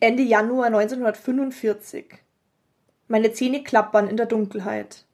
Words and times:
Ende 0.00 0.22
Januar 0.22 0.66
1945. 0.66 2.04
Meine 3.08 3.32
Zähne 3.32 3.64
klappern 3.64 4.06
in 4.06 4.16
der 4.16 4.26
Dunkelheit. 4.26 5.04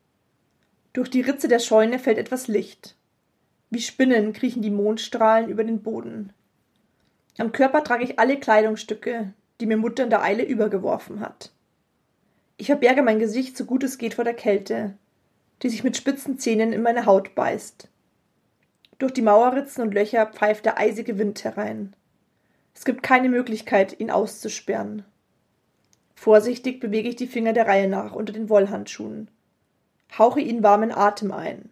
Durch 0.92 1.08
die 1.08 1.22
Ritze 1.22 1.48
der 1.48 1.58
Scheune 1.58 1.98
fällt 1.98 2.18
etwas 2.18 2.48
Licht. 2.48 2.94
Wie 3.70 3.80
Spinnen 3.80 4.34
kriechen 4.34 4.60
die 4.60 4.68
Mondstrahlen 4.68 5.48
über 5.48 5.64
den 5.64 5.82
Boden. 5.82 6.34
Am 7.38 7.50
Körper 7.50 7.82
trage 7.82 8.04
ich 8.04 8.18
alle 8.18 8.38
Kleidungsstücke, 8.38 9.32
die 9.58 9.64
mir 9.64 9.78
Mutter 9.78 10.04
in 10.04 10.10
der 10.10 10.22
Eile 10.22 10.44
übergeworfen 10.44 11.20
hat. 11.20 11.50
Ich 12.58 12.66
verberge 12.66 13.00
mein 13.00 13.18
Gesicht 13.18 13.56
so 13.56 13.64
gut 13.64 13.84
es 13.84 13.96
geht 13.96 14.12
vor 14.12 14.24
der 14.24 14.34
Kälte, 14.34 14.98
die 15.62 15.70
sich 15.70 15.82
mit 15.82 15.96
spitzen 15.96 16.38
Zähnen 16.38 16.74
in 16.74 16.82
meine 16.82 17.06
Haut 17.06 17.34
beißt. 17.34 17.88
Durch 18.98 19.14
die 19.14 19.22
Mauerritzen 19.22 19.82
und 19.82 19.94
Löcher 19.94 20.26
pfeift 20.26 20.66
der 20.66 20.76
eisige 20.76 21.16
Wind 21.16 21.42
herein. 21.42 21.96
Es 22.74 22.84
gibt 22.84 23.02
keine 23.02 23.28
Möglichkeit, 23.28 23.98
ihn 23.98 24.10
auszusperren. 24.10 25.04
Vorsichtig 26.14 26.80
bewege 26.80 27.08
ich 27.08 27.16
die 27.16 27.26
Finger 27.26 27.52
der 27.52 27.66
Reihe 27.66 27.88
nach 27.88 28.14
unter 28.14 28.32
den 28.32 28.48
Wollhandschuhen. 28.48 29.30
Hauche 30.18 30.40
ihnen 30.40 30.62
warmen 30.62 30.92
Atem 30.92 31.32
ein. 31.32 31.70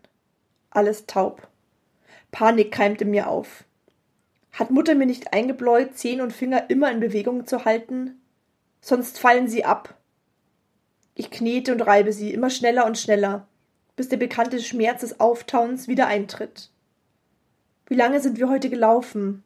Alles 0.70 1.06
taub. 1.06 1.48
Panik 2.30 2.72
keimt 2.72 3.02
in 3.02 3.10
mir 3.10 3.28
auf. 3.28 3.64
Hat 4.52 4.70
Mutter 4.70 4.94
mir 4.94 5.06
nicht 5.06 5.32
eingebläut, 5.32 5.96
Zehen 5.96 6.20
und 6.20 6.32
Finger 6.32 6.68
immer 6.70 6.90
in 6.90 7.00
Bewegung 7.00 7.46
zu 7.46 7.64
halten? 7.64 8.20
Sonst 8.80 9.18
fallen 9.18 9.48
sie 9.48 9.64
ab. 9.64 9.94
Ich 11.14 11.30
knete 11.30 11.72
und 11.72 11.82
reibe 11.82 12.12
sie 12.12 12.32
immer 12.32 12.50
schneller 12.50 12.86
und 12.86 12.98
schneller, 12.98 13.46
bis 13.96 14.08
der 14.08 14.16
bekannte 14.16 14.60
Schmerz 14.60 15.00
des 15.00 15.20
Auftauens 15.20 15.88
wieder 15.88 16.06
eintritt. 16.06 16.70
Wie 17.86 17.94
lange 17.94 18.20
sind 18.20 18.38
wir 18.38 18.48
heute 18.48 18.70
gelaufen? 18.70 19.44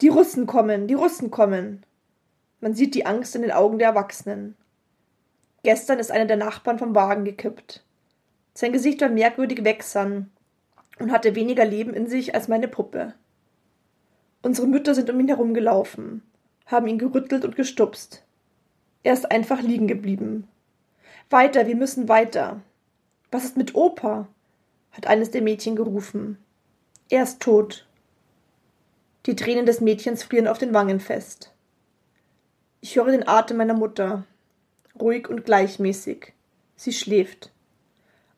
Die 0.00 0.08
Russen 0.08 0.46
kommen, 0.46 0.86
die 0.86 0.94
Russen 0.94 1.30
kommen. 1.30 1.84
Man 2.60 2.74
sieht 2.74 2.94
die 2.94 3.06
Angst 3.06 3.34
in 3.34 3.42
den 3.42 3.52
Augen 3.52 3.78
der 3.78 3.88
Erwachsenen. 3.88 4.56
Gestern 5.62 5.98
ist 5.98 6.10
einer 6.10 6.26
der 6.26 6.36
Nachbarn 6.36 6.78
vom 6.78 6.94
Wagen 6.94 7.24
gekippt. 7.24 7.84
Sein 8.54 8.72
Gesicht 8.72 9.00
war 9.00 9.08
merkwürdig 9.08 9.64
wächsern 9.64 10.30
und 10.98 11.12
hatte 11.12 11.34
weniger 11.34 11.64
Leben 11.64 11.94
in 11.94 12.06
sich 12.06 12.34
als 12.34 12.48
meine 12.48 12.68
Puppe. 12.68 13.14
Unsere 14.42 14.66
Mütter 14.66 14.94
sind 14.94 15.10
um 15.10 15.20
ihn 15.20 15.28
herumgelaufen, 15.28 16.22
haben 16.66 16.86
ihn 16.86 16.98
gerüttelt 16.98 17.44
und 17.44 17.56
gestupst. 17.56 18.24
Er 19.02 19.12
ist 19.12 19.30
einfach 19.30 19.62
liegen 19.62 19.86
geblieben. 19.86 20.48
Weiter, 21.28 21.66
wir 21.66 21.76
müssen 21.76 22.08
weiter. 22.08 22.60
Was 23.30 23.44
ist 23.44 23.56
mit 23.56 23.74
Opa? 23.74 24.28
hat 24.92 25.06
eines 25.06 25.30
der 25.30 25.42
Mädchen 25.42 25.76
gerufen. 25.76 26.38
Er 27.08 27.22
ist 27.22 27.40
tot. 27.40 27.86
Die 29.30 29.36
Tränen 29.36 29.64
des 29.64 29.80
Mädchens 29.80 30.24
frieren 30.24 30.48
auf 30.48 30.58
den 30.58 30.74
Wangen 30.74 30.98
fest. 30.98 31.52
Ich 32.80 32.96
höre 32.96 33.12
den 33.12 33.28
Atem 33.28 33.58
meiner 33.58 33.74
Mutter, 33.74 34.24
ruhig 35.00 35.28
und 35.28 35.44
gleichmäßig. 35.44 36.32
Sie 36.74 36.92
schläft. 36.92 37.52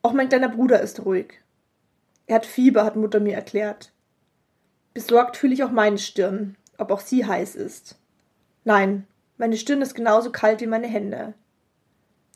Auch 0.02 0.12
mein 0.12 0.28
kleiner 0.28 0.50
Bruder 0.50 0.82
ist 0.82 1.06
ruhig. 1.06 1.40
Er 2.26 2.34
hat 2.34 2.44
Fieber, 2.44 2.84
hat 2.84 2.96
Mutter 2.96 3.20
mir 3.20 3.34
erklärt. 3.34 3.90
Besorgt 4.92 5.38
fühle 5.38 5.54
ich 5.54 5.64
auch 5.64 5.70
meine 5.70 5.96
Stirn, 5.96 6.58
ob 6.76 6.90
auch 6.90 7.00
sie 7.00 7.24
heiß 7.24 7.54
ist. 7.54 7.96
Nein, 8.64 9.06
meine 9.38 9.56
Stirn 9.56 9.80
ist 9.80 9.94
genauso 9.94 10.30
kalt 10.30 10.60
wie 10.60 10.66
meine 10.66 10.88
Hände. 10.88 11.32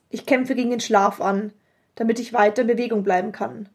Ich 0.09 0.25
kämpfe 0.25 0.55
gegen 0.55 0.71
den 0.71 0.81
Schlaf 0.81 1.21
an, 1.21 1.53
damit 1.95 2.19
ich 2.19 2.33
weiter 2.33 2.63
in 2.63 2.69
Bewegung 2.69 3.03
bleiben 3.03 3.33
kann. 3.33 3.69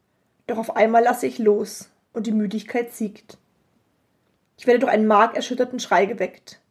Doch 0.47 0.57
auf 0.57 0.75
einmal 0.75 1.03
lasse 1.03 1.27
ich 1.27 1.37
los 1.37 1.91
und 2.13 2.25
die 2.25 2.31
Müdigkeit 2.31 2.91
siegt. 2.95 3.37
Ich 4.61 4.67
werde 4.67 4.81
durch 4.81 4.91
einen 4.91 5.07
markerschütterten 5.07 5.79
Schrei 5.79 6.05
geweckt. 6.05 6.61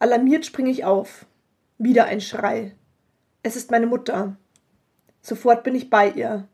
Alarmiert 0.00 0.44
springe 0.44 0.70
ich 0.70 0.84
auf. 0.84 1.26
Wieder 1.78 2.06
ein 2.06 2.20
Schrei. 2.20 2.74
Es 3.44 3.54
ist 3.54 3.70
meine 3.70 3.86
Mutter. 3.86 4.34
Sofort 5.22 5.62
bin 5.62 5.76
ich 5.76 5.90
bei 5.90 6.10
ihr. 6.10 6.48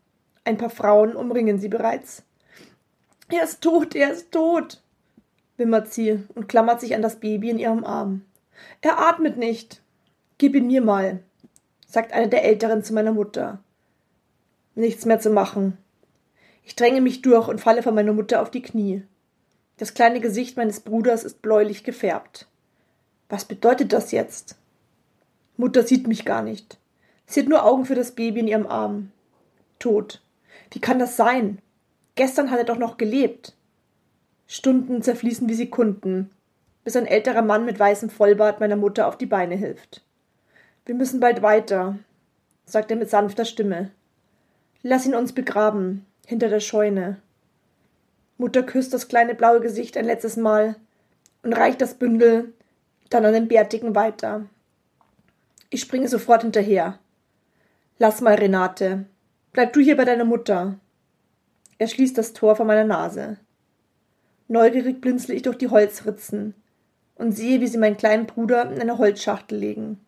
Ein 0.45 0.59
paar 0.59 0.69
Frauen 0.69 1.17
umringen 1.17 1.59
sie 1.59 1.69
bereits. 1.69 2.25
Er 3.31 3.45
ist 3.45 3.63
tot, 3.63 3.95
er 3.95 4.13
ist 4.13 4.33
tot, 4.33 4.83
wimmert 5.57 5.95
sie 5.95 6.23
und 6.35 6.47
klammert 6.47 6.83
sich 6.83 6.95
an 6.95 7.01
das 7.01 7.21
Baby 7.21 7.49
in 7.49 7.59
ihrem 7.59 7.83
Arm. 7.83 8.27
Er 8.83 8.99
atmet 8.99 9.39
nicht. 9.39 9.81
Gib 10.37 10.55
ihn 10.55 10.67
mir 10.67 10.83
mal, 10.83 11.23
sagt 11.87 12.13
eine 12.13 12.29
der 12.29 12.45
Älteren 12.45 12.85
zu 12.85 12.93
meiner 12.93 13.13
Mutter. 13.13 13.61
Nichts 14.75 15.07
mehr 15.07 15.21
zu 15.21 15.31
machen. 15.31 15.79
Ich 16.65 16.77
dränge 16.77 17.01
mich 17.01 17.23
durch 17.23 17.49
und 17.49 17.63
falle 17.63 17.83
vor 17.83 17.93
meiner 17.93 18.13
Mutter 18.13 18.43
auf 18.43 18.51
die 18.51 18.61
Knie. 18.61 19.07
Das 19.79 19.95
kleine 19.95 20.21
Gesicht 20.21 20.57
meines 20.57 20.81
Bruders 20.81 21.25
ist 21.25 21.43
bläulich 21.43 21.85
gefärbt. 21.85 22.47
Was 23.29 23.45
bedeutet 23.45 23.93
das 23.93 24.11
jetzt? 24.11 24.57
Mutter 25.57 25.83
sieht 25.83 26.07
mich 26.07 26.25
gar 26.25 26.43
nicht. 26.43 26.79
Sie 27.27 27.41
hat 27.41 27.49
nur 27.49 27.65
Augen 27.65 27.85
für 27.85 27.95
das 27.95 28.13
Baby 28.13 28.41
in 28.41 28.49
ihrem 28.49 28.67
Arm. 28.67 29.11
Tot. 29.79 30.23
Wie 30.71 30.81
kann 30.81 30.99
das 30.99 31.17
sein? 31.17 31.59
Gestern 32.15 32.51
hat 32.51 32.59
er 32.59 32.65
doch 32.65 32.79
noch 32.79 32.97
gelebt. 32.97 33.55
Stunden 34.47 35.03
zerfließen 35.03 35.49
wie 35.49 35.55
Sekunden, 35.55 36.31
bis 36.85 36.97
ein 36.97 37.07
älterer 37.07 37.43
Mann 37.43 37.65
mit 37.65 37.79
weißem 37.79 38.11
Vollbart 38.11 38.61
meiner 38.61 38.77
Mutter 38.77 39.09
auf 39.09 39.19
die 39.19 39.27
Beine 39.27 39.57
hilft. 39.57 40.03
Wir 40.85 40.95
müssen 40.95 41.21
bald 41.21 41.43
weiter, 41.43 41.99
sagt 42.65 42.91
er 42.91 42.97
mit 42.97 43.11
sanfter 43.11 43.45
Stimme. 43.45 43.91
Lass 44.83 45.05
ihn 45.05 45.17
uns 45.17 45.33
begraben, 45.33 46.07
hinter 46.27 46.49
der 46.49 46.61
Scheune. 46.61 47.21
Mutter 48.39 48.63
küsst 48.63 48.93
das 48.93 49.09
kleine 49.09 49.35
blaue 49.35 49.61
Gesicht 49.61 49.97
ein 49.97 50.05
letztes 50.05 50.37
Mal 50.37 50.77
und 51.43 51.53
reicht 51.53 51.81
das 51.81 51.95
Bündel 51.95 52.53
dann 53.09 53.25
an 53.25 53.33
den 53.33 53.49
Bärtigen 53.49 53.95
weiter. 53.95 54.47
Ich 55.71 55.81
springe 55.81 56.09
sofort 56.09 56.43
hinterher. 56.43 56.99
Lass 57.99 58.21
mal, 58.21 58.35
Renate. 58.35 59.07
Bleib 59.53 59.73
du 59.73 59.81
hier 59.81 59.97
bei 59.97 60.05
deiner 60.05 60.25
Mutter. 60.25 60.79
Er 61.79 61.89
schließt 61.89 62.17
das 62.19 62.33
Tor 62.33 62.57
vor 62.57 62.67
meiner 62.67 62.85
Nase. 62.85 63.39
Neugierig 64.49 65.01
blinzle 65.01 65.35
ich 65.35 65.43
durch 65.43 65.59
die 65.59 65.69
Holzritzen 65.69 66.55
und 67.17 67.33
sehe, 67.33 67.61
wie 67.61 67.67
sie 67.67 67.79
meinen 67.79 67.97
kleinen 67.97 68.27
Bruder 68.27 68.71
in 68.71 68.81
eine 68.81 68.99
Holzschachtel 68.99 69.59
legen. 69.59 70.01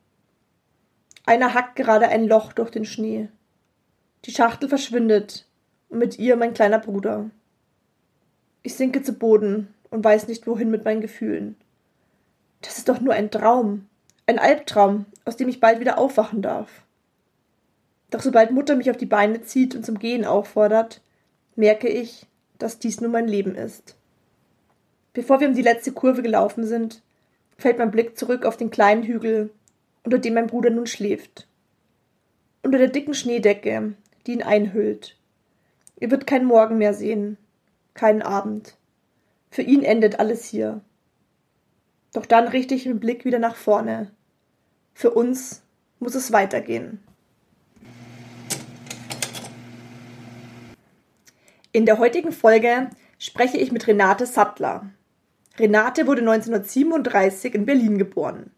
Einer 1.27 1.55
hackt 1.55 1.77
gerade 1.77 2.09
ein 2.09 2.27
Loch 2.27 2.53
durch 2.53 2.71
den 2.71 2.85
Schnee. 2.85 3.29
Die 4.25 4.31
Schachtel 4.31 4.69
verschwindet 4.69 5.47
und 5.89 5.99
mit 5.99 6.19
ihr 6.19 6.37
mein 6.37 6.55
kleiner 6.55 6.79
Bruder. 6.79 7.31
Ich 8.63 8.75
sinke 8.75 9.03
zu 9.03 9.13
Boden 9.13 9.73
und 9.91 10.05
weiß 10.05 10.29
nicht 10.29 10.47
wohin 10.47 10.71
mit 10.71 10.85
meinen 10.85 11.01
Gefühlen. 11.01 11.57
Das 12.61 12.79
ist 12.79 12.89
doch 12.89 13.01
nur 13.01 13.15
ein 13.15 13.31
Traum, 13.31 13.87
ein 14.27 14.39
Albtraum, 14.39 15.07
aus 15.25 15.37
dem 15.37 15.49
ich 15.49 15.61
bald 15.61 15.81
wieder 15.81 15.99
aufwachen 15.99 16.43
darf. 16.43 16.83
Doch 18.11 18.21
sobald 18.21 18.51
Mutter 18.51 18.77
mich 18.77 18.91
auf 18.91 18.97
die 18.97 19.07
Beine 19.07 19.43
zieht 19.43 19.75
und 19.75 19.85
zum 19.85 19.99
Gehen 19.99 20.25
auffordert, 20.25 21.01
merke 21.57 21.89
ich, 21.89 22.27
dass 22.59 22.79
dies 22.79 23.01
nur 23.01 23.11
mein 23.11 23.29
Leben 23.29 23.55
ist. 23.55 23.97
Bevor 25.13 25.41
wir 25.41 25.49
um 25.49 25.55
die 25.55 25.63
letzte 25.63 25.93
Kurve 25.93 26.23
gelaufen 26.23 26.67
sind, 26.67 27.03
fällt 27.57 27.79
mein 27.79 27.91
Blick 27.91 28.19
zurück 28.19 28.45
auf 28.45 28.57
den 28.57 28.71
kleinen 28.71 29.03
Hügel, 29.03 29.51
unter 30.05 30.19
dem 30.19 30.35
mein 30.35 30.47
Bruder 30.47 30.71
nun 30.71 30.87
schläft. 30.87 31.47
Unter 32.63 32.79
der 32.79 32.89
dicken 32.89 33.15
Schneedecke, 33.15 33.95
die 34.27 34.33
ihn 34.33 34.43
einhüllt, 34.43 35.17
Er 36.01 36.11
wird 36.11 36.27
keinen 36.27 36.47
Morgen 36.47 36.79
mehr 36.79 36.95
sehen, 36.95 37.37
keinen 37.99 38.23
Abend. 38.23 38.77
Für 39.51 39.63
ihn 39.63 39.83
endet 39.83 40.21
alles 40.21 40.45
hier. 40.45 40.81
Doch 42.13 42.25
dann 42.25 42.49
richte 42.49 42.75
ich 42.75 42.85
den 42.85 43.01
Blick 43.01 43.25
wieder 43.25 43.39
nach 43.39 43.57
vorne. 43.57 44.11
Für 44.95 45.11
uns 45.11 45.63
muss 45.99 46.15
es 46.15 46.33
weitergehen. 46.33 47.03
In 51.73 51.87
der 51.87 51.99
heutigen 51.99 52.33
Folge 52.33 52.89
spreche 53.19 53.59
ich 53.59 53.73
mit 53.73 53.87
Renate 53.87 54.27
Sattler. 54.27 54.91
Renate 55.59 56.07
wurde 56.07 56.21
1937 56.21 57.55
in 57.55 57.67
Berlin 57.67 57.99
geboren. 57.99 58.51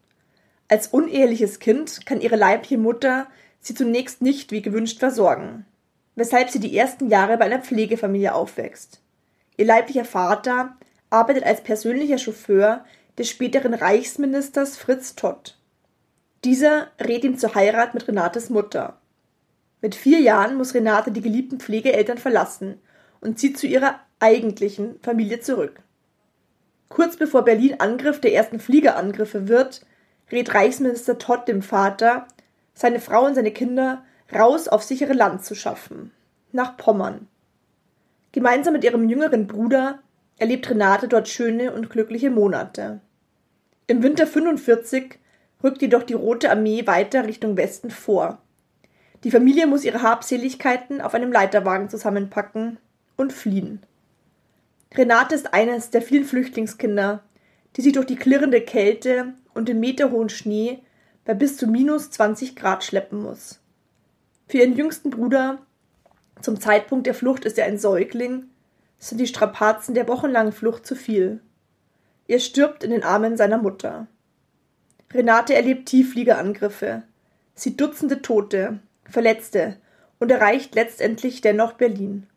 Als 0.67 0.87
uneheliches 0.87 1.59
Kind 1.59 2.05
kann 2.05 2.21
ihre 2.21 2.37
leibliche 2.37 2.77
Mutter 2.77 3.27
sie 3.59 3.73
zunächst 3.73 4.21
nicht 4.21 4.51
wie 4.51 4.61
gewünscht 4.61 4.99
versorgen, 4.99 5.65
weshalb 6.15 6.49
sie 6.49 6.59
die 6.59 6.77
ersten 6.77 7.09
Jahre 7.09 7.37
bei 7.37 7.45
einer 7.45 7.59
Pflegefamilie 7.59 8.33
aufwächst. 8.33 9.00
Ihr 9.61 9.67
leiblicher 9.67 10.05
Vater 10.05 10.75
arbeitet 11.11 11.43
als 11.43 11.61
persönlicher 11.61 12.17
Chauffeur 12.17 12.83
des 13.19 13.29
späteren 13.29 13.75
Reichsministers 13.75 14.75
Fritz 14.75 15.13
Todt. 15.13 15.55
Dieser 16.43 16.87
rät 16.99 17.23
ihm 17.23 17.37
zur 17.37 17.53
Heirat 17.53 17.93
mit 17.93 18.07
Renates 18.07 18.49
Mutter. 18.49 18.97
Mit 19.79 19.93
vier 19.93 20.19
Jahren 20.19 20.55
muss 20.55 20.73
Renate 20.73 21.11
die 21.11 21.21
geliebten 21.21 21.59
Pflegeeltern 21.59 22.17
verlassen 22.17 22.81
und 23.19 23.37
zieht 23.37 23.59
zu 23.59 23.67
ihrer 23.67 23.99
eigentlichen 24.19 24.99
Familie 25.03 25.41
zurück. 25.41 25.83
Kurz 26.89 27.15
bevor 27.15 27.43
Berlin 27.43 27.75
Angriff 27.79 28.19
der 28.19 28.33
ersten 28.33 28.59
Fliegerangriffe 28.59 29.47
wird, 29.47 29.85
rät 30.31 30.55
Reichsminister 30.55 31.19
Todt 31.19 31.47
dem 31.47 31.61
Vater, 31.61 32.25
seine 32.73 32.99
Frau 32.99 33.27
und 33.27 33.35
seine 33.35 33.51
Kinder 33.51 34.03
raus 34.33 34.67
auf 34.67 34.81
sichere 34.81 35.13
Land 35.13 35.45
zu 35.45 35.53
schaffen, 35.53 36.11
nach 36.51 36.77
Pommern. 36.77 37.27
Gemeinsam 38.31 38.73
mit 38.73 38.83
ihrem 38.83 39.09
jüngeren 39.09 39.47
Bruder 39.47 39.99
erlebt 40.37 40.69
Renate 40.69 41.07
dort 41.07 41.27
schöne 41.27 41.73
und 41.73 41.89
glückliche 41.89 42.29
Monate. 42.29 43.01
Im 43.87 44.03
Winter 44.03 44.25
45 44.25 45.19
rückt 45.63 45.81
jedoch 45.81 46.03
die 46.03 46.13
Rote 46.13 46.49
Armee 46.49 46.87
weiter 46.87 47.27
Richtung 47.27 47.57
Westen 47.57 47.91
vor. 47.91 48.41
Die 49.23 49.31
Familie 49.31 49.67
muss 49.67 49.83
ihre 49.83 50.01
Habseligkeiten 50.01 51.01
auf 51.01 51.13
einem 51.13 51.31
Leiterwagen 51.31 51.89
zusammenpacken 51.89 52.77
und 53.17 53.33
fliehen. 53.33 53.83
Renate 54.95 55.35
ist 55.35 55.53
eines 55.53 55.89
der 55.89 56.01
vielen 56.01 56.25
Flüchtlingskinder, 56.25 57.23
die 57.75 57.81
sich 57.81 57.93
durch 57.93 58.05
die 58.05 58.15
klirrende 58.15 58.61
Kälte 58.61 59.33
und 59.53 59.69
den 59.69 59.79
meterhohen 59.79 60.29
Schnee 60.29 60.79
bei 61.23 61.33
bis 61.33 61.57
zu 61.57 61.67
minus 61.67 62.09
20 62.11 62.55
Grad 62.55 62.83
schleppen 62.83 63.21
muss. 63.21 63.59
Für 64.47 64.57
ihren 64.57 64.75
jüngsten 64.75 65.11
Bruder, 65.11 65.59
zum 66.41 66.59
Zeitpunkt 66.59 67.07
der 67.07 67.13
Flucht 67.13 67.45
ist 67.45 67.57
er 67.57 67.65
ein 67.65 67.77
Säugling, 67.77 68.45
sind 68.99 69.19
die 69.19 69.27
Strapazen 69.27 69.95
der 69.95 70.07
wochenlangen 70.07 70.53
Flucht 70.53 70.85
zu 70.85 70.95
viel. 70.95 71.41
Er 72.27 72.39
stirbt 72.39 72.83
in 72.83 72.91
den 72.91 73.03
Armen 73.03 73.37
seiner 73.37 73.57
Mutter. 73.57 74.07
Renate 75.13 75.53
erlebt 75.53 75.89
Tieffliegerangriffe, 75.89 77.03
sieht 77.55 77.81
Dutzende 77.81 78.21
Tote, 78.21 78.79
Verletzte 79.03 79.77
und 80.19 80.31
erreicht 80.31 80.75
letztendlich 80.75 81.41
dennoch 81.41 81.73
Berlin. 81.73 82.27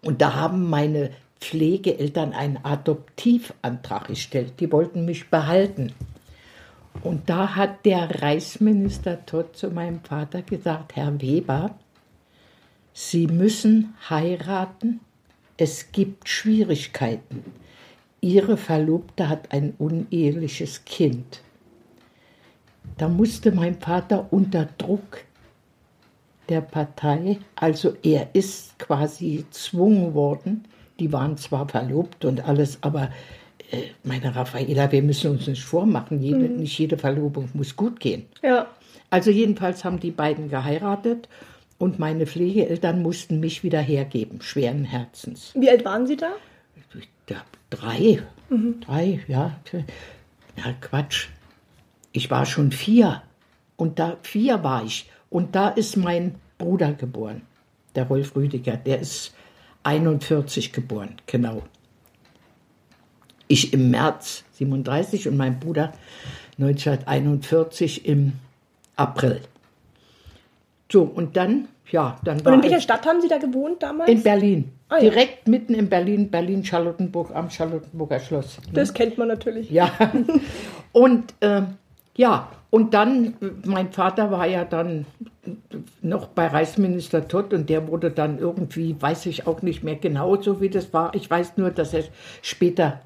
Und 0.02 0.22
da 0.22 0.34
haben 0.34 0.68
meine 0.68 1.10
Pflegeeltern 1.40 2.32
einen 2.32 2.58
Adoptivantrag 2.64 4.08
gestellt. 4.08 4.54
Die 4.60 4.72
wollten 4.72 5.04
mich 5.04 5.28
behalten. 5.30 5.92
Und 7.02 7.30
da 7.30 7.54
hat 7.54 7.84
der 7.84 8.22
Reichsminister 8.22 9.24
Todt 9.24 9.56
zu 9.56 9.70
meinem 9.70 10.00
Vater 10.00 10.42
gesagt, 10.42 10.96
Herr 10.96 11.20
Weber, 11.20 11.76
Sie 12.92 13.26
müssen 13.26 13.94
heiraten. 14.08 15.00
Es 15.56 15.92
gibt 15.92 16.28
Schwierigkeiten. 16.28 17.44
Ihre 18.20 18.56
Verlobte 18.56 19.28
hat 19.28 19.52
ein 19.52 19.74
uneheliches 19.78 20.84
Kind. 20.84 21.40
Da 22.98 23.08
musste 23.08 23.52
mein 23.52 23.78
Vater 23.78 24.26
unter 24.30 24.68
Druck 24.76 25.24
der 26.48 26.60
Partei, 26.60 27.38
also 27.54 27.94
er 28.02 28.28
ist 28.34 28.78
quasi 28.78 29.36
gezwungen 29.36 30.14
worden, 30.14 30.64
die 30.98 31.12
waren 31.12 31.36
zwar 31.36 31.68
verlobt 31.68 32.24
und 32.24 32.44
alles, 32.46 32.78
aber 32.82 33.10
äh, 33.70 33.84
meine 34.02 34.34
Raffaela, 34.34 34.90
wir 34.90 35.02
müssen 35.02 35.30
uns 35.30 35.46
nicht 35.46 35.62
vormachen, 35.62 36.20
jede, 36.20 36.48
nicht 36.48 36.76
jede 36.76 36.98
Verlobung 36.98 37.48
muss 37.54 37.76
gut 37.76 38.00
gehen. 38.00 38.26
Ja. 38.42 38.66
Also 39.10 39.30
jedenfalls 39.30 39.84
haben 39.84 40.00
die 40.00 40.10
beiden 40.10 40.50
geheiratet 40.50 41.28
und 41.78 41.98
meine 41.98 42.26
Pflegeeltern 42.26 43.00
mussten 43.00 43.40
mich 43.40 43.62
wieder 43.62 43.80
hergeben, 43.80 44.42
schweren 44.42 44.84
Herzens. 44.84 45.52
Wie 45.54 45.70
alt 45.70 45.84
waren 45.84 46.06
Sie 46.06 46.16
da? 46.16 46.32
Ja, 47.28 47.42
drei, 47.70 48.22
drei, 48.80 49.20
ja. 49.28 49.56
Ja, 50.56 50.72
Quatsch. 50.80 51.28
Ich 52.12 52.30
war 52.30 52.44
schon 52.46 52.72
vier. 52.72 53.22
Und 53.76 53.98
da, 53.98 54.16
vier 54.22 54.62
war 54.62 54.84
ich. 54.84 55.08
Und 55.30 55.54
da 55.54 55.68
ist 55.68 55.96
mein 55.96 56.34
Bruder 56.58 56.92
geboren, 56.92 57.42
der 57.94 58.04
Rolf 58.04 58.36
Rüdiger. 58.36 58.76
Der 58.76 59.00
ist 59.00 59.32
41 59.84 60.72
geboren, 60.72 61.16
genau. 61.26 61.62
Ich 63.48 63.72
im 63.72 63.90
März 63.90 64.44
37 64.52 65.28
und 65.28 65.36
mein 65.36 65.58
Bruder 65.58 65.92
1941 66.58 68.04
im 68.06 68.34
April. 68.96 69.40
So, 70.92 71.02
und 71.02 71.36
dann, 71.36 71.68
ja, 71.90 72.18
dann 72.24 72.44
war 72.44 72.52
Und 72.52 72.58
in 72.58 72.70
welcher 72.70 72.82
Stadt 72.82 73.06
haben 73.06 73.20
Sie 73.20 73.28
da 73.28 73.38
gewohnt 73.38 73.82
damals? 73.82 74.10
in 74.10 74.22
Berlin. 74.22 74.72
Ah, 74.90 74.96
ja. 74.96 75.10
Direkt 75.10 75.46
mitten 75.48 75.72
in 75.72 75.88
Berlin, 75.88 76.30
Berlin-Charlottenburg 76.30 77.34
am 77.34 77.48
Charlottenburger 77.48 78.18
Schloss. 78.18 78.58
das 78.72 78.92
kennt 78.92 79.16
man 79.16 79.28
natürlich. 79.28 79.70
Ja. 79.70 79.90
Und 80.92 81.32
ähm, 81.40 81.78
ja, 82.16 82.48
und 82.70 82.92
dann, 82.94 83.34
äh, 83.40 83.50
mein 83.64 83.92
Vater 83.92 84.30
war 84.30 84.46
ja 84.46 84.64
dann 84.64 85.06
noch 86.02 86.26
bei 86.26 86.46
Reichsminister 86.46 87.26
Todt 87.26 87.52
und 87.54 87.68
der 87.68 87.88
wurde 87.88 88.10
dann 88.10 88.38
irgendwie, 88.38 88.94
weiß 89.00 89.26
ich 89.26 89.46
auch 89.46 89.62
nicht 89.62 89.82
mehr 89.82 89.96
genau 89.96 90.40
so, 90.40 90.60
wie 90.60 90.68
das 90.68 90.92
war. 90.92 91.14
Ich 91.14 91.30
weiß 91.30 91.56
nur, 91.56 91.70
dass 91.70 91.94
er 91.94 92.04
später 92.42 93.00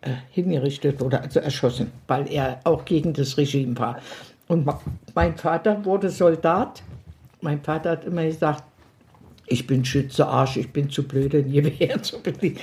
äh, 0.00 0.10
hingerichtet 0.30 1.00
wurde, 1.00 1.20
also 1.20 1.40
erschossen, 1.40 1.92
weil 2.06 2.30
er 2.30 2.60
auch 2.64 2.84
gegen 2.84 3.12
das 3.12 3.36
Regime 3.36 3.78
war. 3.78 3.98
Und 4.48 4.68
mein 5.14 5.36
Vater 5.36 5.84
wurde 5.84 6.10
Soldat. 6.10 6.82
Mein 7.40 7.60
Vater 7.60 7.90
hat 7.90 8.04
immer 8.04 8.24
gesagt, 8.24 8.64
ich 9.48 9.66
bin 9.66 9.84
Schütze 9.84 10.26
Arsch, 10.26 10.56
ich 10.56 10.72
bin 10.72 10.90
zu 10.90 11.02
blöd, 11.06 11.34
ein 11.34 11.50
Gewehr 11.52 12.02
zu 12.02 12.20
bedienen. 12.22 12.58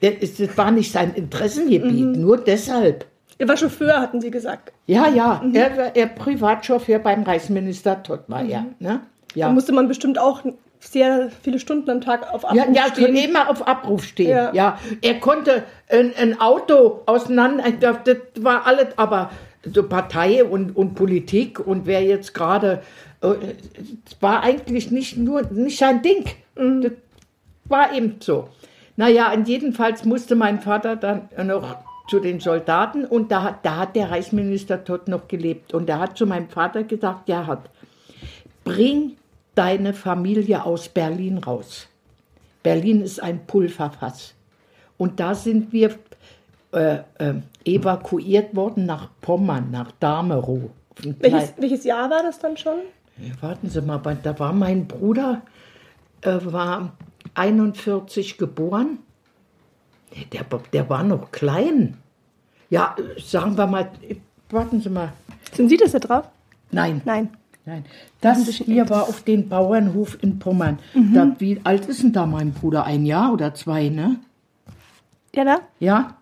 Das 0.00 0.56
war 0.56 0.70
nicht 0.70 0.92
sein 0.92 1.14
Interessengebiet, 1.14 2.16
nur 2.16 2.38
deshalb. 2.38 3.06
Er 3.38 3.46
war 3.48 3.56
Chauffeur, 3.56 4.00
hatten 4.00 4.20
Sie 4.20 4.30
gesagt. 4.30 4.72
Ja, 4.86 5.06
ja, 5.08 5.42
er, 5.52 5.76
war- 5.76 5.94
er 5.96 6.06
Privatchauffeur 6.06 6.98
beim 6.98 7.22
Reichsminister 7.22 8.02
Todt 8.02 8.24
war 8.28 8.42
er. 8.44 8.62
Ne? 8.80 9.00
Da 9.00 9.00
Ja. 9.34 9.48
musste 9.50 9.72
man 9.72 9.86
bestimmt 9.88 10.18
auch 10.18 10.42
sehr 10.80 11.30
viele 11.42 11.58
Stunden 11.58 11.90
am 11.90 12.00
Tag 12.00 12.32
auf 12.32 12.42
Ja, 12.54 12.62
Abruf 12.62 12.76
ja 12.76 12.82
stehen. 12.88 13.16
stehen. 13.16 13.30
immer 13.30 13.48
auf 13.50 13.66
Abruf 13.66 14.04
stehen. 14.04 14.30
Ja. 14.30 14.52
Ja. 14.54 14.78
er 15.02 15.14
konnte 15.20 15.64
ein, 15.88 16.12
ein 16.20 16.40
Auto 16.40 17.02
auseinander, 17.06 17.64
das 18.04 18.16
war 18.40 18.66
alles, 18.66 18.86
aber 18.96 19.30
so 19.72 19.82
Partei 19.82 20.44
und, 20.44 20.76
und 20.76 20.94
Politik 20.94 21.58
und 21.64 21.86
wer 21.86 22.02
jetzt 22.02 22.32
gerade, 22.32 22.82
es 23.20 24.16
war 24.20 24.42
eigentlich 24.42 24.90
nicht 24.90 25.16
nur, 25.16 25.42
nicht 25.50 25.78
sein 25.78 26.02
Ding. 26.02 26.24
Das 26.54 26.92
war 27.64 27.92
eben 27.94 28.16
so. 28.20 28.48
Naja, 28.96 29.32
und 29.32 29.48
jedenfalls 29.48 30.04
musste 30.04 30.34
mein 30.34 30.60
Vater 30.60 30.96
dann 30.96 31.28
noch 31.44 31.76
zu 32.08 32.20
den 32.20 32.40
Soldaten 32.40 33.04
und 33.04 33.30
da, 33.30 33.42
hat- 33.42 33.64
da 33.64 33.76
hat 33.76 33.94
der 33.96 34.10
Reichsminister 34.10 34.82
Todt 34.84 35.08
noch 35.08 35.28
gelebt 35.28 35.74
und 35.74 35.88
der 35.88 35.98
hat 36.00 36.16
zu 36.16 36.26
meinem 36.26 36.48
Vater 36.48 36.82
gesagt, 36.84 37.26
Gerhard, 37.26 37.68
bring 38.64 39.16
deine 39.54 39.92
Familie 39.92 40.64
aus 40.64 40.88
Berlin 40.88 41.38
raus. 41.38 41.86
Berlin 42.62 43.02
ist 43.02 43.22
ein 43.22 43.46
Pulverfass. 43.46 44.34
Und 44.96 45.20
da 45.20 45.34
sind 45.34 45.72
wir 45.72 45.94
äh, 46.72 46.98
äh, 47.18 47.34
evakuiert 47.64 48.54
worden 48.56 48.86
nach 48.86 49.08
Pommern, 49.20 49.70
nach 49.70 49.92
Damerow. 50.00 50.70
Ein 51.04 51.16
Welches, 51.20 51.54
welches 51.58 51.84
Jahr 51.84 52.10
war 52.10 52.22
das 52.22 52.38
dann 52.40 52.56
schon? 52.56 52.80
Ja, 53.20 53.34
Warten 53.40 53.68
Sie 53.68 53.82
mal, 53.82 54.00
da 54.22 54.38
war 54.38 54.52
mein 54.52 54.86
Bruder, 54.86 55.42
äh, 56.22 56.38
war 56.44 56.92
41 57.34 58.38
geboren. 58.38 58.98
Der, 60.32 60.44
der 60.72 60.88
war 60.88 61.02
noch 61.02 61.30
klein. 61.32 61.96
Ja, 62.70 62.96
äh, 62.98 63.20
sagen 63.20 63.56
wir 63.56 63.66
mal, 63.66 63.90
äh, 64.08 64.16
warten 64.50 64.80
Sie 64.80 64.90
mal. 64.90 65.12
Sind 65.52 65.68
Sie 65.68 65.76
das 65.76 65.92
da 65.92 65.98
drauf? 65.98 66.28
Nein, 66.70 67.02
Nein. 67.04 67.30
Nein, 67.64 67.84
das 68.22 68.48
hier 68.48 68.88
war 68.88 69.02
auf 69.02 69.22
den 69.22 69.50
Bauernhof 69.50 70.16
in 70.22 70.38
Pommern. 70.38 70.78
Da, 71.12 71.36
wie 71.38 71.60
alt 71.64 71.84
ist 71.84 72.02
denn 72.02 72.14
da 72.14 72.24
mein 72.24 72.52
Bruder? 72.52 72.84
Ein 72.84 73.04
Jahr 73.04 73.30
oder 73.30 73.52
zwei, 73.52 73.90
ne? 73.90 74.16
Ja, 75.34 75.44
da? 75.44 75.58
Ja? 75.78 76.16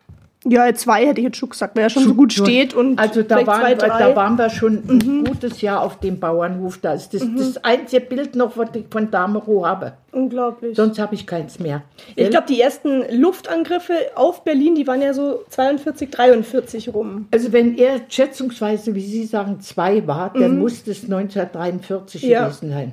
Ja, 0.49 0.73
zwei 0.75 1.07
hätte 1.07 1.21
ich 1.21 1.25
jetzt 1.27 1.39
schon 1.39 1.49
gesagt, 1.49 1.75
weil 1.77 1.83
er 1.85 1.91
schon 1.91 2.05
so 2.05 2.15
gut 2.15 2.33
steht 2.33 2.73
und 2.73 2.99
also 3.01 3.23
da 3.23 3.45
waren, 3.47 3.61
zwei. 3.61 3.75
Mhm. 3.75 3.79
da 3.99 4.17
waren 4.17 4.37
wir 4.39 4.49
schon 4.51 4.75
ein 4.89 5.25
gutes 5.25 5.61
Jahr 5.61 5.83
auf 5.83 5.99
dem 5.99 6.21
Bauernhof. 6.21 6.79
Da 6.79 6.93
ist 6.93 7.13
das, 7.15 7.23
das 7.37 7.65
einzige 7.65 8.01
Bild 8.05 8.37
noch, 8.37 8.57
was 8.57 8.69
ich 8.75 8.85
von 8.91 9.11
Damerow 9.11 9.67
habe. 9.67 9.95
Unglaublich. 10.13 10.77
Sonst 10.77 10.99
habe 11.01 11.15
ich 11.17 11.27
keins 11.27 11.59
mehr. 11.59 11.83
ich 12.15 12.31
glaube, 12.31 12.47
die 12.49 12.61
ersten 12.61 13.03
Luftangriffe 13.21 13.93
auf 14.15 14.45
Berlin, 14.45 14.75
die 14.77 14.87
waren 14.87 15.03
ja 15.03 15.13
so 15.13 15.45
42, 15.51 16.11
43 16.11 16.95
rum. 16.95 17.27
also 17.33 17.53
wenn 17.53 17.77
er 17.77 18.01
schätzungsweise, 18.09 18.95
wie 18.95 19.01
Sie 19.05 19.25
sagen, 19.25 19.61
zwei 19.61 20.07
war, 20.07 20.33
dann 20.33 20.59
musste 20.59 20.93
es 20.93 21.03
1943 21.05 22.23
Mhm. 22.23 22.29
Ja. 22.31 22.45
gewesen 22.45 22.71
sein. 22.71 22.93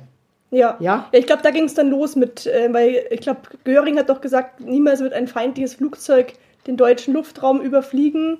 Ja. 0.50 0.76
Ja? 0.80 1.06
ich 1.12 1.26
glaube, 1.26 1.42
da 1.42 1.50
ging 1.50 1.64
es 1.64 1.74
dann 1.74 1.90
los 1.90 2.14
mit, 2.14 2.46
äh, 2.46 2.68
weil 2.72 3.04
ich 3.10 3.20
glaube, 3.20 3.40
Göring 3.64 3.98
hat 3.98 4.08
doch 4.08 4.20
gesagt, 4.20 4.60
niemals 4.60 5.00
wird 5.00 5.12
ein 5.12 5.26
feindliches 5.26 5.74
Flugzeug 5.74 6.34
den 6.66 6.76
deutschen 6.76 7.14
Luftraum 7.14 7.60
überfliegen. 7.60 8.38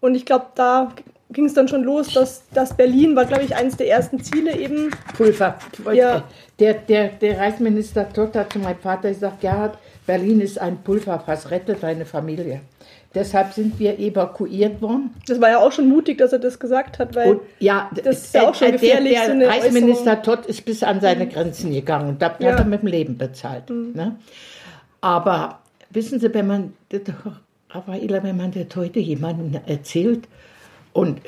Und 0.00 0.14
ich 0.14 0.24
glaube, 0.26 0.46
da 0.54 0.92
ging 1.30 1.46
es 1.46 1.54
dann 1.54 1.68
schon 1.68 1.82
los, 1.82 2.12
dass, 2.12 2.42
dass 2.54 2.76
Berlin 2.76 3.16
war, 3.16 3.24
glaube 3.24 3.44
ich, 3.44 3.56
eines 3.56 3.76
der 3.76 3.88
ersten 3.88 4.22
Ziele 4.22 4.56
eben. 4.56 4.90
Pulver. 5.16 5.58
Ja. 5.92 6.24
Der, 6.58 6.74
der, 6.74 7.08
der 7.08 7.38
Reichsminister 7.38 8.12
Todt 8.12 8.36
hat 8.36 8.52
zu 8.52 8.58
meinem 8.58 8.78
Vater 8.78 9.08
gesagt, 9.08 9.40
Gerhard, 9.40 9.76
Berlin 10.06 10.40
ist 10.40 10.60
ein 10.60 10.78
Pulverfass, 10.82 11.50
rette 11.50 11.74
deine 11.74 12.06
Familie. 12.06 12.60
Deshalb 13.14 13.54
sind 13.54 13.78
wir 13.78 13.98
evakuiert 13.98 14.80
worden. 14.82 15.14
Das 15.26 15.40
war 15.40 15.48
ja 15.48 15.58
auch 15.58 15.72
schon 15.72 15.88
mutig, 15.88 16.18
dass 16.18 16.32
er 16.34 16.38
das 16.38 16.58
gesagt 16.58 16.98
hat, 16.98 17.14
weil 17.16 17.30
Und 17.30 17.40
ja, 17.60 17.90
Das 18.04 18.24
ist 18.24 18.34
ja 18.34 18.48
auch 18.48 18.54
schon 18.54 18.68
der, 18.68 18.78
gefährlich, 18.78 19.14
der 19.14 19.26
so 19.26 19.32
eine 19.32 19.48
Reichsminister 19.48 20.22
Todt 20.22 20.46
ist 20.46 20.64
bis 20.66 20.82
an 20.82 21.00
seine 21.00 21.26
Grenzen 21.26 21.72
gegangen 21.72 22.10
und 22.10 22.22
da 22.22 22.26
hat 22.26 22.40
Ja. 22.42 22.50
er 22.56 22.64
mit 22.64 22.82
dem 22.82 22.88
Leben 22.88 23.16
bezahlt. 23.16 23.70
Ne? 23.70 24.16
Aber 25.00 25.60
wissen 25.90 26.20
Sie, 26.20 26.32
wenn 26.34 26.46
man, 26.46 26.74
Raffaela, 27.76 28.22
wenn 28.22 28.36
man 28.36 28.52
das 28.52 28.74
heute 28.74 29.00
jemandem 29.00 29.60
erzählt 29.66 30.28
und 30.92 31.20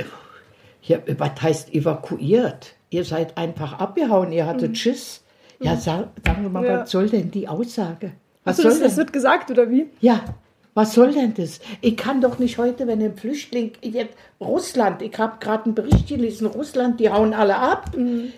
ja, 0.82 0.98
was 1.18 1.42
heißt 1.42 1.74
evakuiert? 1.74 2.74
Ihr 2.90 3.04
seid 3.04 3.36
einfach 3.36 3.78
abgehauen, 3.78 4.32
ihr 4.32 4.46
hattet 4.46 4.78
Schiss. 4.78 5.22
Ja, 5.60 5.76
sag, 5.76 6.08
sagen 6.24 6.42
wir 6.42 6.48
mal, 6.50 6.64
Ja. 6.64 6.80
was 6.80 6.90
soll 6.90 7.08
denn 7.08 7.30
die 7.30 7.48
Aussage? 7.48 8.12
Was 8.44 8.58
Achso, 8.58 8.62
soll 8.62 8.70
das, 8.72 8.80
das 8.80 8.90
denn? 8.92 8.98
wird 8.98 9.12
gesagt, 9.12 9.50
oder 9.50 9.70
wie? 9.70 9.86
Ja, 10.00 10.24
was 10.72 10.94
soll 10.94 11.12
denn 11.12 11.34
das? 11.34 11.58
Ich 11.80 11.96
kann 11.96 12.20
doch 12.20 12.38
nicht 12.38 12.56
heute, 12.56 12.86
wenn 12.86 13.02
ein 13.02 13.16
Flüchtling, 13.16 13.72
jetzt 13.82 14.14
Russland, 14.40 15.02
ich 15.02 15.18
habe 15.18 15.38
gerade 15.40 15.64
einen 15.64 15.74
Bericht 15.74 16.06
gelesen, 16.06 16.46
Russland, 16.46 17.00
die 17.00 17.10
hauen 17.10 17.34
alle 17.34 17.56
ab. 17.56 17.90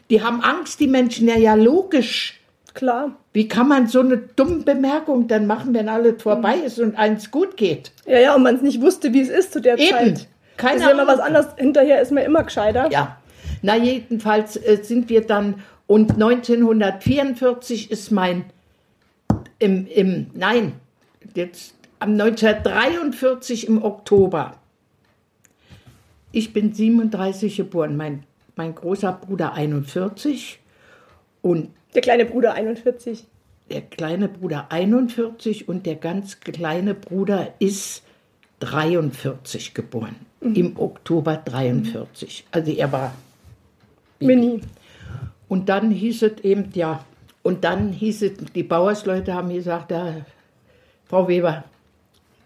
Die 0.09 0.23
haben 0.23 0.41
Angst, 0.43 0.81
die 0.81 0.87
Menschen, 0.89 1.29
ja, 1.29 1.37
ja, 1.37 1.55
logisch. 1.55 2.41
Klar. 2.73 3.17
Wie 3.33 3.47
kann 3.47 3.69
man 3.69 3.87
so 3.87 4.01
eine 4.01 4.17
dumme 4.17 4.65
Bemerkung 4.65 5.29
dann 5.29 5.47
machen, 5.47 5.73
wenn 5.73 5.89
alles 5.89 6.21
vorbei 6.21 6.57
ist 6.57 6.81
und 6.81 6.97
eins 6.97 7.31
gut 7.31 7.57
geht? 7.57 7.93
Ja, 8.07 8.19
ja, 8.19 8.35
und 8.35 8.43
man 8.43 8.57
es 8.57 8.63
nicht 8.63 8.81
wusste, 8.81 9.13
wie 9.13 9.21
es 9.21 9.29
ist 9.29 9.53
zu 9.53 9.61
der 9.61 9.79
Eben. 9.79 9.91
Zeit. 9.91 10.29
Keine 10.57 10.77
ist 10.77 10.83
ja 10.83 10.91
immer 10.91 11.07
was 11.07 11.21
anderes. 11.21 11.47
Hinterher 11.57 12.03
ist 12.03 12.11
man 12.11 12.25
immer 12.25 12.43
gescheiter. 12.43 12.91
Ja. 12.91 13.19
Na, 13.63 13.77
jedenfalls 13.77 14.57
äh, 14.57 14.83
sind 14.83 15.09
wir 15.09 15.27
dann, 15.27 15.63
und 15.87 16.13
1944 16.13 17.91
ist 17.91 18.11
mein, 18.11 18.45
im, 19.59 19.87
im, 19.87 20.27
nein, 20.35 20.73
jetzt 21.35 21.75
am 22.01 22.13
1943 22.13 23.69
im 23.69 23.83
Oktober. 23.83 24.57
Ich 26.33 26.53
bin 26.53 26.73
37 26.73 27.57
geboren, 27.57 27.97
mein, 27.97 28.25
mein 28.57 28.75
großer 28.75 29.13
Bruder 29.13 29.53
41 29.55 30.59
und 31.43 31.71
Der 31.95 32.03
kleine 32.03 32.25
Bruder 32.25 32.55
41. 32.55 33.27
der 33.71 33.83
kleine 33.83 34.29
Bruder 34.29 34.67
41 34.71 35.69
und 35.69 35.87
der 35.87 35.97
ganz 35.97 36.41
kleine 36.41 36.95
Bruder 36.95 37.55
ist 37.61 38.03
43 38.61 39.75
geboren. 39.75 40.17
Im 40.41 40.79
Oktober 40.79 41.37
43. 41.37 42.47
Also 42.51 42.73
er 42.73 42.93
war 42.93 43.15
Mini. 44.19 44.61
Und 45.49 45.69
dann 45.69 45.91
hieß 45.91 46.23
es 46.23 46.41
eben, 46.43 46.71
ja, 46.75 47.05
und 47.43 47.65
dann 47.65 47.93
hieß 47.93 48.23
es, 48.23 48.33
die 48.55 48.63
Bauersleute 48.63 49.35
haben 49.35 49.53
gesagt, 49.53 49.91
ja, 49.91 50.15
Frau 51.07 51.27
Weber, 51.27 51.65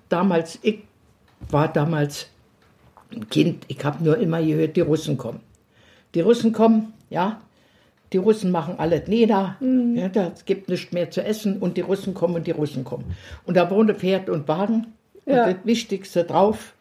damals, 0.09 0.59
ich 0.63 0.81
war 1.51 1.73
damals 1.73 2.29
ein 3.13 3.29
Kind, 3.29 3.65
ich 3.69 3.85
habe 3.85 4.03
nur 4.03 4.19
immer 4.19 4.43
gehört, 4.43 4.77
die 4.77 4.81
Russen 4.81 5.17
kommen. 5.19 5.41
Die 6.15 6.21
Russen 6.21 6.53
kommen, 6.53 6.95
ja, 7.11 7.41
die 8.15 8.19
Russen 8.19 8.51
machen 8.51 8.77
alles 8.79 9.09
nieder, 9.09 9.57
ja, 9.61 10.09
da- 10.09 10.31
es 10.35 10.47
gibt 10.47 10.69
nichts 10.71 10.93
mehr 10.93 11.11
zu 11.11 11.23
essen 11.23 11.59
und 11.59 11.77
die 11.77 11.83
Russen 11.83 12.15
kommen 12.15 12.37
und 12.37 12.47
die 12.47 12.53
Russen 12.53 12.85
kommen. 12.85 13.05
Und 13.45 13.57
da 13.59 13.69
wohnte 13.71 13.95
Pferd 13.95 14.31
und 14.31 14.49
Wagen 14.49 14.87
Ja. 15.27 15.45
und 15.45 15.57
das 15.57 15.65
Wichtigste 15.67 16.25
drauf. 16.25 16.73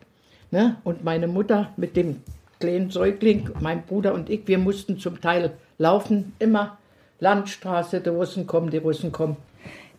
Ne? 0.52 0.76
Und 0.86 1.04
meine 1.04 1.28
Mutter 1.28 1.70
mit 1.76 1.96
dem 1.98 2.22
kleinen 2.60 2.92
Säugling, 2.92 3.50
mein 3.60 3.82
Bruder 3.84 4.14
und 4.14 4.30
ich, 4.30 4.48
wir 4.48 4.60
mussten 4.60 5.00
zum 5.00 5.20
Teil 5.20 5.52
laufen, 5.80 6.34
immer 6.40 6.78
Landstraße, 7.20 8.00
die 8.00 8.10
Russen 8.10 8.46
kommen, 8.48 8.70
die 8.70 8.78
Russen 8.78 9.12
kommen. 9.12 9.36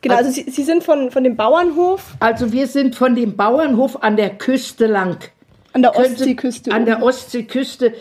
Genau, 0.00 0.14
also 0.16 0.30
Sie, 0.30 0.48
Sie 0.50 0.62
sind 0.62 0.84
von, 0.84 1.10
von 1.10 1.24
dem 1.24 1.34
Bauernhof 1.34 2.14
Also 2.20 2.52
wir 2.52 2.66
sind 2.68 2.94
von 2.94 3.14
dem 3.16 3.36
Bauernhof 3.36 4.02
an 4.02 4.16
der 4.16 4.30
Küste 4.30 4.86
lang. 4.86 5.18
an 5.72 5.82
der 5.82 5.96
Ostseeküste. 5.96 6.70
An 6.70 6.84
der. 6.86 7.02
Ostseeküste 7.02 7.92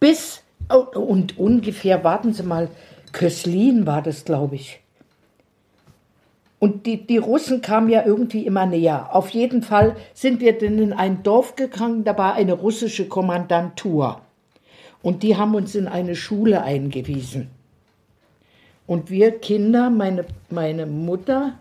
bis, 0.00 0.42
und 0.68 1.38
ungefähr, 1.38 2.04
warten 2.04 2.32
Sie 2.32 2.42
mal, 2.42 2.68
Köslin 3.12 3.86
war 3.86 4.02
das, 4.02 4.24
glaube 4.24 4.56
ich. 4.56 4.80
Und 6.58 6.86
die, 6.86 7.06
die 7.06 7.18
Russen 7.18 7.60
kamen 7.60 7.90
ja 7.90 8.06
irgendwie 8.06 8.46
immer 8.46 8.64
näher. 8.64 9.14
Auf 9.14 9.30
jeden 9.30 9.62
Fall 9.62 9.96
sind 10.14 10.40
wir 10.40 10.58
dann 10.58 10.78
in 10.78 10.92
ein 10.92 11.22
Dorf 11.22 11.56
gegangen, 11.56 12.04
da 12.04 12.16
war 12.16 12.34
eine 12.34 12.54
russische 12.54 13.06
Kommandantur. 13.06 14.22
Und 15.02 15.22
die 15.22 15.36
haben 15.36 15.54
uns 15.54 15.74
in 15.74 15.86
eine 15.86 16.16
Schule 16.16 16.62
eingewiesen. 16.62 17.50
Und 18.86 19.10
wir 19.10 19.38
Kinder, 19.38 19.90
meine, 19.90 20.24
meine 20.48 20.86
Mutter 20.86 21.58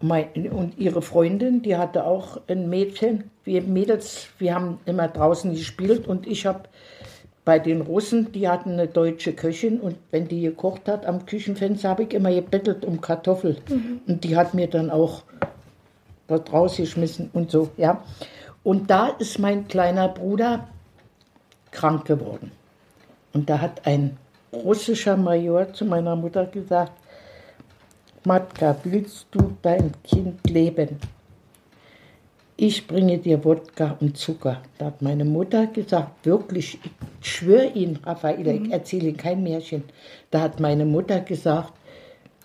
mein, 0.00 0.28
und 0.50 0.78
ihre 0.78 1.02
Freundin, 1.02 1.62
die 1.62 1.76
hatte 1.76 2.04
auch 2.04 2.40
ein 2.46 2.68
Mädchen. 2.68 3.30
Wir 3.44 3.62
Mädels, 3.62 4.28
wir 4.38 4.54
haben 4.54 4.78
immer 4.86 5.08
draußen 5.08 5.52
gespielt 5.52 6.06
und 6.06 6.26
ich 6.26 6.46
habe 6.46 6.64
bei 7.44 7.58
den 7.58 7.82
Russen, 7.82 8.32
die 8.32 8.48
hatten 8.48 8.72
eine 8.72 8.88
deutsche 8.88 9.34
Köchin 9.34 9.78
und 9.80 9.96
wenn 10.10 10.28
die 10.28 10.40
gekocht 10.40 10.88
hat 10.88 11.04
am 11.04 11.26
Küchenfenster, 11.26 11.90
habe 11.90 12.04
ich 12.04 12.14
immer 12.14 12.32
gebettelt 12.32 12.84
um 12.84 13.00
Kartoffel. 13.00 13.58
Und 14.06 14.24
die 14.24 14.36
hat 14.36 14.54
mir 14.54 14.68
dann 14.68 14.90
auch 14.90 15.22
dort 16.26 16.52
rausgeschmissen 16.52 17.30
und 17.32 17.50
so, 17.50 17.70
ja. 17.76 18.02
Und 18.62 18.90
da 18.90 19.08
ist 19.08 19.38
mein 19.38 19.68
kleiner 19.68 20.08
Bruder 20.08 20.68
krank 21.70 22.06
geworden. 22.06 22.50
Und 23.34 23.50
da 23.50 23.60
hat 23.60 23.86
ein 23.86 24.16
russischer 24.52 25.16
Major 25.16 25.70
zu 25.72 25.84
meiner 25.84 26.16
Mutter 26.16 26.46
gesagt, 26.46 26.92
Matka, 28.24 28.76
willst 28.84 29.26
du 29.32 29.54
dein 29.60 29.92
Kind 30.02 30.48
leben? 30.48 30.98
Ich 32.56 32.86
bringe 32.86 33.18
dir 33.18 33.44
Wodka 33.44 33.96
und 34.00 34.16
Zucker. 34.16 34.62
Da 34.78 34.86
hat 34.86 35.02
meine 35.02 35.24
Mutter 35.24 35.66
gesagt, 35.66 36.24
wirklich, 36.24 36.78
ich 36.84 37.28
schwöre 37.28 37.66
Ihnen, 37.66 37.96
Raffaella, 38.04 38.52
ich 38.52 38.70
erzähle 38.70 39.08
Ihnen 39.08 39.16
kein 39.16 39.42
Märchen. 39.42 39.82
Da 40.30 40.40
hat 40.42 40.60
meine 40.60 40.84
Mutter 40.84 41.18
gesagt, 41.20 41.72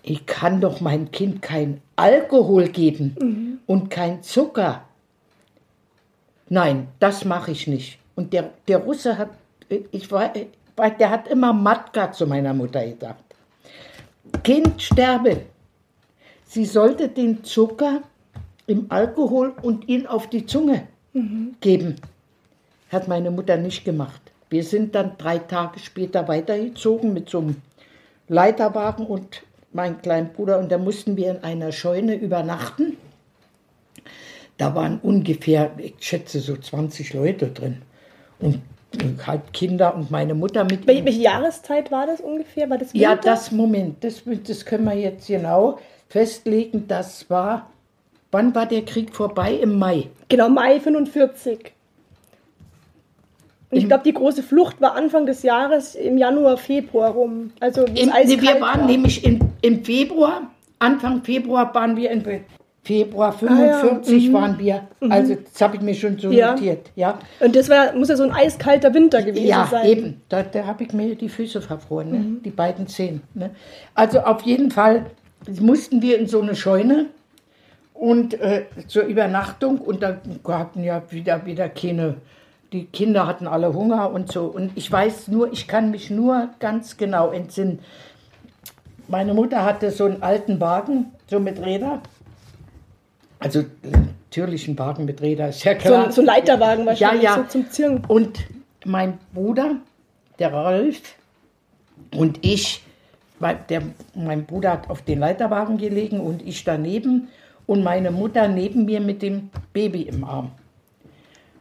ich 0.02 0.26
kann 0.26 0.62
doch 0.62 0.82
meinem 0.82 1.12
Kind 1.12 1.42
kein 1.44 1.82
Alkohol 1.96 2.70
geben 2.70 3.60
und 3.68 3.90
kein 3.92 4.24
Zucker. 4.24 4.84
Nein, 6.50 6.88
das 7.00 7.26
mache 7.26 7.52
ich 7.52 7.68
nicht. 7.68 8.00
Und 8.16 8.34
der, 8.34 8.50
der 8.68 8.80
Russe 8.80 9.18
hat, 9.18 9.30
ich 9.92 10.12
war- 10.12 10.34
der 11.00 11.10
hat 11.12 11.28
immer 11.28 11.54
Matka 11.54 12.12
zu 12.12 12.26
meiner 12.26 12.54
Mutter 12.56 12.84
gesagt. 12.88 13.24
Kind 14.44 14.82
sterbe. 14.82 15.42
Sie 16.46 16.66
sollte 16.66 17.10
den 17.10 17.44
Zucker 17.44 18.02
im 18.70 18.86
Alkohol 18.90 19.54
und 19.62 19.88
ihn 19.90 20.06
auf 20.08 20.28
die 20.30 20.46
Zunge 20.46 20.84
geben. 21.62 21.96
Hat 22.92 23.08
meine 23.08 23.32
Mutter 23.32 23.58
nicht 23.58 23.84
gemacht. 23.86 24.22
Wir 24.50 24.64
sind 24.64 24.96
dann 24.96 25.12
drei 25.18 25.38
Tage 25.40 25.80
später 25.80 26.28
weitergezogen 26.28 27.14
mit 27.14 27.30
so 27.30 27.40
einem 27.40 27.58
Leiterwagen 28.28 29.06
und 29.06 29.44
mein 29.74 30.02
kleinen 30.02 30.30
Bruder 30.34 30.60
und 30.60 30.72
da 30.72 30.78
mussten 30.78 31.18
wir 31.18 31.32
in 31.32 31.44
einer 31.44 31.72
Scheune 31.72 32.16
übernachten. 32.16 32.98
Da 34.58 34.76
waren 34.76 35.00
ungefähr, 35.02 35.72
ich 35.78 35.96
schätze, 36.00 36.40
so 36.40 36.58
20 36.58 37.14
Leute 37.14 37.48
drin. 37.48 37.82
Und 38.40 38.62
halt 39.26 39.54
Kinder 39.54 39.96
und 39.96 40.10
meine 40.12 40.34
Mutter 40.34 40.64
mit. 40.64 40.88
Wel 40.88 41.06
welche 41.06 41.22
Jahreszeit 41.22 41.92
war 41.92 42.08
das 42.08 42.20
ungefähr? 42.22 42.70
War 42.70 42.78
das 42.78 42.92
Ja, 42.94 43.12
Winter? 43.12 43.24
das 43.24 43.52
Moment, 43.52 44.04
das, 44.04 44.24
das 44.48 44.66
können 44.66 44.86
wir 44.86 44.96
jetzt 44.96 45.28
genau 45.28 45.80
festlegen. 46.10 46.88
Das 46.88 47.30
war, 47.30 47.70
wann 48.32 48.54
war 48.56 48.66
der 48.66 48.84
Krieg 48.84 49.16
vorbei? 49.16 49.54
Im 49.54 49.78
Mai. 49.80 50.08
Genau, 50.30 50.50
Mai 50.50 50.80
45. 50.80 51.74
Und 53.72 53.78
ich 53.78 53.88
glaube, 53.88 54.04
die 54.04 54.14
große 54.14 54.42
Flucht 54.42 54.82
war 54.82 54.96
Anfang 54.96 55.28
des 55.28 55.44
Jahres 55.44 55.94
im 55.94 56.18
Januar, 56.18 56.58
Februar 56.58 57.12
rum. 57.12 57.52
Also 57.60 57.84
Im, 57.86 57.94
nee, 57.94 58.42
wir 58.42 58.60
waren 58.62 58.82
war. 58.82 58.86
nämlich 58.88 59.24
in, 59.24 59.40
im 59.62 59.84
Februar, 59.86 60.50
Anfang 60.80 61.24
Februar 61.24 61.74
waren 61.76 61.96
wir 61.96 62.10
in 62.10 62.24
Februar 62.82 63.36
Ah 63.46 63.62
ja, 63.64 63.78
45 63.80 64.34
waren 64.34 64.58
wir. 64.58 64.88
Also 65.10 65.36
das 65.36 65.62
habe 65.62 65.76
ich 65.76 65.82
mir 65.84 65.94
schon 65.94 66.18
so 66.18 66.32
Ja. 66.32 66.54
notiert. 66.54 66.90
Ja, 66.96 67.20
Und 67.40 67.56
das 67.56 67.70
war, 67.70 67.94
muss 67.96 68.10
ja 68.10 68.16
so 68.16 68.24
ein 68.24 68.32
eiskalter 68.32 68.92
Winter 68.96 69.22
gewesen 69.22 69.46
ja 69.46 69.68
sein. 69.70 69.86
eben. 69.86 70.22
Da, 70.30 70.42
da 70.42 70.66
habe 70.66 70.84
ich 70.86 70.94
mir 70.94 71.14
die 71.14 71.30
Füße 71.30 71.62
verfroren, 71.62 72.10
ne? 72.12 72.26
die 72.44 72.50
beiden 72.50 72.88
Zehen. 72.88 73.22
Ne? 73.36 73.52
Also 73.94 74.22
auf 74.22 74.42
jeden 74.42 74.72
Fall 74.72 75.06
mussten 75.60 76.02
wir 76.02 76.18
in 76.18 76.26
so 76.28 76.42
eine 76.42 76.56
Scheune 76.56 77.06
und 78.00 78.40
äh, 78.40 78.64
zur 78.88 79.04
Übernachtung 79.04 79.78
und 79.80 80.02
da 80.02 80.18
hatten 80.48 80.84
ja 80.86 81.04
wieder, 81.10 81.46
wieder 81.46 81.68
keine, 81.68 82.16
die 82.72 82.86
Kinder 82.86 83.28
hatten 83.28 83.46
alle 83.46 83.74
Hunger 83.74 84.12
und 84.12 84.32
so. 84.32 84.46
Und 84.46 84.72
ich 84.76 84.90
weiß 84.90 85.28
nur, 85.28 85.52
ich 85.52 85.68
kann 85.68 85.92
mich 85.92 86.10
nur 86.10 86.48
ganz 86.60 86.96
genau 86.96 87.32
entsinnen. 87.32 87.80
Meine 89.10 89.34
Mutter 89.34 89.66
hatte 89.66 89.92
so 89.92 90.06
einen 90.06 90.24
alten 90.24 90.62
Wagen, 90.62 91.08
so 91.28 91.42
mit 91.42 91.60
Räder. 91.60 92.02
Also 93.40 93.66
natürlich 94.24 94.70
ein 94.70 94.80
Wagen 94.80 95.04
mit 95.04 95.22
Räder, 95.22 95.50
ist 95.50 95.66
ja 95.66 95.74
So, 95.74 95.80
klar. 95.80 96.12
so 96.14 96.22
ein 96.22 96.28
Leiterwagen 96.28 96.86
wahrscheinlich, 96.86 97.24
Ja, 97.24 97.36
ja. 97.36 97.44
so 97.44 97.50
zum 97.50 97.70
Zirn. 97.70 98.06
Und 98.08 98.40
mein 98.86 99.18
Bruder, 99.34 99.76
der 100.40 100.54
Ralf, 100.54 101.02
und 102.16 102.40
ich, 102.46 102.82
weil 103.40 103.60
der, 103.68 103.82
mein 104.16 104.46
Bruder 104.46 104.72
hat 104.72 104.90
auf 104.90 105.02
den 105.02 105.20
Leiterwagen 105.20 105.78
gelegen 105.78 106.22
und 106.22 106.42
ich 106.48 106.64
daneben 106.64 107.28
und 107.70 107.84
meine 107.84 108.10
Mutter 108.10 108.48
neben 108.48 108.86
mir 108.86 109.00
mit 109.00 109.22
dem 109.22 109.52
Baby 109.74 110.02
im 110.02 110.24
Arm. 110.24 110.50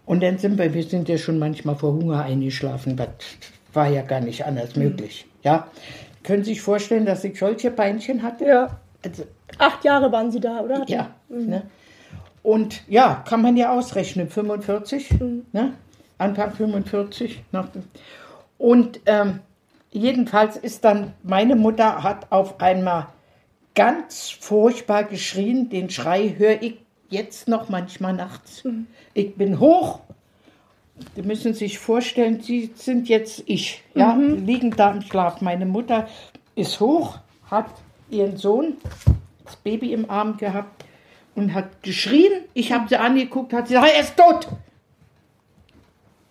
Und 0.07 0.23
dann 0.23 0.39
sind 0.39 0.57
wir, 0.57 0.73
wir 0.73 0.83
sind 0.83 1.07
ja 1.07 1.19
schon 1.19 1.39
manchmal 1.39 1.75
vor 1.77 1.93
Hunger 1.93 2.23
eingeschlafen, 2.23 2.97
das 2.97 3.09
war 3.75 3.89
ja 3.89 4.01
gar 4.01 4.21
nicht 4.21 4.47
anders 4.47 4.75
möglich. 4.75 5.27
Ja, 5.43 5.69
können 6.23 6.45
Sie 6.45 6.55
sich 6.55 6.63
vorstellen, 6.63 7.05
dass 7.05 7.25
ich 7.25 7.39
solche 7.39 7.71
Beinchen 7.71 8.23
hatte? 8.23 8.47
Ja. 8.47 8.79
Also, 9.05 9.25
Acht 9.59 9.85
Jahre 9.85 10.11
waren 10.11 10.33
sie 10.33 10.41
da, 10.41 10.61
oder? 10.61 10.83
ja. 10.89 11.11
Ne? 11.29 11.65
Und 12.43 12.89
ja, 12.89 13.23
kann 13.29 13.43
man 13.43 13.59
ja 13.59 13.77
ausrechnen, 13.77 14.31
45, 14.31 15.11
ne? 15.53 15.75
Anfang 16.17 16.53
45. 16.53 17.43
Nach, 17.53 17.69
dem- 17.69 17.85
und 18.57 19.01
ähm, 19.05 19.41
jedenfalls 19.91 20.57
ist 20.57 20.85
dann, 20.85 21.13
meine 21.23 21.55
Mutter 21.55 22.03
hat 22.03 22.33
auf 22.33 22.63
einmal 22.63 23.09
ganz 23.75 24.31
furchtbar 24.31 25.05
geschrien. 25.05 25.69
Den 25.71 25.91
Schrei 25.91 26.35
höre 26.37 26.63
ich 26.63 26.79
jetzt 27.09 27.49
noch 27.49 27.69
manchmal 27.69 28.13
nachts. 28.13 28.65
Ich 29.15 29.35
bin 29.35 29.61
hoch. 29.61 30.01
Sie 31.15 31.23
müssen 31.23 31.55
sich 31.55 31.79
vorstellen, 31.79 32.41
Sie 32.41 32.73
sind 32.75 33.09
jetzt 33.09 33.45
ich, 33.47 33.85
ja, 33.95 34.15
liegen 34.17 34.73
da 34.73 34.91
im 34.91 35.03
Schlaf. 35.03 35.41
Meine 35.41 35.65
Mutter 35.65 36.09
ist 36.57 36.81
hoch, 36.81 37.19
hat 37.49 37.71
ihren 38.11 38.37
Sohn, 38.37 38.75
das 39.45 39.57
Baby 39.57 39.93
im 39.93 40.11
Arm 40.11 40.37
gehabt 40.39 40.85
und 41.37 41.55
hat 41.55 41.83
geschrien. 41.83 42.33
Ich 42.53 42.73
habe 42.73 42.89
sie 42.89 42.97
angeguckt, 42.97 43.53
hat 43.53 43.69
sie 43.69 43.75
gesagt, 43.75 43.93
er 43.95 44.01
ist 44.01 44.17
tot. 44.17 44.49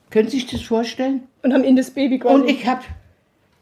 Können 0.10 0.30
Sie 0.30 0.40
sich 0.40 0.48
das 0.48 0.62
vorstellen? 0.62 1.28
Und 1.44 1.54
haben 1.54 1.64
ihnen 1.64 1.78
das 1.78 1.92
Baby 1.92 2.20
quasi. 2.20 2.36
Und 2.36 2.50
ich 2.50 2.66
habe 2.66 2.82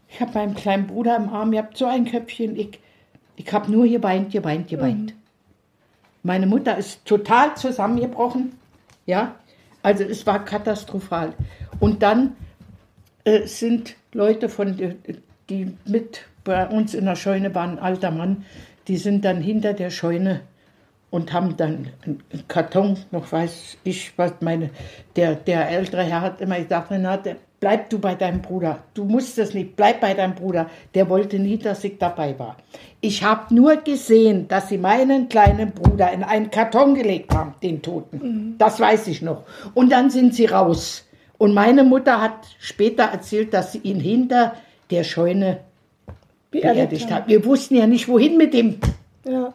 ich 0.10 0.22
hab 0.22 0.34
meinen 0.34 0.56
kleinen 0.56 0.88
Bruder 0.88 1.16
im 1.16 1.30
Arm, 1.30 1.54
ihr 1.54 1.60
habt 1.60 1.78
so 1.78 1.86
ein 1.86 2.06
Köpfchen. 2.06 2.56
Ich, 2.56 2.80
ich 3.36 3.52
habe 3.52 3.72
nur 3.72 3.88
geweint, 3.88 4.32
geweint, 4.32 4.68
geweint. 4.68 5.14
Meine 6.24 6.48
Mutter 6.48 6.78
ist 6.78 7.06
total 7.06 7.56
zusammengebrochen. 7.56 8.54
Ja, 9.06 9.36
also 9.84 10.04
es 10.04 10.26
war 10.26 10.44
katastrophal. 10.44 11.34
Und 11.80 12.02
dann 12.02 12.36
äh, 13.24 13.46
sind 13.46 13.96
Leute 14.14 14.50
von, 14.50 14.80
äh, 14.80 14.96
die 15.50 15.74
mit 15.86 16.22
bei 16.44 16.68
uns 16.68 16.94
in 16.94 17.06
der 17.06 17.16
Scheune 17.16 17.54
waren, 17.54 17.72
ein 17.72 17.80
alter 17.80 18.12
Mann, 18.12 18.46
die 18.88 18.98
sind 18.98 19.26
dann 19.26 19.42
hinter 19.42 19.74
der 19.74 19.90
Scheune 19.90 20.42
und 21.10 21.34
haben 21.34 21.58
dann 21.58 21.90
einen 22.04 22.24
Karton, 22.48 22.98
noch 23.12 23.32
weiß 23.32 23.78
ich, 23.84 24.18
was 24.18 24.34
meine, 24.42 24.70
der, 25.16 25.36
der 25.36 25.70
ältere 25.70 26.04
Herr 26.04 26.22
hat 26.22 26.42
immer 26.42 26.60
gesagt, 26.60 26.92
Renate, 26.92 27.38
bleib 27.60 27.90
du 27.90 28.00
bei 28.00 28.16
deinem 28.16 28.42
Bruder. 28.42 28.80
Du 28.94 29.06
musst 29.06 29.38
es 29.38 29.54
nicht, 29.54 29.76
bleib 29.76 30.02
bei 30.02 30.14
deinem 30.14 30.36
Bruder. 30.36 30.70
Der 30.94 31.10
wollte 31.10 31.40
nie, 31.40 31.58
dass 31.58 31.84
ich 31.84 31.98
dabei 31.98 32.38
war. 32.38 32.58
Ich 33.02 33.24
habe 33.24 33.54
nur 33.54 33.78
gesehen, 33.78 34.48
dass 34.48 34.70
sie 34.70 34.78
meinen 34.78 35.30
kleinen 35.30 35.72
Bruder 35.72 36.12
in 36.12 36.24
einen 36.24 36.52
Karton 36.52 36.96
gelegt 36.96 37.34
haben, 37.34 37.54
den 37.64 37.82
Toten. 37.82 38.56
Das 38.58 38.80
weiß 38.80 39.08
ich 39.08 39.22
noch. 39.22 39.44
Und 39.74 39.92
dann 39.92 40.10
sind 40.10 40.34
sie 40.36 40.46
raus. 40.46 41.06
Und 41.38 41.54
meine 41.54 41.84
Mutter 41.84 42.22
hat 42.22 42.48
später 42.60 43.04
erzählt, 43.04 43.54
dass 43.54 43.72
sie 43.74 43.80
ihn 43.80 44.00
hinter 44.00 44.56
der 44.92 45.04
Scheune 45.04 45.60
beerdigt 46.52 47.12
hat. 47.12 47.28
Wir 47.28 47.44
wussten 47.46 47.76
ja 47.76 47.88
nicht, 47.88 48.08
wohin 48.08 48.38
mit 48.38 48.54
dem. 48.54 48.78
Ja. 49.28 49.54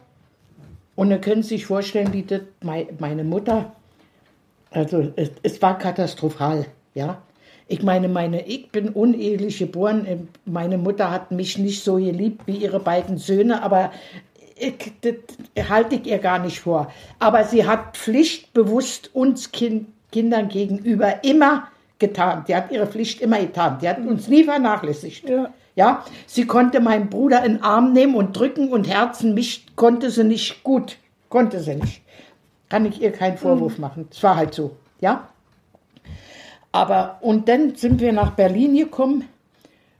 Und 0.95 1.09
dann 1.09 1.21
können 1.21 1.41
Sie 1.41 1.55
sich 1.55 1.65
vorstellen, 1.65 2.13
wie 2.13 2.23
das 2.23 2.41
mei- 2.61 2.87
meine 2.99 3.23
Mutter, 3.23 3.71
also 4.69 5.11
es, 5.15 5.31
es 5.41 5.61
war 5.61 5.77
katastrophal, 5.77 6.65
ja. 6.93 7.21
Ich 7.71 7.83
meine, 7.83 8.09
meine, 8.09 8.45
ich 8.47 8.69
bin 8.69 8.89
unehelich 8.89 9.59
geboren. 9.59 10.27
Meine 10.43 10.77
Mutter 10.77 11.09
hat 11.09 11.31
mich 11.31 11.57
nicht 11.57 11.85
so 11.85 11.95
geliebt 11.95 12.41
wie 12.45 12.57
ihre 12.57 12.81
beiden 12.81 13.17
Söhne, 13.17 13.63
aber 13.63 13.93
ich, 14.57 14.91
das 14.99 15.69
halte 15.69 15.95
ich 15.95 16.05
ihr 16.05 16.19
gar 16.19 16.39
nicht 16.39 16.59
vor. 16.59 16.91
Aber 17.19 17.45
sie 17.45 17.65
hat 17.65 17.95
pflichtbewusst 17.95 19.15
uns 19.15 19.53
kind, 19.53 19.87
Kindern 20.11 20.49
gegenüber 20.49 21.23
immer 21.23 21.69
getan. 21.97 22.43
Sie 22.45 22.53
hat 22.53 22.71
ihre 22.71 22.87
Pflicht 22.87 23.21
immer 23.21 23.39
getan. 23.39 23.77
Sie 23.79 23.87
hat 23.87 23.99
uns 23.99 24.27
nie 24.27 24.43
vernachlässigt. 24.43 25.29
Ja. 25.29 25.53
Ja, 25.73 26.03
sie 26.27 26.45
konnte 26.45 26.81
meinen 26.81 27.09
Bruder 27.09 27.45
in 27.45 27.53
den 27.53 27.63
Arm 27.63 27.93
nehmen 27.93 28.15
und 28.15 28.37
drücken 28.37 28.67
und 28.73 28.89
Herzen. 28.89 29.33
Mich 29.33 29.65
konnte 29.77 30.11
sie 30.11 30.25
nicht 30.25 30.65
gut. 30.65 30.97
Konnte 31.29 31.61
sie 31.61 31.75
nicht. 31.75 32.01
Kann 32.67 32.85
ich 32.85 33.01
ihr 33.01 33.13
keinen 33.13 33.37
Vorwurf 33.37 33.77
machen. 33.77 34.09
Es 34.11 34.21
war 34.21 34.35
halt 34.35 34.53
so. 34.53 34.75
Ja. 34.99 35.29
Aber, 36.71 37.17
und 37.21 37.49
dann 37.49 37.75
sind 37.75 37.99
wir 37.99 38.13
nach 38.13 38.31
Berlin 38.31 38.75
gekommen. 38.75 39.25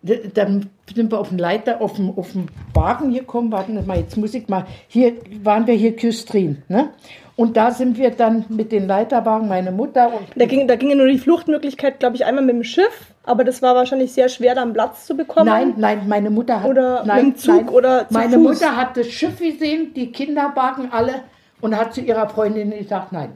Dann 0.03 0.69
sind 0.95 1.11
wir 1.11 1.19
auf 1.19 1.29
den 1.29 1.37
Leiter, 1.37 1.79
auf 1.81 1.93
den, 1.93 2.13
auf 2.15 2.31
den 2.31 2.47
Wagen 2.73 3.13
gekommen. 3.13 3.51
Warten 3.51 3.85
mal, 3.85 3.99
jetzt 3.99 4.17
muss 4.17 4.33
ich 4.33 4.47
mal. 4.47 4.65
Hier 4.87 5.13
waren 5.43 5.67
wir 5.67 5.75
hier 5.75 5.95
Küstrin. 5.95 6.63
Ne? 6.69 6.89
Und 7.35 7.55
da 7.57 7.71
sind 7.71 7.97
wir 7.97 8.11
dann 8.11 8.45
mit 8.49 8.71
den 8.71 8.87
Leiterwagen, 8.87 9.47
meine 9.47 9.71
Mutter 9.71 10.13
und 10.13 10.27
Da 10.35 10.45
ging, 10.45 10.67
da 10.67 10.75
ging 10.75 10.89
ja 10.89 10.95
nur 10.95 11.07
die 11.07 11.17
Fluchtmöglichkeit, 11.17 11.99
glaube 11.99 12.15
ich, 12.15 12.25
einmal 12.25 12.43
mit 12.43 12.55
dem 12.55 12.63
Schiff, 12.63 13.13
aber 13.23 13.43
das 13.43 13.61
war 13.61 13.73
wahrscheinlich 13.73 14.11
sehr 14.13 14.29
schwer, 14.29 14.53
da 14.53 14.61
einen 14.61 14.73
Platz 14.73 15.05
zu 15.05 15.15
bekommen. 15.15 15.47
Nein, 15.47 15.73
nein, 15.77 16.07
meine 16.07 16.29
Mutter 16.29 16.61
hat. 16.61 16.69
Oder 16.69 17.03
nein, 17.05 17.27
mit 17.27 17.35
dem 17.35 17.39
Zug 17.39 17.71
oder 17.71 18.07
zu 18.07 18.13
Meine 18.13 18.35
Fuß. 18.35 18.59
Mutter 18.59 18.75
hat 18.75 18.97
das 18.97 19.07
Schiff 19.07 19.39
gesehen, 19.39 19.93
die 19.95 20.11
Kinderwagen 20.11 20.91
alle, 20.91 21.15
und 21.61 21.75
hat 21.75 21.93
zu 21.93 22.01
ihrer 22.01 22.27
Freundin 22.29 22.71
gesagt: 22.71 23.11
Nein, 23.11 23.33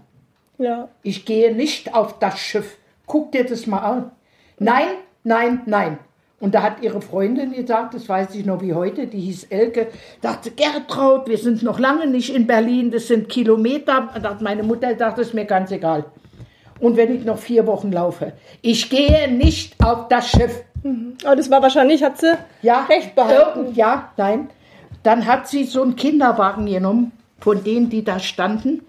Ja. 0.58 0.90
ich 1.04 1.26
gehe 1.26 1.56
nicht 1.56 1.94
auf 1.94 2.20
das 2.20 2.38
Schiff. 2.40 2.78
Guck 3.06 3.32
dir 3.32 3.46
das 3.46 3.68
mal 3.68 3.80
an. 3.80 4.12
Nein, 4.60 4.88
nein, 5.24 5.62
nein. 5.66 5.98
Und 6.40 6.54
da 6.54 6.62
hat 6.64 6.82
ihre 6.82 7.02
Freundin 7.02 7.54
gesagt, 7.54 7.94
das 7.94 8.10
weiß 8.10 8.36
ich 8.36 8.46
noch 8.46 8.62
wie 8.62 8.74
heute, 8.74 9.08
die 9.08 9.20
hieß 9.22 9.46
Elke, 9.46 9.88
dachte, 10.22 10.52
Gertraud, 10.52 11.28
wir 11.28 11.38
sind 11.38 11.64
noch 11.64 11.80
lange 11.80 12.08
nicht 12.08 12.36
in 12.36 12.46
Berlin, 12.46 12.92
das 12.92 13.08
sind 13.08 13.30
Kilometer. 13.30 14.10
Hat 14.14 14.42
meine 14.42 14.64
Mutter 14.64 14.92
gesagt, 14.94 15.18
das 15.18 15.28
ist 15.28 15.34
mir 15.34 15.46
ganz 15.46 15.72
egal. 15.72 16.06
Und 16.80 16.98
wenn 16.98 17.16
ich 17.16 17.24
noch 17.24 17.38
vier 17.38 17.66
Wochen 17.68 17.92
laufe, 17.92 18.34
ich 18.62 18.90
gehe 18.90 19.32
nicht 19.32 19.82
auf 19.84 20.08
das 20.10 20.30
Schiff. 20.30 20.64
Aber 21.24 21.36
das 21.36 21.50
war 21.50 21.62
wahrscheinlich, 21.62 22.04
hat 22.04 22.18
sie 22.20 22.38
Ja, 22.62 22.84
recht 22.86 23.16
behalten. 23.16 23.74
Ja, 23.74 24.12
nein. 24.18 24.50
dann 25.04 25.26
hat 25.26 25.48
sie 25.48 25.64
so 25.64 25.82
einen 25.82 25.96
Kinderwagen 25.96 26.66
genommen, 26.66 27.12
von 27.40 27.64
denen, 27.64 27.90
die 27.90 28.04
da 28.04 28.20
standen. 28.20 28.82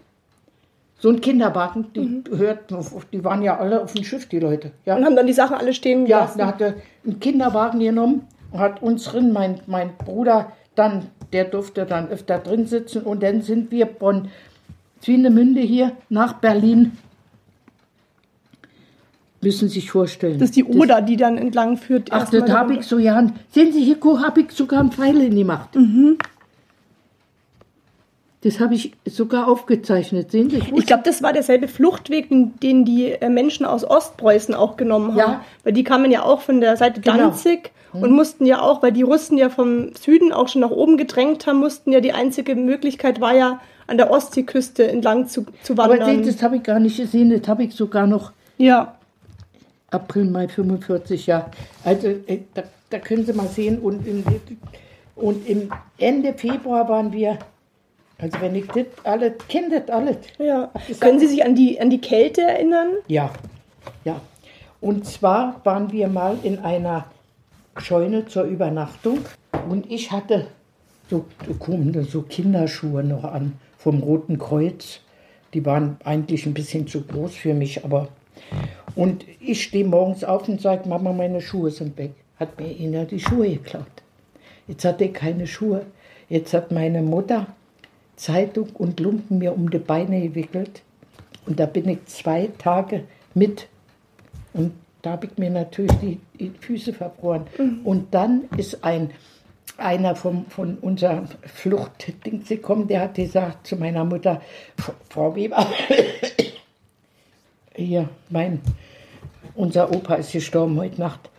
So 0.98 1.10
ein 1.10 1.20
Kinderwagen, 1.20 1.86
die 1.94 2.24
hörten, 2.34 2.74
auf- 2.74 3.04
die 3.12 3.22
waren 3.22 3.42
ja 3.42 3.58
alle 3.58 3.82
auf 3.82 3.92
dem 3.92 4.02
Schiff, 4.04 4.26
die 4.28 4.38
Leute. 4.38 4.72
Ja, 4.86 4.96
Und 4.96 5.04
haben 5.04 5.14
dann 5.16 5.26
die 5.26 5.32
Sachen 5.34 5.56
alle 5.56 5.74
stehen 5.74 6.06
ja 6.06 6.20
gelassen. 6.20 6.38
da 6.38 6.46
hat 6.46 6.60
er 6.60 6.74
einen 7.04 7.20
Kinderwagen 7.20 7.80
genommen, 7.80 8.22
hat 8.54 8.80
uns 8.82 9.04
drin, 9.04 9.32
mein, 9.32 9.60
mein 9.66 9.90
Bruder, 9.98 10.52
dann, 10.74 11.06
der 11.32 11.44
durfte 11.44 11.84
dann 11.84 12.08
öfter 12.08 12.38
drin 12.38 12.66
sitzen 12.66 13.02
und 13.02 13.22
dann 13.22 13.42
sind 13.42 13.70
wir 13.70 13.86
von 13.86 14.28
Swinemünde 15.02 15.60
hier 15.60 15.92
nach 16.08 16.34
Berlin. 16.34 16.92
Müssen 19.42 19.68
Sie 19.68 19.80
sich 19.80 19.90
vorstellen. 19.90 20.38
Das 20.38 20.48
ist 20.48 20.56
die 20.56 20.64
Oder, 20.64 21.02
die 21.02 21.16
dann 21.16 21.36
entlang 21.36 21.76
führt. 21.76 22.08
Ach, 22.10 22.28
das 22.30 22.50
habe 22.50 22.74
ich 22.74 22.86
so, 22.86 22.98
ja. 22.98 23.26
Sehen 23.50 23.72
Sie, 23.72 23.84
hier 23.84 23.98
habe 24.02 24.40
ich 24.40 24.50
sogar 24.52 24.80
einen 24.80 24.90
Pfeil 24.90 25.20
hingemacht. 25.20 25.74
Mhm. 25.76 26.16
Das 28.46 28.60
habe 28.60 28.74
ich 28.74 28.92
sogar 29.04 29.48
aufgezeichnet. 29.48 30.30
Sehen 30.30 30.50
Sie? 30.50 30.62
Ich 30.76 30.86
glaube, 30.86 31.02
das 31.04 31.20
war 31.20 31.32
derselbe 31.32 31.66
Fluchtweg, 31.66 32.28
den- 32.30 32.84
die 32.84 33.10
äh, 33.10 33.28
Menschen 33.28 33.66
aus 33.66 33.82
Ostpreußen 33.84 34.54
auch 34.54 34.76
genommen 34.76 35.10
haben. 35.10 35.18
Ja. 35.18 35.44
Weil 35.64 35.72
die 35.72 35.82
kamen 35.82 36.12
ja 36.12 36.22
auch 36.22 36.42
von 36.42 36.60
der 36.60 36.76
Seite 36.76 37.00
Genau. 37.00 37.16
Danzig 37.16 37.72
und 37.92 38.12
mussten 38.12 38.46
ja 38.46 38.60
auch, 38.60 38.82
weil 38.82 38.92
die 38.92 39.02
Russen 39.02 39.36
ja 39.36 39.48
vom 39.48 39.92
Süden 39.94 40.32
auch 40.32 40.46
schon 40.48 40.60
nach 40.60 40.70
oben 40.70 40.96
gedrängt 40.96 41.46
haben, 41.48 41.58
mussten 41.58 41.90
ja 41.90 42.00
die 42.00 42.12
einzige 42.12 42.54
Möglichkeit 42.54 43.20
war 43.20 43.34
ja 43.34 43.60
an 43.88 43.96
der 43.96 44.10
Ostseeküste 44.12 44.86
entlang 44.86 45.26
zu, 45.28 45.46
zu 45.64 45.72
Aber 45.72 45.88
wandern. 45.88 46.22
das, 46.22 46.34
das 46.36 46.42
habe 46.44 46.56
ich 46.58 46.62
gar 46.62 46.78
nicht 46.78 46.98
gesehen. 46.98 47.30
Das 47.36 47.48
habe 47.48 47.64
ich 47.64 47.74
sogar 47.74 48.06
noch 48.06 48.30
ja. 48.58 48.94
April, 49.90 50.26
Mai 50.26 50.46
45, 50.46 51.26
ja. 51.26 51.50
Also 51.84 52.08
äh, 52.08 52.40
da, 52.54 52.62
da 52.90 52.98
können 52.98 53.24
Sie 53.26 53.32
mal 53.32 53.48
sehen. 53.48 53.78
Und 53.80 54.06
im, 54.06 54.22
und 55.16 55.48
im 55.48 55.70
Ende 55.98 56.32
Februar 56.34 56.88
waren 56.88 57.12
wir, 57.12 57.38
also 58.18 58.40
wenn 58.40 58.54
ich 58.54 58.66
das 58.68 58.86
alles, 59.04 59.32
kenne 59.48 59.80
das 59.80 59.90
alles. 59.94 60.16
ja. 60.38 60.70
das 60.88 61.00
Können 61.00 61.18
Sie 61.18 61.26
sich 61.26 61.44
an 61.44 61.54
die, 61.54 61.80
an 61.80 61.90
die 61.90 62.00
Kälte 62.00 62.42
erinnern? 62.42 62.88
Ja, 63.08 63.30
ja. 64.04 64.20
Und 64.80 65.06
zwar 65.06 65.60
waren 65.64 65.90
wir 65.92 66.08
mal 66.08 66.38
in 66.42 66.58
einer 66.60 67.06
Scheune 67.78 68.26
zur 68.26 68.44
Übernachtung 68.44 69.18
und 69.68 69.90
ich 69.90 70.12
hatte 70.12 70.46
so, 71.10 71.24
so- 71.66 72.02
so 72.02 72.22
Kinderschuhe 72.22 73.02
noch 73.04 73.24
an 73.24 73.54
vom 73.78 74.02
Roten 74.02 74.38
Kreuz. 74.38 75.00
Die 75.54 75.64
waren 75.64 75.96
eigentlich 76.04 76.46
ein 76.46 76.54
bisschen 76.54 76.86
zu 76.86 77.02
groß 77.02 77.34
für 77.34 77.54
mich, 77.54 77.84
aber. 77.84 78.08
Und 78.94 79.24
ich 79.40 79.62
stehe 79.62 79.84
morgens 79.84 80.24
auf 80.24 80.48
und 80.48 80.60
sage: 80.60 80.88
Mama, 80.88 81.12
meine 81.12 81.40
Schuhe 81.40 81.70
sind 81.70 81.96
weg. 81.96 82.12
Hat 82.38 82.58
mir 82.60 82.68
Ina 82.78 83.04
die 83.04 83.20
Schuhe 83.20 83.48
geklaut. 83.50 83.86
Jetzt 84.68 84.84
hatte 84.84 85.04
ich 85.04 85.14
keine 85.14 85.46
Schuhe. 85.46 85.82
Jetzt 86.28 86.52
hat 86.52 86.72
meine 86.72 87.00
Mutter 87.02 87.46
Zeitung 88.16 88.70
und 88.74 89.00
Lumpen 89.00 89.38
mir 89.38 89.54
um 89.54 89.70
die 89.70 89.78
Beine 89.78 90.20
gewickelt. 90.20 90.82
Und 91.46 91.60
da 91.60 91.66
bin 91.66 91.88
ich 91.88 92.04
zwei 92.06 92.48
Tage 92.58 93.04
mit. 93.34 93.68
Und 94.52 94.72
da 95.02 95.12
habe 95.12 95.26
ich 95.26 95.38
mir 95.38 95.50
natürlich 95.50 95.92
die, 96.02 96.20
die 96.40 96.50
Füße 96.50 96.92
verbrochen. 96.92 97.46
Und 97.84 98.12
dann 98.14 98.44
ist 98.56 98.82
ein, 98.82 99.10
einer 99.76 100.16
vom, 100.16 100.46
von 100.46 100.78
unserer 100.78 101.24
Fluchtdings 101.42 102.48
gekommen, 102.48 102.88
der 102.88 103.02
hat 103.02 103.14
gesagt 103.14 103.66
zu 103.66 103.76
meiner 103.76 104.04
Mutter, 104.04 104.40
"F- 104.78 104.94
Frau 105.10 105.36
Weber, 105.36 105.66
hier, 107.76 108.08
mein, 108.30 108.60
unser 109.54 109.94
Opa 109.94 110.16
ist 110.16 110.32
gestorben 110.32 110.78
heute 110.78 111.00
Nacht. 111.00 111.30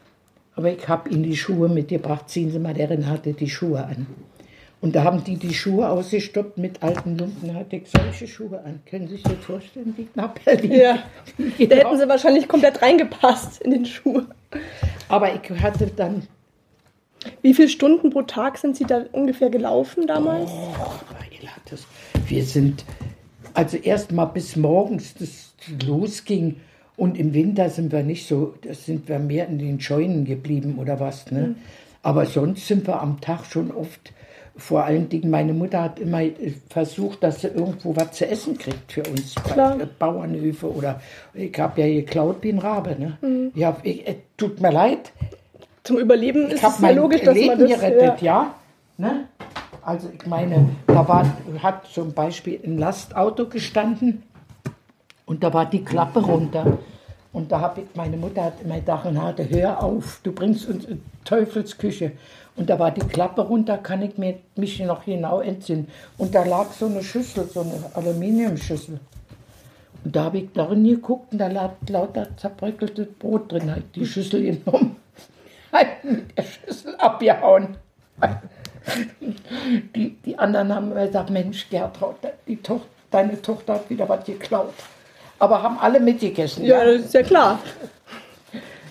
Aber 0.56 0.72
ich 0.72 0.88
habe 0.88 1.10
ihm 1.10 1.24
die 1.24 1.38
Schuhe 1.38 1.70
mitgebracht. 1.70 2.30
Ziehen 2.30 2.52
Sie 2.52 2.60
mal, 2.60 2.74
der 2.74 2.90
hatte 3.08 3.34
die 3.34 3.50
Schuhe 3.50 3.84
an. 3.84 4.08
Und 4.80 4.96
da 4.96 5.04
haben 5.04 5.24
die 5.24 5.38
die 5.38 5.54
Schuhe 5.54 5.90
ausgestoppt 5.90 6.58
mit 6.60 6.84
alten 6.84 7.18
Lumpen. 7.18 7.48
Da 7.48 7.56
hatte 7.56 7.78
ich 7.78 7.90
solche 7.90 8.28
Schuhe 8.28 8.60
an. 8.64 8.80
Können 8.86 9.08
Sie 9.08 9.16
sich 9.16 9.24
das 9.24 9.44
vorstellen? 9.44 9.96
Die 9.98 10.08
nach 10.14 10.34
Berlin. 10.34 10.72
Ja. 10.72 11.00
Da 11.38 11.76
hätten 11.76 11.98
Sie 11.98 12.08
wahrscheinlich 12.08 12.48
komplett 12.48 12.82
reingepasst 12.82 13.62
in 13.62 13.72
den 13.72 13.86
Schuh. 13.86 14.22
Aber 15.10 15.34
ich 15.34 15.50
hatte 15.62 15.88
dann, 15.88 16.28
Wie 17.42 17.56
viele 17.56 17.70
Stunden 17.70 18.12
pro 18.12 18.22
Tag 18.22 18.60
sind 18.60 18.76
Sie 18.78 18.86
da 18.86 19.06
ungefähr 19.12 19.50
gelaufen 19.50 20.06
damals? 20.06 20.52
oh, 20.52 20.94
wir 22.28 22.44
sind, 22.44 22.86
also 23.54 23.78
erst 23.78 24.12
mal 24.12 24.26
bis 24.26 24.56
morgens 24.56 25.16
das 25.16 25.54
losging. 25.86 26.58
Und 26.96 27.18
im 27.18 27.34
Winter 27.34 27.70
sind 27.70 27.92
wir 27.92 28.04
nicht 28.04 28.28
so, 28.28 28.56
da 28.62 28.74
sind 28.74 29.08
wir 29.08 29.20
mehr 29.20 29.48
in 29.48 29.60
den 29.60 29.80
Scheunen 29.80 30.26
geblieben 30.26 30.78
oder 30.80 31.00
was. 31.00 31.32
Ne? 31.32 31.56
Aber 32.02 32.26
sonst 32.26 32.68
sind 32.68 32.88
wir 32.88 33.02
am 33.02 33.22
Tag 33.22 33.46
schon 33.46 33.72
oft, 33.72 34.14
vor 34.58 34.84
allen 34.84 35.10
Dingen, 35.10 35.30
meine 35.30 35.54
Mutter 35.54 35.84
hat 35.84 36.00
immer 36.00 36.22
äh, 36.22 36.54
versucht, 36.70 37.24
dass 37.24 37.42
sie 37.42 37.48
irgendwo 37.48 37.96
was 37.96 38.12
zu 38.14 38.28
essen 38.28 38.58
kriegt 38.58 38.92
für 38.92 39.04
uns. 39.04 39.36
Klar. 39.36 39.78
Bei 39.78 39.84
äh, 39.84 39.88
Bauernhöfe 40.00 40.72
oder 40.72 41.00
ich 41.34 41.58
habe 41.60 41.82
ja 41.82 41.88
geklaut 41.88 42.38
wie 42.42 42.50
ein 42.50 42.60
Rabe. 42.60 42.96
Ne? 43.00 43.52
Ja, 43.56 43.78
ich, 43.84 44.08
äh, 44.08 44.16
tut 44.36 44.60
mir 44.60 44.72
leid, 44.72 45.12
Zum 45.84 46.00
Überleben 46.00 46.48
ist 46.48 46.56
es 46.56 46.62
ja 46.62 46.74
mein 46.80 46.96
logisch, 46.98 47.22
dass 47.22 47.34
Leben 47.34 47.60
man 47.60 47.60
das... 47.60 47.80
gerettet, 47.80 48.22
ja. 48.22 48.56
Ne? 48.98 49.26
Also 49.82 50.10
ich 50.14 50.26
meine, 50.28 50.70
da 50.86 51.08
war, 51.08 51.26
hat 51.64 51.88
zum 51.88 52.14
Beispiel 52.14 52.60
ein 52.62 52.78
Lastauto 52.78 53.48
gestanden 53.48 54.24
und 55.26 55.44
da 55.44 55.54
war 55.54 55.66
die 55.66 55.86
Klappe 55.86 56.20
runter. 56.20 56.78
Und 57.32 57.52
da 57.52 57.62
habe 57.62 57.82
ich, 57.82 57.88
meine 57.96 58.18
Mutter 58.18 58.44
hat 58.44 58.62
immer 58.62 58.76
gedacht, 58.76 59.06
hör 59.50 59.84
auf, 59.84 60.20
du 60.24 60.32
bringst 60.32 60.68
uns 60.68 60.86
in 60.86 61.02
Teufelsküche. 61.24 62.12
Und 62.58 62.70
da 62.70 62.80
war 62.80 62.90
die 62.92 63.02
Klappe 63.02 63.42
runter, 63.42 63.78
kann 63.78 64.02
ich 64.02 64.18
mir, 64.18 64.40
mich 64.56 64.80
noch 64.80 65.06
genau 65.06 65.40
entsinnen. 65.42 65.88
Und 66.18 66.34
da 66.34 66.44
lag 66.44 66.72
so 66.72 66.88
eine 66.88 67.04
Schüssel, 67.04 67.48
so 67.48 67.62
eine 67.62 67.80
Aluminiumschüssel. 67.94 69.00
Und 70.04 70.16
da 70.16 70.24
habe 70.26 70.40
ich 70.40 70.50
darin 70.54 70.84
geguckt 70.84 71.32
und 71.32 71.38
da 71.38 71.48
lag 71.48 71.74
lauter 71.88 72.36
zerbröckeltes 72.36 73.08
Brot 73.20 73.52
drin. 73.52 73.70
Habe 73.70 73.84
die 73.94 74.06
Schüssel 74.06 74.42
genommen, 74.42 74.96
halt 75.72 76.04
mit 76.04 76.36
der 76.36 76.44
Schüssel 76.44 76.96
abgehauen. 76.96 77.78
Die, 79.96 80.16
die 80.26 80.40
anderen 80.40 80.74
haben 80.74 80.96
gesagt, 80.96 81.30
Mensch, 81.30 81.70
Gertraud, 81.70 82.16
die 82.48 82.58
Toch, 82.58 82.82
deine 83.12 83.40
Tochter 83.40 83.76
hat 83.76 83.90
wieder 83.90 84.10
was 84.10 84.26
geklaut. 84.26 84.74
Aber 85.40 85.62
haben 85.62 85.78
alle 85.78 86.00
mitgegessen. 86.00 86.66
Ja, 86.66 86.84
das 86.84 87.06
ist 87.06 87.14
ja 87.14 87.22
klar. 87.22 87.60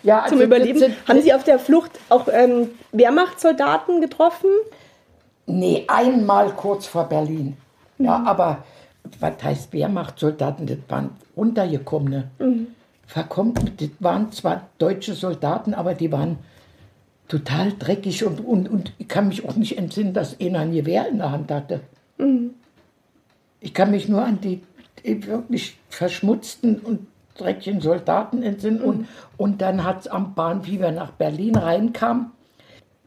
Ja 0.06 0.20
also 0.22 0.36
Zum 0.36 0.44
Überleben. 0.44 0.80
das 0.80 0.88
sind- 0.88 1.08
Haben 1.08 1.20
Sie 1.22 1.34
auf 1.34 1.44
der 1.44 1.58
Flucht 1.58 1.92
auch 2.08 2.28
ähm, 2.32 2.70
Wehrmachtssoldaten 2.92 4.00
getroffen? 4.00 4.48
Nee, 5.46 5.84
einmal 5.88 6.50
kurz 6.52 6.86
vor 6.86 7.04
Berlin. 7.04 7.56
Ja, 7.98 8.22
aber 8.26 8.64
was 9.20 9.34
heißt 9.42 9.72
Wehrmachtssoldaten? 9.72 10.66
Das 10.66 10.78
waren 10.88 11.10
runtergekommene. 11.36 12.30
Verkommt, 13.06 13.60
das 13.80 13.90
waren 14.00 14.32
zwar 14.32 14.62
deutsche 14.78 15.14
Soldaten, 15.14 15.74
aber 15.74 15.94
die 15.94 16.10
waren 16.10 16.38
total 17.28 17.72
dreckig 17.78 18.24
und, 18.24 18.40
und, 18.44 18.68
und 18.68 18.92
ich 18.98 19.06
kann 19.08 19.28
mich 19.28 19.48
auch 19.48 19.54
nicht 19.56 19.78
entsinnen, 19.78 20.12
dass 20.12 20.40
einer 20.40 20.60
ein 20.60 20.72
Gewehr 20.72 21.08
in 21.08 21.18
der 21.18 21.30
Hand 21.30 21.50
hatte. 21.52 21.80
Ich 23.60 23.72
kann 23.74 23.90
mich 23.92 24.08
nur 24.08 24.24
an 24.24 24.40
die, 24.40 24.62
die 25.04 25.24
wirklich 25.26 25.76
verschmutzten 25.88 26.78
und 26.80 27.06
dreckigen 27.36 27.80
Soldaten 27.80 28.42
entsinnen. 28.42 28.80
Und, 28.80 29.08
und 29.36 29.62
dann 29.62 29.84
hat 29.84 30.00
es 30.00 30.08
am 30.08 30.34
Bahn, 30.34 30.66
wie 30.66 30.80
wir 30.80 30.92
nach 30.92 31.12
Berlin 31.12 31.56
reinkamen, 31.56 32.32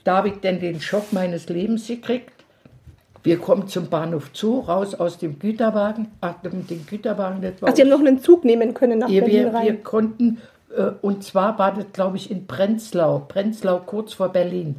da 0.03 0.17
habe 0.17 0.29
ich 0.29 0.39
dann 0.41 0.59
den 0.59 0.81
Schock 0.81 1.11
meines 1.13 1.49
Lebens 1.49 1.87
gekriegt. 1.87 2.31
Wir 3.21 3.37
kommen 3.37 3.67
zum 3.67 3.89
Bahnhof 3.89 4.31
zu, 4.31 4.59
raus 4.61 4.95
aus 4.95 5.17
dem 5.17 5.39
Güterwagen. 5.39 6.07
Ach, 6.21 6.35
mit 6.43 6.69
dem 6.69 6.85
Güterwagen, 6.85 7.41
das 7.41 7.61
war 7.61 7.69
Also 7.69 7.75
Sie 7.75 7.81
haben 7.83 7.89
noch 7.89 8.07
einen 8.07 8.21
Zug 8.21 8.45
nehmen 8.45 8.73
können 8.73 8.99
nach 8.99 9.09
wir, 9.09 9.21
Berlin 9.21 9.45
wir, 9.45 9.53
rein. 9.53 9.65
wir 9.65 9.83
konnten, 9.83 10.37
äh, 10.75 10.91
und 11.01 11.23
zwar 11.23 11.59
war 11.59 11.73
das, 11.73 11.85
glaube 11.91 12.17
ich, 12.17 12.31
in 12.31 12.47
Prenzlau. 12.47 13.19
Prenzlau 13.27 13.79
kurz 13.85 14.13
vor 14.13 14.29
Berlin. 14.29 14.77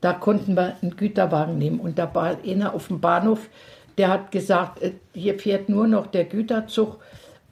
Da 0.00 0.12
konnten 0.12 0.56
wir 0.56 0.76
einen 0.82 0.96
Güterwagen 0.96 1.58
nehmen. 1.58 1.78
Und 1.78 1.98
da 1.98 2.12
war 2.12 2.36
einer 2.44 2.74
auf 2.74 2.88
dem 2.88 3.00
Bahnhof, 3.00 3.48
der 3.98 4.08
hat 4.08 4.32
gesagt, 4.32 4.82
äh, 4.82 4.92
hier 5.14 5.38
fährt 5.38 5.68
nur 5.68 5.86
noch 5.86 6.08
der 6.08 6.24
Güterzug. 6.24 6.98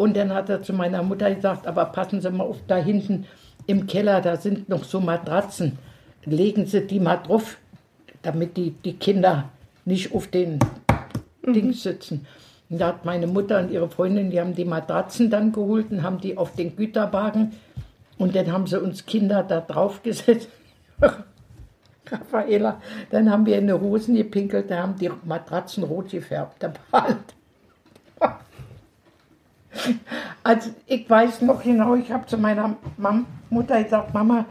Und 0.01 0.17
dann 0.17 0.33
hat 0.33 0.49
er 0.49 0.63
zu 0.63 0.73
meiner 0.73 1.03
Mutter 1.03 1.35
gesagt, 1.35 1.67
aber 1.67 1.85
passen 1.85 2.23
Sie 2.23 2.31
mal 2.31 2.45
auf, 2.45 2.57
da 2.67 2.77
hinten 2.77 3.27
im 3.67 3.87
Keller, 3.87 4.23
da 4.23 4.39
sind 4.39 4.67
noch 4.71 4.85
so 4.85 4.99
Matratzen. 4.99 5.77
Legen 6.25 6.65
Sie 6.65 6.87
die 6.87 6.99
mal 6.99 7.17
drauf, 7.17 7.59
damit 8.23 8.57
die, 8.57 8.71
die 8.71 8.95
Kinder 8.95 9.51
nicht 9.85 10.15
auf 10.15 10.29
den 10.29 10.59
Dings 11.47 11.83
sitzen. 11.83 12.27
Und 12.71 12.81
da 12.81 12.87
hat 12.87 13.05
meine 13.05 13.27
Mutter 13.27 13.59
und 13.61 13.71
ihre 13.71 13.91
Freundin, 13.91 14.31
die 14.31 14.41
haben 14.41 14.55
die 14.55 14.65
Matratzen 14.65 15.29
dann 15.29 15.53
geholt 15.53 15.91
und 15.91 16.03
haben 16.03 16.19
die 16.19 16.39
auf 16.39 16.55
den 16.55 16.77
Güterwagen 16.77 17.53
und 18.17 18.35
dann 18.35 18.51
haben 18.51 18.67
sie 18.67 18.81
uns 18.81 19.05
Kinder 19.05 19.43
da 19.43 19.61
drauf 19.61 20.03
gesetzt. 20.03 20.49
Raffaela, 22.11 22.81
dann 23.11 23.31
haben 23.31 23.45
wir 23.45 23.59
in 23.59 23.67
die 23.67 23.75
Hosen 23.75 24.15
gepinkelt, 24.15 24.71
da 24.71 24.79
haben 24.79 24.97
die 24.97 25.11
Matratzen 25.27 25.85
rot 25.85 26.11
gefärbt. 26.11 26.65
Also 30.43 30.71
ich 30.87 31.09
weiß 31.09 31.43
noch 31.43 31.63
genau, 31.63 31.95
ich 31.95 32.11
habe 32.11 32.27
zu 32.27 32.37
meiner 32.39 32.77
Mam 32.97 33.27
Mutter 33.51 33.83
gesagt, 33.83 34.13
Mama, 34.15 34.45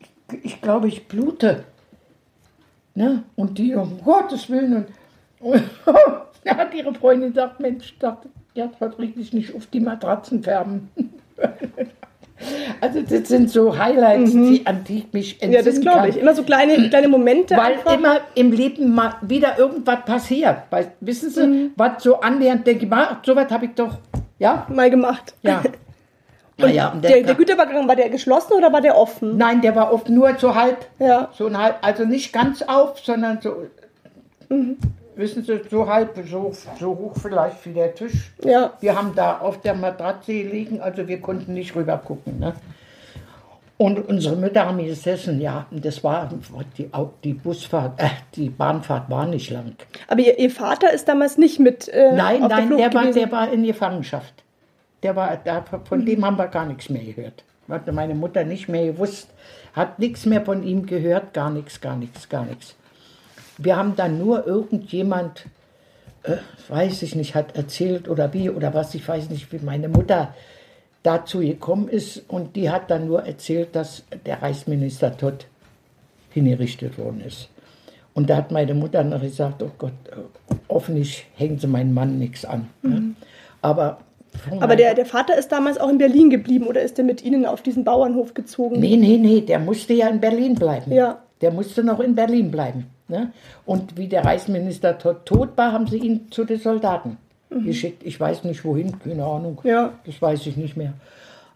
ich, 0.00 0.44
ich 0.44 0.60
glaube, 0.60 0.88
ich 0.88 1.06
blute. 1.06 1.64
Ne? 2.94 3.22
Und 3.36 3.58
die, 3.58 3.74
um 3.74 4.00
Gottes 4.02 4.48
Willen. 4.48 4.86
Und, 5.40 5.54
und 5.56 5.62
da 6.44 6.56
hat 6.56 6.74
ihre 6.74 6.94
Freundin 6.94 7.32
gesagt, 7.32 7.60
Mensch, 7.60 7.96
dachte, 7.98 8.28
ja, 8.54 8.70
dich 8.98 9.32
nicht 9.32 9.54
auf 9.54 9.66
die 9.66 9.80
Matratzen 9.80 10.42
färben. 10.42 10.90
Also 12.80 13.00
das 13.00 13.28
sind 13.28 13.50
so 13.50 13.76
Highlights, 13.78 14.32
die, 14.32 14.66
an 14.66 14.84
die 14.84 14.98
ich 14.98 15.12
mich 15.12 15.38
Mhm. 15.40 15.52
Ja, 15.52 15.58
das 15.58 15.68
entsinnen 15.76 15.82
glaube 15.82 16.08
ich. 16.08 16.18
Immer 16.18 16.34
so 16.34 16.42
kleine, 16.42 16.88
kleine 16.90 17.08
Momente. 17.08 17.56
Weil 17.56 17.74
einfach. 17.74 17.96
immer 17.96 18.20
im 18.34 18.52
Leben 18.52 18.94
mal 18.94 19.14
wieder 19.22 19.58
irgendwas 19.58 20.04
passiert. 20.04 20.58
Weil, 20.70 20.92
wissen 21.00 21.30
Sie, 21.30 21.46
Mhm. 21.46 21.70
was 21.76 22.02
so 22.02 22.20
annähernd 22.20 22.66
denke 22.66 22.84
ich, 22.84 22.90
mal, 22.90 23.18
so 23.24 23.34
was 23.34 23.50
habe 23.50 23.66
ich 23.66 23.72
doch, 23.72 23.98
ja, 24.38 24.66
mal 24.68 24.90
gemacht. 24.90 25.34
ja. 25.42 25.62
naja, 26.58 26.88
und 26.94 27.02
Der, 27.04 27.22
der 27.22 27.34
Güterwagen, 27.34 27.86
war 27.88 27.96
der 27.96 28.08
geschlossen 28.10 28.52
oder 28.54 28.72
war 28.72 28.80
der 28.80 28.96
offen? 28.96 29.36
Nein, 29.36 29.60
der 29.60 29.74
war 29.76 29.92
oft 29.92 30.08
nur 30.08 30.34
so 30.38 30.54
halb, 30.54 30.86
Ja. 30.98 31.28
so 31.32 31.46
ein 31.46 31.56
halb, 31.56 31.76
also 31.82 32.04
nicht 32.04 32.32
ganz 32.32 32.62
auf, 32.62 32.98
sondern 33.00 33.40
so, 33.40 33.66
Mhm. 34.48 34.76
wissen 35.16 35.42
Sie, 35.42 35.60
so 35.70 35.88
halb, 35.88 36.16
so, 36.30 36.52
so 36.78 36.86
hoch 36.88 37.14
vielleicht 37.20 37.64
wie 37.66 37.72
der 37.72 37.94
Tisch. 37.94 38.30
Ja. 38.44 38.72
Wir 38.80 38.96
haben 38.96 39.12
da 39.16 39.38
auf 39.38 39.60
der 39.60 39.74
Matratze 39.74 40.32
liegen, 40.32 40.80
also 40.80 41.08
wir 41.08 41.20
konnten 41.20 41.52
nicht 41.54 41.74
rüber 41.74 41.98
gucken. 41.98 42.38
Ne? 42.38 42.54
Und 43.78 44.08
unsere 44.08 44.36
Mütter 44.36 44.66
haben 44.66 44.82
gesessen, 44.82 45.38
ja, 45.40 45.66
und 45.70 45.84
das 45.84 46.02
war 46.02 46.30
die, 46.78 46.88
die 47.22 47.34
Busfahrt, 47.34 48.00
äh, 48.00 48.08
die 48.34 48.48
Bahnfahrt 48.48 49.10
war 49.10 49.26
nicht 49.26 49.50
lang. 49.50 49.74
Aber 50.08 50.20
ihr, 50.20 50.38
ihr 50.38 50.50
Vater 50.50 50.92
ist 50.92 51.06
damals 51.08 51.36
nicht 51.36 51.60
mit 51.60 51.88
äh, 51.88 52.12
Nein, 52.14 52.42
auf 52.42 52.48
der 52.48 52.56
nein, 52.56 52.66
Flucht 52.68 52.80
der 52.80 52.94
war, 52.94 53.12
der 53.12 53.32
war 53.32 53.52
in 53.52 53.64
Gefangenschaft. 53.64 54.32
Der 55.02 55.14
war, 55.14 55.36
da, 55.44 55.62
von 55.84 56.06
dem 56.06 56.24
haben 56.24 56.38
wir 56.38 56.48
gar 56.48 56.64
nichts 56.64 56.88
mehr 56.88 57.04
gehört. 57.04 57.44
Hatte 57.68 57.92
meine 57.92 58.14
Mutter 58.14 58.44
nicht 58.44 58.68
mehr 58.68 58.86
gewusst, 58.86 59.28
hat 59.74 59.98
nichts 59.98 60.24
mehr 60.24 60.40
von 60.40 60.62
ihm 60.62 60.86
gehört, 60.86 61.34
gar 61.34 61.50
nichts, 61.50 61.80
gar 61.80 61.96
nichts, 61.96 62.28
gar 62.30 62.46
nichts. 62.46 62.76
Wir 63.58 63.76
haben 63.76 63.94
dann 63.94 64.18
nur 64.18 64.46
irgendjemand, 64.46 65.46
äh, 66.22 66.36
weiß 66.68 67.02
ich 67.02 67.14
nicht, 67.14 67.34
hat 67.34 67.56
erzählt 67.56 68.08
oder 68.08 68.32
wie 68.32 68.48
oder 68.48 68.72
was, 68.72 68.94
ich 68.94 69.06
weiß 69.06 69.28
nicht, 69.28 69.52
wie 69.52 69.58
meine 69.58 69.88
Mutter 69.88 70.32
dazu 71.06 71.38
gekommen 71.40 71.88
ist 71.88 72.22
und 72.28 72.56
die 72.56 72.70
hat 72.70 72.90
dann 72.90 73.06
nur 73.06 73.22
erzählt, 73.24 73.74
dass 73.76 74.02
der 74.26 74.42
Reichsminister 74.42 75.16
Todd 75.16 75.46
hingerichtet 76.30 76.98
worden 76.98 77.20
ist. 77.20 77.48
Und 78.14 78.30
da 78.30 78.36
hat 78.36 78.50
meine 78.50 78.74
Mutter 78.74 79.04
noch 79.04 79.20
gesagt, 79.20 79.62
oh 79.62 79.70
Gott, 79.78 79.92
äh, 80.10 80.54
hoffentlich 80.68 81.26
hängen 81.36 81.58
sie 81.58 81.66
meinen 81.66 81.92
Mann 81.94 82.18
nichts 82.18 82.44
an. 82.44 82.68
Ne? 82.82 83.14
Aber, 83.62 83.98
Mhm. 84.50 84.52
Aber 84.58 84.66
meinem- 84.68 84.76
der, 84.78 84.94
der 84.94 85.06
Vater 85.06 85.36
ist 85.38 85.50
damals 85.52 85.78
auch 85.78 85.88
in 85.88 85.96
Berlin 85.98 86.28
geblieben 86.28 86.66
oder 86.66 86.82
ist 86.82 86.98
der 86.98 87.04
mit 87.06 87.22
Ihnen 87.24 87.46
auf 87.46 87.62
diesen 87.62 87.84
Bauernhof 87.84 88.34
gezogen? 88.34 88.80
Nee, 88.80 88.96
nee, 88.96 89.16
nee, 89.16 89.40
der 89.40 89.58
musste 89.58 89.94
ja 89.94 90.08
in 90.08 90.20
Berlin 90.20 90.54
bleiben. 90.56 90.92
Ja. 90.92 91.20
Der 91.40 91.50
musste 91.52 91.82
noch 91.82 92.00
in 92.00 92.14
Berlin 92.14 92.50
bleiben. 92.50 92.86
Ne? 93.08 93.32
Und 93.64 93.96
wie 93.96 94.08
der 94.08 94.24
Reichsminister 94.26 94.98
tot, 94.98 95.24
tot 95.24 95.50
war, 95.56 95.72
haben 95.72 95.86
sie 95.86 95.98
ihn 95.98 96.30
zu 96.30 96.44
den 96.44 96.58
Soldaten 96.58 97.16
geschickt. 97.50 98.02
Ich 98.04 98.18
weiß 98.18 98.44
nicht 98.44 98.64
wohin, 98.64 98.98
keine 98.98 99.24
Ahnung. 99.24 99.60
Mhm. 99.62 99.68
Ja. 99.68 99.92
Das 100.04 100.20
weiß 100.20 100.46
ich 100.46 100.56
nicht 100.56 100.76
mehr. 100.76 100.94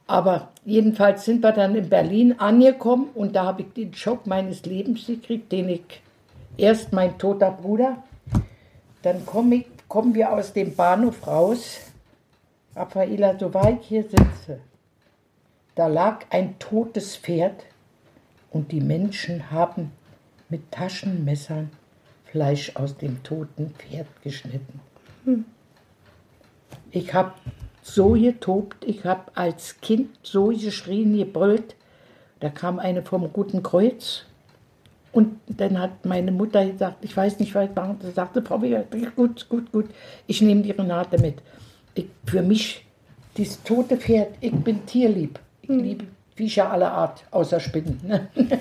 Aber 0.07 0.49
jedenfalls 0.65 1.25
sind 1.25 1.43
wir 1.43 1.53
dann 1.53 1.75
in 1.77 1.89
Berlin 1.89 2.39
angekommen 2.39 3.11
und 3.15 3.37
da 3.37 3.45
habe 3.45 3.63
ich 3.63 3.73
den 3.73 3.95
Schock 3.95 4.27
meines 4.27 4.65
Lebens 4.65 5.07
gekriegt, 5.07 5.53
den 5.53 5.69
ich 5.69 6.03
erst 6.57 6.93
mein 6.93 7.17
toter 7.17 7.53
Bruder, 7.53 8.03
dann 9.03 9.25
komm 9.25 9.53
ich, 9.53 9.67
kommen 9.89 10.15
wir 10.15 10.33
aus 10.33 10.53
dem 10.53 10.75
Bahnhof 10.75 11.27
raus. 11.27 11.79
Raffaela, 12.75 13.39
so 13.39 13.53
weit 13.55 13.79
ich 13.83 13.89
hier 13.89 14.03
sitze, 14.03 14.61
da 15.75 15.87
lag 15.87 16.25
ein 16.31 16.59
totes 16.59 17.17
Pferd 17.17 17.65
und 18.51 18.73
die 18.73 18.81
Menschen 18.81 19.51
haben 19.51 19.93
mit 20.49 20.71
Taschenmessern 20.73 21.71
Fleisch 22.25 22.77
aus 22.77 22.97
dem 22.97 23.23
toten 23.23 23.75
Pferd 23.77 24.07
geschnitten. 24.23 24.81
Ich 26.93 27.15
habe 27.15 27.33
so 27.83 28.11
getobt, 28.11 28.85
ich 28.85 29.05
habe 29.05 29.31
als 29.35 29.81
Kind 29.81 30.11
so 30.23 30.49
geschrien, 30.49 31.17
gebrüllt. 31.17 31.77
Da 32.41 32.49
kam 32.49 32.79
eine 32.79 33.03
vom 33.03 33.33
Guten 33.33 33.63
Kreuz 33.63 34.25
und 35.13 35.41
dann 35.49 35.79
hat 35.79 36.05
meine 36.05 36.31
Mutter 36.31 36.65
gesagt, 36.65 37.05
ich 37.05 37.17
weiß 37.17 37.39
nicht, 37.39 37.55
was 37.55 37.75
war. 37.75 37.97
Sie 38.01 38.13
sagte, 38.13 38.43
Frau 38.43 38.63
Weber, 38.63 38.85
gut, 39.17 39.49
gut, 39.49 39.73
gut, 39.73 39.87
ich 40.27 40.41
nehme 40.41 40.63
die 40.63 40.71
Renate 40.71 41.19
mit. 41.19 41.37
Ich, 41.95 42.07
für 42.25 42.43
mich, 42.43 42.87
dieses 43.37 43.63
tote 43.63 43.97
Pferd, 43.97 44.35
ich 44.41 44.53
bin 44.53 44.87
tierlieb. 44.87 45.39
Ich 45.63 45.69
liebe 45.69 46.07
Viecher 46.37 46.71
aller 46.71 46.93
Art, 46.93 47.25
außer 47.33 47.61
Spinnen. 47.61 48.01
ne? 48.03 48.29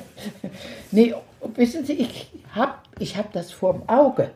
nee, 0.92 1.14
wissen 1.56 1.86
Sie, 1.86 1.94
ich 1.94 2.32
habe 2.54 2.74
ich 2.98 3.16
hab 3.16 3.32
das 3.32 3.52
vorm 3.52 3.84
Auge. 3.88 4.32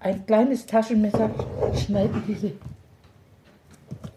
Ein 0.00 0.24
kleines 0.26 0.66
Taschenmesser 0.66 1.30
schneiden 1.74 2.22
diese. 2.28 2.52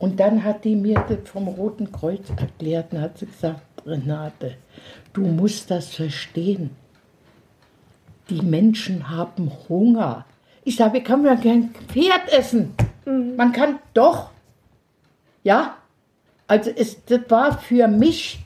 Und 0.02 0.20
dann 0.20 0.44
hat 0.44 0.66
die 0.66 0.76
mir 0.76 1.06
das 1.08 1.30
vom 1.30 1.48
Roten 1.48 1.92
Kreuz 1.92 2.30
erklärt 2.36 2.92
und 2.92 3.02
hat 3.02 3.18
sie 3.20 3.28
gesagt, 3.28 3.62
Renate, 3.86 4.56
du 5.14 5.22
musst 5.22 5.72
das 5.72 5.94
verstehen 5.96 6.72
die 8.32 8.42
Menschen 8.42 9.10
haben 9.10 9.52
Hunger. 9.70 10.26
Ich 10.64 10.78
sage, 10.78 10.96
wie 10.96 11.04
kann 11.04 11.22
man 11.22 11.40
kein 11.40 11.74
Pferd 11.90 12.32
essen? 12.32 12.74
Man 13.06 13.52
kann 13.52 13.80
doch. 13.94 14.32
Ja, 15.44 15.76
also 16.48 16.72
es, 16.76 17.04
das 17.06 17.22
war 17.30 17.58
für 17.58 17.88
mich 17.88 18.40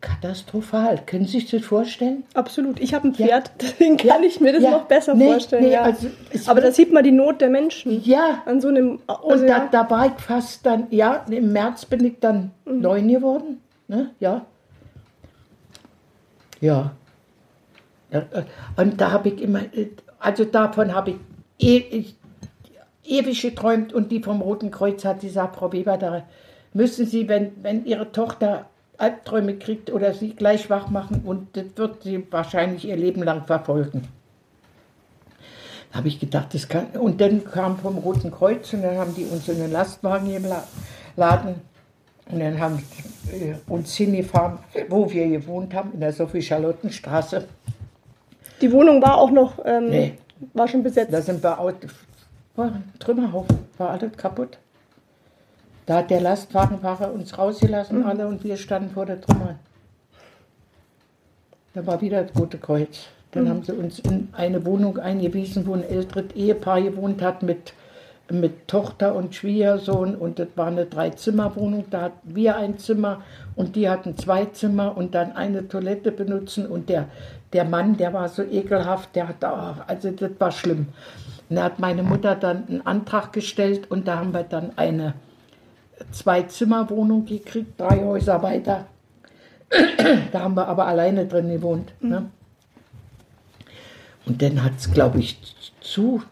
katastrophal. 0.00 1.00
Können 1.06 1.24
Sie 1.26 1.40
sich 1.40 1.50
das 1.50 1.62
vorstellen? 1.64 2.24
Absolut. 2.34 2.78
Ich 2.80 2.94
habe 2.94 3.08
ein 3.08 3.14
Ja. 3.14 3.26
Pferd, 3.26 3.50
deswegen 3.60 3.96
kann 3.96 4.22
ich 4.22 4.40
mir 4.40 4.52
das 4.52 4.62
Ja. 4.62 4.70
noch 4.70 4.84
besser 4.84 5.14
Nee, 5.14 5.30
vorstellen. 5.32 5.64
nee, 5.64 5.72
ja. 5.72 5.82
also 5.82 6.08
Aber 6.46 6.60
da 6.60 6.70
sieht 6.70 6.92
man 6.92 7.02
die 7.04 7.10
Not 7.10 7.40
der 7.40 7.50
Menschen. 7.50 8.02
Ja, 8.04 8.42
An 8.46 8.60
so 8.60 8.68
einem. 8.68 9.00
und 9.06 9.08
Also, 9.08 9.44
da, 9.46 9.58
ja. 9.58 9.68
da 9.70 9.90
war 9.90 10.06
ich 10.06 10.12
fast 10.22 10.64
dann, 10.66 10.86
ja, 10.90 11.24
im 11.28 11.52
März 11.52 11.84
bin 11.84 12.04
ich 12.04 12.20
dann 12.20 12.52
neun 12.64 13.08
geworden. 13.08 13.60
Ne? 13.88 14.10
Ja. 14.20 14.44
Ja. 16.60 16.92
Ja, 18.10 18.20
äh, 18.32 18.42
Und 18.76 19.00
da 19.00 19.10
habe 19.12 19.28
ich 19.28 19.40
immer, 19.42 19.60
äh, 19.74 19.88
also 20.18 20.44
davon 20.44 20.94
habe 20.94 21.10
ich 21.10 21.16
ewig, 21.58 22.14
ewig 23.04 23.42
geträumt 23.42 23.92
und 23.92 24.10
die 24.10 24.20
vom 24.22 24.40
Roten 24.40 24.70
Kreuz 24.70 25.04
hat 25.04 25.20
gesagt, 25.20 25.56
Frau 25.56 25.72
Weber, 25.72 25.96
da 25.98 26.22
müssen 26.72 27.06
Sie, 27.06 27.28
wenn, 27.28 27.52
wenn 27.62 27.84
Ihre 27.84 28.10
Tochter 28.12 28.66
Albträume 28.98 29.54
kriegt 29.56 29.90
oder 29.92 30.12
sie 30.12 30.34
gleich 30.34 30.68
wach 30.70 30.90
machen 30.90 31.22
und 31.24 31.56
das 31.56 31.64
wird 31.76 32.02
sie 32.02 32.26
wahrscheinlich 32.30 32.84
ihr 32.84 32.96
Leben 32.96 33.22
lang 33.22 33.46
verfolgen. 33.46 34.08
Da 35.90 35.98
habe 35.98 36.08
ich 36.08 36.20
gedacht, 36.20 36.52
das 36.52 36.68
kann. 36.68 36.88
Und 36.88 37.20
dann 37.20 37.44
kam 37.44 37.78
vom 37.78 37.96
Roten 37.98 38.30
Kreuz 38.30 38.72
und 38.74 38.82
dann 38.82 38.98
haben 38.98 39.14
die 39.14 39.24
uns 39.24 39.48
in 39.48 39.58
den 39.58 39.72
Lastwagen 39.72 40.30
geladen. 41.14 41.54
Und 42.30 42.40
dann 42.40 42.60
haben 42.60 42.82
äh, 43.32 43.54
uns 43.72 43.94
hingefahren, 43.96 44.58
wo 44.90 45.10
wir 45.10 45.26
gewohnt 45.28 45.72
haben, 45.72 45.92
in 45.94 46.00
der 46.00 46.12
Sophie-Charlottenstraße. 46.12 47.46
Die 48.60 48.70
Wohnung 48.70 49.00
war 49.00 49.16
auch 49.16 49.30
noch. 49.30 49.64
Ähm, 49.64 49.88
Nee. 49.88 50.18
War 50.52 50.68
schon 50.68 50.82
besetzt. 50.84 51.12
Da 51.12 51.20
sind 51.20 51.42
wir 51.42 51.58
aus, 51.58 51.74
war 52.54 52.66
ein 52.66 52.92
Trümmerhaufen, 53.00 53.58
war 53.76 53.90
alles 53.90 54.16
kaputt. 54.16 54.58
Da 55.88 55.96
hat 55.96 56.10
der 56.10 56.20
Lastwagenfahrer 56.20 57.14
uns 57.14 57.38
rausgelassen, 57.38 58.04
alle, 58.04 58.28
und 58.28 58.44
wir 58.44 58.58
standen 58.58 58.90
vor 58.90 59.06
der 59.06 59.22
Trümmer. 59.22 59.54
Da 61.72 61.86
war 61.86 62.02
wieder 62.02 62.24
das 62.24 62.38
Rote 62.38 62.58
Kreuz. 62.58 63.06
Dann 63.30 63.48
haben 63.48 63.62
sie 63.62 63.72
uns 63.72 63.98
in 64.00 64.28
eine 64.32 64.66
Wohnung 64.66 64.98
eingewiesen, 64.98 65.66
wo 65.66 65.72
ein 65.72 65.82
älteres 65.82 66.30
Ehepaar 66.34 66.82
gewohnt 66.82 67.22
hat 67.22 67.42
mit, 67.42 67.72
mit 68.30 68.68
Tochter 68.68 69.14
und 69.14 69.34
Schwiegersohn. 69.34 70.14
Und 70.14 70.38
das 70.38 70.48
war 70.56 70.66
eine 70.66 70.84
Drei-Zimmer-Wohnung. 70.84 71.86
Da 71.88 72.02
hatten 72.02 72.34
wir 72.34 72.56
ein 72.56 72.76
Zimmer 72.76 73.22
und 73.56 73.74
die 73.74 73.88
hatten 73.88 74.14
zwei 74.18 74.44
Zimmer 74.44 74.94
und 74.94 75.14
dann 75.14 75.32
eine 75.32 75.68
Toilette 75.68 76.12
benutzen. 76.12 76.66
Und 76.66 76.90
der, 76.90 77.06
der 77.54 77.64
Mann, 77.64 77.96
der 77.96 78.12
war 78.12 78.28
so 78.28 78.42
ekelhaft, 78.42 79.16
der 79.16 79.28
hat 79.28 79.42
auch, 79.42 79.76
also 79.86 80.10
das 80.10 80.32
war 80.38 80.52
schlimm. 80.52 80.88
Und 81.48 81.56
da 81.56 81.62
hat 81.62 81.78
meine 81.78 82.02
Mutter 82.02 82.34
dann 82.34 82.68
einen 82.68 82.86
Antrag 82.86 83.32
gestellt 83.32 83.90
und 83.90 84.06
da 84.06 84.18
haben 84.18 84.34
wir 84.34 84.42
dann 84.42 84.72
eine 84.76 85.14
Zwei-Zimmer-Wohnung 86.12 87.24
gekriegt, 87.26 87.80
drei 87.80 88.04
Häuser 88.04 88.42
weiter. 88.42 88.86
Da 90.32 90.40
haben 90.40 90.54
wir 90.54 90.66
aber 90.66 90.86
alleine 90.86 91.26
drin 91.26 91.50
gewohnt. 91.50 91.92
Ne? 92.00 92.30
Und 94.24 94.42
dann 94.42 94.62
hat 94.62 94.72
es, 94.78 94.90
glaube 94.92 95.18
ich, 95.20 95.38
zu 95.80 96.22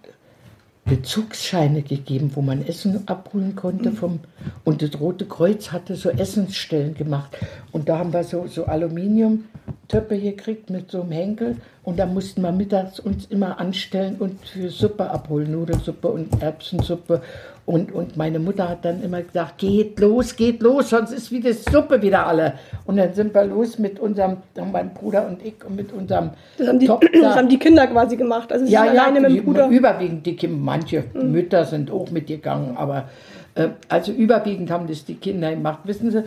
Bezugsscheine 0.86 1.82
gegeben, 1.82 2.30
wo 2.34 2.42
man 2.42 2.64
Essen 2.64 3.08
abholen 3.08 3.56
konnte. 3.56 3.90
Vom, 3.90 4.20
und 4.64 4.82
das 4.82 5.00
Rote 5.00 5.26
Kreuz 5.26 5.72
hatte 5.72 5.96
so 5.96 6.10
Essensstellen 6.10 6.94
gemacht. 6.94 7.36
Und 7.72 7.88
da 7.88 7.98
haben 7.98 8.12
wir 8.12 8.22
so, 8.22 8.46
so 8.46 8.66
Aluminiumtöpfe 8.66 10.18
gekriegt 10.18 10.70
mit 10.70 10.90
so 10.90 11.02
einem 11.02 11.12
Henkel. 11.12 11.56
Und 11.82 11.98
da 11.98 12.06
mussten 12.06 12.42
wir 12.42 12.52
mittags 12.52 13.00
uns 13.00 13.26
immer 13.26 13.58
anstellen 13.58 14.16
und 14.16 14.46
für 14.46 14.70
Suppe 14.70 15.10
abholen, 15.10 15.50
Nudelsuppe 15.50 16.08
und 16.08 16.40
Erbsensuppe 16.40 17.20
Und, 17.66 17.92
und 17.92 18.16
meine 18.16 18.38
Mutter 18.38 18.68
hat 18.68 18.84
dann 18.84 19.02
immer 19.02 19.22
gesagt, 19.22 19.58
geht 19.58 19.98
los, 19.98 20.36
geht 20.36 20.62
los, 20.62 20.90
sonst 20.90 21.10
ist 21.12 21.32
wieder 21.32 21.52
Suppe 21.52 22.00
wieder 22.00 22.24
alle. 22.24 22.52
Und 22.86 22.96
dann 22.96 23.12
sind 23.12 23.34
wir 23.34 23.44
los 23.44 23.76
mit 23.80 23.98
unserem, 23.98 24.36
dann 24.54 24.70
mein 24.70 24.94
Bruder 24.94 25.26
und 25.26 25.44
ich 25.44 25.54
und 25.66 25.74
mit 25.74 25.92
unserem 25.92 26.30
Das 26.56 26.68
haben, 26.68 26.78
die, 26.78 26.86
Tochter. 26.86 27.08
das 27.20 27.34
haben 27.36 27.48
die 27.48 27.58
Kinder 27.58 27.88
quasi 27.88 28.16
gemacht. 28.16 28.52
Also 28.52 28.66
Ja, 28.66 28.84
ja, 28.84 28.90
alleine 28.92 29.20
mit 29.20 29.30
die- 29.32 29.36
dem 29.36 29.44
Bruder. 29.46 29.68
überwiegend 29.68 30.24
die 30.24 30.36
Kinder, 30.36 30.56
manche 30.56 31.04
Mütter 31.14 31.64
sind 31.64 31.90
auch 31.90 32.08
mitgegangen, 32.12 32.76
aber 32.76 33.08
äh, 33.56 33.68
also 33.88 34.12
überwiegend 34.12 34.70
haben 34.70 34.86
das 34.86 35.04
die 35.04 35.16
Kinder 35.16 35.50
gemacht. 35.50 35.80
Wissen 35.84 36.12
Sie, 36.12 36.22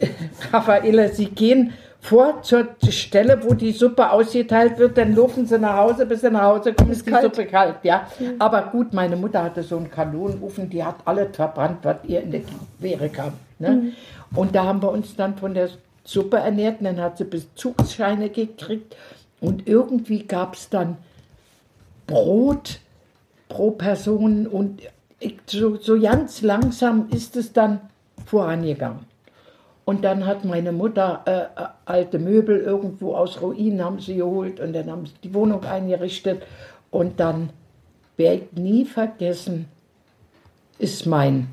Raffaella, 0.52 1.08
Sie 1.08 1.26
gehen 1.26 1.72
vor 2.00 2.42
zur 2.42 2.68
Stelle, 2.88 3.42
wo 3.42 3.54
die 3.54 3.72
Suppe 3.72 4.10
ausgeteilt 4.10 4.78
wird, 4.78 4.96
dann 4.96 5.14
laufen 5.14 5.46
Sie 5.46 5.58
nach 5.58 5.76
Hause, 5.76 6.06
bis 6.06 6.20
Sie 6.20 6.30
nach 6.30 6.44
Hause 6.44 6.72
kommen, 6.72 6.92
ist 6.92 7.06
die 7.06 7.10
kalt. 7.10 7.24
Suppe 7.24 7.46
kalt, 7.46 7.76
ja. 7.82 8.06
Aber 8.38 8.62
gut, 8.62 8.92
meine 8.92 9.16
Mutter 9.16 9.42
hatte 9.42 9.62
so 9.62 9.76
einen 9.76 9.90
Kanonenofen, 9.90 10.70
die 10.70 10.82
hat 10.82 10.96
alles 11.04 11.34
verbrannt, 11.34 11.78
was 11.82 11.96
ihr 12.04 12.22
in 12.22 12.30
der 12.30 12.42
Quere 12.80 13.08
kam. 13.08 13.32
Ne? 13.58 13.92
Und 14.34 14.54
da 14.54 14.64
haben 14.64 14.80
wir 14.82 14.90
uns 14.90 15.16
dann 15.16 15.36
von 15.36 15.54
der 15.54 15.70
Suppe 16.04 16.38
ernährt 16.38 16.80
und 16.80 16.84
dann 16.84 17.00
hat 17.00 17.18
sie 17.18 17.24
Bezugsscheine 17.24 18.30
gekriegt 18.30 18.96
und 19.40 19.68
irgendwie 19.68 20.24
gab 20.24 20.54
es 20.54 20.70
dann 20.70 20.96
Brot 22.06 22.80
pro 23.48 23.72
Person 23.72 24.46
und 24.46 24.82
so, 25.46 25.76
so 25.76 26.00
ganz 26.00 26.42
langsam 26.42 27.08
ist 27.10 27.36
es 27.36 27.52
dann 27.52 27.80
vorangegangen. 28.24 29.00
Und 29.88 30.04
dann 30.04 30.26
hat 30.26 30.44
meine 30.44 30.70
Mutter 30.70 31.22
äh, 31.24 31.62
äh, 31.62 31.68
alte 31.86 32.18
Möbel 32.18 32.60
irgendwo 32.60 33.14
aus 33.14 33.40
Ruinen 33.40 33.82
haben 33.82 34.00
sie 34.00 34.16
geholt 34.16 34.60
und 34.60 34.74
dann 34.74 34.90
haben 34.90 35.06
sie 35.06 35.14
die 35.24 35.32
Wohnung 35.32 35.64
eingerichtet. 35.64 36.42
Und 36.90 37.18
dann 37.18 37.48
werde 38.18 38.42
ich 38.42 38.52
nie 38.52 38.84
vergessen, 38.84 39.64
ist 40.78 41.06
mein 41.06 41.48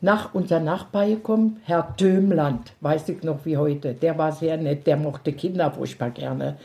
nach 0.00 0.32
unser 0.32 0.60
Nachbar 0.60 1.08
gekommen, 1.08 1.60
Herr 1.64 1.94
Dömland, 2.00 2.72
weiß 2.80 3.10
ich 3.10 3.22
noch 3.22 3.44
wie 3.44 3.58
heute. 3.58 3.92
Der 3.92 4.16
war 4.16 4.32
sehr 4.32 4.56
nett, 4.56 4.86
der 4.86 4.96
mochte 4.96 5.34
Kinder 5.34 5.70
furchtbar 5.70 6.08
gerne. 6.08 6.56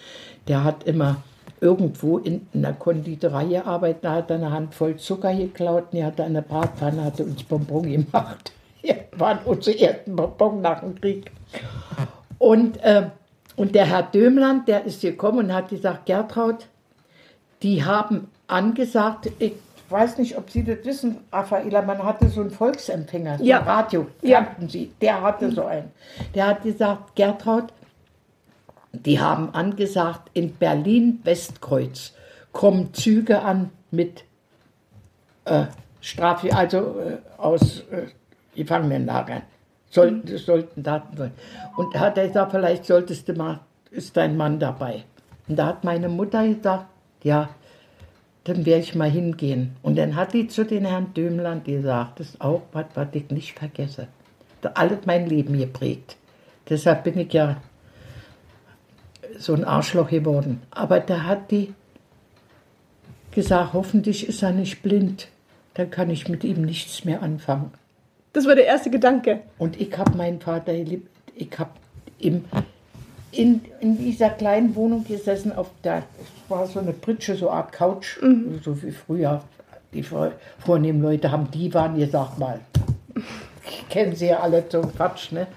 Der 0.48 0.64
hat 0.64 0.86
immer 0.86 1.18
irgendwo 1.60 2.18
in 2.18 2.48
einer 2.54 2.72
Konditorei 2.72 3.48
gearbeitet, 3.48 4.06
da 4.06 4.14
hat 4.14 4.30
er 4.30 4.38
eine 4.38 4.52
Handvoll 4.52 4.96
Zucker 4.96 5.36
geklaut 5.36 5.88
und 5.92 6.00
er 6.00 6.06
hatte 6.06 6.24
eine 6.24 6.42
Bratpfanne, 6.42 7.04
hatte 7.04 7.26
uns 7.26 7.44
Bonbon 7.44 7.92
gemacht. 7.92 8.54
Ja, 8.84 8.96
waren 9.14 9.40
unsere 9.46 9.80
ersten 9.80 10.16
Bonbon 10.16 10.62
nach 10.62 10.82
dem 10.82 11.00
Krieg. 11.00 11.32
Und, 12.38 12.78
äh, 12.84 13.10
und 13.56 13.74
der 13.76 13.86
Herr 13.86 14.04
Dömland, 14.04 14.68
der 14.68 14.84
ist 14.84 15.02
gekommen 15.02 15.40
und 15.46 15.54
hat 15.54 15.70
gesagt, 15.70 16.06
Gertraud, 16.06 16.68
die 17.62 17.84
haben 17.86 18.30
angesagt, 18.48 19.32
ich 19.40 19.54
weiß 19.90 20.18
nicht, 20.18 20.38
ob 20.38 20.50
Sie 20.50 20.64
das 20.64 20.84
wissen, 20.84 21.20
Raffaela, 21.32 21.82
man 21.82 22.04
hatte 22.04 22.28
so 22.28 22.42
einen 22.42 22.52
Volksempfänger, 22.52 23.38
so 23.38 23.44
Ja. 23.46 23.60
ein 23.60 23.66
Radio, 23.68 24.08
Ja. 24.22 24.42
kannten 24.44 24.68
Sie, 24.68 24.92
der 25.02 25.22
hatte 25.22 25.50
so 25.52 25.64
einen. 25.66 25.92
Der 26.36 26.48
hat 26.48 26.64
gesagt, 26.64 27.16
Gertraud, 27.16 27.72
die 28.92 29.20
haben 29.20 29.54
angesagt, 29.54 30.30
in 30.34 30.54
Berlin-Westkreuz 30.56 32.14
kommen 32.52 32.94
Züge 32.94 33.42
an 33.42 33.70
mit 33.92 34.24
äh, 35.46 35.66
Strafe, 36.02 36.54
also 36.54 37.00
äh, 37.00 37.18
aus 37.40 37.80
äh, 37.92 38.08
Gefangenenlagern. 38.56 39.44
Sollten, 39.90 40.26
das 40.26 40.46
sollten 40.46 40.82
Daten 40.82 41.16
sein. 41.18 41.32
Und 41.78 41.94
da 41.94 42.00
hat 42.00 42.18
er 42.18 42.28
gesagt, 42.28 42.52
vielleicht 42.52 42.86
solltest 42.86 43.30
du 43.30 43.34
mal, 43.34 43.60
ist 43.92 44.18
dein 44.18 44.36
Mann 44.36 44.60
dabei. 44.60 45.04
Und 45.48 45.58
da 45.58 45.68
hat 45.68 45.84
meine 45.84 46.10
Mutter 46.10 46.48
gesagt, 46.48 46.88
ja, 47.24 47.50
dann 48.46 48.66
werde 48.66 48.82
ich 48.82 48.96
mal 48.96 49.10
hingehen. 49.10 49.76
Und 49.82 49.98
dann 49.98 50.16
hat 50.16 50.34
die 50.34 50.48
zu 50.48 50.66
den 50.66 50.86
Herrn 50.86 51.14
Dömland 51.14 51.66
gesagt, 51.66 52.20
das 52.20 52.30
ist 52.30 52.42
auch 52.42 52.64
was, 52.72 52.86
was 52.96 53.08
ich 53.14 53.30
nicht 53.30 53.58
vergesse. 53.58 54.08
Das 54.62 54.76
alles 54.76 55.00
mein 55.06 55.28
Leben 55.28 55.58
geprägt. 55.58 56.18
Deshalb 56.70 57.04
bin 57.04 57.18
ich 57.20 57.32
ja 57.34 57.62
so 59.38 59.54
ein 59.54 59.64
Arschloch 59.64 60.10
geworden. 60.10 60.62
Aber 60.72 61.00
da 61.00 61.24
hat 61.24 61.52
die 61.52 61.74
gesagt, 63.32 63.74
hoffentlich 63.74 64.28
ist 64.28 64.44
er 64.44 64.52
nicht 64.52 64.82
blind. 64.82 65.30
Dann 65.74 65.90
kann 65.90 66.10
ich 66.10 66.30
mit 66.30 66.44
ihm 66.44 66.62
nichts 66.62 67.04
mehr 67.04 67.22
anfangen. 67.22 67.72
Das 68.34 68.46
war 68.48 68.56
der 68.56 68.66
erste 68.66 68.90
Gedanke. 68.90 69.40
Und 69.60 69.80
ich 69.80 69.96
habe 69.98 70.18
meinen 70.18 70.40
Vater 70.42 70.74
geliebt. 70.74 71.08
Ich 71.36 71.50
habe 71.58 71.72
in, 72.20 72.46
in 73.32 73.98
dieser 73.98 74.30
kleinen 74.32 74.76
Wohnung 74.76 75.04
gesessen, 75.04 75.52
auf 75.56 75.70
der, 75.84 76.00
es 76.22 76.50
war 76.50 76.66
so 76.68 76.80
eine 76.80 76.94
Pritsche, 76.94 77.36
so 77.36 77.50
eine 77.50 77.58
Art 77.60 77.72
Couch, 77.72 78.18
so 78.64 78.82
wie 78.82 78.92
früher. 78.92 79.42
Die 79.94 80.02
vor- 80.04 80.32
vornehmen 80.66 81.02
Leute 81.02 81.32
haben 81.32 81.50
Divan 81.52 81.98
gesagt 81.98 82.40
mal. 82.40 82.60
Kennen 83.90 84.16
sie 84.16 84.28
ja 84.28 84.40
alle 84.40 84.68
zum 84.68 84.94
Quatsch, 84.96 85.32
ne? 85.32 85.48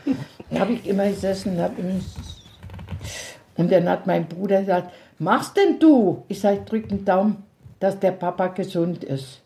Da 0.50 0.60
habe 0.60 0.74
ich 0.74 0.86
immer 0.86 1.06
gesessen, 1.08 1.60
hab 1.60 1.78
immer 1.78 1.94
und 3.56 3.72
dann 3.72 3.88
hat 3.88 4.06
mein 4.06 4.26
Bruder 4.28 4.60
gesagt, 4.60 4.92
machst 5.18 5.56
denn 5.56 5.78
du? 5.78 6.22
Ich 6.28 6.40
sage, 6.40 6.60
drück 6.66 6.90
den 6.90 7.06
Daumen, 7.06 7.42
dass 7.80 7.98
der 7.98 8.10
Papa 8.12 8.48
gesund 8.48 9.02
ist. 9.02 9.40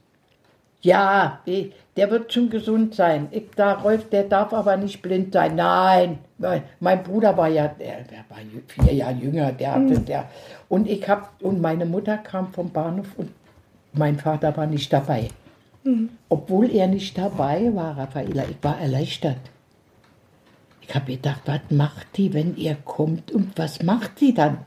Ja, 0.83 1.39
ich- 1.45 1.73
der 1.97 2.11
wird 2.11 2.33
schon 2.33 2.51
gesund 2.51 2.95
sein. 2.95 3.29
Ich, 3.31 3.51
da, 3.57 3.75
Rolf, 3.75 4.09
der 4.11 4.25
darf 4.25 4.53
aber 4.53 4.77
nicht 4.77 5.03
blind 5.03 5.33
sein. 5.33 5.57
Nein, 5.57 6.19
weil 6.39 6.63
mein 6.79 7.03
Bruder 7.03 7.37
war 7.37 7.49
ja, 7.49 7.69
der, 7.69 8.03
der 8.05 8.25
war 8.29 8.39
vier 8.69 8.95
Jahre 8.95 9.15
jünger, 9.15 9.53
der 9.53 9.75
hatte 9.75 9.99
der. 10.01 10.29
Und 10.69 10.89
ich 10.89 11.09
hab, 11.09 11.33
und 11.43 11.61
meine 11.61 11.87
Mutter 11.87 12.19
kam 12.19 12.53
vom 12.53 12.71
Bahnhof 12.71 13.09
und 13.17 13.31
mein 13.93 14.19
Vater 14.19 14.57
war 14.57 14.67
nicht 14.67 14.93
dabei. 14.93 15.31
Obwohl 16.29 16.71
er 16.71 16.87
nicht 16.87 17.17
dabei 17.17 17.75
war, 17.75 17.97
Raffaela, 17.97 18.45
ich 18.45 18.63
war 18.63 18.79
erleichtert. 18.79 19.39
Ich 20.83 20.95
habe 20.95 21.13
gedacht, 21.13 21.43
was 21.47 21.61
macht 21.71 22.17
die, 22.17 22.35
wenn 22.35 22.57
ihr 22.57 22.75
kommt 22.75 23.33
und 23.33 23.57
was 23.57 23.83
macht 23.83 24.21
die 24.21 24.35
dann? 24.35 24.59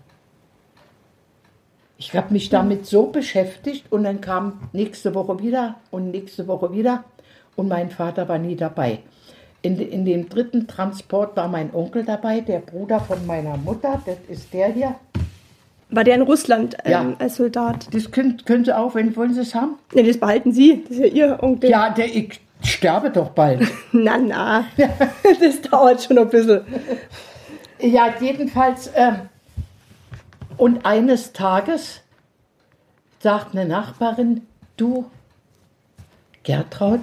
Ich 1.98 2.16
habe 2.16 2.34
mich 2.34 2.50
damit 2.50 2.86
so 2.86 3.08
beschäftigt 3.08 3.92
und 3.92 4.04
dann 4.04 4.22
kam 4.22 4.70
nächste 4.74 5.14
Woche 5.14 5.40
wieder 5.40 5.76
und 5.92 6.12
nächste 6.12 6.48
Woche 6.48 6.74
wieder 6.74 7.04
und 7.56 7.68
mein 7.68 7.90
Vater 7.90 8.28
war 8.28 8.38
nie 8.38 8.56
dabei. 8.56 9.00
In, 9.62 9.80
in 9.80 10.04
dem 10.06 10.28
dritten 10.28 10.68
Transport 10.68 11.38
war 11.38 11.48
mein 11.48 11.74
Onkel 11.74 12.04
dabei, 12.04 12.42
der 12.42 12.60
Bruder 12.60 13.00
von 13.00 13.26
meiner 13.26 13.56
Mutter, 13.58 14.02
das 14.06 14.18
ist 14.28 14.54
der 14.54 14.68
hier. 14.74 14.96
War 15.90 16.04
der 16.04 16.16
in 16.16 16.22
Russland 16.24 16.76
ähm, 16.84 16.92
Ja. 16.92 17.14
als 17.20 17.36
Soldat? 17.36 17.88
Das 17.94 18.12
können, 18.12 18.42
können 18.46 18.66
Sie 18.66 18.76
auch, 18.76 18.96
wenn 18.96 19.16
wollen 19.16 19.34
Sie 19.34 19.42
es 19.42 19.54
haben? 19.56 19.76
Ne, 19.94 20.04
das 20.04 20.18
behalten 20.20 20.52
Sie. 20.52 20.84
Das 20.84 20.98
ist 20.98 21.00
ja 21.00 21.06
Ihr 21.06 21.44
Onkel. 21.44 21.70
Ja, 21.70 21.92
der, 21.92 22.08
ich 22.14 22.42
sterbe 22.64 23.10
doch 23.12 23.30
bald. 23.30 23.62
Na, 23.92 24.18
na. 24.18 24.66
das 25.40 25.62
dauert 25.62 26.02
schon 26.04 26.18
ein 26.18 26.30
bisschen. 26.30 26.62
Ja, 27.80 28.14
jedenfalls. 28.20 28.90
ähm, 28.96 29.16
und 30.58 30.86
eines 30.86 31.32
Tages 31.34 32.02
sagt 33.20 33.56
eine 33.56 33.66
Nachbarin, 33.68 34.42
du, 34.78 35.06
Gertraud, 36.44 37.00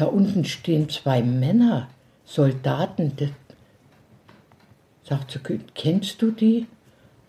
da 0.00 0.06
unten 0.06 0.44
stehen 0.44 0.88
zwei 0.88 1.22
Männer, 1.22 1.88
Soldaten. 2.24 3.12
Das, 3.16 3.28
sagt 5.02 5.30
sie, 5.32 5.60
kennst 5.74 6.22
du 6.22 6.30
die? 6.30 6.66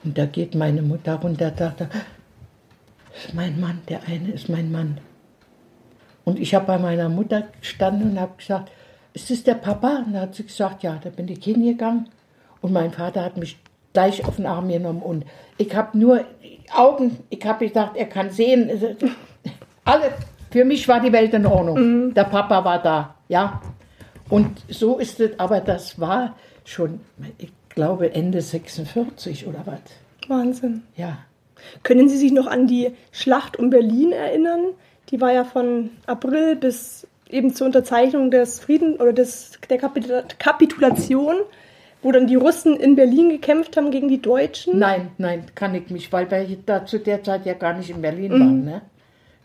Und 0.04 0.18
da 0.18 0.26
geht 0.26 0.56
meine 0.56 0.82
Mutter 0.82 1.16
runter, 1.16 1.54
sagt, 1.58 1.82
das 1.82 1.90
ist 3.26 3.34
mein 3.34 3.60
Mann, 3.60 3.82
der 3.90 4.04
eine 4.08 4.32
ist 4.32 4.48
mein 4.48 4.72
Mann. 4.72 5.00
Und 6.24 6.40
ich 6.40 6.56
habe 6.56 6.66
bei 6.66 6.78
meiner 6.78 7.10
Mutter 7.10 7.48
gestanden 7.60 8.12
und 8.12 8.20
habe 8.20 8.38
gesagt, 8.38 8.72
ist 9.14 9.30
das 9.30 9.44
der 9.44 9.56
Papa? 9.56 10.04
Und 10.06 10.14
da 10.14 10.22
hat 10.22 10.36
sie 10.36 10.44
gesagt, 10.46 10.84
ja, 10.84 11.00
da 11.04 11.10
bin 11.10 11.28
ich 11.28 11.44
hingegangen. 11.44 12.08
Und 12.62 12.72
mein 12.72 12.92
Vater 12.92 13.26
hat 13.26 13.36
mich 13.38 13.58
gleich 13.92 14.24
auf 14.24 14.38
den 14.38 14.46
Arm 14.46 14.70
genommen. 14.70 15.02
Und 15.02 15.26
ich 15.58 15.76
habe 15.76 15.98
nur 15.98 16.24
Augen, 16.74 17.18
ich 17.30 17.46
habe 17.46 17.68
gesagt, 17.68 17.98
er 17.98 18.06
kann 18.06 18.30
sehen. 18.30 18.70
Alle, 19.84 20.14
für 20.52 20.66
mich 20.66 20.88
war 20.88 21.00
die 21.00 21.12
Welt 21.12 21.34
in 21.34 21.46
Ordnung. 21.46 22.14
Der 22.14 22.26
Papa 22.26 22.64
war 22.64 22.82
da, 22.82 23.16
ja. 23.28 23.62
Und 24.30 24.62
so 24.70 24.98
ist 24.98 25.20
es, 25.20 25.40
aber 25.40 25.60
das 25.60 26.00
war 26.00 26.36
schon, 26.64 27.02
ich 27.38 27.52
glaube, 27.70 28.14
Ende 28.14 28.42
46 28.42 29.48
oder 29.48 29.62
was. 29.66 29.80
Wahnsinn. 30.28 30.84
Ja. 30.96 31.18
Können 31.84 32.10
Sie 32.10 32.18
sich 32.18 32.32
noch 32.32 32.48
an 32.48 32.68
die 32.68 32.92
Schlacht 33.12 33.58
um 33.58 33.70
Berlin 33.70 34.12
erinnern? 34.12 34.62
Die 35.10 35.22
war 35.22 35.32
ja 35.34 35.44
von 35.44 35.92
April 36.06 36.56
bis 36.56 37.08
eben 37.30 37.54
zur 37.54 37.68
Unterzeichnung 37.68 38.32
des 38.32 38.60
Frieden 38.60 38.96
oder 38.96 39.14
des, 39.14 39.60
der 39.70 39.78
Kapitula 39.78 40.24
Kapitulation, 40.38 41.36
wo 42.02 42.12
dann 42.12 42.28
die 42.28 42.36
Russen 42.36 42.76
in 42.76 42.96
Berlin 42.96 43.30
gekämpft 43.30 43.78
haben 43.78 43.92
gegen 43.92 44.08
die 44.08 44.22
Deutschen. 44.22 44.80
Nein, 44.80 45.12
nein, 45.18 45.46
kann 45.56 45.76
ich 45.76 45.90
nicht, 45.90 46.12
weil 46.12 46.30
wir 46.30 46.58
da 46.66 46.86
zu 46.86 47.00
der 47.00 47.24
Zeit 47.24 47.46
ja 47.46 47.54
gar 47.54 47.74
nicht 47.74 47.90
in 47.90 48.02
Berlin 48.02 48.32
waren. 48.32 48.66
Ne? 48.66 48.82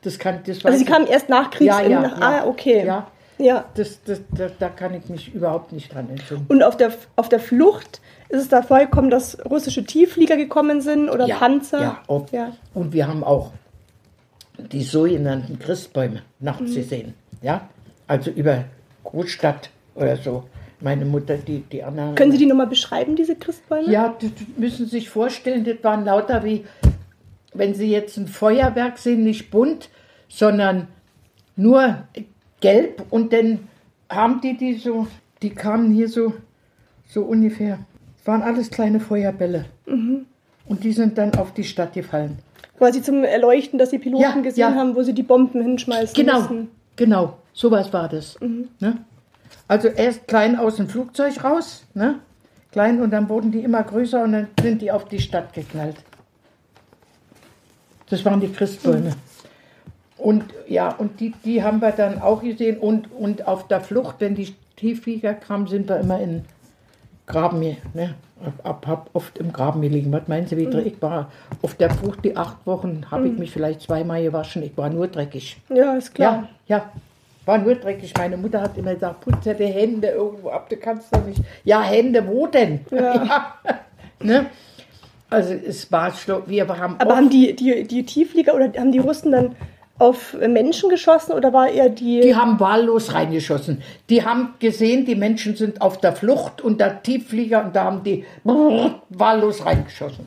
Das 0.06 0.18
kann, 0.20 0.38
das 0.46 0.64
also 0.64 0.78
sie 0.78 0.84
kamen 0.84 1.08
erst 1.08 1.28
nach 1.28 1.52
ja, 1.58 1.66
ja, 1.66 1.76
Kriegsende. 1.78 2.08
ja. 2.08 2.16
Ah, 2.20 2.46
okay. 2.46 2.86
Ja, 2.86 3.06
Ja. 3.38 3.64
das, 3.74 4.00
das, 4.04 4.20
das, 4.30 4.52
da 4.58 4.68
kann 4.68 4.94
ich 4.94 5.08
mich 5.08 5.34
überhaupt 5.34 5.72
nicht 5.72 5.92
dran 5.92 6.08
entsinnen. 6.08 6.46
Und 6.48 6.62
auf 6.62 6.76
der, 6.76 6.92
auf 7.16 7.28
der 7.28 7.40
Flucht 7.40 8.00
ist 8.28 8.40
es 8.42 8.48
da 8.48 8.62
vorgekommen, 8.62 9.10
dass 9.10 9.36
russische 9.44 9.84
Tiefflieger 9.84 10.36
gekommen 10.36 10.80
sind 10.80 11.10
oder 11.10 11.26
ja, 11.26 11.36
Panzer. 11.36 11.80
Ja, 11.80 12.02
oft. 12.06 12.32
Ja. 12.32 12.52
Und 12.72 12.92
wir 12.92 13.08
haben 13.08 13.24
auch 13.24 13.50
die 14.58 14.84
sogenannten 14.84 15.58
Christbäume 15.58 16.22
nachts 16.38 16.72
gesehen. 16.74 17.14
Ja, 17.42 17.68
also 18.06 18.30
über 18.30 18.64
Großstadt 19.04 19.70
oder 19.96 20.16
so. 20.16 20.44
Meine 20.80 21.04
Mutter, 21.04 21.36
die, 21.36 21.60
die 21.60 21.82
anderen. 21.82 22.14
Können 22.14 22.32
Sie 22.32 22.38
die 22.38 22.46
nochmal 22.46 22.66
beschreiben, 22.66 23.16
diese 23.16 23.34
Christbäume? 23.34 23.90
Ja, 23.90 24.14
das 24.20 24.30
müssen 24.56 24.84
Sie 24.86 24.90
sich 24.92 25.10
vorstellen, 25.10 25.64
das 25.64 25.76
waren 25.82 26.04
lauter 26.04 26.44
wie, 26.44 26.64
wenn 27.54 27.74
Sie 27.74 27.90
jetzt 27.90 28.16
ein 28.18 28.28
Feuerwerk 28.28 28.98
sehen, 28.98 29.24
nicht 29.24 29.50
bunt, 29.50 29.88
sondern 30.28 30.88
nur 31.56 32.04
gelb 32.60 33.02
und 33.10 33.32
dann 33.32 33.60
haben 34.08 34.40
die 34.40 34.56
die 34.56 34.74
so, 34.74 35.06
die 35.42 35.50
kamen 35.50 35.92
hier 35.92 36.08
so, 36.08 36.34
so 37.08 37.22
ungefähr, 37.22 37.78
es 38.20 38.26
waren 38.26 38.42
alles 38.42 38.70
kleine 38.70 39.00
Feuerbälle. 39.00 39.66
Und 39.86 40.82
die 40.84 40.92
sind 40.92 41.16
dann 41.18 41.34
auf 41.36 41.52
die 41.54 41.64
Stadt 41.64 41.92
gefallen. 41.92 42.38
Quasi 42.76 43.00
zum 43.02 43.24
Erleuchten, 43.24 43.78
dass 43.78 43.90
die 43.90 43.98
Piloten 43.98 44.22
Ja, 44.22 44.32
gesehen 44.40 44.60
ja. 44.60 44.74
haben, 44.74 44.94
wo 44.96 45.02
sie 45.02 45.14
die 45.14 45.22
Bomben 45.22 45.62
hinschmeißen 45.62 46.14
Genau, 46.14 46.40
müssen. 46.42 46.68
genau, 46.96 47.38
sowas 47.52 47.92
war 47.92 48.08
das. 48.08 48.36
Ne? 48.40 48.98
Also 49.68 49.88
erst 49.88 50.26
klein 50.28 50.56
aus 50.58 50.76
dem 50.76 50.88
Flugzeug 50.88 51.42
raus, 51.42 51.84
ne? 51.94 52.18
klein 52.72 53.00
und 53.00 53.10
dann 53.10 53.28
wurden 53.28 53.50
die 53.52 53.60
immer 53.60 53.82
größer 53.82 54.22
und 54.22 54.32
dann 54.32 54.48
sind 54.60 54.82
die 54.82 54.90
auf 54.90 55.06
die 55.06 55.20
Stadt 55.20 55.52
geknallt. 55.54 55.96
Das 58.10 58.24
waren 58.24 58.40
die 58.40 58.48
Christbäume. 58.52 59.12
Und 60.18 60.44
ja, 60.66 60.94
und 60.96 61.20
die, 61.20 61.34
die 61.44 61.62
haben 61.62 61.80
wir 61.80 61.92
dann 61.92 62.20
auch 62.22 62.42
gesehen 62.42 62.78
und, 62.78 63.12
und 63.12 63.46
auf 63.46 63.68
der 63.68 63.80
Flucht, 63.80 64.16
wenn 64.20 64.34
die 64.34 64.54
Tiefflieger 64.76 65.34
kamen, 65.34 65.66
sind 65.66 65.88
wir 65.88 65.98
immer 66.00 66.20
in 66.20 66.44
Graben 67.26 67.60
hier, 67.60 67.76
ne? 67.94 68.14
Hab, 68.62 68.86
hab 68.86 69.10
oft 69.14 69.38
im 69.38 69.50
Graben 69.52 69.80
gelegen. 69.80 70.12
Was 70.12 70.28
meinen 70.28 70.46
Sie, 70.46 70.56
wie 70.58 70.66
dreckig 70.66 70.94
ich 70.96 71.02
war? 71.02 71.30
Auf 71.62 71.74
der 71.74 71.90
Flucht 71.90 72.22
die 72.24 72.36
acht 72.36 72.66
Wochen 72.66 73.06
habe 73.10 73.28
ich 73.28 73.38
mich 73.38 73.50
vielleicht 73.50 73.80
zweimal 73.80 74.22
gewaschen. 74.22 74.62
Ich 74.62 74.76
war 74.76 74.90
nur 74.90 75.08
dreckig. 75.08 75.56
Ja, 75.70 75.94
ist 75.94 76.14
klar. 76.14 76.48
Ja, 76.66 76.76
ja. 76.76 76.90
War 77.46 77.58
nur 77.58 77.76
dreckig. 77.76 78.12
Meine 78.18 78.36
Mutter 78.36 78.60
hat 78.60 78.76
immer 78.76 78.92
gesagt, 78.92 79.22
putze 79.22 79.54
die 79.54 79.64
Hände 79.64 80.08
irgendwo 80.08 80.50
ab, 80.50 80.68
du 80.68 80.76
kannst 80.76 81.14
doch 81.14 81.24
nicht. 81.24 81.40
Ja, 81.64 81.80
Hände, 81.82 82.26
wo 82.26 82.46
denn? 82.46 82.80
Ja. 82.90 83.54
ne? 84.22 84.46
Also 85.30 85.54
es 85.54 85.90
war 85.90 86.10
schlo- 86.12 86.42
wir 86.46 86.68
haben 86.68 86.96
Aber 86.98 87.16
haben 87.16 87.30
die, 87.30 87.56
die, 87.56 87.84
die 87.84 88.04
Tiefflieger 88.04 88.54
oder 88.54 88.70
haben 88.78 88.92
die 88.92 88.98
Russen 88.98 89.32
dann 89.32 89.56
auf 89.98 90.34
Menschen 90.34 90.90
geschossen 90.90 91.32
oder 91.32 91.52
war 91.52 91.68
eher 91.68 91.88
die. 91.88 92.20
Die 92.20 92.36
haben 92.36 92.60
wahllos 92.60 93.14
reingeschossen. 93.14 93.82
Die 94.10 94.24
haben 94.24 94.54
gesehen, 94.58 95.06
die 95.06 95.14
Menschen 95.14 95.56
sind 95.56 95.80
auf 95.80 95.98
der 95.98 96.12
Flucht 96.12 96.60
und 96.60 96.80
der 96.80 97.02
Tiefflieger 97.02 97.64
und 97.64 97.76
da 97.76 97.84
haben 97.84 98.02
die 98.02 98.24
wahllos 98.44 99.64
reingeschossen. 99.64 100.26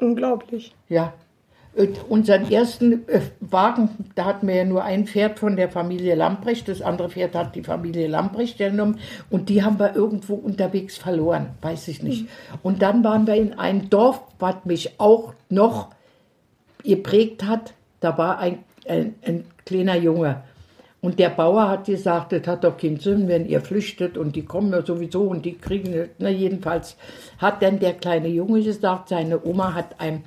Unglaublich. 0.00 0.74
Ja. 0.88 1.12
Und 1.72 2.10
unseren 2.10 2.50
ersten 2.50 3.08
äh, 3.08 3.20
Wagen, 3.38 3.90
da 4.16 4.24
hatten 4.24 4.48
wir 4.48 4.56
ja 4.56 4.64
nur 4.64 4.82
ein 4.82 5.06
Pferd 5.06 5.38
von 5.38 5.54
der 5.54 5.68
Familie 5.68 6.16
Lamprecht, 6.16 6.66
das 6.66 6.82
andere 6.82 7.10
Pferd 7.10 7.36
hat 7.36 7.54
die 7.54 7.62
Familie 7.62 8.08
Lamprecht 8.08 8.58
genommen 8.58 8.98
und 9.30 9.48
die 9.48 9.62
haben 9.62 9.78
wir 9.78 9.94
irgendwo 9.94 10.34
unterwegs 10.34 10.96
verloren, 10.98 11.50
weiß 11.62 11.86
ich 11.86 12.02
nicht. 12.02 12.26
Und 12.62 12.82
dann 12.82 13.04
waren 13.04 13.28
wir 13.28 13.36
in 13.36 13.56
einem 13.56 13.88
Dorf, 13.88 14.20
was 14.40 14.56
mich 14.64 14.98
auch 14.98 15.32
noch 15.48 15.90
geprägt 16.82 17.44
hat, 17.44 17.72
da 18.00 18.16
war 18.16 18.38
ein, 18.38 18.64
ein, 18.90 19.14
ein 19.24 19.44
kleiner 19.64 19.96
Junge. 19.96 20.42
Und 21.00 21.18
der 21.18 21.30
Bauer 21.30 21.68
hat 21.68 21.86
gesagt, 21.86 22.32
das 22.32 22.46
hat 22.46 22.64
doch 22.64 22.76
keinen 22.76 23.00
Sinn, 23.00 23.26
wenn 23.26 23.46
ihr 23.46 23.62
flüchtet 23.62 24.18
und 24.18 24.36
die 24.36 24.44
kommen 24.44 24.70
ja 24.72 24.84
sowieso 24.84 25.22
und 25.22 25.46
die 25.46 25.56
kriegen, 25.56 26.10
na 26.18 26.28
jedenfalls 26.28 26.96
hat 27.38 27.62
dann 27.62 27.78
der 27.78 27.94
kleine 27.94 28.28
Junge 28.28 28.62
gesagt, 28.62 29.08
seine 29.08 29.42
Oma 29.42 29.72
hat 29.72 29.98
ein, 29.98 30.24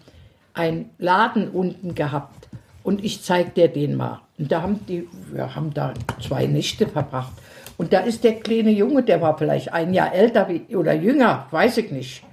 ein 0.55 0.89
Laden 0.97 1.49
unten 1.49 1.93
gehabt 1.93 2.47
und 2.81 3.03
ich 3.03 3.21
zeig 3.21 3.53
dir 3.53 3.67
den 3.67 3.95
mal. 3.95 4.21
Und 4.39 4.51
da 4.51 4.63
haben 4.63 4.79
die, 4.87 5.07
wir 5.31 5.55
haben 5.55 5.73
da 5.75 5.93
zwei 6.19 6.47
Nächte 6.47 6.87
verbracht. 6.87 7.33
Und 7.77 7.93
da 7.93 7.99
ist 7.99 8.23
der 8.23 8.39
kleine 8.39 8.71
Junge, 8.71 9.03
der 9.03 9.21
war 9.21 9.37
vielleicht 9.37 9.71
ein 9.71 9.93
Jahr 9.93 10.13
älter 10.13 10.47
oder 10.75 10.93
jünger, 10.93 11.45
weiß 11.51 11.77
ich 11.77 11.91
nicht, 11.91 12.23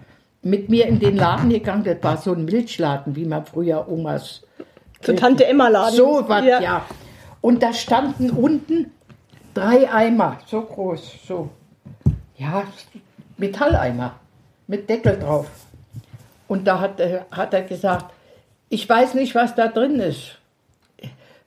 mit 0.43 0.71
mir 0.71 0.87
in 0.87 0.99
den 0.99 1.17
Laden 1.17 1.51
gegangen. 1.51 1.85
Das 1.85 2.03
war 2.03 2.17
so 2.17 2.33
ein 2.33 2.47
Milchladen, 2.47 3.17
wie 3.17 3.27
man 3.27 3.45
früher 3.45 3.87
Omas 3.87 4.43
So 5.03 5.13
Tante 5.15 5.47
Emma 5.47 5.69
Laden. 5.69 5.97
so 5.97 6.25
was, 6.29 6.45
ja. 6.45 6.85
Und 7.41 7.63
da 7.63 7.73
standen 7.73 8.31
unten 8.31 8.91
drei 9.55 9.91
Eimer, 9.91 10.39
so 10.47 10.61
groß, 10.63 11.15
so. 11.27 11.49
Ja, 12.37 12.65
Metalleimer 13.39 14.15
mit 14.67 14.89
Deckel 14.89 15.19
drauf. 15.19 15.47
Und 16.49 16.67
da 16.67 16.81
hat, 16.81 17.01
er- 17.01 17.27
hat 17.31 17.55
er 17.55 17.63
gesagt, 17.63 18.07
ich 18.69 18.89
weiß 18.89 19.15
nicht, 19.15 19.35
was 19.35 19.55
da 19.55 19.69
drin 19.69 20.01
ist. 20.01 20.37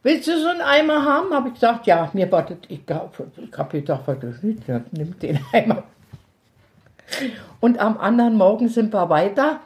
Willst 0.01 0.27
du 0.27 0.37
so 0.41 0.47
einen 0.49 0.61
Eimer 0.61 1.05
haben? 1.05 1.33
Habe 1.33 1.47
ich 1.49 1.53
gesagt, 1.53 1.87
ja, 1.87 2.09
mir 2.13 2.29
wartet, 2.31 2.65
ich 2.69 2.81
habe 2.89 3.79
gedacht, 3.79 4.01
was 4.05 4.19
das 4.19 4.35
ist, 4.43 4.67
ja, 4.67 4.81
nimm 4.91 5.17
den 5.19 5.39
Eimer. 5.53 5.83
Und 7.61 7.79
am 7.79 7.97
anderen 7.97 8.35
Morgen 8.35 8.67
sind 8.67 8.93
wir 8.93 9.07
weiter. 9.09 9.59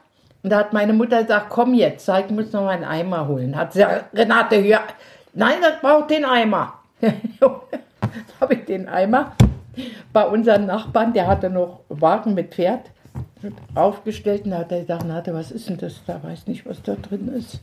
Und 0.48 0.52
da 0.52 0.60
hat 0.60 0.72
meine 0.72 0.94
Mutter 0.94 1.24
gesagt, 1.24 1.48
komm 1.50 1.74
jetzt, 1.74 2.08
ich 2.08 2.30
muss 2.30 2.54
noch 2.54 2.62
mal 2.62 2.70
einen 2.70 2.86
Eimer 2.86 3.28
holen. 3.28 3.54
Hat 3.54 3.74
sie 3.74 3.80
gesagt, 3.80 4.18
Renate, 4.18 4.64
hör, 4.64 4.80
nein, 5.34 5.56
das 5.62 5.82
braucht 5.82 6.10
den 6.10 6.24
Eimer. 6.24 6.76
habe 8.40 8.54
ich 8.54 8.64
den 8.64 8.88
Eimer 8.88 9.34
bei 10.14 10.26
unseren 10.26 10.66
Nachbarn, 10.66 11.12
der 11.12 11.28
hatte 11.28 11.50
noch 11.50 11.82
Wagen 11.90 12.34
mit 12.34 12.56
Pferd 12.56 12.80
aufgestellt 13.76 14.46
und 14.46 14.52
da 14.52 14.60
hat 14.60 14.72
er 14.72 14.80
gesagt, 14.80 15.04
Renate, 15.04 15.34
was 15.34 15.52
ist 15.52 15.68
denn 15.68 15.80
das? 15.80 15.96
Da 16.08 16.24
weiß 16.24 16.48
nicht, 16.48 16.66
was 16.66 16.82
da 16.82 16.96
drin 16.96 17.28
ist. 17.28 17.60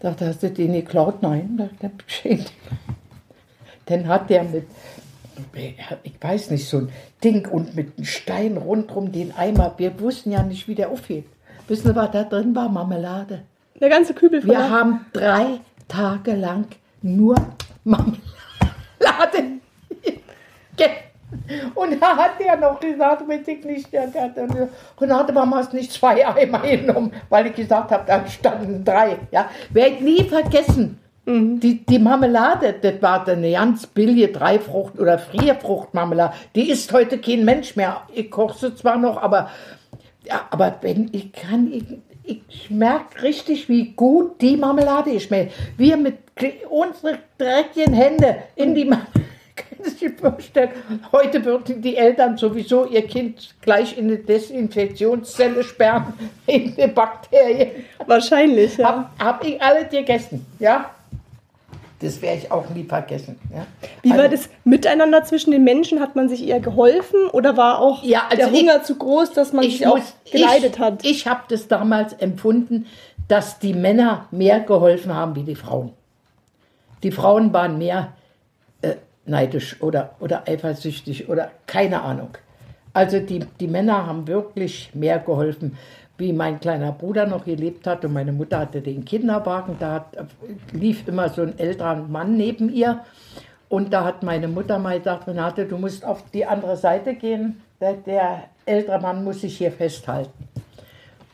Dachte, 0.00 0.26
hast 0.26 0.42
du 0.42 0.50
den 0.50 0.72
geklaut? 0.72 1.22
Nein, 1.22 1.54
da 1.58 1.68
der 1.80 1.90
beschädigt. 1.90 2.52
Dann 3.86 4.08
hat 4.08 4.28
der 4.30 4.42
mit, 4.42 4.66
ich 6.02 6.14
weiß 6.20 6.50
nicht, 6.50 6.68
so 6.68 6.78
ein 6.78 6.88
Ding 7.22 7.46
und 7.46 7.76
mit 7.76 7.96
einem 7.96 8.04
Stein 8.04 8.56
rundrum 8.56 9.12
den 9.12 9.30
Eimer. 9.30 9.74
Wir 9.76 10.00
wussten 10.00 10.32
ja 10.32 10.42
nicht, 10.42 10.66
wie 10.66 10.74
der 10.74 10.90
aufgeht. 10.90 11.26
Wissen 11.70 11.86
Sie, 11.86 11.94
was 11.94 12.10
da 12.10 12.24
drin 12.24 12.52
war? 12.56 12.68
Marmelade. 12.68 13.42
Der 13.80 13.88
ganze 13.88 14.12
Kübel 14.12 14.42
voll. 14.42 14.50
Wir 14.50 14.70
haben 14.70 15.06
drei 15.12 15.60
Tage 15.86 16.34
lang 16.34 16.66
nur 17.00 17.36
Marmelade. 17.84 18.20
Und 21.76 22.02
da 22.02 22.16
hat 22.16 22.40
der 22.40 22.56
noch 22.56 22.80
gesagt, 22.80 23.28
weiß 23.28 23.46
ich 23.46 23.64
nicht, 23.64 23.92
der, 23.92 24.08
der 24.08 24.22
hat 24.24 24.36
dann 24.36 24.48
gesagt, 24.48 24.72
Renate, 25.00 25.32
warum 25.32 25.54
hast 25.54 25.72
du 25.72 25.76
nicht 25.76 25.92
zwei 25.92 26.26
Eimer 26.26 26.58
genommen? 26.58 27.12
Weil 27.28 27.46
ich 27.46 27.54
gesagt 27.54 27.92
habe, 27.92 28.02
da 28.04 28.26
standen 28.26 28.84
drei. 28.84 29.18
Ja, 29.30 29.48
werde 29.70 29.94
ich 29.94 30.00
nie 30.00 30.24
vergessen. 30.24 30.98
Die, 31.26 31.86
die 31.86 31.98
Marmelade, 32.00 32.74
das 32.82 33.00
war 33.00 33.28
eine 33.28 33.52
ganz 33.52 33.86
billige 33.86 34.32
Dreifrucht- 34.32 34.98
oder 34.98 35.20
Frierfruchtmarmelade. 35.20 36.34
Die 36.56 36.68
isst 36.68 36.92
heute 36.92 37.18
kein 37.18 37.44
Mensch 37.44 37.76
mehr. 37.76 38.02
Ich 38.12 38.28
koche 38.28 38.58
sie 38.58 38.74
zwar 38.74 38.96
noch, 38.96 39.22
aber, 39.22 39.48
ja, 40.24 40.46
aber 40.50 40.76
wenn 40.82 41.08
ich 41.12 41.32
kann, 41.32 41.72
ich, 41.72 41.84
ich 42.50 42.70
merke 42.70 43.22
richtig, 43.22 43.68
wie 43.68 43.92
gut 43.92 44.40
die 44.40 44.56
Marmelade 44.56 45.18
schmeckt. 45.20 45.52
Wir 45.76 45.96
mit 45.96 46.16
kle- 46.36 46.64
unsere 46.68 47.18
dreckigen 47.38 47.94
Hände 47.94 48.36
in 48.56 48.74
die 48.74 48.84
Marmelade. 48.84 49.10
Können 49.56 49.84
Sie 49.90 50.08
sich 50.08 50.12
vorstellen, 50.18 50.70
heute 51.12 51.44
würden 51.44 51.82
die 51.82 51.96
Eltern 51.96 52.36
sowieso 52.38 52.86
ihr 52.86 53.06
Kind 53.06 53.54
gleich 53.60 53.98
in 53.98 54.06
eine 54.06 54.16
Desinfektionszelle 54.18 55.62
sperren, 55.64 56.14
in 56.46 56.74
die 56.74 56.86
Bakterien. 56.86 57.70
Wahrscheinlich, 58.06 58.76
ja. 58.78 59.10
Hab, 59.18 59.18
hab 59.22 59.44
ich 59.44 59.60
alle 59.60 59.86
gegessen, 59.86 60.46
ja? 60.58 60.90
Das 62.00 62.22
werde 62.22 62.38
ich 62.38 62.50
auch 62.50 62.68
nie 62.70 62.84
vergessen. 62.84 63.38
Ja? 63.54 63.66
Wie 64.02 64.10
war 64.10 64.20
Also, 64.20 64.30
das 64.36 64.48
Miteinander 64.64 65.22
zwischen 65.24 65.50
den 65.50 65.64
Menschen? 65.64 66.00
Hat 66.00 66.16
man 66.16 66.28
sich 66.30 66.46
eher 66.48 66.60
geholfen 66.60 67.28
oder 67.32 67.56
war 67.58 67.78
auch 67.80 68.02
Ja, 68.02 68.22
also 68.30 68.36
der 68.36 68.52
ich- 68.52 68.60
Hunger 68.60 68.82
zu 68.82 68.96
groß, 68.96 69.32
dass 69.32 69.52
man 69.52 69.64
Ich, 69.64 69.78
sich 69.78 69.86
auch 69.86 69.96
muss, 69.98 70.14
geleidet 70.30 70.74
ich, 70.76 70.78
hat? 70.80 71.04
ich 71.04 71.26
habe 71.26 71.42
das 71.48 71.68
damals 71.68 72.14
empfunden, 72.14 72.86
dass 73.28 73.58
die 73.58 73.74
Männer 73.74 74.26
mehr 74.30 74.60
geholfen 74.60 75.14
haben 75.14 75.36
wie 75.36 75.42
die 75.44 75.54
Frauen. 75.54 75.92
Die 77.02 77.12
Frauen 77.12 77.52
waren 77.52 77.76
mehr 77.78 78.14
äh, 78.82 78.94
neidisch 79.26 79.80
oder, 79.82 80.16
oder 80.20 80.48
eifersüchtig 80.48 81.28
oder 81.28 81.50
keine 81.66 82.02
Ahnung. 82.02 82.30
Also 82.92 83.20
die, 83.20 83.40
die 83.60 83.68
Männer 83.68 84.06
haben 84.06 84.26
wirklich 84.26 84.90
mehr 84.94 85.18
geholfen, 85.18 85.76
wie 86.20 86.32
mein 86.32 86.60
kleiner 86.60 86.92
Bruder 86.92 87.26
noch 87.26 87.44
gelebt 87.44 87.86
hat 87.86 88.04
und 88.04 88.12
meine 88.12 88.32
Mutter 88.32 88.60
hatte 88.60 88.80
den 88.80 89.04
Kinderwagen, 89.04 89.76
da 89.80 89.94
hat, 89.94 90.16
lief 90.72 91.08
immer 91.08 91.28
so 91.30 91.42
ein 91.42 91.58
älterer 91.58 91.96
Mann 91.96 92.36
neben 92.36 92.72
ihr 92.72 93.00
und 93.68 93.92
da 93.92 94.04
hat 94.04 94.22
meine 94.22 94.48
Mutter 94.48 94.78
mal 94.78 94.98
gesagt, 94.98 95.26
Renate, 95.26 95.64
du 95.64 95.78
musst 95.78 96.04
auf 96.04 96.22
die 96.32 96.44
andere 96.44 96.76
Seite 96.76 97.14
gehen, 97.14 97.62
der, 97.80 97.94
der 97.94 98.44
ältere 98.66 99.00
Mann 99.00 99.24
muss 99.24 99.40
sich 99.40 99.58
hier 99.58 99.72
festhalten. 99.72 100.48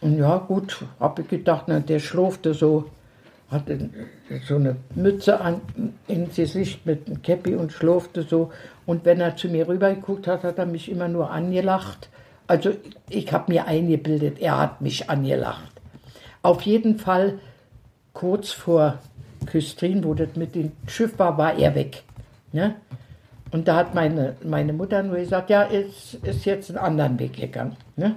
Und 0.00 0.18
ja, 0.18 0.36
gut, 0.36 0.84
habe 1.00 1.22
ich 1.22 1.28
gedacht, 1.28 1.64
na, 1.66 1.80
der 1.80 1.98
schlurfte 1.98 2.54
so, 2.54 2.84
hatte 3.50 3.88
so 4.46 4.56
eine 4.56 4.76
Mütze 4.94 5.40
an, 5.40 5.62
ins 6.08 6.36
Gesicht 6.36 6.84
mit 6.84 7.06
einem 7.06 7.22
Käppi 7.22 7.54
und 7.54 7.72
schlurfte 7.72 8.22
so. 8.22 8.52
Und 8.84 9.04
wenn 9.04 9.20
er 9.20 9.36
zu 9.36 9.48
mir 9.48 9.66
rübergeguckt 9.66 10.26
hat, 10.26 10.44
hat 10.44 10.58
er 10.58 10.66
mich 10.66 10.90
immer 10.90 11.08
nur 11.08 11.30
angelacht. 11.30 12.08
Also 12.46 12.72
ich 13.08 13.32
habe 13.32 13.52
mir 13.52 13.66
eingebildet, 13.66 14.38
er 14.38 14.58
hat 14.58 14.80
mich 14.80 15.10
angelacht. 15.10 15.72
Auf 16.42 16.62
jeden 16.62 16.98
Fall 16.98 17.38
kurz 18.12 18.52
vor 18.52 18.98
Küstrin, 19.46 20.04
wo 20.04 20.14
das 20.14 20.36
mit 20.36 20.54
dem 20.54 20.72
Schiff 20.86 21.18
war, 21.18 21.36
war 21.38 21.54
er 21.54 21.74
weg. 21.74 22.02
Ne? 22.52 22.76
Und 23.50 23.68
da 23.68 23.76
hat 23.76 23.94
meine, 23.94 24.36
meine 24.44 24.72
Mutter 24.72 25.02
nur 25.02 25.16
gesagt, 25.16 25.50
ja, 25.50 25.62
ist, 25.62 26.14
ist 26.22 26.44
jetzt 26.44 26.70
einen 26.70 26.78
anderen 26.78 27.18
Weg 27.18 27.34
gegangen. 27.34 27.76
Ne? 27.96 28.16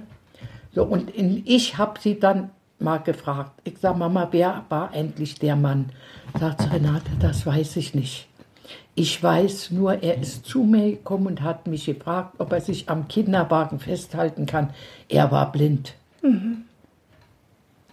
So, 0.72 0.84
und 0.84 1.10
in, 1.10 1.42
ich 1.46 1.78
habe 1.78 2.00
sie 2.00 2.18
dann 2.18 2.50
mal 2.78 2.98
gefragt. 2.98 3.52
Ich 3.64 3.78
sage, 3.78 3.98
Mama, 3.98 4.28
wer 4.30 4.64
war 4.68 4.94
endlich 4.94 5.34
der 5.36 5.56
Mann? 5.56 5.90
Sagt 6.38 6.62
sie, 6.62 6.68
Renate, 6.68 7.10
das 7.20 7.44
weiß 7.44 7.76
ich 7.76 7.94
nicht. 7.94 8.29
Ich 8.94 9.22
weiß 9.22 9.70
nur, 9.70 10.02
er 10.02 10.20
ist 10.20 10.44
zu 10.44 10.64
mir 10.64 10.90
gekommen 10.90 11.26
und 11.26 11.42
hat 11.42 11.66
mich 11.66 11.86
gefragt, 11.86 12.34
ob 12.38 12.52
er 12.52 12.60
sich 12.60 12.88
am 12.88 13.08
Kinderwagen 13.08 13.78
festhalten 13.78 14.46
kann. 14.46 14.70
Er 15.08 15.30
war 15.30 15.52
blind. 15.52 15.94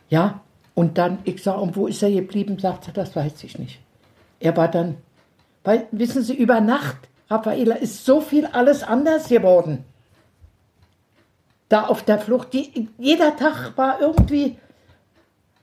Ja, 0.10 0.42
und 0.74 0.98
dann, 0.98 1.20
ich 1.24 1.42
sage, 1.44 1.62
und 1.62 1.76
wo 1.76 1.88
ist 1.88 2.04
er 2.04 2.12
geblieben? 2.12 2.60
Sagt 2.60 2.86
sie, 2.86 2.92
das 2.92 3.16
weiß 3.16 3.44
ich 3.44 3.58
nicht. 3.58 3.80
Er 4.40 4.56
war 4.58 4.68
dann, 4.68 4.98
weil, 5.64 5.88
wissen 5.92 6.22
Sie, 6.24 6.36
über 6.36 6.62
Nacht, 6.62 6.98
Raffaela, 7.30 7.76
ist 7.76 8.06
so 8.06 8.22
viel 8.22 8.46
alles 8.46 8.84
anders 8.84 9.28
geworden. 9.28 9.84
Da 11.70 11.88
auf 11.88 12.04
der 12.04 12.20
Flucht, 12.20 12.54
die, 12.54 12.90
jeder 12.98 13.36
Tag 13.36 13.78
war 13.78 14.00
irgendwie, 14.00 14.58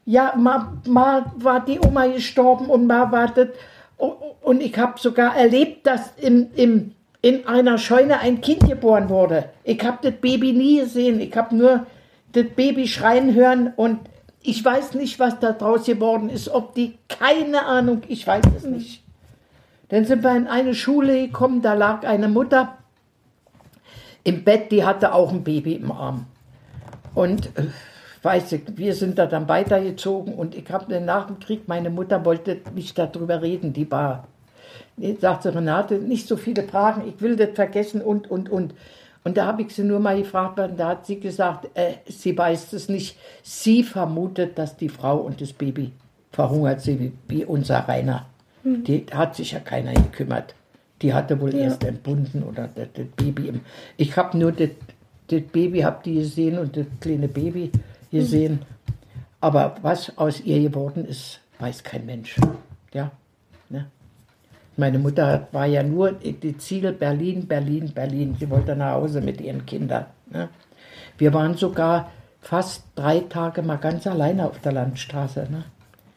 ja, 0.05 0.35
mal, 0.37 0.79
mal 0.87 1.33
war 1.37 1.65
die 1.65 1.81
Oma 1.81 2.07
gestorben 2.09 2.67
und 2.67 2.87
mal 2.87 3.11
war 3.11 3.29
das, 3.29 3.49
und 3.97 4.63
ich 4.63 4.77
habe 4.77 4.99
sogar 5.01 5.37
erlebt, 5.37 5.87
dass 5.87 6.13
im, 6.17 6.49
im, 6.55 6.93
in 7.23 7.47
einer 7.47 7.79
Scheune 7.79 8.21
ein 8.21 8.41
Kind 8.41 8.69
geboren 8.69 9.09
wurde. 9.09 9.51
Ich 9.65 9.83
habe 9.85 9.99
das 10.03 10.21
Baby 10.21 10.53
nie 10.53 10.81
gesehen. 10.81 11.21
Ich 11.21 11.35
habe 11.37 11.55
nur 11.57 11.87
das 12.33 12.47
Baby 12.55 12.87
schreien 12.87 13.35
hören 13.35 13.73
und 13.77 14.01
ich 14.43 14.63
weiß 14.63 14.95
nicht, 14.95 15.19
was 15.19 15.39
da 15.39 15.53
draus 15.53 15.87
geworden 15.87 16.29
ist. 16.29 16.51
Ob 16.51 16.75
die, 16.75 16.99
keine 17.09 17.65
Ahnung, 17.65 18.03
ich 18.09 18.27
weiß 18.27 18.45
es 18.57 18.65
nicht. 18.65 19.03
Dann 19.89 20.05
sind 20.05 20.23
wir 20.23 20.37
in 20.37 20.47
eine 20.47 20.75
Schule 20.75 21.27
gekommen, 21.27 21.63
da 21.63 21.75
lag 21.75 22.05
eine 22.05 22.29
Mutter 22.29 22.77
im 24.25 24.45
Bett, 24.45 24.73
die 24.73 24.85
hatte 24.85 25.15
auch 25.15 25.33
ein 25.33 25.45
Baby 25.45 25.75
im 25.75 25.93
Arm. 25.93 26.27
Und 27.15 27.47
äh, 27.57 27.67
weiß 28.25 28.53
ich, 28.53 28.63
wir 28.77 28.95
sind 28.95 29.19
da 29.19 29.27
dann 29.27 29.49
weitergezogen 29.49 30.35
und 30.35 30.55
ich 30.55 30.71
habe 30.71 31.01
nach 31.01 31.27
dem 31.27 31.39
Krieg, 31.41 31.69
meine 31.69 31.91
Mutter 31.91 32.25
wollte 32.25 32.59
nicht 32.75 32.99
darüber 32.99 33.43
reden, 33.43 33.73
die 33.73 33.91
war, 33.91 34.27
sagte 35.21 35.55
Renate, 35.55 35.97
nicht 35.97 36.27
so 36.27 36.37
viele 36.37 36.63
Fragen, 36.63 37.07
ich 37.07 37.21
will 37.21 37.37
das 37.37 37.51
vergessen 37.55 38.01
und, 38.01 38.31
und, 38.31 38.49
und. 38.49 38.75
Und 39.25 39.39
da 39.39 39.47
habe 39.47 39.63
ich 39.63 39.75
sie 39.75 39.85
nur 39.85 40.01
mal 40.01 40.19
gefragt, 40.19 40.59
und 40.59 40.79
da 40.79 40.89
hat 40.91 41.07
sie 41.07 41.19
gesagt, 41.19 41.71
äh, 41.75 41.95
sie 42.07 42.37
weiß 42.37 42.75
es 42.75 42.91
nicht. 42.91 43.17
Sie 43.43 43.83
vermutet, 43.83 44.59
dass 44.59 44.77
die 44.77 44.91
Frau 44.91 45.17
und 45.17 45.41
das 45.41 45.55
Baby 45.55 45.93
verhungert 46.31 46.83
sind, 46.83 47.01
wie, 47.01 47.13
wie 47.29 47.45
unser 47.47 47.89
Rainer. 47.89 48.27
Die 48.65 49.07
hat 49.13 49.35
sich 49.35 49.53
ja 49.53 49.61
keiner 49.61 49.95
gekümmert. 49.95 50.55
Die 51.01 51.13
hatte 51.13 51.41
wohl 51.41 51.55
erst 51.55 51.85
entbunden 51.85 52.43
oder 52.43 52.69
das, 52.75 52.89
das 52.95 53.07
Baby. 53.17 53.49
Im, 53.49 53.61
ich 53.97 54.17
habe 54.17 54.37
nur 54.37 54.53
das, 54.53 54.71
das 55.29 55.43
Baby, 55.53 55.81
habe 55.81 56.01
die 56.05 56.15
gesehen 56.15 56.59
und 56.59 56.77
das 56.77 56.87
kleine 57.01 57.29
Baby 57.29 57.71
gesehen. 58.15 58.61
Aber 59.41 59.77
was 59.83 60.17
aus 60.17 60.41
ihr 60.41 60.61
geworden 60.61 61.05
ist, 61.05 61.41
weiß 61.59 61.83
kein 61.83 62.07
Mensch. 62.07 62.37
Ja. 62.93 63.11
Ne? 63.69 63.87
Meine 64.77 64.99
Mutter 64.99 65.49
war 65.53 65.67
ja 65.67 65.83
nur 65.83 66.13
die 66.13 66.57
Ziel 66.59 66.93
Berlin, 66.93 67.47
Berlin, 67.47 67.93
Berlin. 67.95 68.37
Sie 68.39 68.49
wollte 68.49 68.75
nach 68.75 68.95
Hause 68.95 69.21
mit 69.21 69.41
ihren 69.41 69.67
Kindern. 69.67 70.07
Ne? 70.31 70.49
Wir 71.19 71.33
waren 71.35 71.55
sogar 71.57 72.11
fast 72.41 72.85
drei 72.95 73.21
Tage 73.21 73.63
mal 73.63 73.77
ganz 73.77 74.07
alleine 74.07 74.47
auf 74.47 74.59
der 74.61 74.73
Landstraße. 74.73 75.47
Ne? 75.51 75.65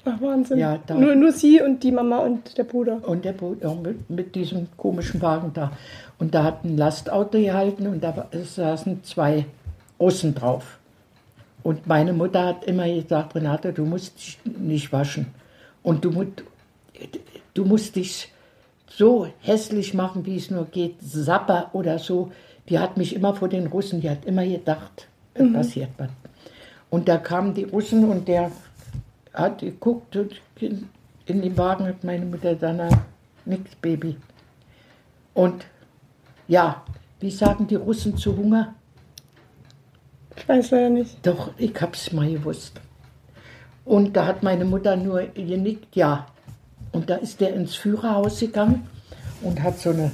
Ach, 0.06 0.22
Wahnsinn. 0.22 0.58
Ja, 0.58 0.80
nur, 0.96 1.16
nur 1.16 1.32
sie 1.32 1.62
und 1.62 1.84
die 1.84 1.92
Mama 1.92 2.20
und 2.20 2.58
der 2.58 2.64
Bruder. 2.64 3.00
Und 3.08 3.26
der 3.26 3.36
ja, 3.62 3.74
mit, 3.74 4.10
mit 4.10 4.36
diesem 4.36 4.68
komischen 4.78 5.22
Wagen 5.22 5.52
da. 5.54 5.72
Und 6.18 6.34
da 6.34 6.44
hat 6.44 6.64
ein 6.64 6.78
Lastauto 6.78 7.38
gehalten 7.38 7.88
und 7.88 8.04
da 8.04 8.28
saßen 8.32 9.04
zwei 9.04 9.46
Russen 10.00 10.34
drauf. 10.34 10.80
Und 11.68 11.86
meine 11.86 12.14
Mutter 12.14 12.46
hat 12.46 12.64
immer 12.64 12.88
gesagt, 12.88 13.36
Renate, 13.36 13.74
du 13.74 13.84
musst 13.84 14.18
dich 14.20 14.40
nicht 14.46 14.94
waschen. 14.94 15.26
Und 15.84 16.06
du, 16.06 16.26
du 17.54 17.66
musst 17.66 17.98
dich 17.98 18.32
so 18.90 19.28
hässlich 19.42 19.94
machen, 19.94 20.26
wie 20.26 20.38
es 20.38 20.50
nur 20.50 20.64
geht. 20.64 20.96
Sapper 21.02 21.70
oder 21.74 22.00
so. 22.00 22.32
Die 22.70 22.80
hat 22.80 22.96
mich 22.96 23.14
immer 23.14 23.36
vor 23.36 23.50
den 23.50 23.68
Russen, 23.68 24.00
die 24.00 24.10
hat 24.10 24.24
immer 24.24 24.46
gedacht, 24.46 25.10
es 25.34 25.52
passiert 25.52 25.90
was. 25.98 26.08
Und 26.90 27.10
da 27.10 27.18
kamen 27.18 27.54
die 27.54 27.66
Russen 27.66 28.08
und 28.08 28.30
der 28.30 28.50
hat 29.34 29.60
geguckt 29.60 30.16
und 30.16 30.40
in, 30.62 30.88
dem 31.42 31.58
Wagen 31.58 31.86
hat 31.86 32.02
meine 32.02 32.26
Mutter 32.26 32.56
dann 32.56 32.82
nix, 33.44 33.76
Baby. 33.82 34.16
Und 35.34 35.66
ja, 36.48 36.82
wie 37.20 37.30
sagen 37.30 37.68
die 37.68 37.76
Russen 37.76 38.16
zu 38.16 38.38
Hunger? 38.38 38.74
Ich 40.38 40.48
weiß 40.48 40.72
leider 40.72 40.90
nicht. 40.90 41.26
Doch, 41.26 41.52
ich 41.58 41.74
hab's 41.82 42.12
mal 42.14 42.30
gewusst. 42.30 42.80
Und 43.86 44.16
da 44.16 44.26
hat 44.26 44.44
meine 44.44 44.66
Mutter 44.66 44.96
nur 44.96 45.24
genickt, 45.24 45.96
ja. 45.96 46.28
Und 46.92 47.10
da 47.10 47.16
ist 47.16 47.42
der 47.42 47.54
ins 47.54 47.76
Führerhaus 47.76 48.40
gegangen 48.40 48.88
und 49.42 49.62
hat 49.62 49.80
so 49.80 49.90
eine 49.90 50.12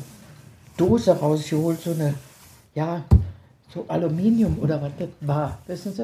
Dose 0.78 1.12
rausgeholt, 1.12 1.82
so 1.82 1.92
eine, 1.92 2.14
ja, 2.74 3.04
so 3.74 3.86
Aluminium 3.88 4.58
oder 4.60 4.82
was 4.82 4.92
das 5.00 5.10
war, 5.22 5.60
wissen 5.68 5.94
Sie? 5.94 6.04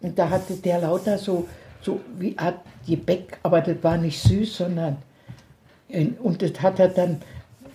Und 0.00 0.18
da 0.18 0.30
hatte 0.30 0.54
der 0.54 0.80
lauter 0.80 1.18
so, 1.18 1.46
so 1.82 2.00
wie 2.18 2.36
Art 2.38 2.60
Gebäck, 2.86 3.38
aber 3.42 3.60
das 3.60 3.76
war 3.82 3.96
nicht 3.96 4.20
süß, 4.20 4.58
sondern, 4.58 4.96
und 6.22 6.42
das 6.42 6.60
hat 6.62 6.78
er 6.78 6.88
dann 6.88 7.20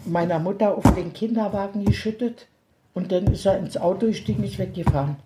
meiner 0.05 0.39
Mutter 0.39 0.75
auf 0.75 0.83
den 0.95 1.13
Kinderwagen 1.13 1.85
geschüttet 1.85 2.47
und 2.93 3.11
dann 3.11 3.27
ist 3.27 3.45
er 3.45 3.57
ins 3.57 3.77
Auto 3.77 4.07
gestiegen, 4.07 4.43
ist 4.43 4.59
weggefahren. 4.59 5.17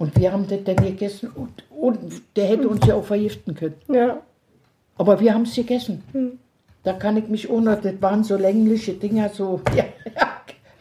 Und 0.00 0.18
wir 0.18 0.32
haben 0.32 0.48
das 0.48 0.64
dann 0.64 0.76
gegessen 0.76 1.30
und, 1.34 1.62
und 1.68 2.22
der 2.34 2.46
hätte 2.46 2.66
uns 2.66 2.86
ja 2.86 2.94
auch 2.94 3.04
vergiften 3.04 3.54
können. 3.54 3.76
Ja. 3.88 4.22
Aber 4.96 5.20
wir 5.20 5.34
haben 5.34 5.42
es 5.42 5.54
gegessen. 5.54 6.38
Da 6.82 6.94
kann 6.94 7.18
ich 7.18 7.28
mich 7.28 7.50
ohne, 7.50 7.76
das 7.76 8.00
waren 8.00 8.24
so 8.24 8.38
längliche 8.38 8.94
Dinger, 8.94 9.28
so, 9.28 9.60
ja, 9.76 9.84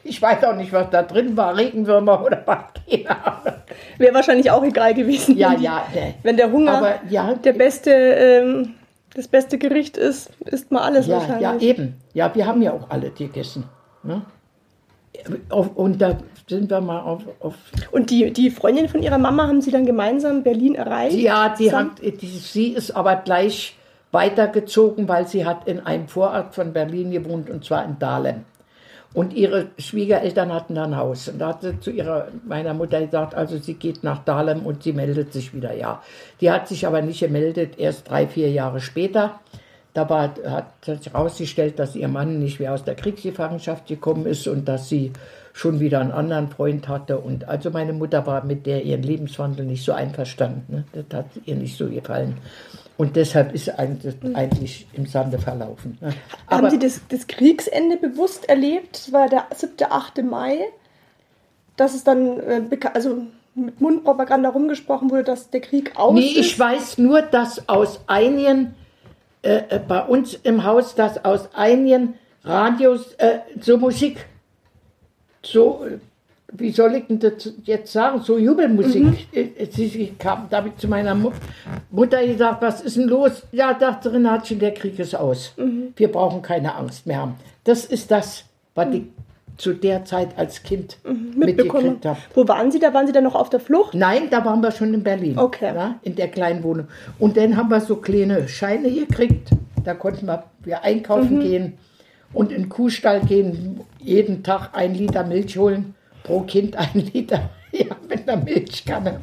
ich 0.05 0.21
weiß 0.21 0.41
auch 0.45 0.55
nicht, 0.55 0.71
was 0.71 0.89
da 0.89 1.03
drin 1.03 1.35
war, 1.35 1.57
Regenwürmer 1.57 2.23
oder 2.23 2.41
was. 2.45 2.59
Wäre 3.97 4.13
wahrscheinlich 4.13 4.49
auch 4.51 4.63
egal 4.63 4.93
gewesen. 4.93 5.37
Ja, 5.37 5.51
ja, 5.51 5.85
der, 5.93 6.13
Wenn 6.23 6.37
der 6.37 6.49
Hunger 6.49 6.77
aber 6.77 6.99
ja, 7.09 7.33
der 7.33 7.53
beste, 7.53 7.91
ähm, 7.91 8.75
das 9.15 9.27
beste 9.27 9.57
Gericht 9.57 9.97
ist, 9.97 10.29
isst 10.45 10.71
man 10.71 10.81
alles 10.81 11.07
ja, 11.07 11.17
wahrscheinlich. 11.17 11.41
ja, 11.41 11.57
eben. 11.59 11.95
Ja, 12.13 12.33
wir 12.33 12.45
haben 12.45 12.61
ja 12.61 12.71
auch 12.71 12.89
alle 12.89 13.09
gegessen. 13.09 13.65
Ne? 14.01 14.21
Und 15.49 16.01
da 16.01 16.17
sind 16.47 16.69
wir 16.69 16.81
mal 16.81 17.01
auf, 17.01 17.23
auf 17.39 17.55
Und 17.91 18.09
die, 18.09 18.31
die 18.31 18.49
Freundin 18.49 18.87
von 18.87 19.01
ihrer 19.01 19.17
Mama 19.17 19.47
haben 19.47 19.61
sie 19.61 19.71
dann 19.71 19.85
gemeinsam 19.85 20.43
Berlin 20.43 20.75
erreicht? 20.75 21.17
Ja, 21.17 21.49
die 21.49 21.73
hat, 21.73 22.01
die, 22.01 22.27
sie 22.27 22.69
ist 22.69 22.91
aber 22.91 23.15
gleich 23.17 23.75
weitergezogen, 24.11 25.07
weil 25.07 25.27
sie 25.27 25.45
hat 25.45 25.67
in 25.67 25.79
einem 25.79 26.07
Vorort 26.07 26.55
von 26.55 26.73
Berlin 26.73 27.11
gewohnt 27.11 27.49
und 27.49 27.63
zwar 27.65 27.85
in 27.85 27.99
Dahlem. 27.99 28.45
Und 29.13 29.33
ihre 29.33 29.69
Schwiegereltern 29.79 30.53
hatten 30.53 30.75
da 30.75 30.83
ein 30.83 30.95
Haus. 30.95 31.27
Und 31.29 31.39
da 31.39 31.49
hat 31.49 31.61
sie 31.61 31.79
zu 31.79 31.89
ihrer, 31.89 32.27
meiner 32.45 32.75
Mutter 32.75 33.01
gesagt, 33.01 33.33
also 33.33 33.57
sie 33.57 33.73
geht 33.73 34.03
nach 34.03 34.23
Dahlem 34.23 34.65
und 34.65 34.83
sie 34.83 34.93
meldet 34.93 35.33
sich 35.33 35.53
wieder, 35.53 35.73
ja. 35.73 36.03
Die 36.41 36.51
hat 36.51 36.67
sich 36.67 36.85
aber 36.85 37.01
nicht 37.01 37.19
gemeldet, 37.19 37.79
erst 37.79 38.09
drei, 38.09 38.27
vier 38.27 38.51
Jahre 38.51 38.79
später. 38.79 39.39
Da 39.93 40.09
war, 40.09 40.35
hat 40.45 40.85
sich 40.85 41.11
herausgestellt, 41.11 41.79
dass 41.79 41.95
ihr 41.95 42.07
Mann 42.07 42.39
nicht 42.39 42.59
mehr 42.59 42.73
aus 42.73 42.83
der 42.83 42.95
Kriegsgefangenschaft 42.95 43.87
gekommen 43.87 44.25
ist 44.25 44.47
und 44.47 44.67
dass 44.67 44.87
sie 44.87 45.11
schon 45.53 45.79
wieder 45.79 45.99
einen 45.99 46.11
anderen 46.11 46.49
Freund 46.49 46.87
hatte. 46.87 47.17
Und 47.17 47.47
also 47.47 47.71
meine 47.71 47.93
Mutter 47.93 48.25
war 48.25 48.45
mit 48.45 48.65
der 48.65 48.83
ihren 48.83 49.03
Lebenswandel 49.03 49.65
nicht 49.65 49.83
so 49.83 49.91
einverstanden. 49.91 50.63
Ne? 50.73 50.83
Das 50.93 51.19
hat 51.19 51.25
ihr 51.45 51.55
nicht 51.55 51.77
so 51.77 51.89
gefallen. 51.89 52.37
Und 52.97 53.15
deshalb 53.15 53.53
ist 53.53 53.69
eigentlich, 53.79 54.15
eigentlich 54.33 54.87
im 54.93 55.05
Sande 55.05 55.39
verlaufen. 55.39 55.97
Ne? 56.01 56.09
Haben 56.47 56.65
Aber 56.65 56.69
Sie 56.69 56.79
das, 56.79 57.01
das 57.09 57.27
Kriegsende 57.27 57.97
bewusst 57.97 58.47
erlebt? 58.47 59.07
Das 59.07 59.13
war 59.13 59.27
der 59.29 59.47
7., 59.55 59.73
8. 59.89 60.23
Mai, 60.23 60.59
dass 61.77 61.95
es 61.95 62.03
dann 62.03 62.39
äh, 62.39 62.61
also 62.93 63.23
mit 63.55 63.81
Mundpropaganda 63.81 64.49
rumgesprochen 64.49 65.09
wurde, 65.09 65.23
dass 65.23 65.49
der 65.49 65.61
Krieg 65.61 65.93
aus 65.95 66.13
nee, 66.13 66.27
ist? 66.27 66.37
ich 66.37 66.59
weiß 66.59 66.97
nur, 66.97 67.21
dass 67.21 67.67
aus 67.67 68.01
einigen, 68.07 68.75
äh, 69.41 69.61
äh, 69.69 69.79
bei 69.79 70.01
uns 70.03 70.33
im 70.33 70.63
Haus, 70.63 70.95
dass 70.95 71.23
aus 71.23 71.49
einigen 71.53 72.15
Radios 72.43 73.13
äh, 73.13 73.39
so 73.61 73.77
Musik, 73.77 74.25
so, 75.43 75.85
äh, 75.85 75.97
wie 76.51 76.71
soll 76.71 76.95
ich 76.95 77.07
denn 77.07 77.19
das 77.19 77.53
jetzt 77.63 77.91
sagen, 77.91 78.21
so 78.21 78.37
Jubelmusik. 78.37 79.27
äh, 79.33 79.65
Sie, 79.71 79.87
sie 79.87 80.13
kam, 80.17 80.47
da 80.49 80.57
habe 80.57 80.69
ich 80.69 80.77
zu 80.77 80.87
meiner 80.87 81.15
Mu 81.15 81.31
Mutter 81.91 82.25
gesagt, 82.25 82.61
was 82.61 82.81
ist 82.81 82.97
denn 82.97 83.07
los? 83.07 83.43
Ja, 83.51 83.73
dachte 83.73 84.11
Renatchen, 84.11 84.59
der 84.59 84.73
Krieg 84.73 84.99
ist 84.99 85.15
aus. 85.15 85.53
Wir 85.95 86.11
brauchen 86.11 86.41
keine 86.41 86.75
Angst 86.75 87.05
mehr 87.07 87.19
haben. 87.19 87.35
Das 87.63 87.85
ist 87.85 88.11
das, 88.11 88.43
was 88.75 88.93
ich 88.93 89.03
zu 89.59 89.73
der 89.73 90.05
Zeit 90.05 90.37
als 90.37 90.63
Kind 90.63 90.97
mitbekommen. 91.03 91.45
mitgekriegt 91.45 92.05
habe. 92.05 92.19
Wo 92.33 92.47
waren 92.47 92.71
Sie 92.71 92.79
da? 92.79 92.93
Waren 92.93 93.07
Sie 93.07 93.13
da 93.13 93.21
noch 93.21 93.35
auf 93.35 93.49
der 93.49 93.59
Flucht? 93.59 93.93
Nein, 93.93 94.29
da 94.29 94.45
waren 94.45 94.61
wir 94.61 94.71
schon 94.71 94.93
in 94.93 95.03
Berlin. 95.03 95.37
Okay. 95.37 95.73
Ja, 95.75 95.95
in 96.01 96.15
der 96.15 96.29
kleinen 96.29 96.63
Wohnung. 96.63 96.87
Und 97.19 97.35
dann 97.35 97.57
haben 97.57 97.69
wir 97.69 97.81
so 97.81 97.97
kleine 97.97 98.47
Scheine 98.47 98.89
gekriegt. 98.89 99.49
Da 99.83 99.93
konnten 99.93 100.27
wir, 100.27 100.45
wir 100.63 100.83
einkaufen 100.83 101.39
gehen 101.41 101.77
und 102.33 102.51
in 102.51 102.63
den 102.63 102.69
Kuhstall 102.69 103.21
gehen, 103.21 103.81
jeden 103.99 104.43
Tag 104.43 104.69
ein 104.73 104.93
Liter 104.93 105.23
Milch 105.25 105.57
holen, 105.57 105.95
pro 106.23 106.41
Kind 106.41 106.75
ein 106.77 107.09
Liter, 107.13 107.49
ja, 107.71 107.95
mit 108.07 108.27
einer 108.27 108.41
Milchkanne. 108.43 109.21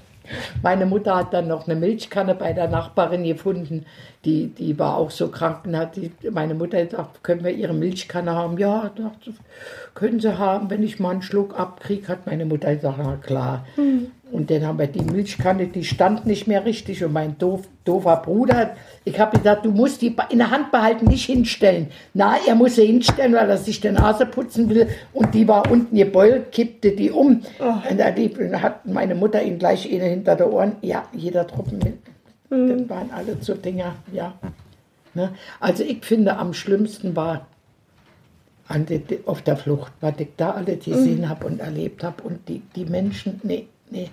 Meine 0.63 0.87
Mutter 0.87 1.17
hat 1.17 1.33
dann 1.33 1.47
noch 1.47 1.69
eine 1.69 1.79
Milchkanne 1.79 2.35
bei 2.35 2.53
der 2.53 2.69
Nachbarin 2.69 3.23
gefunden, 3.23 3.87
die, 4.27 4.49
die 4.49 4.77
war 4.79 4.97
auch 4.97 5.11
so 5.13 5.29
krank 5.29 5.61
und 5.65 5.77
hat 5.77 5.95
die, 5.97 6.11
meine 6.31 6.55
Mutter 6.55 6.85
gesagt, 6.85 7.23
können 7.23 7.45
wir 7.45 7.53
ihre 7.53 7.73
Milchkanne 7.73 8.33
haben? 8.35 8.59
Ja, 8.59 8.91
dachte, 8.95 9.33
können 9.95 10.19
sie 10.19 10.37
haben, 10.37 10.69
wenn 10.69 10.83
ich 10.83 10.99
mal 10.99 11.11
einen 11.11 11.23
Schluck 11.23 11.59
abkriege, 11.59 12.09
hat 12.09 12.27
meine 12.27 12.45
Mutter 12.45 12.75
gesagt, 12.75 12.99
na 12.99 13.17
klar. 13.17 13.65
Und 14.33 14.51
dann 14.51 14.67
haben 14.67 14.81
wir 14.81 14.89
die 14.89 15.03
Milchkanne, 15.03 15.69
die 15.69 15.85
stand 15.85 16.27
nicht 16.27 16.49
mehr 16.49 16.65
richtig 16.65 17.05
und 17.05 17.13
mein 17.13 17.39
doof, 17.39 17.69
doofer 17.85 18.17
Bruder, 18.17 18.75
ich 19.05 19.21
habe 19.21 19.39
gesagt, 19.39 19.65
du 19.65 19.71
musst 19.71 20.03
die 20.03 20.17
in 20.31 20.39
der 20.39 20.51
Hand 20.51 20.73
behalten, 20.73 21.07
nicht 21.07 21.27
hinstellen. 21.27 21.87
Na, 22.13 22.35
er 22.45 22.57
muss 22.57 22.75
sie 22.75 22.87
hinstellen, 22.87 23.35
weil 23.35 23.49
er 23.49 23.59
sich 23.59 23.81
den 23.81 23.95
Nase 23.95 24.27
putzen 24.27 24.69
will 24.69 24.89
und 25.13 25.33
die 25.35 25.47
war 25.47 25.71
unten 25.71 25.95
gebeult, 25.95 26.51
kippte 26.51 26.91
die 26.91 27.13
um. 27.13 27.43
Und 27.89 28.01
da 28.01 28.11
die, 28.11 28.35
hat 28.61 28.85
meine 28.87 29.15
Mutter 29.15 29.41
ihn 29.41 29.59
gleich 29.61 29.85
hinter 29.85 30.35
der 30.35 30.53
Ohren, 30.53 30.73
ja, 30.83 31.05
jeder 31.13 31.47
Tropfen 31.47 31.79
mit. 31.79 31.95
Das 32.49 32.89
waren 32.89 33.11
alle 33.11 33.37
so 33.41 33.55
Dinger, 33.55 33.97
ja. 34.13 34.35
Ne? 35.15 35.35
Also 35.61 35.83
ich 35.83 36.05
finde, 36.05 36.37
am 36.37 36.53
schlimmsten 36.53 37.17
war 37.17 37.47
die, 38.71 39.21
auf 39.27 39.43
der 39.43 39.57
Flucht, 39.57 39.93
was 40.01 40.15
ich 40.19 40.29
da 40.37 40.51
alles 40.53 40.85
gesehen 40.85 41.29
habe 41.29 41.47
und 41.47 41.61
erlebt 41.61 42.05
habe 42.05 42.23
und 42.23 42.49
die, 42.49 42.63
die 42.75 42.85
Menschen, 42.85 43.41
nee, 43.43 43.69
nee. 43.91 44.11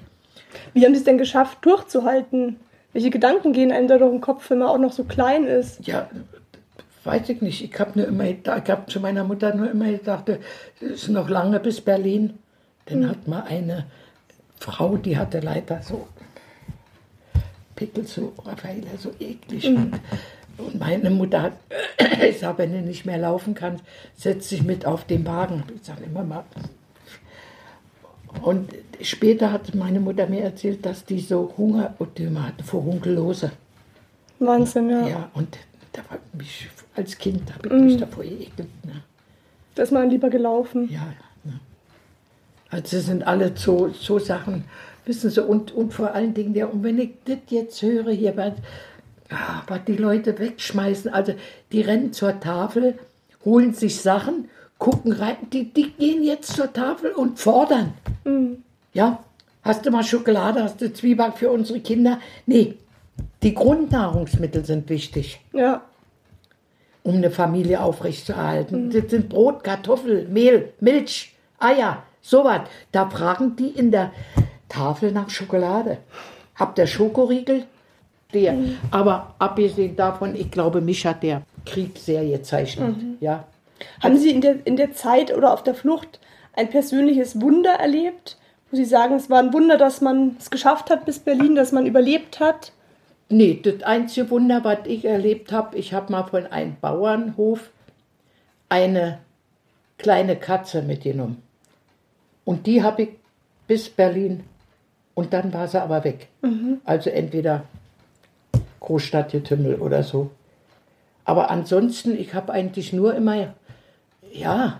Wie 0.73 0.85
haben 0.85 0.93
Sie 0.93 0.99
es 0.99 1.05
denn 1.05 1.17
geschafft, 1.17 1.59
durchzuhalten? 1.61 2.57
Welche 2.93 3.09
Gedanken 3.09 3.53
gehen 3.53 3.71
einem 3.71 3.87
da 3.87 3.97
durch 3.97 4.11
den 4.11 4.21
Kopf, 4.21 4.49
wenn 4.49 4.59
man 4.59 4.67
auch 4.67 4.77
noch 4.77 4.93
so 4.93 5.03
klein 5.03 5.45
ist? 5.45 5.85
Ja, 5.85 6.09
weiß 7.03 7.29
ich 7.29 7.41
nicht. 7.41 7.63
Ich 7.63 7.79
habe 7.79 7.99
nur 7.99 8.07
immer, 8.07 8.25
ich 8.25 8.47
habe 8.47 8.85
zu 8.87 8.99
meiner 8.99 9.23
Mutter 9.23 9.53
nur 9.55 9.71
immer 9.71 9.91
gedacht, 9.91 10.29
es 10.29 10.39
ist 10.79 11.09
noch 11.09 11.29
lange 11.29 11.59
bis 11.59 11.81
Berlin. 11.81 12.37
Dann 12.85 13.09
hat 13.09 13.27
mal 13.27 13.43
eine 13.43 13.85
Frau, 14.59 14.97
die 14.97 15.17
hatte 15.17 15.39
leider 15.39 15.81
so 15.81 16.07
Pickel, 17.75 18.05
so 18.05 18.33
Raffaella, 18.45 18.97
so 18.97 19.11
eklig. 19.19 19.65
Und, 19.65 19.99
und 20.57 20.79
meine 20.79 21.09
Mutter 21.09 21.41
hat, 21.41 21.53
sag, 22.39 22.57
wenn 22.57 22.73
du 22.73 22.81
nicht 22.81 23.05
mehr 23.05 23.17
laufen 23.17 23.53
kannst, 23.53 23.83
setz 24.15 24.49
dich 24.49 24.63
mit 24.63 24.85
auf 24.85 25.05
den 25.05 25.25
Wagen. 25.25 25.63
Ich 25.75 25.83
sage 25.83 26.03
immer 26.03 26.23
mal. 26.23 26.43
Und 28.41 28.71
später 29.01 29.51
hat 29.51 29.75
meine 29.75 29.99
Mutter 29.99 30.27
mir 30.27 30.43
erzählt, 30.43 30.85
dass 30.85 31.05
die 31.05 31.19
so 31.19 31.53
Hungerodüme 31.57 32.47
hatte, 32.47 32.63
Furunkelose. 32.63 33.51
Wahnsinn, 34.39 34.89
ja. 34.89 35.07
Ja, 35.07 35.29
und 35.33 35.57
da 35.91 36.01
war 36.09 36.17
mich, 36.33 36.69
als 36.95 37.17
Kind 37.17 37.53
habe 37.53 37.67
ich 37.67 37.73
mich 37.73 37.97
davor 37.97 38.23
geekelt. 38.23 38.69
Ne? 38.85 39.03
Da 39.75 39.83
ist 39.83 39.91
man 39.91 40.09
lieber 40.09 40.29
gelaufen. 40.29 40.89
Ja, 40.91 41.13
ne? 41.43 41.59
Also 42.69 42.97
es 42.97 43.05
sind 43.05 43.25
alle 43.25 43.55
so, 43.55 43.89
so 43.89 44.17
Sachen, 44.19 44.65
wissen 45.05 45.29
Sie, 45.29 45.43
und, 45.43 45.71
und 45.73 45.93
vor 45.93 46.13
allen 46.13 46.33
Dingen, 46.33 46.55
ja, 46.55 46.65
und 46.67 46.83
wenn 46.83 46.99
ich 46.99 47.11
das 47.25 47.37
jetzt 47.49 47.81
höre 47.81 48.11
hier, 48.11 48.35
was, 48.37 48.53
ah, 49.29 49.61
was 49.67 49.79
die 49.85 49.95
Leute 49.97 50.37
wegschmeißen, 50.37 51.11
also 51.13 51.33
die 51.71 51.81
rennen 51.81 52.13
zur 52.13 52.39
Tafel, 52.39 52.97
holen 53.45 53.73
sich 53.73 53.99
Sachen, 54.01 54.49
gucken 54.77 55.11
rein, 55.13 55.37
die, 55.51 55.73
die 55.73 55.91
gehen 55.91 56.23
jetzt 56.23 56.55
zur 56.55 56.71
Tafel 56.71 57.11
und 57.11 57.39
fordern. 57.39 57.93
Ja, 58.93 59.23
hast 59.61 59.85
du 59.85 59.91
mal 59.91 60.03
Schokolade, 60.03 60.63
hast 60.63 60.81
du 60.81 60.91
Zwieback 60.93 61.37
für 61.37 61.49
unsere 61.51 61.79
Kinder? 61.79 62.19
Nee, 62.45 62.75
die 63.43 63.53
Grundnahrungsmittel 63.53 64.63
sind 64.65 64.89
wichtig 64.89 65.39
Ja. 65.53 65.81
um 67.03 67.15
eine 67.15 67.31
Familie 67.31 67.81
aufrechtzuerhalten. 67.81 68.89
Das 68.89 69.09
sind 69.11 69.29
Brot, 69.29 69.63
Kartoffel, 69.63 70.27
Mehl, 70.29 70.73
Milch, 70.79 71.33
Eier, 71.59 72.03
sowas. 72.21 72.61
Da 72.91 73.09
fragen 73.09 73.55
die 73.55 73.67
in 73.69 73.91
der 73.91 74.11
Tafel 74.73 75.11
nach 75.11 75.29
Schokolade. 75.29 75.99
Habt 76.55 76.77
ihr 76.79 76.87
Schokoriegel? 76.87 77.65
Der. 78.33 78.55
Aber 78.89 79.35
abgesehen 79.37 79.95
davon, 79.95 80.35
ich 80.35 80.49
glaube, 80.49 80.81
mich 80.81 81.05
hat 81.05 81.21
der 81.21 81.43
Krieg 81.65 81.97
sehr 81.99 82.25
gezeichnet. 82.25 82.95
Ja. 83.19 83.45
Haben 84.01 84.17
Sie 84.17 84.31
in 84.31 84.41
der, 84.41 84.65
in 84.65 84.75
der 84.75 84.93
Zeit 84.93 85.35
oder 85.35 85.53
auf 85.53 85.63
der 85.63 85.75
Flucht 85.75 86.19
ein 86.53 86.69
persönliches 86.69 87.39
Wunder 87.39 87.73
erlebt? 87.73 88.37
Wo 88.71 88.77
Sie 88.77 88.85
sagen, 88.85 89.15
es 89.15 89.29
war 89.29 89.39
ein 89.39 89.53
Wunder, 89.53 89.77
dass 89.77 90.01
man 90.01 90.35
es 90.39 90.49
geschafft 90.49 90.89
hat 90.89 91.05
bis 91.05 91.19
Berlin, 91.19 91.53
dass 91.53 91.71
man 91.71 91.85
überlebt 91.85 92.39
hat? 92.39 92.71
Nee, 93.29 93.59
das 93.61 93.83
einzige 93.83 94.29
Wunder, 94.31 94.63
was 94.63 94.79
ich 94.85 95.05
erlebt 95.05 95.51
habe, 95.51 95.77
ich 95.77 95.93
habe 95.93 96.11
mal 96.11 96.23
von 96.23 96.47
einem 96.47 96.75
Bauernhof 96.81 97.69
eine 98.69 99.19
kleine 99.99 100.35
Katze 100.35 100.81
mitgenommen. 100.81 101.43
Und 102.45 102.65
die 102.65 102.81
habe 102.81 103.03
ich 103.03 103.09
bis 103.67 103.89
Berlin 103.89 104.43
und 105.15 105.33
dann 105.33 105.53
war 105.53 105.67
sie 105.67 105.81
aber 105.81 106.03
weg. 106.03 106.27
Also 106.85 107.09
entweder 107.09 107.63
Großstadtgetümmel 108.79 109.75
oder 109.75 110.03
so. 110.03 110.31
Aber 111.25 111.49
ansonsten, 111.49 112.17
ich 112.17 112.33
habe 112.33 112.51
eigentlich 112.51 112.91
nur 112.93 113.15
immer, 113.15 113.53
ja, 114.31 114.79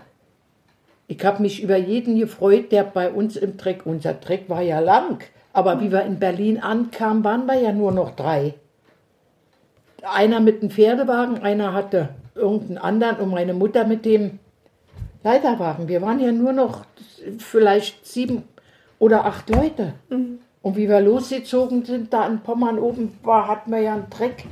ich 1.06 1.24
habe 1.24 1.42
mich 1.42 1.62
über 1.62 1.76
jeden 1.76 2.18
gefreut, 2.18 2.72
der 2.72 2.84
bei 2.84 3.10
uns 3.10 3.36
im 3.36 3.56
Treck, 3.56 3.86
unser 3.86 4.20
Treck 4.20 4.48
war 4.48 4.62
ja 4.62 4.80
lang, 4.80 5.22
aber 5.52 5.80
wie 5.80 5.92
wir 5.92 6.02
in 6.02 6.18
Berlin 6.18 6.58
ankamen, 6.58 7.24
waren 7.24 7.46
wir 7.46 7.60
ja 7.60 7.72
nur 7.72 7.92
noch 7.92 8.16
drei. 8.16 8.54
Einer 10.02 10.40
mit 10.40 10.62
dem 10.62 10.70
Pferdewagen, 10.70 11.42
einer 11.42 11.72
hatte 11.72 12.10
irgendeinen 12.34 12.78
anderen 12.78 13.16
und 13.18 13.30
meine 13.30 13.54
Mutter 13.54 13.86
mit 13.86 14.04
dem 14.04 14.38
Leiterwagen. 15.22 15.88
Wir 15.88 16.02
waren 16.02 16.20
ja 16.20 16.32
nur 16.32 16.52
noch 16.52 16.84
vielleicht 17.38 18.06
sieben 18.06 18.42
oder 18.98 19.24
acht 19.24 19.48
Leute. 19.50 19.94
Und 20.08 20.76
wie 20.76 20.88
wir 20.88 21.00
losgezogen 21.00 21.84
sind, 21.84 22.12
da 22.12 22.26
in 22.26 22.40
Pommern 22.40 22.78
oben 22.78 23.18
war, 23.22 23.48
hatten 23.48 23.70
wir 23.70 23.80
ja 23.80 23.94
einen 23.94 24.08
Treck. 24.10 24.44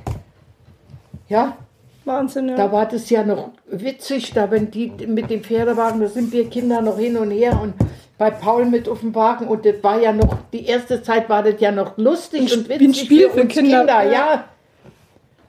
Ja, 1.28 1.56
Wahnsinn, 2.04 2.48
ja. 2.48 2.56
da 2.56 2.72
war 2.72 2.86
das 2.86 3.08
ja 3.10 3.22
noch 3.22 3.50
witzig, 3.70 4.32
da 4.32 4.50
wenn 4.50 4.70
die 4.70 4.92
mit 5.06 5.30
dem 5.30 5.42
Pferdewagen, 5.42 6.00
da 6.00 6.08
sind 6.08 6.32
wir 6.32 6.50
Kinder 6.50 6.82
noch 6.82 6.98
hin 6.98 7.16
und 7.16 7.30
her 7.30 7.58
und 7.62 7.74
bei 8.18 8.30
Paul 8.30 8.66
mit 8.66 8.88
auf 8.88 9.00
dem 9.00 9.14
Wagen 9.14 9.46
und 9.46 9.64
das 9.64 9.76
war 9.82 10.00
ja 10.00 10.12
noch, 10.12 10.36
die 10.52 10.66
erste 10.66 11.02
Zeit 11.02 11.28
war 11.28 11.42
das 11.42 11.60
ja 11.60 11.70
noch 11.70 11.96
lustig 11.96 12.52
und 12.52 12.66
Sp- 12.66 12.80
witzig 12.80 13.04
Spiel 13.04 13.30
für 13.30 13.42
uns 13.42 13.52
Kinder, 13.52 13.78
Kinder, 13.78 14.02
ja. 14.04 14.12
ja. 14.12 14.44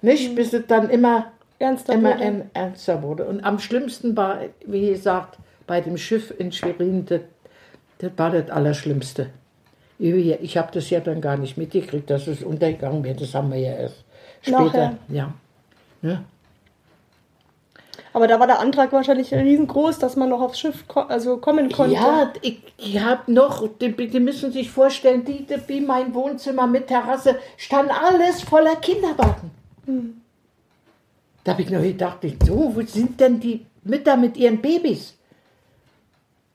Nicht, 0.02 0.36
bis 0.36 0.54
es 0.54 0.68
dann 0.68 0.90
immer, 0.90 1.32
Ernster 1.60 1.94
immer 1.94 2.16
wurde. 2.18 2.46
ernster 2.54 3.02
wurde. 3.02 3.26
Und 3.26 3.44
am 3.44 3.58
schlimmsten 3.60 4.16
war, 4.16 4.40
wie 4.66 4.90
gesagt, 4.90 5.38
bei 5.66 5.82
dem 5.82 5.98
Schiff 5.98 6.34
in 6.38 6.52
Schwerin, 6.52 7.06
das, 7.06 7.22
das 8.04 8.12
war 8.18 8.32
das 8.32 8.50
Allerschlimmste. 8.50 9.30
Ich 9.98 10.58
habe 10.58 10.72
das 10.74 10.90
ja 10.90 11.00
dann 11.00 11.22
gar 11.22 11.38
nicht 11.38 11.58
mitgekriegt, 11.58 12.10
dass 12.10 12.28
es 12.28 12.44
untergegangen 12.44 13.04
wäre. 13.04 13.16
Das 13.16 13.34
haben 13.34 13.52
wir 13.52 13.60
ja 13.60 13.74
erst 13.74 14.04
später. 14.42 14.64
Nachher. 14.64 14.98
Ja. 15.08 15.34
Ja. 16.02 16.24
Aber 18.12 18.28
da 18.28 18.40
war 18.40 18.48
der 18.48 18.60
Antrag 18.60 18.92
wahrscheinlich 18.92 19.34
riesengroß, 19.34 20.00
dass 20.00 20.18
man 20.18 20.30
noch 20.30 20.42
aufs 20.42 20.60
Schiff 20.60 20.88
ko 20.88 21.00
also 21.02 21.38
kommen 21.38 21.72
konnte. 21.72 21.96
Ja, 21.96 22.32
ich, 22.42 22.62
ich 22.78 23.00
habe 23.00 23.32
noch, 23.32 23.68
die, 23.80 23.96
die 23.96 24.20
müssen 24.20 24.52
sich 24.52 24.70
vorstellen, 24.70 25.24
die, 25.24 25.46
die, 25.46 25.56
wie 25.68 25.80
mein 25.80 26.14
Wohnzimmer 26.14 26.68
mit 26.68 26.88
Terrasse, 26.88 27.38
stand 27.58 27.90
alles 27.90 28.42
voller 28.42 28.76
Kinderwagen. 28.76 29.52
Da 31.44 31.54
habe 31.54 31.62
ich 31.62 31.70
noch 31.70 31.82
gedacht, 31.82 32.20
so, 32.46 32.76
wo 32.76 32.82
sind 32.82 33.20
denn 33.20 33.40
die 33.40 33.66
Mütter 33.84 34.18
mit 34.18 34.38
ihren 34.38 34.62
Babys? 34.62 35.16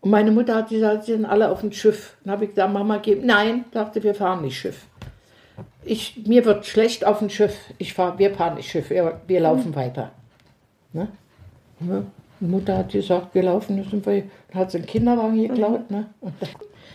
Und 0.01 0.11
meine 0.11 0.31
Mutter 0.31 0.55
hat 0.55 0.69
gesagt, 0.69 1.05
sie 1.05 1.13
sind 1.13 1.27
alle 1.27 1.51
auf 1.51 1.61
dem 1.61 1.73
Schiff. 1.73 2.17
Dann 2.25 2.33
habe 2.33 2.45
ich 2.45 2.51
gesagt, 2.51 2.73
Mama, 2.73 2.99
geh. 2.99 3.17
Nein, 3.17 3.65
sagte, 3.73 4.03
wir 4.03 4.15
fahren 4.15 4.43
nicht 4.43 4.59
Schiff. 4.59 4.87
Ich, 5.85 6.27
mir 6.27 6.45
wird 6.45 6.67
schlecht 6.67 7.05
auf 7.05 7.19
dem 7.19 7.31
Schiff. 7.31 7.57
Ich 7.79 7.95
fahr, 7.95 8.19
wir 8.19 8.35
fahren 8.35 8.57
nicht 8.57 8.71
Schiff, 8.71 8.91
wir, 8.91 9.21
wir 9.27 9.41
laufen 9.41 9.75
weiter. 9.75 10.13
Ne? 10.93 11.09
Mutter 12.41 12.79
hat 12.79 12.93
gesagt, 12.93 13.35
wir 13.35 13.43
laufen, 13.43 13.85
sind 13.91 14.07
wir, 14.07 14.25
hat 14.55 14.71
sie 14.71 14.79
einen 14.79 14.87
Kinderwagen 14.87 15.49
geklaut. 15.49 15.91
Ne? 15.91 16.07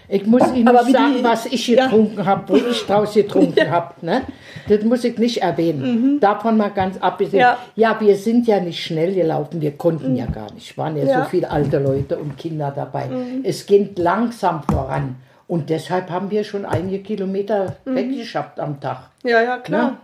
Ich 0.09 0.25
muss 0.25 0.43
Ihnen 0.53 0.67
Aber 0.67 0.83
sagen, 0.83 1.15
die- 1.17 1.23
was 1.23 1.45
ich 1.45 1.67
Ja. 1.67 1.85
getrunken 1.85 2.25
habe, 2.25 2.43
wo 2.49 2.55
ich 2.55 2.85
draus 2.85 3.13
getrunken 3.13 3.71
habe. 3.71 3.93
Ne? 4.05 4.21
Das 4.67 4.83
muss 4.83 5.03
ich 5.03 5.17
nicht 5.17 5.41
erwähnen. 5.41 6.19
Davon 6.19 6.57
mal 6.57 6.69
ganz 6.71 6.97
abgesehen. 6.97 7.39
Ja. 7.39 7.57
Ja. 7.75 7.97
wir 7.99 8.15
sind 8.15 8.47
ja 8.47 8.59
nicht 8.59 8.83
schnell 8.83 9.13
gelaufen, 9.13 9.61
wir 9.61 9.71
konnten 9.77 10.15
ja 10.15 10.25
gar 10.25 10.51
nicht. 10.53 10.77
Waren 10.77 10.97
ja, 10.97 11.03
Ja. 11.05 11.23
so 11.23 11.29
viele 11.29 11.49
alte 11.49 11.79
Leute 11.79 12.17
und 12.17 12.37
Kinder 12.37 12.71
dabei. 12.75 13.09
Es 13.43 13.65
ging 13.65 13.89
langsam 13.95 14.63
voran. 14.63 15.15
Und 15.47 15.69
deshalb 15.69 16.09
haben 16.09 16.31
wir 16.31 16.43
schon 16.43 16.65
einige 16.65 16.99
Kilometer 16.99 17.75
weggeschafft 17.85 18.59
am 18.59 18.79
Tag. 18.79 19.09
ja, 19.23 19.41
ja, 19.41 19.57
klar. 19.57 19.91
Ne? 19.91 19.97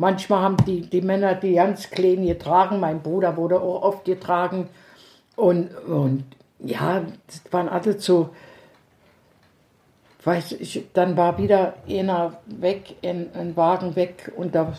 Manchmal 0.00 0.42
haben 0.42 0.56
die, 0.66 0.82
die 0.82 1.00
Männer 1.02 1.34
die 1.34 1.54
ganz 1.54 1.90
kleinen 1.90 2.26
getragen. 2.26 2.78
Mein 2.80 3.00
Bruder 3.00 3.36
wurde 3.36 3.60
auch 3.60 3.82
oft 3.82 4.04
getragen. 4.04 4.68
Und, 5.34 5.70
und 5.88 6.22
ja, 6.60 7.02
das 7.26 7.42
waren 7.52 7.68
alle 7.68 7.98
so. 7.98 8.30
Weiß 10.28 10.52
ich, 10.52 10.84
dann 10.92 11.16
war 11.16 11.38
wieder 11.38 11.72
einer 11.88 12.38
weg, 12.44 12.96
ein, 13.02 13.30
ein 13.32 13.56
Wagen 13.56 13.96
weg 13.96 14.30
und 14.36 14.54
da 14.54 14.74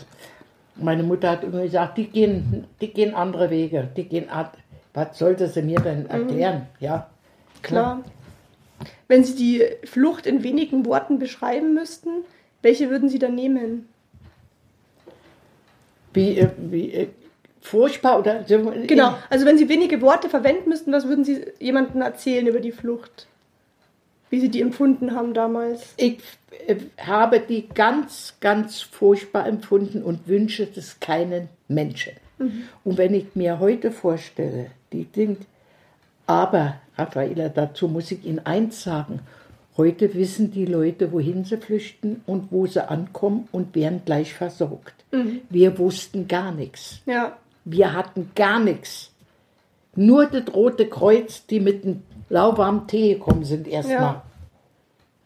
Meine 0.76 1.02
Mutter 1.02 1.28
hat 1.28 1.42
immer 1.42 1.62
gesagt, 1.62 1.98
die 1.98 2.06
gehen, 2.06 2.66
die 2.80 2.92
gehen 2.92 3.16
andere 3.16 3.50
Wege. 3.50 3.88
Die 3.96 4.04
gehen, 4.04 4.28
was 4.94 5.18
sollte 5.18 5.48
sie 5.48 5.62
mir 5.62 5.80
denn 5.80 6.06
erklären? 6.06 6.68
Ja. 6.78 7.10
Klar. 7.62 8.04
Wenn 9.08 9.24
Sie 9.24 9.34
die 9.34 9.88
Flucht 9.88 10.24
in 10.24 10.44
wenigen 10.44 10.86
Worten 10.86 11.18
beschreiben 11.18 11.74
müssten, 11.74 12.10
welche 12.62 12.88
würden 12.88 13.08
Sie 13.08 13.18
da 13.18 13.28
nehmen? 13.28 13.88
Wie, 16.12 16.38
äh, 16.38 16.48
wie 16.58 16.92
äh, 16.92 17.08
furchtbar 17.60 18.20
oder 18.20 18.44
so, 18.46 18.72
Genau. 18.86 19.16
Also 19.28 19.46
wenn 19.46 19.58
Sie 19.58 19.68
wenige 19.68 20.00
Worte 20.00 20.28
verwenden 20.28 20.68
müssten, 20.68 20.92
was 20.92 21.08
würden 21.08 21.24
Sie 21.24 21.44
jemandem 21.58 22.02
erzählen 22.02 22.46
über 22.46 22.60
die 22.60 22.70
Flucht? 22.70 23.26
Wie 24.30 24.40
Sie 24.40 24.48
die 24.48 24.62
empfunden 24.62 25.14
haben 25.14 25.34
damals? 25.34 25.94
Ich 25.96 26.18
äh, 26.66 26.76
habe 26.98 27.40
die 27.40 27.68
ganz, 27.68 28.36
ganz 28.40 28.80
furchtbar 28.80 29.46
empfunden 29.46 30.02
und 30.02 30.26
wünsche 30.28 30.66
es 30.74 30.98
keinen 31.00 31.48
Menschen. 31.68 32.12
Und 32.84 32.96
wenn 32.96 33.12
ich 33.12 33.34
mir 33.34 33.58
heute 33.58 33.90
vorstelle, 33.90 34.70
die 34.92 35.06
sind, 35.14 35.46
aber, 36.26 36.76
Raffaella, 36.96 37.50
dazu 37.50 37.86
muss 37.86 38.10
ich 38.10 38.24
Ihnen 38.24 38.38
eins 38.46 38.82
sagen. 38.82 39.20
Heute 39.76 40.14
wissen 40.14 40.50
die 40.50 40.64
Leute, 40.64 41.12
wohin 41.12 41.44
sie 41.44 41.56
flüchten 41.56 42.22
und 42.26 42.50
wo 42.50 42.66
sie 42.66 42.88
ankommen 42.88 43.48
und 43.52 43.74
werden 43.74 44.02
gleich 44.04 44.34
versorgt. 44.34 44.94
Wir 45.48 45.78
wussten 45.78 46.28
gar 46.28 46.52
nichts. 46.52 47.00
Ja. 47.06 47.36
Wir 47.64 47.92
hatten 47.92 48.30
gar 48.34 48.58
nichts. 48.60 49.10
Nur 49.94 50.26
das 50.26 50.54
Rote 50.54 50.86
Kreuz, 50.86 51.46
die 51.46 51.60
mit 51.60 51.84
einem 51.84 52.02
lauwarmen 52.30 52.86
Tee 52.86 53.14
gekommen 53.14 53.44
sind 53.44 53.68
erstmal. 53.68 54.00
Ja. 54.00 54.22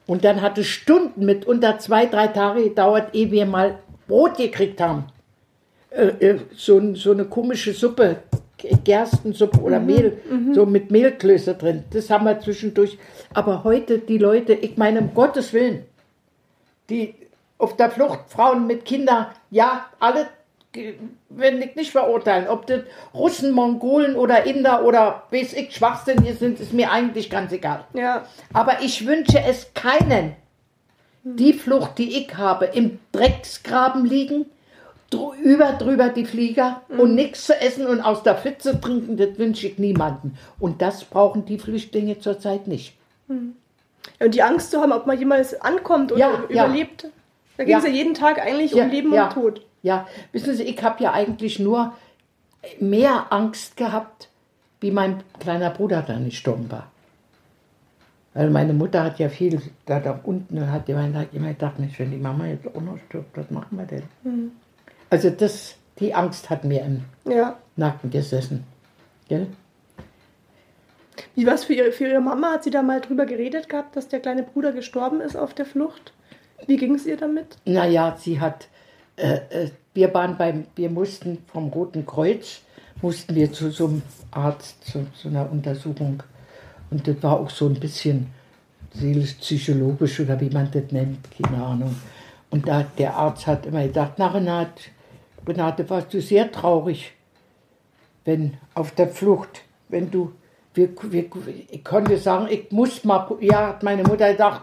Und 0.07 0.25
dann 0.25 0.43
hat 0.43 0.59
es 0.59 0.67
Stunden, 0.67 1.25
mitunter 1.25 1.79
zwei, 1.79 2.07
drei 2.07 2.27
Tage 2.27 2.65
gedauert, 2.65 3.15
ehe 3.15 3.31
wir 3.31 3.47
mal 3.47 3.79
Brot 4.09 4.37
gekriegt 4.37 4.81
haben. 4.81 5.05
Äh, 5.91 6.09
äh, 6.19 6.41
so, 6.57 6.95
so 6.95 7.13
eine 7.13 7.25
komische 7.25 7.73
Suppe, 7.73 8.17
Gerstensuppe 8.85 9.61
oder 9.61 9.79
Mehl, 9.79 10.19
so 10.53 10.65
mit 10.65 10.91
Mehlklöße 10.91 11.55
drin. 11.55 11.85
Das 11.91 12.09
haben 12.09 12.25
wir 12.25 12.41
zwischendurch. 12.41 12.99
Aber 13.35 13.63
heute 13.63 13.99
die 13.99 14.17
Leute, 14.17 14.55
ich 14.55 14.77
meine, 14.79 15.01
um 15.01 15.13
Gottes 15.13 15.53
Willen, 15.53 15.85
die 16.89 17.15
auf 17.59 17.77
der 17.77 17.91
Flucht, 17.91 18.21
Frauen 18.29 18.67
mit 18.67 18.85
Kindern, 18.85 19.27
ja, 19.51 19.87
alle 20.01 20.27
will 21.29 21.63
ich 21.63 21.77
nicht 21.77 21.91
verurteilen. 21.93 22.49
Ob 22.49 22.67
das 22.67 22.81
Russen, 23.13 23.53
Mongolen 23.53 24.17
oder 24.17 24.45
Inder 24.45 24.85
oder 24.85 25.23
weiß 25.31 25.53
ich 25.55 25.75
Schwachsinnige 25.75 26.35
sind, 26.35 26.61
ist 26.61 26.73
mir 26.73 26.91
eigentlich 26.91 27.31
ganz 27.31 27.53
egal. 27.53 27.85
Ja. 27.95 28.27
Aber 28.53 28.83
ich 28.83 29.07
wünsche 29.07 29.41
es 29.41 29.73
keinen. 29.75 30.35
Die 31.27 31.55
Flucht, 31.55 31.97
die 31.99 32.19
ich 32.19 32.37
habe, 32.37 32.67
im 32.67 32.99
Drecksgraben 33.13 34.05
liegen, 34.05 34.45
drü- 35.11 35.35
über 35.37 35.73
drüber 35.73 36.11
die 36.11 36.27
Flieger 36.27 36.83
und 36.89 37.15
nichts 37.15 37.47
zu 37.47 37.59
essen 37.59 37.87
und 37.87 38.03
aus 38.03 38.23
der 38.23 38.35
Pfütze 38.35 38.79
trinken, 38.79 39.17
das 39.17 39.39
wünsche 39.39 39.67
ich 39.69 39.79
niemanden. 39.79 40.37
Und 40.61 40.83
das 40.83 41.05
brauchen 41.05 41.47
die 41.47 41.59
Flüchtlinge 41.59 42.19
zurzeit 42.19 42.67
nicht. 42.69 42.95
Und 43.29 43.55
die 44.35 44.43
Angst 44.43 44.71
zu 44.71 44.83
haben, 44.83 44.93
ob 44.93 45.07
man 45.07 45.19
jemals 45.19 45.59
ankommt 45.63 46.13
oder 46.13 46.21
Ja, 46.21 46.31
ja. 46.51 46.67
überlebt. 46.67 47.07
Da 47.57 47.65
ging 47.65 47.75
es 47.77 47.85
ja. 47.85 47.89
Ja. 47.89 47.95
jeden 47.95 48.13
Tag 48.15 48.39
eigentlich 48.45 48.73
Ja, 48.73 48.85
um 48.85 48.91
Leben 48.91 49.15
ja. 49.15 49.25
und 49.29 49.33
Tod. 49.33 49.63
Ja, 49.85 50.09
wissen 50.33 50.55
Sie, 50.57 50.63
ich 50.63 50.83
habe 50.83 51.05
ja 51.05 51.13
eigentlich 51.13 51.59
nur 51.59 51.93
mehr 52.81 53.27
Angst 53.31 53.77
gehabt, 53.77 54.31
wie 54.81 54.91
mein 54.91 55.23
kleiner 55.39 55.69
Bruder 55.69 56.01
dann 56.01 56.25
gestorben 56.25 56.71
war. 56.73 56.91
Weil 58.33 58.49
meine 58.49 58.73
Mutter 58.73 59.05
hat 59.05 59.19
ja 59.19 59.29
viel 59.29 59.61
da, 59.85 60.01
da 60.01 60.19
unten 60.25 60.57
und 60.57 60.73
hat 60.73 60.89
immer, 60.89 61.27
immer 61.33 61.49
gedacht, 61.49 61.79
Mensch, 61.79 61.99
wenn 61.99 62.11
die 62.11 62.17
Mama 62.17 62.47
jetzt 62.47 62.67
auch 62.67 62.81
noch 62.81 62.99
stirbt, 63.09 63.37
was 63.37 63.51
machen 63.51 63.77
wir 63.77 63.85
denn? 63.85 64.53
Also 65.11 65.29
das, 65.29 65.77
die 66.01 66.15
Angst 66.15 66.49
hat 66.49 66.65
mir 66.65 66.81
im 66.83 67.05
Ja. 67.31 67.59
Nacken 67.77 68.11
gesessen. 68.11 68.65
Gell? 69.29 69.49
Wie 71.35 71.47
war 71.47 71.55
es 71.55 71.65
für 71.65 71.75
ihre, 71.75 71.93
für 71.93 72.09
ihre 72.09 72.23
Mama? 72.23 72.53
Hat 72.53 72.65
sie 72.65 72.71
da 72.71 72.83
mal 72.83 73.03
drüber 73.03 73.27
geredet 73.27 73.69
gehabt, 73.69 73.97
dass 73.97 74.09
der 74.09 74.21
kleine 74.21 74.45
Bruder 74.45 74.73
gestorben 74.73 75.21
ist 75.21 75.37
auf 75.37 75.53
der 75.53 75.67
Flucht? 75.67 76.15
Wie 76.67 76.79
ging 76.79 76.95
es 76.95 77.05
ihr 77.05 77.19
damit? 77.19 77.59
Naja, 77.67 78.17
sie 78.19 78.41
hat, 78.41 78.69
äh, 79.17 79.35
äh, 79.51 79.71
wir 79.95 80.13
waren 80.13 80.37
beim, 80.37 80.67
wir 80.75 80.91
mussten 80.91 81.39
vom 81.47 81.69
Roten 81.69 82.05
Kreuz, 82.05 82.63
mussten 83.01 83.35
wir 83.35 83.53
zu 83.53 83.71
so 83.71 83.87
einem 83.87 84.03
Arzt, 84.31 84.85
zu, 84.85 85.07
zu 85.15 85.29
einer 85.29 85.51
Untersuchung. 85.51 86.23
Und 86.91 87.07
das 87.07 87.23
war 87.23 87.39
auch 87.41 87.51
so 87.51 87.67
ein 87.67 87.79
bisschen 87.79 88.29
seelisch-psychologisch 88.93 90.21
oder 90.21 90.41
wie 90.41 90.51
man 90.51 90.71
das 90.71 90.91
nennt, 90.91 91.19
keine 91.31 91.63
Ahnung. 91.63 91.95
Und 92.51 92.69
da, 92.69 92.85
der 92.99 93.15
Arzt 93.15 93.47
hat 93.47 93.67
immer 93.67 93.83
gedacht, 93.83 94.13
na 94.17 94.29
Renate, 94.29 94.83
Renate, 95.47 95.89
warst 95.91 96.15
du 96.15 96.21
sehr 96.21 96.51
traurig, 96.51 97.13
wenn 98.25 98.55
auf 98.75 98.93
der 98.93 99.09
Flucht, 99.09 99.63
wenn 99.89 100.11
du, 100.11 100.33
wir, 100.75 100.91
wir, 101.03 101.27
ich 101.71 101.85
konnte 101.85 102.17
sagen, 102.19 102.47
ich 102.51 102.71
muss 102.71 103.05
mal, 103.05 103.29
ja, 103.41 103.69
hat 103.69 103.83
meine 103.83 104.03
Mutter 104.03 104.33
gedacht, 104.33 104.63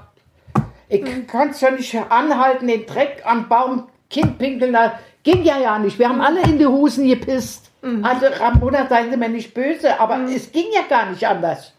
ich 0.90 1.28
kann 1.28 1.50
es 1.50 1.62
ja 1.62 1.72
nicht 1.72 1.96
anhalten, 1.96 2.68
den 2.68 2.86
Dreck 2.86 3.22
am 3.26 3.48
Baum, 3.48 3.88
Kind 4.12 4.38
pinkeln, 4.38 4.74
da 4.74 5.00
ging 5.24 5.44
ja 5.44 5.58
ja 5.58 5.80
nicht. 5.80 5.98
Wir 5.98 6.10
haben 6.10 6.22
alle 6.22 6.42
in 6.44 6.60
die 6.60 6.66
Hosen 6.68 7.08
gepisst. 7.08 7.70
Also 8.04 8.28
Ramona, 8.40 8.88
seien 8.88 9.10
Sie 9.10 9.18
mir 9.18 9.30
nicht 9.30 9.54
böse, 9.56 10.00
aber 10.00 10.20
es 10.30 10.52
ging 10.52 10.68
ja 10.72 10.82
gar 10.88 11.10
nicht 11.10 11.26
anders. 11.28 11.74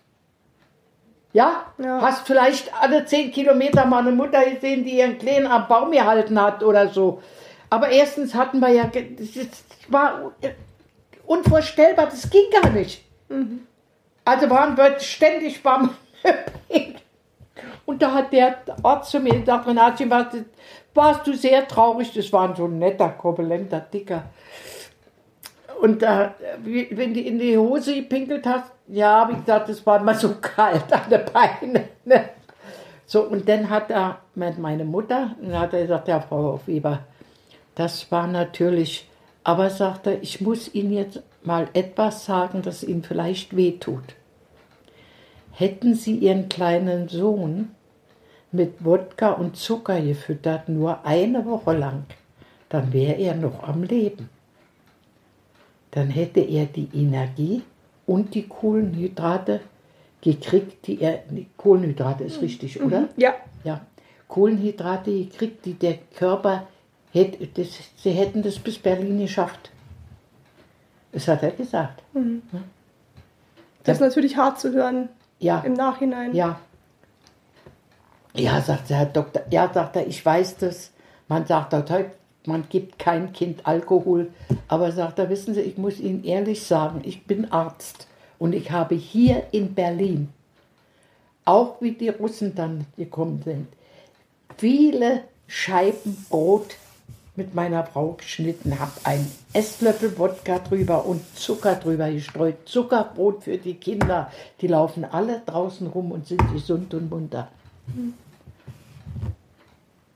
Ja? 1.33 1.67
Ja. 1.79 2.01
Hast 2.03 2.27
vielleicht 2.27 2.73
alle 2.75 3.05
zehn 3.05 3.31
Kilometer 3.31 3.87
mal 3.87 4.01
eine 4.01 4.11
Mutter 4.11 4.45
gesehen, 4.45 4.85
die 4.85 4.99
ihren 4.99 5.17
Kleinen 5.19 5.47
am 5.47 5.69
Baum 5.69 5.93
gehalten 5.93 6.41
hat 6.41 6.63
oder 6.65 6.89
so. 6.89 7.23
Aber 7.71 7.89
erstens 7.89 8.35
hatten 8.35 8.59
wir 8.61 8.69
ja, 8.71 8.85
das 8.85 9.29
war 9.89 10.33
unvorstellbar, 11.25 12.07
das 12.07 12.29
ging 12.29 12.51
gar 12.51 12.71
nicht. 12.71 13.05
Also 14.25 14.51
waren 14.51 14.77
wir 14.77 14.99
ständig 15.01 15.63
beim 15.63 15.91
Und 17.87 18.01
da 18.03 18.13
hat 18.13 18.33
der 18.33 18.57
Arzt 18.83 19.11
zu 19.11 19.21
mir 19.21 19.39
gesagt, 19.41 19.67
Renatchen, 19.67 20.09
du- 20.11 20.45
warst 20.95 21.27
du 21.27 21.35
sehr 21.35 21.67
traurig? 21.67 22.13
Das 22.15 22.33
war 22.33 22.55
so 22.57 22.67
ein 22.67 22.79
netter, 22.79 23.09
korpulenter, 23.11 23.81
dicker. 23.81 24.25
Und 25.81 26.03
wie- 26.65 26.89
wenn 26.93 27.13
du 27.15 27.21
in 27.21 27.39
die 27.39 27.59
Hose 27.59 27.95
gepinkelt 27.95 28.47
hast, 28.47 28.71
ja, 28.89 29.21
habe 29.21 29.33
ich 29.33 29.39
gesagt, 29.39 29.69
das 29.69 29.85
war 29.87 30.01
immer 30.01 30.15
so 30.15 30.35
kalt 30.41 30.93
an 30.93 31.11
den 31.11 31.23
Beinen. 31.33 31.85
Ne? 32.05 32.29
So, 33.07 33.23
und 33.25 33.49
dann 33.49 33.69
hat 33.69 33.91
er, 33.91 34.19
meine 34.35 34.85
Mutter, 34.85 35.35
dann 35.41 35.59
hat 35.59 35.73
er 35.75 35.83
gesagt, 35.83 36.09
ja, 36.09 36.21
Frau 36.21 36.61
Weber, 36.67 37.01
das 37.75 38.11
war 38.13 38.27
natürlich, 38.27 39.09
aber 39.45 39.71
sagt 39.71 40.07
er, 40.07 40.23
ich 40.23 40.41
muss 40.41 40.73
Ihnen 40.75 40.93
jetzt 40.93 41.21
mal 41.43 41.69
etwas 41.73 42.25
sagen, 42.25 42.63
das 42.63 42.85
Ihnen 42.85 43.03
vielleicht 43.03 43.57
wehtut. 43.57 44.05
Hätten 45.53 45.95
Sie 45.95 46.15
Ihren 46.17 46.49
kleinen 46.49 47.09
Sohn 47.09 47.75
mit 48.53 48.85
Wodka 48.85 49.33
und 49.33 49.57
Zucker 49.57 50.01
gefüttert, 50.01 50.69
nur 50.69 51.05
eine 51.07 51.45
Woche 51.47 51.73
lang, 51.77 52.05
dann 52.69 52.93
wäre 52.93 53.15
er 53.15 53.35
noch 53.35 53.63
am 53.63 53.83
Leben. 53.83 54.29
Dann 55.91 56.09
hätte 56.11 56.41
er 56.41 56.67
die 56.67 56.89
Energie 56.95 57.63
und 58.07 58.35
die 58.35 58.47
Kohlenhydrate 58.49 59.61
gekriegt, 60.21 60.87
die 60.87 61.01
er, 61.01 61.23
die 61.31 61.47
Kohlenhydrate 61.57 62.25
ist 62.25 62.41
richtig, 62.41 62.81
oder? 62.83 63.09
Ja. 63.17 63.35
Ja, 63.65 63.81
Kohlenhydrate 64.29 65.11
gekriegt, 65.11 65.65
die 65.65 65.75
der 65.75 65.99
Körper 66.17 66.67
hätte, 67.13 67.47
das, 67.47 67.69
sie 67.97 68.11
hätten 68.13 68.43
das 68.43 68.59
bis 68.59 68.79
Berlin 68.79 69.19
geschafft. 69.19 69.71
Das 71.13 71.29
hat 71.29 71.43
er 71.43 71.51
gesagt. 71.51 72.03
Das 73.85 73.97
ist 73.99 74.01
natürlich 74.01 74.37
hart 74.37 74.59
zu 74.61 74.73
hören 74.73 75.09
Ja, 75.39 75.61
im 75.61 75.75
Nachhinein. 75.75 76.35
ja. 76.35 76.59
Ja, 78.35 78.63
sagt 78.63 78.89
der 78.89 78.99
Herr 78.99 79.07
Doktor. 79.07 79.43
Ja, 79.51 79.71
sagt 79.73 79.97
er, 79.97 80.07
ich 80.07 80.25
weiß 80.25 80.57
das. 80.57 80.91
Man 81.29 81.47
sagt 81.47 81.75
heute, 81.75 82.13
man 82.47 82.65
gibt 82.69 82.99
kein 82.99 83.33
Kind 83.33 83.67
Alkohol. 83.67 84.33
Aber 84.69 84.91
sagt 84.91 85.19
er, 85.19 85.29
wissen 85.29 85.55
Sie, 85.55 85.61
ich 85.61 85.77
muss 85.77 86.01
Ihnen 86.01 86.25
ehrlich 86.25 86.63
sagen, 86.63 87.03
ich 87.05 87.27
bin 87.27 87.53
Arzt. 87.53 88.07
Und 88.39 88.55
ich 88.55 88.71
habe 88.71 88.95
hier 88.95 89.45
in 89.53 89.75
Berlin, 89.75 90.31
auch 91.45 91.81
wie 91.81 91.93
die 91.93 92.09
Russen 92.09 92.55
dann 92.55 92.87
gekommen 92.97 93.43
sind, 93.45 93.69
viele 94.57 95.25
Scheiben 95.47 96.27
Brot 96.31 96.77
mit 97.37 97.55
meiner 97.55 97.85
Frau 97.85 98.13
geschnitten, 98.13 98.81
habe 98.81 98.93
einen 99.05 99.31
Esslöffel 99.53 100.19
Wodka 100.19 100.59
drüber 100.59 101.05
und 101.05 101.23
Zucker 101.39 101.75
drüber 101.77 102.11
gestreut. 102.11 102.57
Zuckerbrot 102.65 103.45
für 103.45 103.59
die 103.59 103.75
Kinder. 103.75 104.31
Die 104.61 104.67
laufen 104.67 105.05
alle 105.05 105.43
draußen 105.45 105.87
rum 105.87 106.13
und 106.13 106.27
sind 106.27 106.51
gesund 106.53 106.95
und 106.95 107.11
munter. 107.11 107.49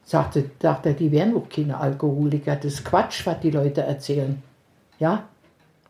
Sagte, 0.05 0.51
sagte, 0.63 0.95
die 0.95 1.11
wären 1.11 1.37
auch 1.37 1.49
keine 1.49 1.79
Alkoholiker. 1.79 2.55
Das 2.57 2.75
ist 2.75 2.85
Quatsch, 2.85 3.27
was 3.27 3.41
die 3.41 3.51
Leute 3.51 3.83
erzählen. 3.83 4.41
Ja, 4.99 5.25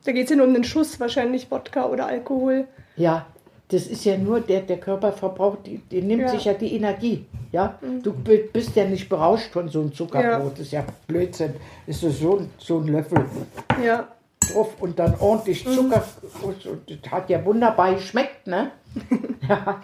Da 0.04 0.12
geht 0.12 0.24
es 0.24 0.30
ja 0.30 0.36
nur 0.36 0.46
um 0.46 0.54
den 0.54 0.64
Schuss, 0.64 0.98
wahrscheinlich 1.00 1.50
Wodka 1.50 1.86
oder 1.86 2.06
Alkohol. 2.06 2.66
ja. 2.96 3.26
Das 3.68 3.88
ist 3.88 4.04
ja 4.04 4.16
nur, 4.16 4.38
der, 4.38 4.60
der 4.60 4.78
Körper 4.78 5.10
verbraucht, 5.10 5.66
die, 5.66 5.78
die 5.90 6.00
nimmt 6.00 6.22
Ja. 6.22 6.28
sich 6.28 6.44
ja 6.44 6.54
die 6.54 6.72
Energie. 6.76 7.26
Ja, 7.50 7.76
du 8.00 8.12
bi- 8.12 8.48
bist 8.52 8.76
ja 8.76 8.84
nicht 8.84 9.08
berauscht 9.08 9.50
von 9.52 9.68
so 9.68 9.80
einem 9.80 9.92
Zuckerbrot. 9.92 10.52
Das 10.52 10.60
ist 10.60 10.70
ja 10.70 10.84
Blödsinn. 11.08 11.52
Ist 11.84 12.00
so, 12.00 12.08
so, 12.58 12.78
ein- 12.78 12.86
Löffel 12.86 13.24
Ja. 13.84 14.06
drauf 14.52 14.72
und 14.80 14.96
dann 15.00 15.16
ordentlich 15.18 15.64
Zucker. 15.64 16.04
Und 16.42 16.62
das 16.86 17.10
hat 17.10 17.28
ja 17.28 17.44
wunderbar 17.44 17.94
geschmeckt, 17.94 18.46
ne? 18.46 18.70
ja. 19.48 19.80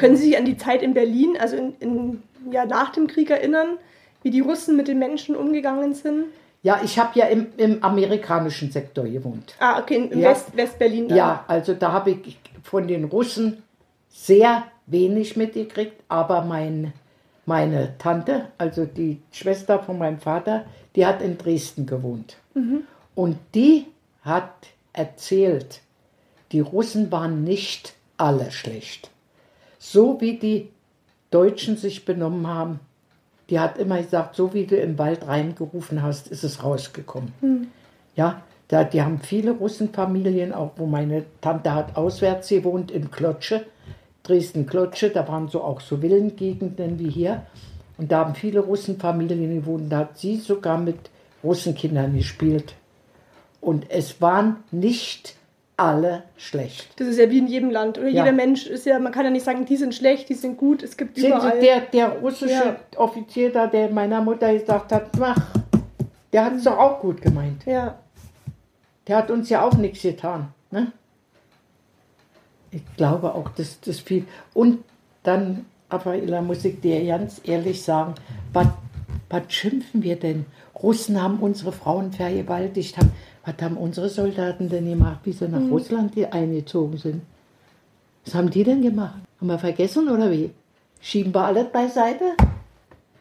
Können 0.00 0.16
Sie 0.16 0.24
sich 0.26 0.36
an 0.38 0.44
die 0.44 0.56
Zeit 0.56 0.82
in 0.82 0.94
Berlin, 0.94 1.36
also 1.38 1.56
in, 1.56 1.74
in, 1.80 2.22
ja, 2.50 2.64
nach 2.64 2.90
dem 2.90 3.06
Krieg 3.06 3.30
erinnern, 3.30 3.78
wie 4.22 4.30
die 4.30 4.40
Russen 4.40 4.76
mit 4.76 4.88
den 4.88 4.98
Menschen 4.98 5.36
umgegangen 5.36 5.94
sind? 5.94 6.26
ja, 6.62 6.80
ich 6.84 6.98
habe 6.98 7.18
ja 7.18 7.26
im, 7.26 7.46
im 7.56 7.82
amerikanischen 7.82 8.70
Sektor 8.70 9.04
gewohnt. 9.04 9.54
Ah, 9.60 9.80
okay, 9.80 9.96
in 10.10 10.18
Ja. 10.18 10.30
West, 10.30 10.54
West-Berlin. 10.54 11.08
dann. 11.08 11.16
Ja, 11.16 11.44
also 11.48 11.72
da 11.72 11.92
habe 11.92 12.10
ich 12.10 12.38
von 12.62 12.86
den 12.86 13.04
Russen 13.04 13.62
sehr 14.10 14.64
wenig 14.86 15.36
mitgekriegt, 15.36 16.02
aber 16.08 16.42
mein, 16.42 16.92
meine 17.46 17.96
Tante, 17.98 18.48
also 18.58 18.84
die 18.84 19.20
Schwester 19.32 19.78
von 19.78 19.98
meinem 19.98 20.18
Vater, 20.18 20.66
die 20.96 21.06
hat 21.06 21.22
in 21.22 21.38
Dresden 21.38 21.86
gewohnt. 21.86 22.36
Und 23.14 23.38
die 23.54 23.86
hat 24.22 24.52
erzählt, 24.92 25.80
die 26.52 26.60
Russen 26.60 27.10
waren 27.10 27.44
nicht 27.44 27.94
alle 28.18 28.50
schlecht. 28.50 29.09
So 29.82 30.20
wie 30.20 30.38
die 30.38 30.68
Deutschen 31.30 31.78
sich 31.78 32.04
benommen 32.04 32.46
haben, 32.46 32.80
die 33.48 33.58
hat 33.58 33.78
immer 33.78 33.96
gesagt, 33.96 34.36
so 34.36 34.52
wie 34.52 34.66
du 34.66 34.76
im 34.76 34.98
Wald 34.98 35.26
reingerufen 35.26 36.02
hast, 36.02 36.28
ist 36.28 36.44
es 36.44 36.62
rausgekommen. 36.62 37.32
Ja, 38.14 38.42
da, 38.68 38.84
die 38.84 39.00
haben 39.00 39.20
viele 39.20 39.52
Russenfamilien, 39.52 40.52
auch 40.52 40.72
wo 40.76 40.84
meine 40.84 41.24
Tante 41.40 41.74
hat 41.74 41.96
auswärts 41.96 42.50
gewohnt, 42.50 42.90
in 42.90 43.10
Klotsche, 43.10 43.64
Dresden-Klotsche, 44.22 45.08
da 45.08 45.26
waren 45.26 45.48
so 45.48 45.62
auch 45.62 45.80
so 45.80 45.96
Villengegenden 45.96 46.98
wie 46.98 47.10
hier. 47.10 47.46
Und 47.96 48.12
da 48.12 48.18
haben 48.18 48.34
viele 48.34 48.60
Russenfamilien 48.60 49.62
gewohnt, 49.62 49.90
da 49.90 50.00
hat 50.00 50.18
sie 50.18 50.36
sogar 50.36 50.76
mit 50.76 51.10
Russenkindern 51.42 52.14
gespielt. 52.14 52.74
Und 53.62 53.90
es 53.90 54.20
waren 54.20 54.56
nicht 54.70 55.36
alle 55.80 56.24
schlecht. 56.36 56.88
Das 57.00 57.08
ist 57.08 57.18
ja 57.18 57.30
wie 57.30 57.38
in 57.38 57.46
jedem 57.46 57.70
Land. 57.70 57.98
Oder 57.98 58.08
Ja. 58.08 58.24
jeder 58.24 58.32
Mensch 58.36 58.66
ist 58.66 58.84
ja, 58.86 58.98
man 58.98 59.12
kann 59.12 59.24
ja 59.24 59.30
nicht 59.30 59.44
sagen, 59.44 59.64
die 59.64 59.76
sind 59.76 59.94
schlecht, 59.94 60.28
die 60.28 60.34
sind 60.34 60.58
gut. 60.58 60.82
Es 60.82 60.96
gibt 60.96 61.16
Sehen 61.16 61.24
Sie, 61.24 61.28
überall. 61.30 61.60
der, 61.60 61.80
der 61.80 62.08
russische 62.18 62.52
Ja. 62.52 62.76
Offizier 62.96 63.50
da, 63.52 63.66
der 63.66 63.88
meiner 63.90 64.20
Mutter 64.20 64.52
gesagt 64.52 64.92
hat, 64.92 65.16
mach, 65.18 65.36
der 66.32 66.44
hat 66.44 66.54
es 66.54 66.64
doch 66.64 66.76
auch 66.78 67.00
gut 67.00 67.20
gemeint. 67.22 67.64
ja. 67.66 67.98
Der 69.08 69.16
hat 69.16 69.30
uns 69.30 69.48
ja 69.48 69.62
auch 69.64 69.72
nichts 69.74 70.02
getan. 70.02 70.48
Ne? 70.70 70.92
Ich 72.70 72.82
glaube 72.96 73.34
auch, 73.34 73.48
dass 73.50 73.80
das 73.80 73.98
viel. 73.98 74.24
Und 74.54 74.84
dann, 75.24 75.64
Raffaella, 75.90 76.40
muss 76.42 76.64
ich 76.64 76.80
dir 76.80 77.04
ganz 77.04 77.40
ehrlich 77.44 77.82
sagen, 77.82 78.14
was, 78.52 78.68
was 79.28 79.42
schimpfen 79.48 80.02
wir 80.04 80.16
denn? 80.16 80.46
Russen 80.80 81.20
haben 81.20 81.40
unsere 81.40 81.72
Frauen 81.72 82.12
vergewaltigt. 82.12 82.96
Haben, 82.98 83.10
was 83.56 83.62
haben 83.64 83.76
unsere 83.76 84.08
Soldaten 84.08 84.68
denn 84.68 84.88
gemacht, 84.88 85.20
wie 85.24 85.32
sie 85.32 85.48
nach 85.48 85.60
Russland 85.70 86.14
die 86.14 86.26
eingezogen 86.26 86.96
sind? 86.98 87.22
Was 88.24 88.34
haben 88.34 88.50
die 88.50 88.64
denn 88.64 88.82
gemacht? 88.82 89.20
Haben 89.40 89.46
wir 89.48 89.58
vergessen 89.58 90.08
oder 90.08 90.30
wie? 90.30 90.50
Schieben 91.00 91.34
wir 91.34 91.44
alles 91.44 91.68
beiseite? 91.72 92.32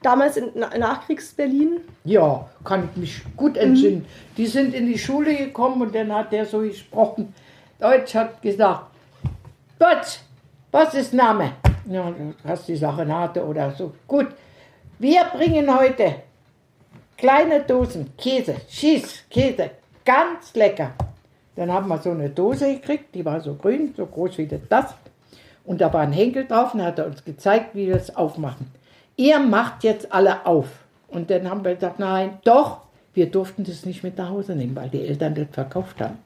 Damals 0.01 0.37
in 0.37 0.49
Na- 0.55 0.77
Nachkriegs-Berlin. 0.77 1.81
Ja, 2.05 2.47
kann 2.63 2.89
ich 2.91 2.97
mich 2.99 3.21
gut 3.35 3.57
entsinnen. 3.57 4.05
Die 4.37 4.45
sind 4.47 4.73
in 4.73 4.85
die 4.85 4.97
Schule 4.97 5.35
gekommen 5.35 5.81
und 5.81 5.95
dann 5.95 6.13
hat 6.13 6.31
der 6.31 6.45
so 6.45 6.59
gesprochen. 6.59 7.33
Deutsch 7.79 8.13
hat 8.15 8.41
gesagt, 8.41 8.85
Gott, 9.77 10.19
was 10.71 10.93
ist 10.93 11.13
Name? 11.13 11.53
Ja, 11.89 12.11
du 12.11 12.33
hast 12.45 12.67
die 12.67 12.75
Sache 12.75 13.05
Nate 13.05 13.43
oder 13.43 13.71
so. 13.71 13.93
Gut, 14.07 14.27
wir 14.99 15.23
bringen 15.35 15.73
heute 15.77 16.15
kleine 17.17 17.61
Dosen 17.61 18.11
Käse, 18.17 18.55
Schieß, 18.69 19.23
Käse, 19.29 19.71
ganz 20.09 20.55
lecker. 20.55 20.91
Dann 21.55 21.71
haben 21.71 21.87
wir 21.87 21.99
so 21.99 22.09
eine 22.09 22.29
Dose 22.29 22.73
gekriegt, 22.73 23.13
die 23.13 23.23
war 23.23 23.41
so 23.41 23.53
grün, 23.53 23.93
so 23.95 24.07
groß 24.07 24.39
wie 24.39 24.49
das. 24.69 24.95
Und 25.65 25.81
da 25.81 25.93
war 25.93 26.01
ein 26.01 26.13
Henkel 26.13 26.47
drauf 26.47 26.73
und 26.73 26.81
hat 26.81 26.97
er 26.97 27.05
uns 27.05 27.23
gezeigt, 27.23 27.75
wie 27.75 27.87
wir 27.87 27.95
es 27.95 28.15
aufmachen. 28.15 28.71
Ihr 29.17 29.37
macht 29.39 29.83
jetzt 29.83 30.11
alle 30.11 30.47
auf. 30.47 30.67
Und 31.09 31.29
dann 31.29 31.47
haben 31.47 31.63
wir 31.63 31.75
gesagt, 31.75 31.99
nein, 31.99 32.39
doch, 32.43 32.81
wir 33.13 33.27
durften 33.27 33.63
das 33.65 33.85
nicht 33.85 34.03
mit 34.03 34.17
nach 34.17 34.29
Hause 34.29 34.55
nehmen, 34.55 34.75
weil 34.75 34.89
die 34.89 35.05
Eltern 35.05 35.35
das 35.35 35.47
verkauft 35.51 36.01
haben. 36.01 36.17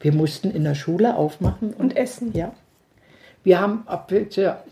Wir 0.00 0.12
mussten 0.12 0.50
in 0.50 0.64
der 0.64 0.74
Schule 0.74 1.16
aufmachen 1.16 1.72
und, 1.72 1.80
Und 1.80 1.96
essen. 1.96 2.32
Ja. 2.34 2.52
Wir 3.42 3.60
haben 3.60 3.84
ab, 3.86 4.12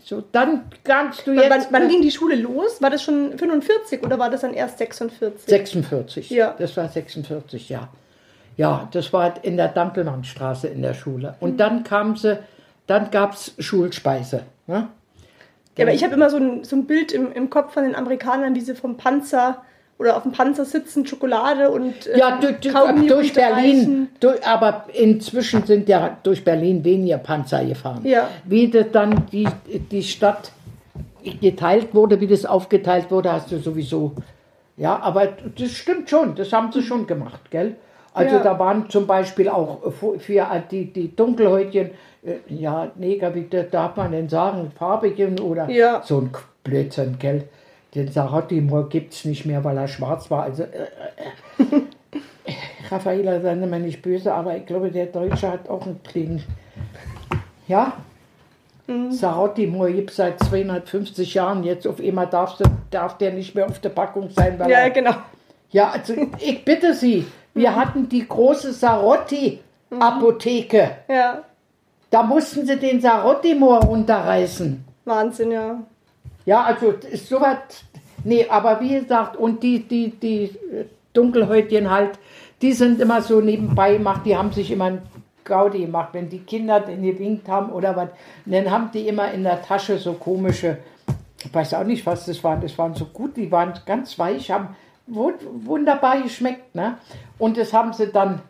so, 0.03 0.23
dann 0.31 0.63
kannst 0.83 1.25
du 1.25 1.31
jetzt. 1.31 1.49
wann, 1.49 1.65
wann 1.71 1.89
ging 1.89 2.01
die 2.01 2.11
Schule 2.11 2.35
los? 2.35 2.81
War 2.81 2.89
das 2.91 3.01
schon 3.01 3.35
45 3.37 4.03
oder 4.03 4.19
war 4.19 4.29
das 4.29 4.41
dann 4.41 4.53
erst 4.53 4.77
46? 4.77 5.45
46. 5.45 6.29
Ja. 6.29 6.55
Das 6.57 6.75
war 6.77 6.87
46, 6.87 7.69
ja. 7.69 7.89
Ja, 8.57 8.87
das 8.91 9.11
war 9.13 9.43
in 9.43 9.57
der 9.57 9.69
Dankelmannstraße 9.69 10.67
in 10.67 10.81
der 10.81 10.93
Schule. 10.93 11.35
Und 11.39 11.59
dann 11.59 11.83
kam 11.83 12.15
sie, 12.15 12.39
dann 12.87 13.11
gab 13.11 13.33
es 13.33 13.53
Schulspeise. 13.59 14.43
Ne? 14.67 14.87
Ja, 15.77 15.85
aber 15.85 15.93
ich 15.93 16.03
habe 16.03 16.13
immer 16.13 16.29
so 16.29 16.37
ein, 16.37 16.63
so 16.63 16.75
ein 16.75 16.85
Bild 16.85 17.11
im, 17.11 17.31
im 17.31 17.49
Kopf 17.49 17.73
von 17.73 17.83
den 17.83 17.95
Amerikanern, 17.95 18.53
wie 18.55 18.61
sie 18.61 18.75
vom 18.75 18.95
Panzer 18.95 19.63
oder 19.97 20.17
auf 20.17 20.23
dem 20.23 20.31
Panzer 20.31 20.65
sitzen, 20.65 21.05
Schokolade 21.05 21.71
und 21.71 22.07
äh, 22.07 22.17
Ja, 22.17 22.37
durch, 22.37 22.61
Kaugummi 22.61 23.07
durch 23.07 23.33
Berlin. 23.33 24.09
Durch, 24.19 24.45
aber 24.45 24.85
inzwischen 24.93 25.65
sind 25.65 25.87
ja 25.87 26.17
durch 26.23 26.43
Berlin 26.43 26.83
weniger 26.83 27.17
Panzer 27.17 27.63
gefahren. 27.65 28.01
Ja. 28.03 28.29
Wie 28.43 28.69
das 28.69 28.87
dann 28.91 29.25
die, 29.31 29.47
die 29.91 30.03
Stadt 30.03 30.51
geteilt 31.41 31.93
wurde, 31.93 32.19
wie 32.19 32.27
das 32.27 32.45
aufgeteilt 32.45 33.09
wurde, 33.09 33.31
hast 33.31 33.51
du 33.51 33.57
sowieso. 33.59 34.13
Ja, 34.77 34.99
aber 34.99 35.27
das 35.57 35.71
stimmt 35.71 36.09
schon, 36.09 36.35
das 36.35 36.51
haben 36.51 36.71
sie 36.71 36.81
schon 36.81 37.07
gemacht, 37.07 37.51
gell? 37.51 37.75
Also 38.13 38.35
Ja. 38.35 38.43
da 38.43 38.59
waren 38.59 38.89
zum 38.89 39.07
Beispiel 39.07 39.49
auch 39.49 39.91
für 39.91 40.17
die, 40.71 40.93
die 40.93 41.15
Dunkelhäutchen, 41.15 41.91
äh, 42.23 42.35
ja, 42.47 42.91
Neger, 42.95 43.33
wie 43.33 43.47
darf 43.71 43.95
man 43.97 44.11
denn 44.11 44.29
sagen, 44.29 44.71
farbigen 44.77 45.39
oder 45.39 45.69
Ja. 45.69 46.01
so 46.03 46.19
ein 46.19 46.29
Blödsinn, 46.63 47.17
gell? 47.19 47.43
Den 47.95 48.07
Sarotti-Moor 48.11 48.89
gibt 48.89 49.13
es 49.13 49.25
nicht 49.25 49.45
mehr, 49.45 49.63
weil 49.63 49.77
er 49.77 49.87
schwarz 49.87 50.29
war. 50.31 50.43
Also, 50.43 50.63
äh, 50.63 50.67
Raffaella, 52.89 53.39
seien 53.39 53.61
Sie 53.61 53.67
mir 53.67 53.79
nicht 53.79 54.01
böse, 54.01 54.33
aber 54.33 54.55
ich 54.57 54.65
glaube, 54.65 54.91
der 54.91 55.07
Deutsche 55.07 55.51
hat 55.51 55.69
auch 55.69 55.85
einen 55.85 56.01
kleinen. 56.03 56.43
Ja? 57.67 57.93
Sarotti 59.11 59.65
Moor 59.67 59.89
gibt 59.89 60.09
es 60.09 60.17
seit 60.17 60.39
250 60.43 61.33
Jahren. 61.35 61.63
Jetzt 61.63 61.87
auf 61.87 61.99
einmal 62.01 62.27
darf, 62.27 62.57
darf 62.91 63.17
der 63.17 63.31
nicht 63.31 63.55
mehr 63.55 63.65
auf 63.65 63.79
der 63.79 63.89
Packung 63.89 64.29
sein. 64.29 64.59
Weil 64.59 64.69
Ja, 64.69 64.89
genau. 64.89 65.13
ja, 65.71 65.91
also 65.91 66.13
ich 66.39 66.65
bitte 66.65 66.93
Sie, 66.93 67.25
wir 67.53 67.75
hatten 67.75 68.09
die 68.09 68.27
große 68.27 68.73
Sarotti-Apotheke. 68.73 70.97
Ja, 71.07 71.43
Da 72.09 72.23
mussten 72.23 72.65
sie 72.65 72.77
den 72.77 72.99
Sarotti-Moor 73.01 73.83
runterreißen. 73.85 74.83
Wahnsinn, 75.05 75.51
ja. 75.51 75.79
Ja, 76.45 76.63
also 76.63 76.93
ist 77.09 77.27
sowas. 77.27 77.57
Nee, 78.23 78.47
aber 78.49 78.79
wie 78.81 78.99
gesagt, 78.99 79.35
und 79.37 79.63
die, 79.63 79.87
die, 79.87 80.09
die 80.11 80.43
äh, 80.43 80.85
Dunkelhäutchen 81.13 81.89
halt, 81.89 82.19
die 82.61 82.73
sind 82.73 83.01
immer 83.01 83.21
so 83.21 83.41
nebenbei 83.41 83.97
gemacht, 83.97 84.21
die 84.25 84.37
haben 84.37 84.51
sich 84.51 84.71
immer 84.71 84.85
ein 84.85 85.01
Gaudi 85.43 85.79
gemacht, 85.81 86.09
wenn 86.13 86.29
die 86.29 86.39
Kinder 86.39 86.79
denn 86.79 87.03
gewinkt 87.03 87.49
haben 87.49 87.71
oder 87.71 87.95
was. 87.95 88.09
Dann 88.45 88.71
haben 88.71 88.91
die 88.93 89.07
immer 89.07 89.31
in 89.31 89.43
der 89.43 89.61
Tasche 89.61 89.97
so 89.97 90.13
komische, 90.13 90.77
ich 91.43 91.53
weiß 91.53 91.73
auch 91.73 91.83
nicht, 91.83 92.05
was 92.05 92.25
das 92.25 92.41
waren, 92.43 92.61
das 92.61 92.77
waren 92.77 92.95
so 92.95 93.05
gut, 93.05 93.35
die 93.35 93.51
waren 93.51 93.73
ganz 93.85 94.17
weich, 94.17 94.49
haben 94.51 94.75
wunderbar 95.07 96.21
geschmeckt, 96.21 96.73
ne? 96.75 96.97
Und 97.37 97.57
das 97.57 97.73
haben 97.73 97.93
sie 97.93 98.07
dann 98.07 98.41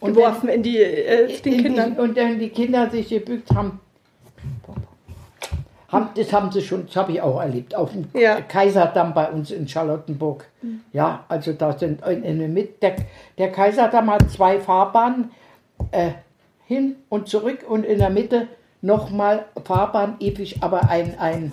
und 0.00 0.10
wenn- 0.10 0.22
Geworfen 0.22 0.48
in 0.48 0.62
die, 0.62 0.78
äh, 0.78 1.40
den 1.40 1.52
in 1.54 1.62
Kindern. 1.64 1.94
Die, 1.94 2.00
und 2.00 2.16
wenn 2.16 2.38
die 2.38 2.50
Kinder 2.50 2.90
sich 2.90 3.08
gebückt 3.08 3.50
haben, 3.54 3.80
haben 5.88 6.08
das 6.16 6.32
haben 6.32 6.50
sie 6.50 6.60
schon, 6.62 6.86
das 6.86 6.96
habe 6.96 7.12
ich 7.12 7.20
auch 7.22 7.40
erlebt, 7.40 7.74
auf 7.74 7.92
dem 7.92 8.06
Ja. 8.14 8.40
Kaiserdamm 8.40 9.14
bei 9.14 9.28
uns 9.30 9.50
in 9.50 9.68
Charlottenburg. 9.68 10.44
Ja, 10.92 11.24
also 11.28 11.52
da 11.52 11.72
sind 11.76 12.04
in, 12.06 12.22
in 12.24 12.38
der 12.38 12.48
Mitte, 12.48 12.72
der, 12.82 12.96
der 13.38 13.52
Kaiserdamm 13.52 14.10
hat 14.10 14.28
zwei 14.30 14.58
Fahrbahnen, 14.60 15.30
äh, 15.92 16.10
hin 16.66 16.96
und 17.10 17.28
zurück 17.28 17.64
und 17.68 17.84
in 17.84 17.98
der 17.98 18.10
Mitte 18.10 18.48
nochmal 18.82 19.44
Fahrbahn 19.64 20.16
ewig, 20.20 20.62
aber 20.62 20.88
ein, 20.88 21.18
ein 21.18 21.52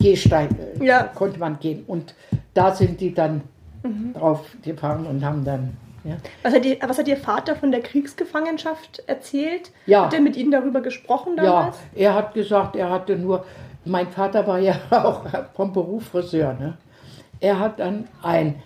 Gehsteig 0.00 0.50
äh, 0.80 0.84
Ja. 0.84 1.02
konnte 1.04 1.38
man 1.38 1.58
gehen. 1.58 1.84
Und 1.86 2.14
da 2.54 2.74
sind 2.74 3.00
die 3.00 3.12
dann 3.12 3.42
Mhm. 3.82 4.12
drauf 4.14 4.44
gefahren 4.62 5.06
und 5.06 5.24
haben 5.24 5.44
dann, 5.44 5.76
ja. 6.04 6.16
Was 6.42 6.54
hat, 6.54 6.64
ihr, 6.64 6.78
was 6.86 6.98
hat 6.98 7.08
Ihr 7.08 7.16
Vater 7.16 7.56
von 7.56 7.70
der 7.70 7.80
Kriegsgefangenschaft 7.82 9.02
erzählt? 9.06 9.70
Ja. 9.86 10.06
Hat 10.06 10.14
er 10.14 10.20
mit 10.20 10.36
Ihnen 10.36 10.50
darüber 10.50 10.80
gesprochen 10.80 11.34
Ja, 11.36 11.42
damals? 11.44 11.78
er 11.94 12.14
hat 12.14 12.34
gesagt, 12.34 12.76
er 12.76 12.90
hatte 12.90 13.16
nur, 13.16 13.44
mein 13.84 14.08
Vater 14.08 14.46
war 14.46 14.58
ja 14.58 14.74
auch 14.90 15.24
vom 15.54 15.72
Beruf 15.72 16.04
Friseur, 16.08 16.54
ne? 16.54 16.76
Er 17.40 17.58
hat 17.58 17.80
dann 17.80 18.06
ein, 18.22 18.62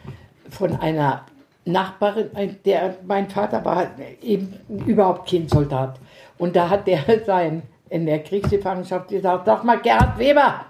von 0.50 0.74
einer 0.80 1.22
Nachbarin, 1.64 2.30
der, 2.64 2.96
mein 3.06 3.30
Vater 3.30 3.64
war 3.64 3.86
eben 4.20 4.58
überhaupt 4.86 5.30
kein 5.30 5.48
Soldat. 5.48 5.98
Und 6.38 6.56
da 6.56 6.68
hat 6.68 6.86
der 6.86 7.00
sein, 7.26 7.62
in 7.88 8.06
der 8.06 8.22
Kriegsgefangenschaft 8.22 9.08
gesagt, 9.08 9.46
sag 9.46 9.62
mal, 9.62 9.78
Gerhard 9.78 10.18
Weber, 10.18 10.64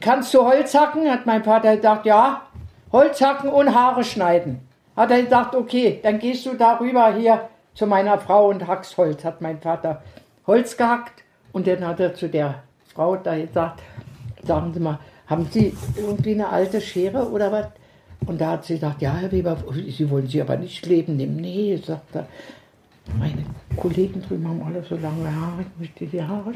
kannst 0.00 0.34
du 0.34 0.44
Holz 0.44 0.74
hacken? 0.74 1.08
Hat 1.10 1.26
mein 1.26 1.44
Vater 1.44 1.76
gesagt, 1.76 2.06
ja. 2.06 2.42
Holz 2.92 3.20
hacken 3.20 3.50
und 3.50 3.74
Haare 3.74 4.04
schneiden. 4.04 4.60
Hat 4.94 5.10
er 5.10 5.22
gesagt, 5.22 5.54
okay, 5.54 6.00
dann 6.02 6.18
gehst 6.18 6.44
du 6.44 6.54
darüber 6.54 7.14
hier 7.14 7.48
zu 7.74 7.86
meiner 7.86 8.18
Frau 8.18 8.48
und 8.48 8.66
hackst 8.66 8.96
Holz. 8.98 9.24
Hat 9.24 9.40
mein 9.40 9.60
Vater 9.60 10.02
Holz 10.46 10.76
gehackt 10.76 11.24
und 11.52 11.66
dann 11.66 11.86
hat 11.86 12.00
er 12.00 12.14
zu 12.14 12.28
der 12.28 12.62
Frau 12.94 13.16
da 13.16 13.38
gesagt, 13.38 13.80
sagen 14.42 14.72
Sie 14.74 14.80
mal, 14.80 14.98
haben 15.26 15.46
Sie 15.50 15.74
irgendwie 15.96 16.34
eine 16.34 16.48
alte 16.48 16.80
Schere 16.80 17.30
oder 17.30 17.50
was? 17.50 17.68
Und 18.26 18.40
da 18.40 18.52
hat 18.52 18.64
sie 18.64 18.74
gesagt, 18.74 19.02
ja, 19.02 19.14
Herr 19.14 19.32
Weber, 19.32 19.56
Sie 19.88 20.08
wollen 20.08 20.28
sie 20.28 20.40
aber 20.40 20.56
nicht 20.56 20.86
leben 20.86 21.16
nehmen. 21.16 21.36
Nee, 21.36 21.76
sagt 21.76 22.14
er, 22.14 22.26
meine 23.18 23.44
Kollegen 23.76 24.22
drüben 24.22 24.46
haben 24.48 24.62
alle 24.62 24.82
so 24.84 24.96
lange 24.96 25.34
Haare, 25.34 25.62
ich 25.62 25.80
möchte 25.80 26.06
die 26.06 26.22
Haare. 26.22 26.52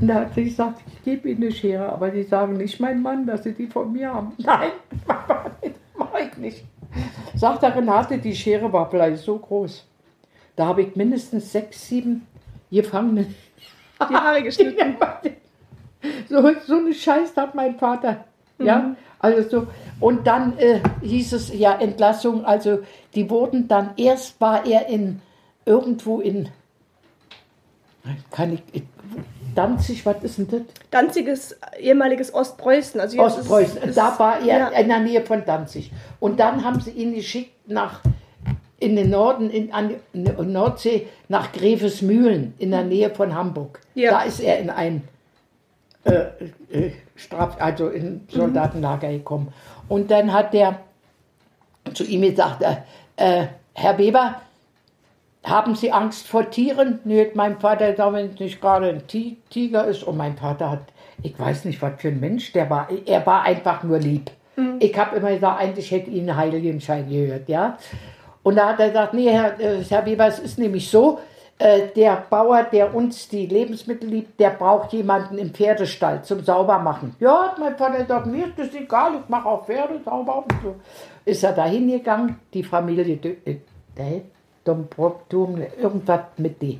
Und 0.00 0.06
da 0.06 0.14
hat 0.14 0.34
sie 0.34 0.44
gesagt, 0.44 0.80
ich 0.86 1.02
gebe 1.02 1.28
Ihnen 1.28 1.42
eine 1.42 1.52
Schere, 1.52 1.92
aber 1.92 2.10
Sie 2.10 2.22
sagen 2.22 2.54
nicht 2.54 2.78
mein 2.80 3.02
Mann, 3.02 3.26
dass 3.26 3.44
Sie 3.44 3.52
die 3.52 3.66
von 3.66 3.92
mir 3.92 4.12
haben. 4.12 4.32
Nein, 4.38 4.70
mach 5.96 6.14
ich 6.20 6.36
nicht. 6.36 6.64
Sagt 7.34 7.62
der 7.62 7.74
Renate, 7.74 8.18
die 8.18 8.34
Schere 8.34 8.72
war 8.72 8.90
vielleicht 8.90 9.22
so 9.22 9.38
groß. 9.38 9.86
Da 10.56 10.66
habe 10.66 10.82
ich 10.82 10.96
mindestens 10.96 11.52
sechs, 11.52 11.86
sieben 11.88 12.26
Gefangene. 12.70 13.26
Die 14.10 14.14
Haare 14.14 14.42
geschnitten. 14.42 14.96
so, 16.28 16.50
so 16.66 16.76
eine 16.76 16.94
Scheiß 16.94 17.36
hat 17.36 17.54
mein 17.54 17.76
Vater. 17.76 18.24
Ja, 18.58 18.96
also 19.18 19.48
so. 19.48 19.66
Und 20.00 20.26
dann 20.26 20.56
äh, 20.58 20.80
hieß 21.02 21.32
es 21.32 21.52
ja 21.52 21.76
Entlassung, 21.78 22.44
also 22.44 22.80
die 23.14 23.28
wurden 23.30 23.68
dann, 23.68 23.90
erst 23.96 24.40
war 24.40 24.66
er 24.66 24.88
in 24.88 25.20
irgendwo 25.64 26.20
in, 26.20 26.48
kann 28.30 28.54
ich, 28.54 28.82
Danzig, 29.58 30.06
was 30.06 30.22
ist 30.22 30.38
denn 30.38 30.46
das? 30.48 30.60
Danziges 30.92 31.56
ehemaliges 31.80 32.32
Ostpreußen. 32.32 33.00
Also 33.00 33.16
ist- 33.16 33.38
Ostpreußen. 33.38 33.82
ist- 33.82 33.98
da 33.98 34.16
war 34.16 34.38
er 34.38 34.46
ja. 34.46 34.68
in 34.68 34.86
der 34.88 35.00
Nähe 35.00 35.22
von 35.26 35.42
Danzig. 35.44 35.90
Und 36.20 36.38
dann 36.38 36.64
haben 36.64 36.80
sie 36.80 36.92
ihn 36.92 37.12
geschickt 37.12 37.50
nach 37.68 38.00
in 38.78 38.94
den 38.94 39.10
Norden, 39.10 39.50
in, 39.50 39.72
an 39.72 39.96
die 40.12 40.30
Nordsee, 40.44 41.08
nach 41.28 41.50
Grevesmühlen 41.50 42.54
in 42.58 42.70
der 42.70 42.84
Nähe 42.84 43.10
von 43.10 43.34
Hamburg. 43.34 43.80
Ja. 43.96 44.12
Da 44.12 44.22
ist 44.22 44.38
er 44.38 44.60
in 44.60 44.70
ein 44.70 45.02
äh, 46.04 46.26
äh, 46.70 46.92
Straf, 47.16 47.56
also 47.58 47.88
in 47.88 48.20
Soldatenlager 48.28 49.08
gekommen. 49.10 49.52
Und 49.88 50.08
dann 50.12 50.32
hat 50.32 50.54
der 50.54 50.78
zu 51.94 52.04
ihm 52.04 52.22
gesagt, 52.22 52.62
äh, 52.62 52.76
äh, 53.16 53.46
Herr 53.74 53.98
Weber, 53.98 54.40
haben 55.48 55.74
Sie 55.74 55.92
Angst 55.92 56.26
vor 56.26 56.48
Tieren? 56.50 57.00
Nee, 57.04 57.30
mein 57.34 57.58
Vater 57.58 57.94
wenn 58.12 58.30
es 58.32 58.38
nicht 58.40 58.60
gerade 58.60 58.88
ein 58.88 59.06
Ti- 59.06 59.38
Tiger 59.50 59.86
ist. 59.86 60.02
Und 60.04 60.16
mein 60.16 60.36
Vater 60.36 60.70
hat, 60.70 60.82
ich 61.22 61.38
weiß 61.38 61.64
nicht, 61.64 61.80
was 61.82 61.92
für 61.98 62.08
ein 62.08 62.20
Mensch 62.20 62.52
der 62.52 62.68
war. 62.70 62.88
Er 63.06 63.24
war 63.26 63.42
einfach 63.42 63.82
nur 63.82 63.98
lieb. 63.98 64.30
Ich 64.80 64.98
habe 64.98 65.16
immer 65.16 65.30
gesagt, 65.30 65.60
eigentlich 65.60 65.90
hätte 65.92 66.10
ihn 66.10 66.34
Heiligenschein 66.34 67.08
gehört, 67.08 67.48
ja. 67.48 67.78
Und 68.42 68.56
da 68.56 68.70
hat 68.70 68.80
er 68.80 68.88
gesagt, 68.88 69.14
nee, 69.14 69.30
Herr, 69.30 69.58
äh, 69.60 69.84
Herr 69.88 70.04
Weber, 70.04 70.26
es 70.26 70.40
ist 70.40 70.58
nämlich 70.58 70.90
so, 70.90 71.20
äh, 71.60 71.88
der 71.94 72.24
Bauer, 72.28 72.64
der 72.64 72.92
uns 72.92 73.28
die 73.28 73.46
Lebensmittel 73.46 74.08
liebt, 74.08 74.40
der 74.40 74.50
braucht 74.50 74.92
jemanden 74.92 75.38
im 75.38 75.50
Pferdestall 75.50 76.22
zum 76.24 76.42
Saubermachen. 76.42 77.14
Ja, 77.20 77.50
hat 77.50 77.58
mein 77.60 77.76
Vater 77.76 77.98
gesagt, 77.98 78.26
mir 78.26 78.46
ist 78.46 78.58
das 78.58 78.74
egal, 78.74 79.12
ich 79.22 79.28
mache 79.28 79.48
auch 79.48 79.64
Pferde 79.64 80.00
sauber 80.04 80.38
und 80.38 80.52
so. 80.62 80.74
Ist 81.24 81.44
er 81.44 81.52
da 81.52 81.64
hingegangen, 81.66 82.36
die 82.52 82.64
Familie, 82.64 83.18
äh, 83.44 83.56
Dombrowski, 84.68 85.66
irgendwas 85.80 86.20
mit 86.36 86.60
die. 86.60 86.78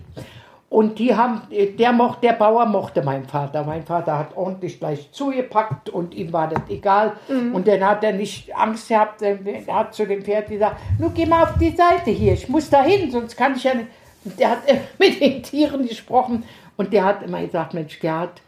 Und 0.70 0.98
die 0.98 1.16
haben, 1.16 1.40
der 1.50 1.92
mochte, 1.92 2.26
der 2.26 2.34
Bauer 2.34 2.66
mochte 2.66 3.02
meinen 3.02 3.24
Vater. 3.24 3.64
Mein 3.64 3.84
Vater 3.84 4.18
hat 4.18 4.36
ordentlich 4.36 4.78
gleich 4.78 5.10
zugepackt 5.12 5.88
und 5.88 6.14
ihm 6.14 6.30
war 6.30 6.48
das 6.48 6.60
egal. 6.68 7.14
Und 7.54 7.66
dann 7.66 7.82
hat 7.82 8.04
er 8.04 8.12
nicht 8.12 8.54
Angst 8.54 8.88
gehabt, 8.88 9.22
er 9.22 9.38
hat 9.74 9.94
zu 9.94 10.06
dem 10.06 10.22
Pferd 10.22 10.48
gesagt, 10.48 10.76
nun 10.98 11.14
geh 11.14 11.24
mal 11.24 11.44
auf 11.44 11.58
die 11.58 11.74
Seite 11.74 12.10
hier, 12.10 12.34
ich 12.34 12.50
muss 12.50 12.68
da 12.68 12.82
hin, 12.82 13.10
sonst 13.10 13.34
kann 13.34 13.56
ich 13.56 13.64
ja 13.64 13.74
nicht. 13.74 13.88
Und 14.24 14.38
der 14.38 14.50
hat 14.50 14.58
mit 14.98 15.20
den 15.20 15.42
Tieren 15.42 15.86
gesprochen 15.86 16.44
und 16.76 16.92
der 16.92 17.04
hat 17.04 17.22
immer 17.22 17.40
gesagt, 17.40 17.72
Mensch, 17.72 17.98
Gerhard, 17.98 18.42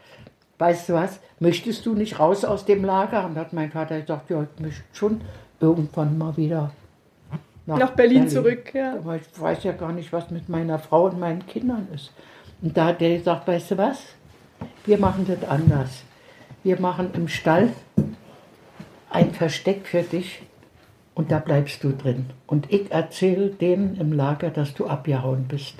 weißt 0.59 0.89
du 0.89 0.93
was, 0.93 1.19
möchtest 1.39 1.87
du 1.87 1.95
nicht 1.95 2.19
raus 2.19 2.45
aus 2.45 2.65
dem 2.65 2.85
Lager? 2.85 3.25
Und 3.25 3.35
hat 3.35 3.51
mein 3.51 3.71
Vater 3.71 3.99
gesagt, 3.99 4.29
ja, 4.29 4.43
ich 4.43 4.63
möchte 4.63 4.83
schon 4.93 5.21
irgendwann 5.59 6.19
mal 6.19 6.37
wieder 6.37 6.71
Nach 7.77 7.91
Berlin 7.91 8.27
zurück, 8.27 8.73
ja. 8.73 8.93
Aber 8.93 9.15
ich 9.15 9.23
weiß 9.35 9.63
ja 9.63 9.71
gar 9.71 9.91
nicht, 9.91 10.11
was 10.11 10.29
mit 10.31 10.49
meiner 10.49 10.79
Frau 10.79 11.05
und 11.05 11.19
meinen 11.19 11.45
Kindern 11.45 11.87
ist. 11.93 12.11
Und 12.61 12.77
da 12.77 12.87
hat 12.87 13.01
der 13.01 13.17
gesagt, 13.17 13.47
weißt 13.47 13.71
du 13.71 13.77
was, 13.77 13.99
wir 14.85 14.97
machen 14.97 15.25
das 15.27 15.47
anders. 15.49 16.03
Wir 16.63 16.79
machen 16.79 17.09
im 17.13 17.27
Stall 17.27 17.69
ein 19.09 19.31
Versteck 19.33 19.87
für 19.87 20.03
dich 20.03 20.41
und 21.15 21.31
da 21.31 21.39
bleibst 21.39 21.83
du 21.83 21.91
drin. 21.91 22.27
Und 22.47 22.71
ich 22.71 22.91
erzähle 22.91 23.49
denen 23.49 23.97
im 23.97 24.13
Lager, 24.13 24.49
dass 24.49 24.73
du 24.73 24.87
abgehauen 24.87 25.45
bist. 25.47 25.75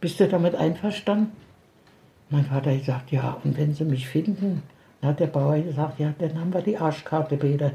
Bist 0.00 0.20
du 0.20 0.28
damit 0.28 0.54
einverstanden? 0.54 1.32
Mein 2.30 2.46
Vater 2.46 2.70
hat 2.70 2.78
gesagt, 2.78 3.12
ja, 3.12 3.38
und 3.44 3.56
wenn 3.56 3.74
sie 3.74 3.84
mich 3.84 4.08
finden, 4.08 4.62
dann 5.00 5.10
hat 5.10 5.20
der 5.20 5.26
Bauer 5.26 5.58
gesagt, 5.58 6.00
ja, 6.00 6.14
dann 6.18 6.40
haben 6.40 6.52
wir 6.52 6.62
die 6.62 6.78
Arschkarte 6.78 7.40
wieder. 7.42 7.72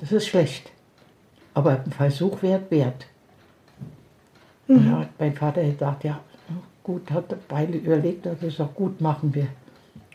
Das 0.00 0.12
ist 0.12 0.28
schlecht. 0.28 0.70
Aber 1.56 1.80
ein 1.82 1.90
Versuch 1.90 2.42
wert, 2.42 2.70
wert. 2.70 3.06
Da 4.68 4.98
hat 4.98 5.08
mein 5.18 5.34
Vater 5.34 5.64
gesagt, 5.64 6.04
ja, 6.04 6.20
gut, 6.82 7.10
hat 7.10 7.34
Weile 7.48 7.78
überlegt, 7.78 8.26
hat 8.26 8.42
gesagt, 8.42 8.74
gut, 8.74 9.00
machen 9.00 9.34
wir. 9.34 9.46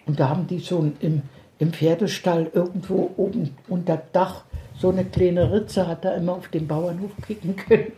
Und 0.06 0.20
da 0.20 0.30
haben 0.30 0.46
die 0.46 0.60
so 0.60 0.92
im, 1.00 1.24
im 1.58 1.74
Pferdestall 1.74 2.52
irgendwo 2.54 3.10
oben 3.18 3.56
unter 3.68 4.00
Dach 4.14 4.44
so 4.78 4.89
eine 4.89 5.04
kleine 5.04 5.52
Ritze, 5.52 5.88
hat 5.88 6.06
er 6.06 6.16
immer 6.16 6.34
auf 6.34 6.48
den 6.50 6.68
Bauernhof 6.68 7.12
kriegen 7.24 7.56
können. 7.56 7.92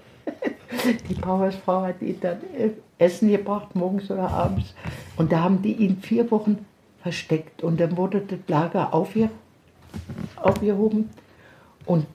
Die 1.10 1.14
Bauersfrau 1.14 1.82
hat 1.82 2.02
ihn 2.02 2.20
dann 2.22 2.38
äh, 2.58 2.70
Essen 2.98 3.30
gebracht, 3.30 3.76
morgens 3.76 4.10
oder 4.10 4.30
abends. 4.30 4.74
Und 5.18 5.34
da 5.34 5.42
haben 5.42 5.62
die 5.62 5.74
ihn 5.74 5.98
vier 5.98 6.32
Wochen 6.32 6.66
versteckt. 7.02 7.62
Und 7.62 7.82
dann 7.82 7.98
wurde 7.98 8.22
das 8.22 8.40
Lager 8.48 8.94
aufge, 8.94 9.30
aufgehoben. 10.38 11.10
Und 11.86 12.06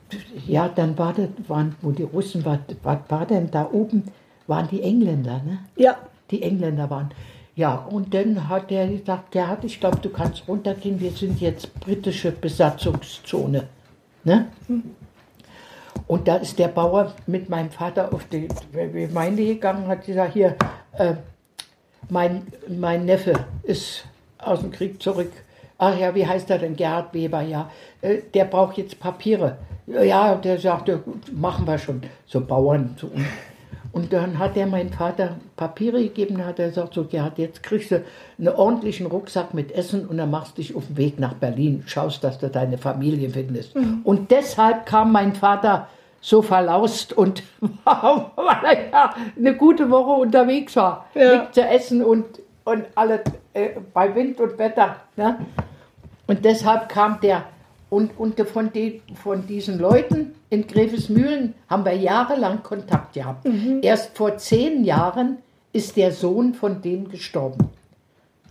ja, 0.47 0.69
dann 0.69 0.97
war 0.97 1.13
das, 1.13 1.29
waren, 1.47 1.77
wo 1.83 1.91
die 1.91 2.05
Russen, 2.05 2.45
was, 2.45 2.59
was 2.83 2.99
war 3.09 3.27
denn 3.27 3.51
da 3.51 3.69
oben, 3.71 4.05
waren 4.47 4.69
die 4.69 4.83
Engländer, 4.83 5.43
ne? 5.45 5.59
Ja. 5.77 5.97
Die 6.31 6.43
Engländer 6.43 6.89
waren. 6.91 7.11
Ja, 7.55 7.75
und 7.75 8.15
dann 8.15 8.49
hat 8.49 8.71
er 8.71 8.87
gesagt, 8.87 9.33
Gerhard, 9.33 9.65
ich 9.65 9.81
glaube, 9.81 9.99
du 9.99 10.11
kannst 10.11 10.47
runtergehen, 10.47 11.01
wir 11.01 11.11
sind 11.11 11.41
jetzt 11.41 11.75
britische 11.81 12.31
Besatzungszone. 12.31 13.65
Ne? 14.23 14.47
Und 16.07 16.29
da 16.29 16.37
ist 16.37 16.59
der 16.59 16.69
Bauer 16.69 17.15
mit 17.27 17.49
meinem 17.49 17.71
Vater 17.71 18.13
auf 18.13 18.25
die 18.27 18.49
Gemeinde 18.73 19.45
gegangen, 19.45 19.89
hat 19.89 20.07
gesagt, 20.07 20.35
hier, 20.35 20.55
äh, 20.93 21.15
mein, 22.09 22.47
mein 22.69 23.05
Neffe 23.05 23.33
ist 23.65 24.05
aus 24.39 24.61
dem 24.61 24.71
Krieg 24.71 25.03
zurück. 25.03 25.33
Ach 25.79 25.97
ja, 25.97 26.15
wie 26.15 26.27
heißt 26.27 26.51
er 26.51 26.59
denn? 26.59 26.75
Gerhard 26.75 27.15
Weber, 27.15 27.41
ja. 27.41 27.71
Äh, 28.03 28.19
der 28.35 28.45
braucht 28.45 28.77
jetzt 28.79 28.99
Papiere. 28.99 29.59
Ja, 29.87 30.35
der 30.35 30.59
sagte, 30.59 31.03
machen 31.33 31.67
wir 31.67 31.79
schon. 31.79 32.03
So 32.27 32.41
Bauern. 32.41 32.97
So. 33.01 33.11
Und 33.93 34.13
dann 34.13 34.39
hat 34.39 34.57
er 34.57 34.67
meinem 34.67 34.93
Vater 34.93 35.37
Papiere 35.57 36.03
gegeben, 36.03 36.45
hat 36.45 36.59
er 36.59 36.69
gesagt, 36.69 36.95
so 36.95 37.05
Gerhard, 37.05 37.39
jetzt 37.39 37.63
kriegst 37.63 37.91
du 37.91 38.03
einen 38.39 38.49
ordentlichen 38.49 39.07
Rucksack 39.07 39.55
mit 39.55 39.73
Essen 39.73 40.07
und 40.07 40.19
dann 40.19 40.31
machst 40.31 40.59
dich 40.59 40.77
auf 40.77 40.87
den 40.89 40.97
Weg 40.97 41.19
nach 41.19 41.35
Berlin, 41.35 41.85
schaust, 41.87 42.23
dass 42.23 42.39
du 42.39 42.51
deine 42.51 42.77
Familie 42.77 43.31
findest. 43.31 43.75
Und 44.05 44.31
deshalb 44.31 44.85
kam 44.85 45.13
mein 45.13 45.35
Vater 45.35 45.89
so 46.21 46.43
verlaust 46.43 47.13
und 47.13 47.43
weil 47.85 48.65
er 48.65 48.91
ja 48.91 49.15
eine 49.37 49.57
gute 49.57 49.89
Woche 49.91 50.21
unterwegs 50.21 50.77
war. 50.77 51.07
Ja. 51.15 51.39
Nichts 51.39 51.55
zu 51.55 51.63
essen 51.63 52.05
und, 52.05 52.27
und 52.69 52.85
alles 52.95 53.21
äh, 53.55 53.71
bei 53.95 54.15
Wind 54.15 54.41
und 54.41 54.59
Wetter. 54.59 54.97
Ne? 55.17 55.39
Und 56.27 56.45
deshalb 56.45 56.89
kam 56.89 57.21
der, 57.21 57.45
und, 57.91 58.19
und 58.19 58.39
von, 58.49 58.73
den, 58.73 59.01
von 59.15 59.47
diesen 59.47 59.79
Leuten 59.79 60.35
in 60.51 60.67
Grevesmühlen 60.67 61.55
haben 61.69 61.85
wir 61.85 61.95
jahrelang 61.95 62.63
Kontakt 62.63 63.15
gehabt. 63.15 63.47
Erst 63.83 64.17
vor 64.17 64.37
zehn 64.37 64.85
Jahren 64.85 65.39
ist 65.73 65.97
der 65.97 66.13
Sohn 66.13 66.55
von 66.55 66.83
denen 66.83 67.09
gestorben. 67.09 67.71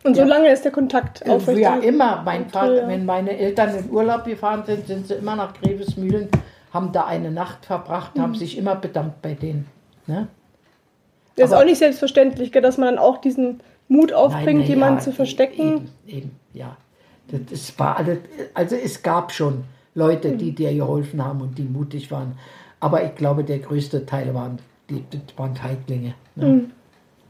Und 0.03 0.15
so 0.15 0.23
lange 0.23 0.49
ist 0.51 0.63
der 0.63 0.71
Kontakt 0.71 1.23
Ja, 1.25 1.33
aufrecht. 1.35 1.83
immer. 1.83 2.21
Mein 2.23 2.49
Vater, 2.49 2.83
ja. 2.83 2.87
wenn 2.87 3.05
meine 3.05 3.37
Eltern 3.37 3.75
in 3.77 3.91
Urlaub 3.91 4.25
gefahren 4.25 4.63
sind, 4.65 4.87
sind 4.87 5.07
sie 5.07 5.15
immer 5.15 5.35
nach 5.35 5.53
Grevesmühlen, 5.53 6.29
haben 6.73 6.91
da 6.91 7.05
eine 7.05 7.31
Nacht 7.31 7.65
verbracht, 7.65 8.17
haben 8.17 8.35
sich 8.35 8.57
immer 8.57 8.75
bedankt 8.75 9.21
bei 9.21 9.33
denen. 9.33 9.67
Ne? 10.05 10.27
Das 11.35 11.51
ist 11.51 11.55
auch 11.55 11.65
nicht 11.65 11.77
selbstverständlich, 11.77 12.51
dass 12.51 12.77
man 12.77 12.95
dann 12.95 12.97
auch 12.97 13.17
diesen 13.17 13.59
Mut 13.87 14.13
aufbringt, 14.13 14.61
Nein, 14.61 14.69
jemanden 14.69 14.97
ja, 14.99 15.03
zu 15.03 15.11
verstecken. 15.11 15.61
Eben, 15.61 15.89
eben, 16.07 16.31
ja. 16.53 16.77
Das 17.29 17.77
war 17.77 17.97
alles, 17.97 18.19
also 18.53 18.75
es 18.75 19.03
gab 19.03 19.33
schon 19.33 19.65
Leute, 19.95 20.37
die 20.37 20.53
dir 20.53 20.73
geholfen 20.73 21.23
haben 21.23 21.41
und 21.41 21.57
die 21.57 21.63
mutig 21.63 22.09
waren. 22.11 22.37
Aber 22.79 23.03
ich 23.03 23.15
glaube, 23.15 23.43
der 23.43 23.59
größte 23.59 24.05
Teil 24.05 24.33
waren, 24.33 24.59
die, 24.89 25.03
waren 25.35 25.55
Feiglinge. 25.55 26.13
Ne? 26.35 26.65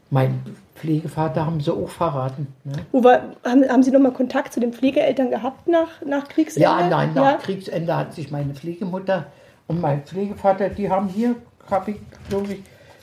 Mein 0.09 0.41
Pflegevater 0.75 1.45
haben 1.45 1.59
sie 1.59 1.71
auch 1.71 1.89
verraten. 1.89 2.47
Ne? 2.63 2.73
Wo 2.91 3.03
war, 3.03 3.23
haben, 3.43 3.67
haben 3.67 3.83
Sie 3.83 3.91
noch 3.91 3.99
mal 3.99 4.11
Kontakt 4.11 4.53
zu 4.53 4.59
den 4.59 4.71
Pflegeeltern 4.71 5.31
gehabt 5.31 5.67
nach, 5.67 6.01
nach 6.05 6.27
Kriegsende? 6.27 6.63
Ja, 6.63 6.87
nein, 6.87 7.13
nach 7.13 7.23
Ja? 7.23 7.37
Kriegsende 7.37 7.95
hat 7.95 8.13
sich 8.13 8.29
meine 8.31 8.53
Pflegemutter 8.53 9.27
und 9.67 9.81
mein 9.81 10.03
Pflegevater, 10.03 10.69
die 10.69 10.89
haben 10.89 11.07
hier, 11.09 11.35
hab 11.69 11.87
ich, 11.87 11.97
glaube 12.29 12.53
ich, 12.53 12.59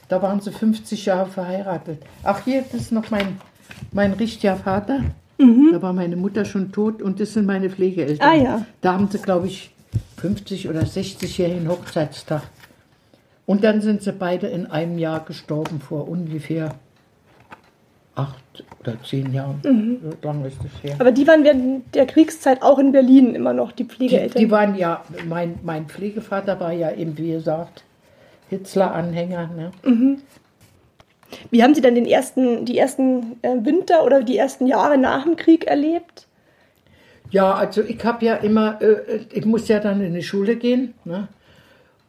da 0.08 0.22
waren 0.22 0.40
sie 0.40 0.52
50 0.52 1.06
Jahre 1.06 1.28
verheiratet. 1.30 2.02
Ach, 2.22 2.44
hier, 2.44 2.64
ist 2.72 2.92
noch 2.92 3.10
mein, 3.10 3.38
mein 3.92 4.12
richtiger 4.12 4.56
Vater. 4.56 5.00
Da 5.38 5.82
war 5.82 5.92
meine 5.92 6.16
Mutter 6.16 6.44
schon 6.44 6.70
tot 6.72 7.02
und 7.02 7.18
das 7.20 7.32
sind 7.34 7.44
meine 7.46 7.68
Pflegeeltern. 7.68 8.28
Ah, 8.28 8.34
ja. 8.34 8.66
Da 8.80 8.94
haben 8.94 9.08
sie, 9.10 9.18
glaube 9.18 9.46
ich, 9.48 9.70
50 10.18 10.68
oder 10.68 10.80
60-jährigen 10.82 11.68
Hochzeitstag. 11.68 12.42
Und 13.46 13.62
dann 13.64 13.80
sind 13.80 14.02
sie 14.02 14.12
beide 14.12 14.46
in 14.46 14.66
einem 14.66 14.96
Jahr 14.98 15.20
gestorben, 15.24 15.80
vor 15.80 16.08
ungefähr 16.08 16.76
acht 18.14 18.64
oder 18.80 18.94
zehn 19.02 19.32
Jahren. 19.34 19.60
So 20.02 20.26
lange 20.26 20.46
ist 20.46 20.58
das 20.62 20.82
her. 20.82 20.96
Aber 20.98 21.10
die 21.12 21.26
waren 21.26 21.42
während 21.44 21.94
der 21.94 22.06
Kriegszeit 22.06 22.62
auch 22.62 22.78
in 22.78 22.92
Berlin 22.92 23.34
immer 23.34 23.52
noch, 23.52 23.72
die 23.72 23.82
Die, 23.84 23.88
Pflegeeltern. 23.88 24.40
die 24.40 24.50
waren 24.50 24.76
ja, 24.76 25.02
mein, 25.28 25.58
mein 25.64 25.86
Pflegevater 25.86 26.58
war 26.60 26.72
ja 26.72 26.92
eben, 26.92 27.18
wie 27.18 27.32
gesagt, 27.32 27.82
Hitler-Anhänger. 28.58 29.50
Ne? 29.56 29.70
Wie 31.50 31.62
haben 31.62 31.74
Sie 31.74 31.80
dann 31.80 31.94
den 31.94 32.06
ersten, 32.06 32.64
die 32.64 32.78
ersten 32.78 33.38
äh, 33.42 33.56
Winter 33.64 34.04
oder 34.04 34.22
die 34.22 34.36
ersten 34.36 34.66
Jahre 34.66 34.98
nach 34.98 35.24
dem 35.24 35.36
Krieg 35.36 35.66
erlebt? 35.66 36.26
Ja, 37.30 37.54
also 37.54 37.82
ich 37.82 38.04
habe 38.04 38.24
ja 38.24 38.36
immer, 38.36 38.80
äh, 38.80 39.20
ich 39.32 39.44
muss 39.44 39.68
ja 39.68 39.80
dann 39.80 40.00
in 40.00 40.14
die 40.14 40.22
Schule 40.22 40.56
gehen. 40.56 40.94
Ne? 41.04 41.28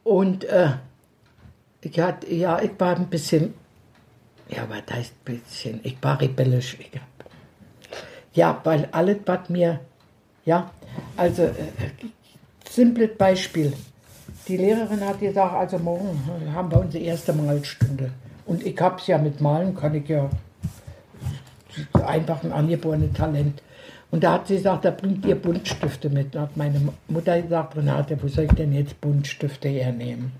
Und 0.04 0.44
äh, 0.44 0.70
ich 1.80 1.98
hatte, 1.98 2.32
ja, 2.32 2.60
ich 2.62 2.72
war 2.78 2.96
ein 2.96 3.08
bisschen, 3.08 3.54
ja, 4.48 4.66
was 4.68 4.94
heißt 4.94 5.12
ein 5.12 5.24
bisschen, 5.24 5.80
ich 5.82 5.96
war 6.00 6.20
rebellisch. 6.20 6.76
Ich 6.78 6.90
hab, 6.94 7.28
ja, 8.34 8.60
weil 8.64 8.88
alles, 8.92 9.18
was 9.26 9.48
mir, 9.48 9.80
ja, 10.44 10.70
also, 11.16 11.42
äh, 11.42 11.52
simples 12.68 13.16
Beispiel. 13.16 13.72
Die 14.48 14.56
Lehrerin 14.56 15.00
hat 15.00 15.18
gesagt, 15.18 15.54
also 15.54 15.78
morgen 15.78 16.20
haben 16.54 16.70
wir 16.70 16.80
unsere 16.80 17.02
erste 17.02 17.32
Malstunde. 17.32 18.12
Und 18.46 18.64
ich 18.64 18.80
habe 18.80 19.00
es 19.00 19.06
ja 19.08 19.18
mit 19.18 19.40
Malen, 19.40 19.74
kann 19.74 19.94
ich 19.94 20.08
ja 20.08 20.30
einfach 21.92 22.44
ein 22.44 22.52
angeborenes 22.52 23.12
Talent. 23.12 23.60
Und 24.12 24.22
da 24.22 24.34
hat 24.34 24.46
sie 24.46 24.56
gesagt, 24.56 24.84
da 24.84 24.92
bringt 24.92 25.26
ihr 25.26 25.34
Buntstifte 25.34 26.08
mit. 26.10 26.34
Da 26.34 26.42
hat 26.42 26.56
meine 26.56 26.80
Mutter 27.08 27.42
gesagt, 27.42 27.76
Renate, 27.76 28.16
wo 28.22 28.28
soll 28.28 28.44
ich 28.44 28.52
denn 28.52 28.72
jetzt 28.72 29.00
Buntstifte 29.00 29.68
hernehmen? 29.68 30.30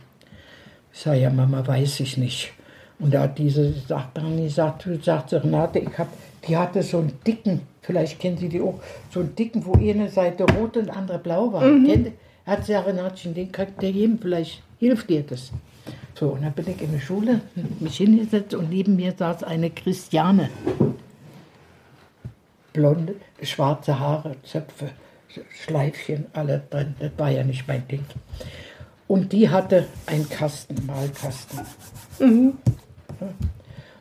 Ich 0.93 1.01
sage, 1.01 1.21
ja, 1.21 1.31
Mama, 1.31 1.67
weiß 1.67 2.01
ich 2.01 2.17
nicht. 2.17 2.53
Und 3.01 3.13
da 3.13 3.23
hat 3.23 3.39
diese 3.39 3.75
Nachbarin 3.89 4.43
gesagt, 4.43 4.87
du 4.87 5.03
sagst, 5.03 5.35
Renate, 5.35 5.81
ich 5.81 5.99
hab, 5.99 6.09
die 6.47 6.57
hatte 6.57 6.83
so 6.83 6.99
einen 6.99 7.13
dicken, 7.27 7.63
vielleicht 7.83 8.21
kennen 8.21 8.39
Sie 8.39 8.49
die 8.49 8.61
auch, 8.61 8.81
so 9.11 9.21
einen 9.21 9.35
dicken, 9.35 9.67
wo 9.67 9.75
eine 9.75 10.09
Seite 10.09 10.45
rot 10.45 10.77
und 10.77 10.91
andere 10.91 11.19
blau 11.19 11.53
war. 11.53 11.63
Kennt, 11.63 12.13
hat 12.47 12.65
sie 12.65 12.75
Renatchen, 12.75 13.35
den 13.35 13.49
ich 13.49 13.75
dir 13.81 13.93
geben, 13.93 14.19
vielleicht 14.21 14.63
hilft 14.79 15.11
dir 15.11 15.23
das. 15.23 15.53
So, 16.15 16.31
und 16.31 16.43
dann 16.43 16.53
bin 16.53 16.69
ich 16.69 16.81
in 16.81 16.93
der 16.93 17.01
Schule, 17.01 17.41
mich 17.81 17.99
hingesetzt 17.99 18.55
und 18.55 18.71
neben 18.71 18.97
mir 18.97 19.13
saß 19.17 19.45
eine 19.45 19.71
Christiane 19.71 20.49
blonde, 22.77 23.15
schwarze 23.43 23.99
Haare, 23.99 24.37
Zöpfe, 24.43 24.91
Schleifchen, 25.51 26.27
alle 26.35 26.63
drin. 26.71 26.95
Das 26.99 27.11
war 27.17 27.31
ja 27.31 27.43
nicht 27.43 27.67
mein 27.67 27.89
Ding. 27.89 28.05
Und 29.09 29.33
die 29.33 29.49
hatte 29.49 29.87
einen 30.07 30.29
Kasten, 30.29 30.85
Malkasten. 30.87 31.61
Und 32.19 32.59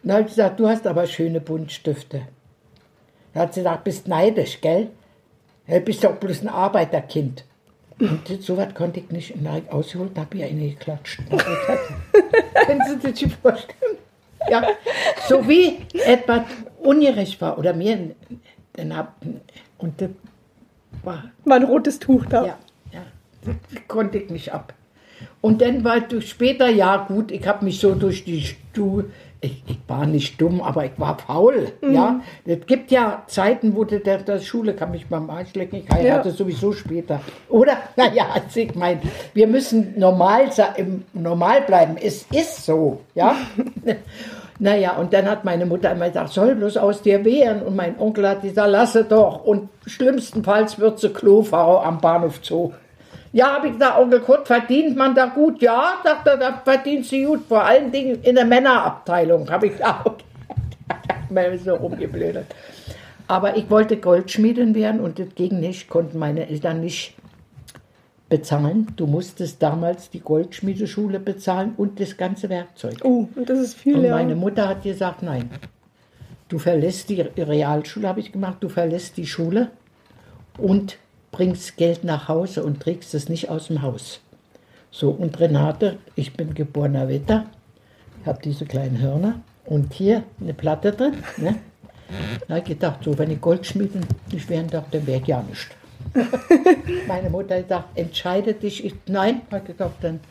da 0.03 0.15
habe 0.15 0.23
ich 0.23 0.27
gesagt, 0.27 0.59
du 0.59 0.67
hast 0.67 0.85
aber 0.85 1.07
schöne 1.07 1.39
Buntstifte. 1.39 2.23
Da 3.33 3.41
hat 3.41 3.53
sie 3.53 3.61
gesagt, 3.61 3.85
bist 3.85 4.07
neidisch, 4.07 4.59
gell? 4.59 4.89
Ja, 5.67 5.79
bist 5.79 6.03
doch 6.03 6.17
bloß 6.17 6.41
ein 6.41 6.49
Arbeiterkind. 6.49 7.45
Und 7.99 8.21
so 8.41 8.57
was 8.57 8.73
konnte 8.73 8.99
ich 8.99 9.09
nicht. 9.09 9.35
Und 9.35 9.45
da 9.45 9.51
habe 9.51 9.61
ich 9.65 9.71
ausgeholt, 9.71 10.17
habe 10.17 10.37
ich 10.37 10.43
eine 10.43 10.69
geklatscht. 10.69 11.19
Können 12.65 12.81
Sie 12.87 13.07
sich 13.07 13.21
das 13.21 13.33
vorstellen? 13.41 13.97
Ja, 14.49 14.67
so 15.27 15.47
wie 15.47 15.77
etwas 16.05 16.41
ungerecht 16.79 17.39
war 17.41 17.57
oder 17.57 17.73
mir. 17.73 18.11
Dann 18.73 18.95
hab, 18.95 19.15
und 19.77 20.01
das 20.01 20.09
war 21.03 21.23
War 21.45 21.57
ein 21.57 21.63
rotes 21.63 21.97
Tuch 21.99 22.25
da. 22.25 22.45
ja, 22.45 22.57
ja, 22.91 23.01
das 23.45 23.55
konnte 23.87 24.17
ich 24.19 24.29
nicht 24.29 24.53
ab. 24.53 24.73
Und 25.41 25.61
dann 25.61 25.83
war 25.83 26.01
durch 26.01 26.29
später, 26.29 26.67
ja 26.69 26.97
gut, 26.97 27.31
ich 27.31 27.47
habe 27.47 27.63
mich 27.63 27.79
so 27.79 27.95
durch 27.95 28.25
die 28.25 28.41
Stuhl, 28.41 29.11
ich, 29.41 29.63
ich 29.67 29.79
war 29.87 30.05
nicht 30.05 30.39
dumm, 30.41 30.61
aber 30.61 30.85
ich 30.85 30.97
war 30.97 31.17
faul. 31.17 31.71
Ja, 31.81 32.21
es 32.45 32.65
gibt 32.65 32.91
ja 32.91 33.23
Zeiten, 33.27 33.75
wo 33.75 33.83
der, 33.83 33.99
der 33.99 34.39
Schule 34.39 34.73
kann 34.73 34.91
mich 34.91 35.07
beim 35.07 35.29
Arsch 35.29 35.53
lecken, 35.53 35.77
ich 35.77 35.89
heirate 35.89 36.31
sowieso 36.31 36.71
später. 36.71 37.21
Oder, 37.49 37.77
naja, 37.95 38.27
also 38.33 38.59
ich 38.59 38.75
meine, 38.75 39.01
wir 39.33 39.47
müssen 39.47 39.93
normal, 39.97 40.49
normal 41.13 41.61
bleiben. 41.61 41.97
Es 41.97 42.25
ist 42.31 42.65
so, 42.65 43.01
ja. 43.13 43.35
Naja, 44.57 44.93
und 44.93 45.11
dann 45.11 45.29
hat 45.29 45.43
meine 45.43 45.65
Mutter 45.65 45.91
immer 45.91 46.07
gesagt, 46.07 46.29
soll 46.29 46.55
bloß 46.55 46.77
aus 46.77 47.01
dir 47.01 47.25
wehren. 47.25 47.61
Und 47.61 47.75
mein 47.75 47.99
Onkel 47.99 48.27
hat 48.27 48.41
gesagt, 48.41 48.71
lasse 48.71 49.03
doch. 49.03 49.43
Und 49.43 49.67
schlimmstenfalls 49.85 50.79
wird 50.79 50.99
sie 50.99 51.09
Klofrau 51.09 51.81
am 51.81 51.99
Bahnhof 51.99 52.39
Zoo. 52.41 52.71
Ja, 53.35 53.55
habe 53.55 53.67
ich 53.67 53.73
gesagt, 53.73 53.99
Onkel 53.99 54.21
Kurt, 54.21 54.47
verdient 54.47 54.95
man 54.95 55.13
da 55.13 55.25
gut? 55.25 55.61
Ja, 55.61 55.95
sagt 56.01 56.25
er, 56.25 56.37
da 56.37 56.61
verdient 56.63 57.05
sie 57.05 57.25
gut. 57.25 57.41
Vor 57.49 57.61
allen 57.61 57.91
Dingen 57.91 58.23
in 58.23 58.35
der 58.35 58.45
Männerabteilung, 58.45 59.51
habe 59.51 59.67
ich 59.67 59.73
gesagt. 59.73 60.07
Okay. 60.07 60.23
Mal 61.29 61.57
so 61.59 61.75
rumgeblödet. 61.75 62.45
Aber 63.27 63.57
ich 63.57 63.69
wollte 63.69 63.97
Goldschmiedin 63.97 64.73
werden 64.73 65.01
und 65.01 65.19
das 65.19 65.35
ging 65.35 65.59
nicht, 65.59 65.89
konnten 65.89 66.17
meine 66.17 66.47
Eltern 66.47 66.79
nicht 66.79 67.15
bezahlen. 68.29 68.87
Du 68.95 69.05
musstest 69.05 69.61
damals 69.61 70.09
die 70.09 70.21
Goldschmiedeschule 70.21 71.19
bezahlen 71.19 71.73
und 71.75 71.99
das 71.99 72.15
ganze 72.15 72.47
Werkzeug. 72.47 72.99
Oh, 73.03 73.27
das 73.35 73.59
ist 73.59 73.73
viel, 73.73 73.97
Und 73.97 74.11
meine 74.11 74.35
Mutter 74.35 74.69
hat 74.69 74.83
gesagt, 74.83 75.23
nein. 75.23 75.49
Du 76.47 76.57
verlässt 76.57 77.09
die 77.09 77.19
Realschule, 77.19 78.07
habe 78.07 78.21
ich 78.21 78.31
gemacht, 78.31 78.59
du 78.61 78.69
verlässt 78.69 79.17
die 79.17 79.27
Schule 79.27 79.71
und 80.57 80.97
bringst 81.35 81.75
Geld 81.75 82.05
nach 82.05 82.29
Hause 82.29 82.63
und 82.63 82.79
trägst 82.79 83.13
es 83.13 83.27
nicht 83.27 83.49
aus 83.49 83.67
dem 83.67 83.81
Haus. 83.81 84.21
So, 84.89 85.09
und 85.09 85.37
Renate, 85.37 85.97
ich 86.15 86.31
bin 86.33 86.53
geborener 86.53 87.09
Wetter, 87.09 87.47
ich 88.21 88.27
habe 88.27 88.39
diese 88.41 88.65
kleinen 88.65 89.01
Hörner 89.01 89.41
und 89.65 89.93
hier 89.93 90.23
eine 90.39 90.53
Platte 90.53 90.93
drin. 90.93 91.15
Ne? 91.35 91.55
Da 92.47 92.55
habe 92.55 92.59
ich 92.59 92.65
gedacht, 92.65 93.03
so, 93.03 93.17
wenn 93.17 93.31
ich 93.31 93.41
Goldschmieden 93.41 94.05
nicht 94.31 94.47
werden 94.49 94.69
darf, 94.69 94.85
dann 94.91 95.05
wäre 95.05 95.19
ich 95.19 95.27
ja 95.27 95.43
nicht. 95.43 95.67
Meine 97.07 97.29
Mutter 97.29 97.55
hat 97.55 97.63
gesagt, 97.63 97.97
entscheide 97.97 98.53
dich. 98.53 98.85
Ich, 98.85 98.93
nein, 99.07 99.41
habe 99.51 99.69
ich 99.69 99.75
dann 99.99 100.21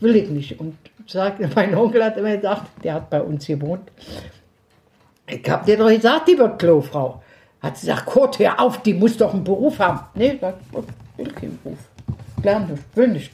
will 0.00 0.16
ich 0.16 0.30
nicht. 0.30 0.58
Und 0.58 0.74
sagte, 1.06 1.50
mein 1.54 1.74
Onkel 1.74 2.02
hat 2.02 2.16
immer 2.16 2.34
gesagt, 2.34 2.82
der 2.82 2.94
hat 2.94 3.10
bei 3.10 3.20
uns 3.20 3.46
gewohnt, 3.46 3.90
ich 5.26 5.50
hab 5.50 5.66
dir 5.66 5.76
doch 5.76 5.90
gesagt, 5.90 6.28
die 6.28 6.38
wird 6.38 6.58
Klofrau. 6.58 7.22
Hat 7.60 7.76
sie 7.76 7.86
gesagt, 7.86 8.06
Kurt, 8.06 8.38
hör 8.38 8.60
auf, 8.60 8.82
die 8.82 8.94
muss 8.94 9.16
doch 9.16 9.34
einen 9.34 9.44
Beruf 9.44 9.78
haben. 9.78 10.00
Nee, 10.14 10.38
ich 10.38 11.18
will 11.18 11.32
keinen 11.32 11.58
Beruf. 11.62 11.78
Lern 12.42 12.68
nicht, 12.68 12.96
will 12.96 13.08
nicht. 13.08 13.32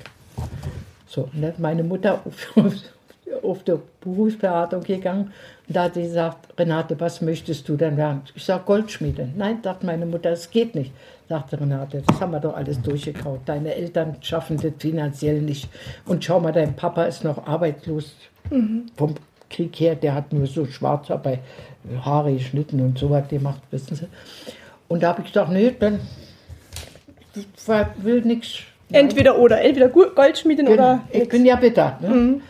So, 1.07 1.23
und 1.33 1.43
dann 1.43 1.51
ist 1.51 1.59
meine 1.59 1.85
Mutter 1.85 2.21
auf, 2.25 3.43
auf 3.43 3.63
der 3.65 3.79
Berufsberatung 4.01 4.83
gegangen 4.83 5.33
und 5.67 5.77
da 5.77 5.85
hat 5.85 5.95
sie 5.95 6.03
gesagt, 6.03 6.59
Renate, 6.59 6.99
was 7.01 7.23
möchtest 7.23 7.69
du 7.69 7.77
denn 7.77 7.97
werden? 7.97 8.23
Ich 8.35 8.45
sag 8.45 8.67
Goldschmiede. 8.67 9.29
Nein, 9.35 9.61
sagt 9.63 9.83
meine 9.83 10.05
Mutter, 10.05 10.31
es 10.31 10.51
geht 10.51 10.75
nicht. 10.75 10.93
Sagte 11.29 11.59
Renate, 11.59 12.03
das 12.07 12.21
haben 12.21 12.33
wir 12.33 12.41
doch 12.41 12.55
alles 12.55 12.83
durchgekaut. 12.83 13.41
Deine 13.47 13.75
Eltern 13.75 14.17
schaffen 14.21 14.59
das 14.61 14.73
finanziell 14.79 15.41
nicht. 15.41 15.71
Und 16.05 16.23
schau 16.23 16.39
mal, 16.39 16.53
dein 16.53 16.77
Papa 16.77 17.05
ist 17.05 17.25
noch 17.25 17.47
arbeitslos 17.47 18.15
vom 18.97 19.15
Krieg 19.55 19.75
her. 19.81 19.95
Der 19.95 20.15
hat 20.15 20.33
nur 20.33 20.47
so 20.47 20.67
schwarz 20.67 21.09
bei 21.23 21.39
Haare 22.05 22.33
geschnitten 22.33 22.81
und 22.81 22.99
so 22.99 23.11
was 23.11 23.29
gemacht, 23.29 23.61
wissen 23.71 23.95
Sie. 23.97 24.07
Und 24.89 25.03
da 25.03 25.09
habe 25.09 25.23
ich 25.23 25.29
gesagt, 25.29 25.51
nee, 25.51 25.73
dann 25.79 26.01
ich 27.35 27.47
will 28.05 28.23
nichts. 28.23 28.61
Entweder 28.93 29.39
oder. 29.39 29.61
Entweder 29.63 29.89
Gu- 29.89 30.11
Goldschmiedin 30.15 30.69
oder. 30.69 31.03
Ich 31.11 31.21
nix. 31.21 31.29
bin 31.31 31.47
ja 31.47 31.57
bitter. 31.57 31.99
Ne? 32.01 32.41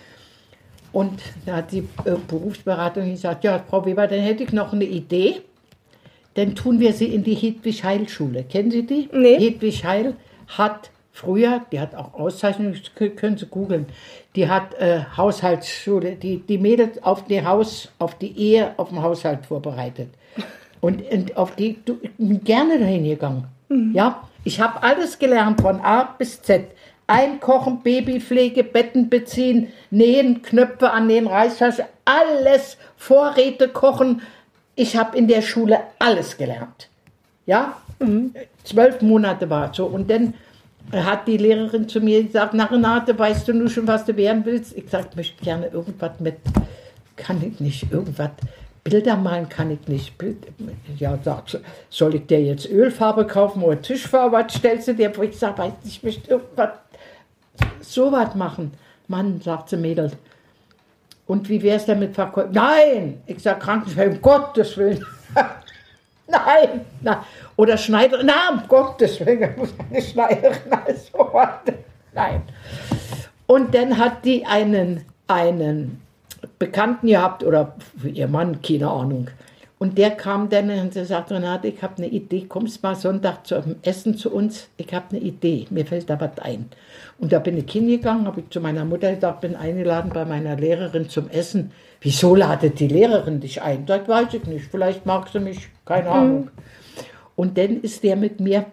Und 0.92 1.20
da 1.46 1.56
hat 1.56 1.72
die 1.72 1.78
äh, 2.04 2.14
Berufsberatung 2.28 3.10
gesagt, 3.10 3.44
ja, 3.44 3.62
Frau 3.68 3.84
Weber, 3.84 4.06
dann 4.06 4.20
hätte 4.20 4.44
ich 4.44 4.52
noch 4.52 4.72
eine 4.72 4.84
Idee. 4.84 5.40
Dann 6.34 6.54
tun 6.54 6.80
wir 6.80 6.92
sie 6.92 7.06
in 7.06 7.24
die 7.24 7.34
Hedwig 7.34 7.82
Heil 7.84 8.08
Schule. 8.08 8.44
Kennen 8.44 8.70
Sie 8.70 8.84
die? 8.86 9.08
Nee. 9.12 9.38
Hedwig 9.38 9.84
Heil 9.84 10.14
hat 10.48 10.90
früher, 11.14 11.62
die 11.72 11.80
hat 11.80 11.94
auch 11.94 12.12
Auszeichnungen, 12.12 12.78
können 13.16 13.38
Sie 13.38 13.46
googeln, 13.46 13.86
die 14.34 14.48
hat 14.48 14.74
äh, 14.74 15.04
Haushaltsschule, 15.16 16.16
die, 16.16 16.38
die 16.40 16.58
Mädels 16.58 17.02
auf 17.02 17.24
die 17.24 17.42
Haus, 17.42 17.88
auf 17.98 18.18
die 18.18 18.36
Ehe, 18.36 18.74
auf 18.76 18.90
den 18.90 19.00
Haushalt 19.00 19.46
vorbereitet. 19.46 20.08
Und, 20.80 21.00
und 21.10 21.36
auf 21.36 21.54
die, 21.54 21.78
du, 21.84 21.98
ich 22.02 22.10
bin 22.18 22.42
gerne 22.44 22.78
dahin 22.78 23.04
gegangen. 23.04 23.46
Ja, 23.94 24.28
ich 24.42 24.60
habe 24.60 24.82
alles 24.82 25.18
gelernt 25.18 25.60
von 25.60 25.80
A 25.80 26.02
bis 26.18 26.42
Z. 26.42 26.66
Einkochen, 27.06 27.82
Babypflege, 27.82 28.64
Betten 28.64 29.08
beziehen, 29.08 29.68
nähen, 29.90 30.42
Knöpfe 30.42 30.90
annähen, 30.90 31.26
Reißtasche, 31.26 31.86
alles, 32.04 32.76
Vorräte 32.96 33.68
kochen. 33.68 34.22
Ich 34.74 34.96
habe 34.96 35.16
in 35.16 35.28
der 35.28 35.42
Schule 35.42 35.80
alles 35.98 36.36
gelernt. 36.36 36.88
Ja, 37.46 37.76
zwölf 38.64 39.00
Monate 39.02 39.48
war 39.48 39.70
es 39.70 39.76
so. 39.76 39.86
Und 39.86 40.10
dann 40.10 40.34
hat 40.92 41.26
die 41.26 41.36
Lehrerin 41.36 41.88
zu 41.88 42.00
mir 42.00 42.22
gesagt, 42.22 42.54
na 42.54 42.66
Renate, 42.66 43.18
weißt 43.18 43.48
du 43.48 43.54
nun 43.54 43.68
schon, 43.68 43.86
was 43.86 44.04
du 44.04 44.16
werden 44.16 44.44
willst? 44.44 44.76
Ich 44.76 44.90
sagte, 44.90 45.08
ich 45.10 45.16
möchte 45.16 45.44
gerne 45.44 45.66
irgendwas 45.68 46.20
mit, 46.20 46.36
kann 47.16 47.42
ich 47.42 47.60
nicht, 47.60 47.90
irgendwas, 47.90 48.30
Bilder 48.84 49.16
malen 49.16 49.48
kann 49.48 49.70
ich 49.70 49.88
nicht. 49.88 50.18
Bild, 50.18 50.46
ja, 50.98 51.18
sagt 51.24 51.58
soll 51.88 52.16
ich 52.16 52.26
dir 52.26 52.42
jetzt 52.42 52.68
Ölfarbe 52.68 53.26
kaufen 53.26 53.62
oder 53.62 53.80
Tischfarbe, 53.80 54.36
was 54.36 54.52
stellst 54.52 54.88
du 54.88 54.94
dir 54.94 55.12
vor? 55.12 55.24
Ich 55.24 55.38
sage, 55.38 55.56
weiß 55.56 55.72
nicht, 55.82 55.96
ich 55.96 56.02
möchte 56.02 56.30
irgendwas, 56.30 56.70
sowas 57.80 58.34
machen. 58.34 58.72
Mann, 59.08 59.40
sagt 59.40 59.70
sie, 59.70 59.78
Mädel. 59.78 60.12
Und 61.26 61.48
wie 61.48 61.62
wär's 61.62 61.86
denn 61.86 62.00
mit 62.00 62.14
Verkäufen? 62.14 62.52
Nein! 62.52 63.22
Ich 63.26 63.42
sage, 63.42 63.58
Krankenschwester, 63.58 64.12
um 64.12 64.20
Gottes 64.20 64.76
Willen. 64.76 65.04
Nein, 66.26 66.86
nein. 67.02 67.18
Oder 67.56 67.76
Schneiderin, 67.76 68.26
na, 68.26 68.50
um 68.52 68.68
Gottes 68.68 69.24
Willen, 69.24 69.50
ich 69.50 69.56
muss 69.56 69.74
eine 69.90 70.02
Schneiderin, 70.02 70.72
also, 70.84 71.30
nein. 72.12 72.42
Und 73.46 73.74
dann 73.74 73.98
hat 73.98 74.24
die 74.24 74.44
einen, 74.44 75.04
einen 75.28 76.00
Bekannten 76.58 77.06
gehabt 77.08 77.44
oder 77.44 77.74
ihr 78.02 78.28
Mann, 78.28 78.60
keine 78.62 78.88
Ahnung. 78.88 79.28
Und 79.78 79.98
der 79.98 80.12
kam 80.12 80.48
dann 80.48 80.70
und 80.70 80.94
sagte, 80.94 81.34
Renate, 81.34 81.68
ich 81.68 81.82
habe 81.82 81.98
eine 81.98 82.06
Idee, 82.06 82.46
kommst 82.48 82.82
mal 82.82 82.94
Sonntag 82.94 83.46
zum 83.46 83.76
Essen 83.82 84.16
zu 84.16 84.32
uns? 84.32 84.68
Ich 84.76 84.94
habe 84.94 85.06
eine 85.10 85.20
Idee, 85.20 85.66
mir 85.68 85.84
fällt 85.84 86.08
da 86.08 86.18
was 86.18 86.38
ein. 86.38 86.70
Und 87.18 87.32
da 87.32 87.38
bin 87.38 87.58
ich 87.58 87.70
hingegangen, 87.70 88.26
habe 88.26 88.40
ich 88.40 88.50
zu 88.50 88.60
meiner 88.60 88.84
Mutter 88.84 89.14
gesagt, 89.14 89.42
bin 89.42 89.56
eingeladen 89.56 90.10
bei 90.14 90.24
meiner 90.24 90.56
Lehrerin 90.56 91.10
zum 91.10 91.28
Essen. 91.28 91.72
Wieso 92.00 92.34
ladet 92.34 92.80
die 92.80 92.88
Lehrerin 92.88 93.40
dich 93.40 93.60
ein? 93.62 93.86
Sagt, 93.86 94.08
weiß 94.08 94.32
ich 94.32 94.44
nicht, 94.46 94.70
vielleicht 94.70 95.04
mag 95.06 95.28
sie 95.28 95.40
mich, 95.40 95.68
keine 95.84 96.08
Ahnung. 96.08 96.50
Und 97.36 97.58
dann 97.58 97.80
ist 97.80 98.02
der 98.02 98.16
mit 98.16 98.40
mir 98.40 98.66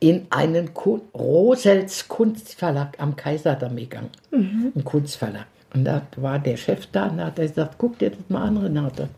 in 0.00 0.26
einen 0.30 0.74
Ku- 0.74 1.00
Rosels 1.14 2.08
Kunstverlag 2.08 2.98
am 3.00 3.16
Kaiserdamm 3.16 3.76
gegangen. 3.76 4.10
Ein 4.32 4.84
Kunstverlag. 4.84 5.46
Und 5.74 5.84
da 5.84 6.02
war 6.16 6.38
der 6.38 6.56
Chef 6.56 6.86
da 6.92 7.06
und 7.08 7.18
da 7.18 7.26
hat 7.26 7.38
er 7.38 7.48
gesagt, 7.48 7.74
guck 7.78 7.98
dir 7.98 8.10
das 8.10 8.18
mal 8.28 8.44
an, 8.46 8.56
Renate. 8.58 9.08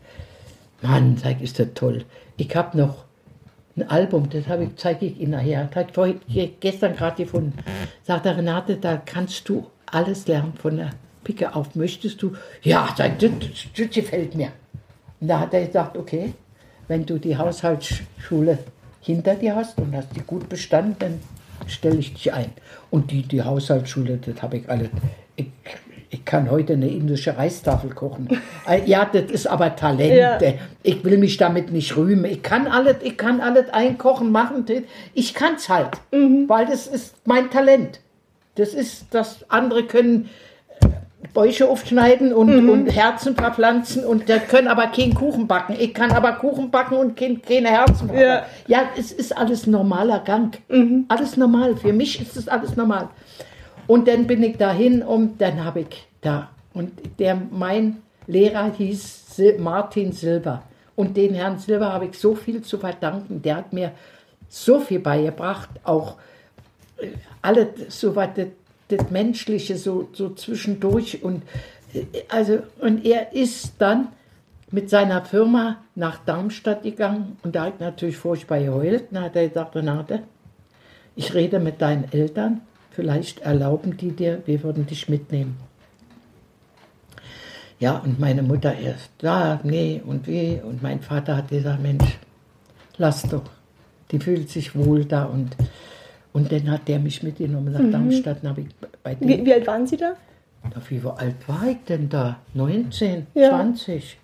Mann, 0.81 1.17
sag 1.17 1.41
ist 1.41 1.59
das 1.59 1.67
toll. 1.75 2.03
Ich 2.37 2.55
habe 2.55 2.77
noch 2.77 3.05
ein 3.75 3.89
Album, 3.89 4.29
das 4.29 4.47
habe 4.47 4.63
ich, 4.63 4.75
zeige 4.75 5.05
ich 5.05 5.19
Ihnen 5.19 5.31
nachher. 5.31 5.69
Das 5.73 5.87
vorhin, 5.93 6.19
hier, 6.27 6.49
gestern 6.59 6.95
gerade 6.95 7.23
gefunden. 7.23 7.53
Sagt 8.03 8.25
er, 8.25 8.37
Renate, 8.37 8.77
da 8.77 8.97
kannst 8.97 9.47
du 9.49 9.67
alles 9.85 10.27
lernen 10.27 10.53
von 10.59 10.77
der 10.77 10.91
Picke 11.23 11.55
auf. 11.55 11.75
Möchtest 11.75 12.21
du? 12.21 12.33
Ja, 12.63 12.89
das, 12.97 13.11
das, 13.19 13.31
das 13.75 13.89
gefällt 13.91 14.35
mir. 14.35 14.49
Und 15.19 15.27
da 15.27 15.41
hat 15.41 15.53
er 15.53 15.65
gesagt, 15.65 15.95
okay, 15.97 16.33
wenn 16.87 17.05
du 17.05 17.17
die 17.17 17.37
Haushaltsschule 17.37 18.59
hinter 19.01 19.35
dir 19.35 19.55
hast 19.55 19.77
und 19.77 19.95
hast 19.95 20.15
die 20.15 20.21
gut 20.21 20.49
bestanden, 20.49 20.95
dann 20.99 21.19
stelle 21.67 21.97
ich 21.97 22.13
dich 22.13 22.33
ein. 22.33 22.51
Und 22.89 23.11
die, 23.11 23.23
die 23.23 23.43
Haushaltsschule, 23.43 24.17
das 24.17 24.41
habe 24.41 24.57
ich 24.57 24.69
alle. 24.69 24.89
Ich, 25.35 25.47
ich 26.09 26.23
kann 26.25 26.49
heute 26.49 26.73
eine 26.73 26.87
indische 26.87 27.37
Reistafel 27.37 27.89
kochen. 27.91 28.27
Äh, 28.67 28.83
Ja, 28.85 29.05
das 29.05 29.31
ist 29.31 29.47
aber 29.47 29.75
Talent. 29.77 30.41
Ja. 30.41 30.53
Ich 30.83 31.03
will 31.05 31.17
mich 31.17 31.37
damit 31.37 31.71
nicht 31.71 31.95
rühmen. 31.95 32.25
Ich 32.25 32.43
kann 32.43 32.67
alles, 32.67 32.97
ich 33.01 33.17
kann 33.17 33.39
alles 33.39 33.69
einkochen, 33.69 34.31
machen. 34.31 34.65
Ich 35.13 35.33
kann 35.33 35.55
es 35.55 35.69
halt, 35.69 35.91
weil 36.11 36.65
das 36.65 36.87
ist 36.87 37.15
mein 37.25 37.49
Talent. 37.49 38.01
Das 38.55 38.73
ist, 38.73 39.05
das 39.11 39.49
andere 39.49 39.83
können 39.83 40.25
äh, 40.25 40.27
Bäuche 41.33 41.67
aufschneiden 41.67 42.33
und, 42.33 42.69
und 42.69 42.87
Herzen 42.87 43.35
verpflanzen 43.35 44.03
und 44.03 44.29
der 44.29 44.39
können 44.39 44.67
aber 44.67 44.87
keinen 44.87 45.13
Kuchen 45.13 45.47
backen. 45.47 45.75
Ich 45.79 45.93
kann 45.93 46.11
aber 46.11 46.33
Kuchen 46.33 46.71
backen 46.71 46.95
und 46.95 47.15
kein, 47.15 47.41
keine 47.41 47.69
Herzen 47.69 48.07
backen. 48.07 48.19
Ja. 48.19 48.45
ja, 48.67 48.89
es 48.97 49.11
ist 49.11 49.35
alles 49.37 49.67
normaler 49.67 50.19
Gang. 50.19 50.57
Alles 51.07 51.37
normal. 51.37 51.75
Für 51.75 51.93
mich 51.93 52.21
ist 52.21 52.37
es 52.37 52.47
alles 52.47 52.75
normal. 52.75 53.09
Und 53.87 54.07
dann 54.07 54.27
bin 54.27 54.43
ich 54.43 54.57
dahin 54.57 55.01
und 55.01 55.39
dann 55.39 55.63
habe 55.63 55.81
ich 55.81 56.07
da. 56.21 56.49
Und 56.73 56.91
der, 57.19 57.39
mein 57.51 57.97
Lehrer 58.27 58.71
hieß 58.77 59.35
Sil 59.35 59.57
Martin 59.59 60.11
Silber. 60.11 60.63
Und 60.95 61.15
den 61.15 61.33
Herrn 61.33 61.57
Silber 61.59 61.93
habe 61.93 62.05
ich 62.07 62.17
so 62.17 62.35
viel 62.35 62.61
zu 62.61 62.77
verdanken. 62.77 63.41
Der 63.41 63.57
hat 63.57 63.71
mir 63.71 63.91
so 64.49 64.79
viel 64.79 64.99
beigebracht, 64.99 65.69
auch 65.83 66.15
äh, 66.97 67.09
alles 67.41 67.67
so 67.89 68.15
was 68.15 68.29
das, 68.89 69.09
Menschliche 69.09 69.77
so, 69.77 70.09
so 70.13 70.29
zwischendurch. 70.29 71.23
Und, 71.23 71.43
also, 72.29 72.59
und 72.79 73.05
er 73.05 73.33
ist 73.33 73.73
dann 73.79 74.09
mit 74.71 74.89
seiner 74.89 75.23
Firma 75.23 75.77
nach 75.95 76.23
Darmstadt 76.25 76.83
gegangen 76.83 77.37
und 77.43 77.55
da 77.55 77.69
ich 77.69 77.79
natürlich 77.79 78.17
furchtbar 78.17 78.59
geheult. 78.59 79.05
Dann 79.11 79.23
hat 79.23 79.35
er 79.35 79.47
gesagt, 79.47 79.75
Renate, 79.75 80.23
ich 81.15 81.33
rede 81.33 81.59
mit 81.59 81.81
deinen 81.81 82.11
Eltern, 82.11 82.61
vielleicht 82.91 83.39
erlauben 83.39 83.97
die 83.97 84.11
dir, 84.11 84.41
wir 84.45 84.63
würden 84.63 84.85
dich 84.85 85.07
mitnehmen. 85.09 85.57
Ja, 87.79 87.97
und 87.97 88.19
meine 88.19 88.41
Mutter 88.41 88.75
erst, 88.75 89.11
da, 89.19 89.59
nee 89.63 90.01
und 90.03 90.27
wie. 90.27 90.59
Und 90.63 90.81
mein 90.81 91.01
Vater 91.01 91.37
hat 91.37 91.49
gesagt, 91.49 91.81
Mensch, 91.81 92.17
lass 92.97 93.21
doch, 93.23 93.43
die 94.11 94.19
fühlt 94.19 94.49
sich 94.49 94.75
wohl 94.75 95.05
da. 95.05 95.25
Und, 95.25 95.55
und 96.33 96.51
dann 96.51 96.69
hat 96.71 96.87
der 96.87 96.99
mich 96.99 97.23
mitgenommen 97.23 97.71
nach 97.73 97.91
Darmstadt. 97.91 98.37
Dann 98.43 98.55
ich 98.57 98.67
bei 99.03 99.15
dem, 99.15 99.27
Wie, 99.27 99.45
wie 99.45 99.53
alt 99.53 99.67
waren 99.67 99.87
Sie 99.87 99.97
da? 99.97 100.13
Na, 100.63 100.81
wie 100.89 101.01
alt 101.07 101.35
war 101.47 101.63
ich 101.69 101.77
denn 101.87 102.09
da? 102.09 102.37
19, 102.53 103.27
Ja. 103.33 103.49
20? 103.49 104.17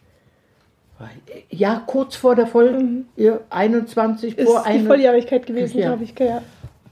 War 1.00 1.10
ich- 1.50 1.60
Ja, 1.60 1.82
kurz 1.86 2.16
vor 2.16 2.36
der 2.36 2.48
Voll, 2.48 3.04
ja, 3.16 3.40
21, 3.50 4.38
Ist 4.38 4.48
vor 4.50 4.64
die 4.64 4.70
ein- 4.70 4.86
Volljährigkeit 4.88 5.46
gewesen, 5.46 5.78
Ja. 5.80 5.88
glaube 5.90 6.04
ich. 6.04 6.18
Ja. 6.20 6.42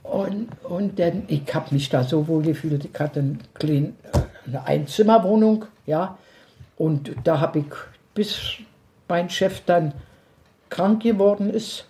und, 0.04 0.48
und 0.64 1.00
dann, 1.00 1.24
ich 1.28 1.44
habe 1.54 1.74
mich 1.74 1.88
da 1.90 2.04
so 2.04 2.28
wohl 2.28 2.42
gefühlt. 2.44 2.84
Ich 2.84 3.00
hatte 3.00 3.20
ein 3.22 3.40
klein, 3.54 3.96
äh, 4.14 4.20
eine 4.48 4.66
Einzimmerwohnung, 4.66 5.66
ja. 5.86 6.18
Und 6.78 7.12
da 7.24 7.40
habe 7.40 7.60
ich, 7.60 7.66
bis 8.14 8.54
mein 9.08 9.30
Chef 9.30 9.62
dann 9.66 9.94
krank 10.70 11.04
geworden 11.04 11.50
ist, 11.50 11.86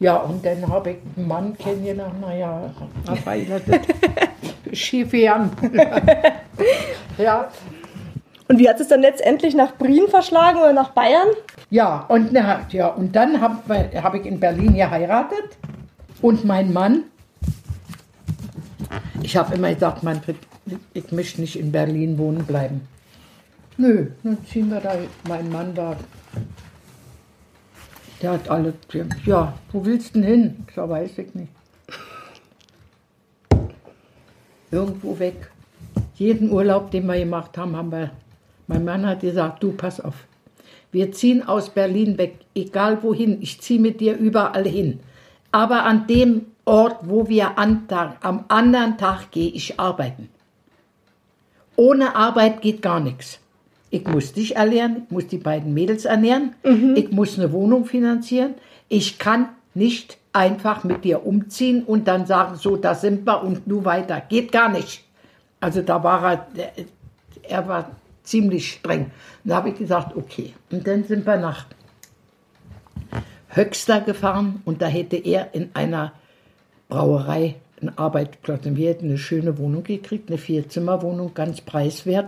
ja, 0.00 0.16
und 0.16 0.44
dann 0.44 0.66
habe 0.66 0.90
ich 0.90 0.96
einen 1.16 1.28
Mann 1.28 1.56
kennengelernt, 1.56 2.20
naja, 2.20 2.74
Raffaella, 3.06 3.60
das 3.60 4.78
schief 4.78 5.12
an. 5.30 5.50
ja, 7.18 7.48
Und 8.48 8.58
wie 8.58 8.68
hat 8.68 8.80
es 8.80 8.88
dann 8.88 9.00
letztendlich 9.00 9.54
nach 9.54 9.76
Brien 9.76 10.08
verschlagen 10.08 10.58
oder 10.58 10.72
nach 10.72 10.90
Bayern? 10.90 11.28
Ja, 11.70 12.06
und, 12.08 12.32
na, 12.32 12.66
ja, 12.70 12.88
und 12.88 13.14
dann 13.14 13.40
habe 13.40 13.90
hab 14.02 14.14
ich 14.14 14.26
in 14.26 14.40
Berlin 14.40 14.74
geheiratet 14.74 15.56
und 16.20 16.44
mein 16.44 16.72
Mann, 16.72 17.04
ich 19.22 19.36
habe 19.36 19.54
immer 19.54 19.72
gesagt, 19.72 20.02
Manfred, 20.02 20.36
ich 20.94 21.12
möchte 21.12 21.42
nicht 21.42 21.58
in 21.58 21.70
Berlin 21.70 22.18
wohnen 22.18 22.44
bleiben. 22.44 22.88
Nö, 23.76 24.08
dann 24.22 24.44
ziehen 24.46 24.70
wir 24.70 24.80
da, 24.80 24.94
mein 25.28 25.48
Mann 25.50 25.76
war, 25.76 25.96
der 28.22 28.32
hat 28.32 28.48
alle, 28.48 28.74
ja, 29.24 29.54
wo 29.72 29.84
willst 29.84 30.14
du 30.14 30.20
denn 30.20 30.28
hin? 30.28 30.66
Ich 30.70 30.76
weiß 30.76 31.18
ich 31.18 31.34
nicht. 31.34 31.52
Irgendwo 34.70 35.18
weg. 35.18 35.50
Jeden 36.14 36.50
Urlaub, 36.50 36.90
den 36.90 37.06
wir 37.06 37.18
gemacht 37.18 37.56
haben, 37.56 37.74
haben 37.76 37.90
wir, 37.90 38.10
mein 38.66 38.84
Mann 38.84 39.06
hat 39.06 39.20
gesagt, 39.20 39.62
du, 39.62 39.72
pass 39.72 40.00
auf, 40.00 40.14
wir 40.92 41.12
ziehen 41.12 41.46
aus 41.46 41.70
Berlin 41.70 42.18
weg, 42.18 42.38
egal 42.54 43.02
wohin. 43.02 43.40
Ich 43.42 43.60
ziehe 43.60 43.80
mit 43.80 44.00
dir 44.00 44.16
überall 44.16 44.66
hin. 44.66 45.00
Aber 45.52 45.84
an 45.84 46.06
dem 46.06 46.46
Ort, 46.64 46.98
wo 47.02 47.28
wir 47.28 47.58
an 47.58 47.86
am 48.20 48.44
anderen 48.48 48.98
Tag 48.98 49.30
gehe 49.30 49.50
ich 49.50 49.80
arbeiten. 49.80 50.28
Ohne 51.76 52.14
Arbeit 52.14 52.60
geht 52.60 52.82
gar 52.82 53.00
nichts. 53.00 53.39
Ich 53.90 54.06
muss 54.06 54.32
dich 54.32 54.56
ernähren, 54.56 55.02
ich 55.04 55.10
muss 55.10 55.26
die 55.26 55.38
beiden 55.38 55.74
Mädels 55.74 56.04
ernähren, 56.04 56.54
ich 56.96 57.10
muss 57.10 57.36
eine 57.38 57.50
Wohnung 57.52 57.84
finanzieren. 57.86 58.54
Ich 58.88 59.18
kann 59.18 59.48
nicht 59.74 60.16
einfach 60.32 60.84
mit 60.84 61.02
dir 61.04 61.26
umziehen 61.26 61.82
und 61.84 62.06
dann 62.06 62.24
sagen, 62.26 62.54
so, 62.56 62.76
da 62.76 62.94
sind 62.94 63.26
wir 63.26 63.42
und 63.42 63.66
nu 63.66 63.84
weiter. 63.84 64.20
Geht 64.20 64.52
gar 64.52 64.68
nicht. 64.68 65.04
Also 65.60 65.82
da 65.82 66.02
war 66.04 66.22
er, 66.32 66.46
der- 66.56 66.72
er 67.48 67.66
war 67.68 67.90
ziemlich 68.22 68.72
streng. 68.72 69.10
Da 69.44 69.56
habe 69.56 69.70
ich 69.70 69.74
gesagt, 69.78 70.16
okay. 70.16 70.54
Und 70.70 70.86
dann 70.86 71.02
sind 71.04 71.26
wir 71.26 71.36
nach 71.36 71.66
Höxter 73.54 74.00
gefahren 74.00 74.62
und 74.64 74.80
da 74.82 74.86
hätte 74.86 75.16
er 75.16 75.52
in 75.54 75.70
einer 75.74 76.12
Brauerei 76.88 77.56
einen 77.80 77.96
Arbeitsplatz. 77.98 78.66
Und 78.66 78.76
wir 78.76 78.90
hätten 78.90 79.06
eine 79.06 79.18
schöne 79.18 79.58
Wohnung 79.58 79.82
gekriegt, 79.82 80.28
eine 80.28 80.38
Vierzimmerwohnung, 80.38 81.34
ganz 81.34 81.60
preiswert. 81.60 82.26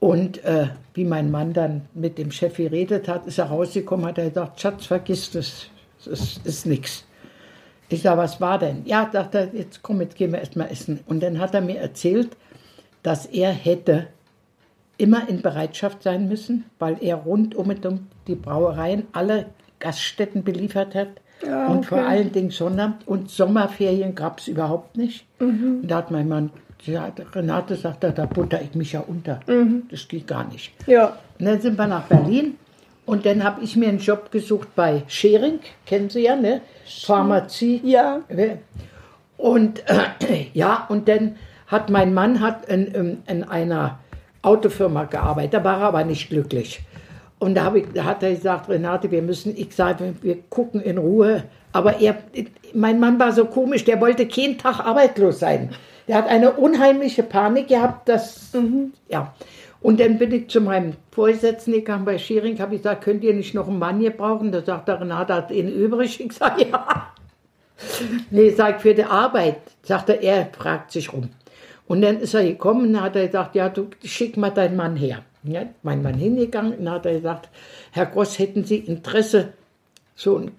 Und 0.00 0.44
äh, 0.44 0.68
wie 0.94 1.04
mein 1.04 1.30
Mann 1.30 1.52
dann 1.52 1.82
mit 1.94 2.18
dem 2.18 2.30
Chef 2.30 2.56
geredet 2.56 3.08
hat, 3.08 3.26
ist 3.26 3.38
er 3.38 3.46
rausgekommen, 3.46 4.06
hat 4.06 4.18
er 4.18 4.28
gesagt, 4.28 4.60
Schatz, 4.60 4.86
vergiss 4.86 5.30
das, 5.30 5.66
das 6.04 6.38
ist, 6.44 6.66
nichts. 6.66 7.04
Ich 7.88 8.02
sag, 8.02 8.16
was 8.16 8.40
war 8.40 8.58
denn? 8.58 8.82
Ja, 8.84 9.08
sagt 9.12 9.34
er, 9.34 9.52
jetzt 9.52 9.82
komm, 9.82 10.00
jetzt 10.00 10.16
gehen 10.16 10.32
wir 10.32 10.38
erstmal 10.38 10.70
essen. 10.70 11.00
Und 11.06 11.22
dann 11.22 11.40
hat 11.40 11.54
er 11.54 11.62
mir 11.62 11.78
erzählt, 11.78 12.36
dass 13.02 13.26
er 13.26 13.50
hätte 13.50 14.08
immer 14.98 15.28
in 15.28 15.42
Bereitschaft 15.42 16.02
sein 16.02 16.28
müssen, 16.28 16.64
weil 16.78 16.98
er 17.00 17.16
rund 17.16 17.54
um 17.54 17.72
die 18.26 18.34
Brauereien 18.34 19.06
alle 19.12 19.46
Gaststätten 19.78 20.44
beliefert 20.44 20.94
hat. 20.94 21.08
Ja, 21.44 21.68
Und 21.68 21.86
vor 21.86 21.98
okay. 21.98 22.06
allen 22.06 22.32
Dingen 22.32 22.50
Sonder- 22.50 22.98
und 23.06 23.30
Sommerferien 23.30 24.14
gab 24.14 24.40
es 24.40 24.48
überhaupt 24.48 24.96
nicht. 24.96 25.24
Mhm. 25.40 25.80
Und 25.82 25.88
da 25.88 25.98
hat 25.98 26.10
mein 26.10 26.28
Mann, 26.28 26.50
ja, 26.84 27.10
Renate 27.34 27.76
sagt, 27.76 28.04
da, 28.04 28.10
da 28.10 28.26
butter 28.26 28.60
ich 28.62 28.74
mich 28.74 28.92
ja 28.92 29.00
unter. 29.00 29.40
Mhm. 29.46 29.84
Das 29.90 30.06
geht 30.08 30.26
gar 30.26 30.44
nicht. 30.48 30.72
Ja. 30.86 31.18
Und 31.38 31.46
dann 31.46 31.60
sind 31.60 31.78
wir 31.78 31.86
nach 31.86 32.04
Berlin 32.04 32.56
und 33.06 33.24
dann 33.26 33.42
habe 33.42 33.62
ich 33.62 33.76
mir 33.76 33.88
einen 33.88 33.98
Job 33.98 34.30
gesucht 34.30 34.68
bei 34.74 35.02
Schering, 35.08 35.60
kennen 35.86 36.10
Sie 36.10 36.24
ja, 36.24 36.36
ne? 36.36 36.60
Pharmazie. 36.84 37.80
Ja. 37.84 38.20
Und 39.36 39.82
äh, 39.88 40.46
ja, 40.54 40.86
und 40.88 41.08
dann 41.08 41.36
hat 41.66 41.90
mein 41.90 42.14
Mann 42.14 42.40
hat 42.40 42.66
in, 42.66 42.86
in, 42.86 43.22
in 43.26 43.44
einer 43.44 43.98
Autofirma 44.42 45.04
gearbeitet, 45.04 45.54
da 45.54 45.64
war 45.64 45.80
er 45.80 45.88
aber 45.88 46.04
nicht 46.04 46.28
glücklich. 46.28 46.80
Und 47.38 47.54
da, 47.54 47.72
ich, 47.74 47.86
da 47.94 48.04
hat 48.04 48.22
er 48.22 48.34
gesagt, 48.34 48.68
Renate, 48.68 49.10
wir 49.10 49.22
müssen, 49.22 49.56
ich 49.56 49.74
sage, 49.74 50.04
wir, 50.04 50.14
wir 50.22 50.42
gucken 50.48 50.80
in 50.80 50.98
Ruhe. 50.98 51.44
Aber 51.72 52.00
er, 52.00 52.18
mein 52.74 52.98
Mann 52.98 53.18
war 53.18 53.32
so 53.32 53.44
komisch, 53.44 53.84
der 53.84 54.00
wollte 54.00 54.26
keinen 54.26 54.58
Tag 54.58 54.80
arbeitslos 54.80 55.38
sein. 55.38 55.70
Der 56.08 56.16
hat 56.16 56.26
eine 56.26 56.52
unheimliche 56.52 57.22
Panik 57.22 57.68
gehabt, 57.68 58.08
dass, 58.08 58.50
ja. 59.08 59.34
Und 59.80 60.00
dann 60.00 60.18
bin 60.18 60.32
ich 60.32 60.48
zu 60.48 60.60
meinem 60.60 60.94
Vorgesetzten 61.12 61.72
gegangen 61.72 62.04
bei 62.04 62.18
Schering, 62.18 62.58
habe 62.58 62.74
ich 62.74 62.82
gesagt, 62.82 63.04
könnt 63.04 63.22
ihr 63.22 63.34
nicht 63.34 63.54
noch 63.54 63.68
einen 63.68 63.78
Mann 63.78 64.00
hier 64.00 64.10
brauchen? 64.10 64.50
Da 64.50 64.62
sagt 64.62 64.88
er, 64.88 65.00
Renate 65.00 65.34
hat 65.34 65.50
ihn 65.52 65.68
übrig. 65.68 66.20
Ich 66.20 66.32
sage, 66.32 66.66
ja. 66.68 67.12
Nee, 68.30 68.50
sag 68.50 68.80
für 68.80 68.94
die 68.94 69.04
Arbeit, 69.04 69.58
sagt 69.82 70.08
er, 70.08 70.20
er 70.20 70.46
fragt 70.46 70.90
sich 70.90 71.12
rum. 71.12 71.28
Und 71.86 72.02
dann 72.02 72.18
ist 72.18 72.34
er 72.34 72.44
gekommen 72.44 72.88
und 72.88 73.00
hat 73.00 73.14
er 73.14 73.26
gesagt, 73.26 73.54
ja, 73.54 73.68
du 73.68 73.88
schick 74.04 74.36
mal 74.36 74.50
deinen 74.50 74.76
Mann 74.76 74.96
her. 74.96 75.22
Ja, 75.44 75.62
mein 75.82 76.02
Mann 76.02 76.14
hingegangen 76.14 76.74
und 76.74 76.90
hat 76.90 77.06
er 77.06 77.14
gesagt, 77.14 77.48
Herr 77.92 78.06
Gross, 78.06 78.38
hätten 78.38 78.64
Sie 78.64 78.78
Interesse, 78.78 79.52
so 80.16 80.36
einen 80.36 80.52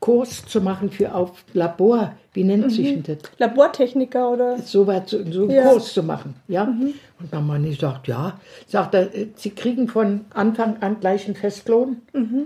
Kurs 0.00 0.46
zu 0.46 0.60
machen 0.60 0.90
für 0.90 1.14
auf 1.14 1.44
Labor, 1.54 2.14
wie 2.32 2.44
nennt 2.44 2.70
sich 2.70 2.86
denn 2.88 3.02
das? 3.02 3.30
Labortechniker 3.38 4.30
oder? 4.30 4.58
so 4.58 4.86
weit 4.86 5.08
so, 5.08 5.18
so 5.30 5.42
einen 5.42 5.50
Ja. 5.50 5.70
Kurs 5.70 5.92
zu 5.92 6.02
machen. 6.02 6.36
Ja? 6.46 6.64
Und 6.64 7.32
mein 7.32 7.46
Mann 7.46 7.64
ich 7.64 7.80
sagt, 7.80 8.06
ja. 8.06 8.38
Sagt 8.66 8.94
er, 8.94 9.12
äh, 9.14 9.26
Sie 9.34 9.50
kriegen 9.50 9.88
von 9.88 10.26
Anfang 10.32 10.76
an 10.82 11.00
gleich 11.00 11.26
einen 11.26 11.34
Festlohn. 11.34 12.02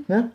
Ne? 0.09 0.31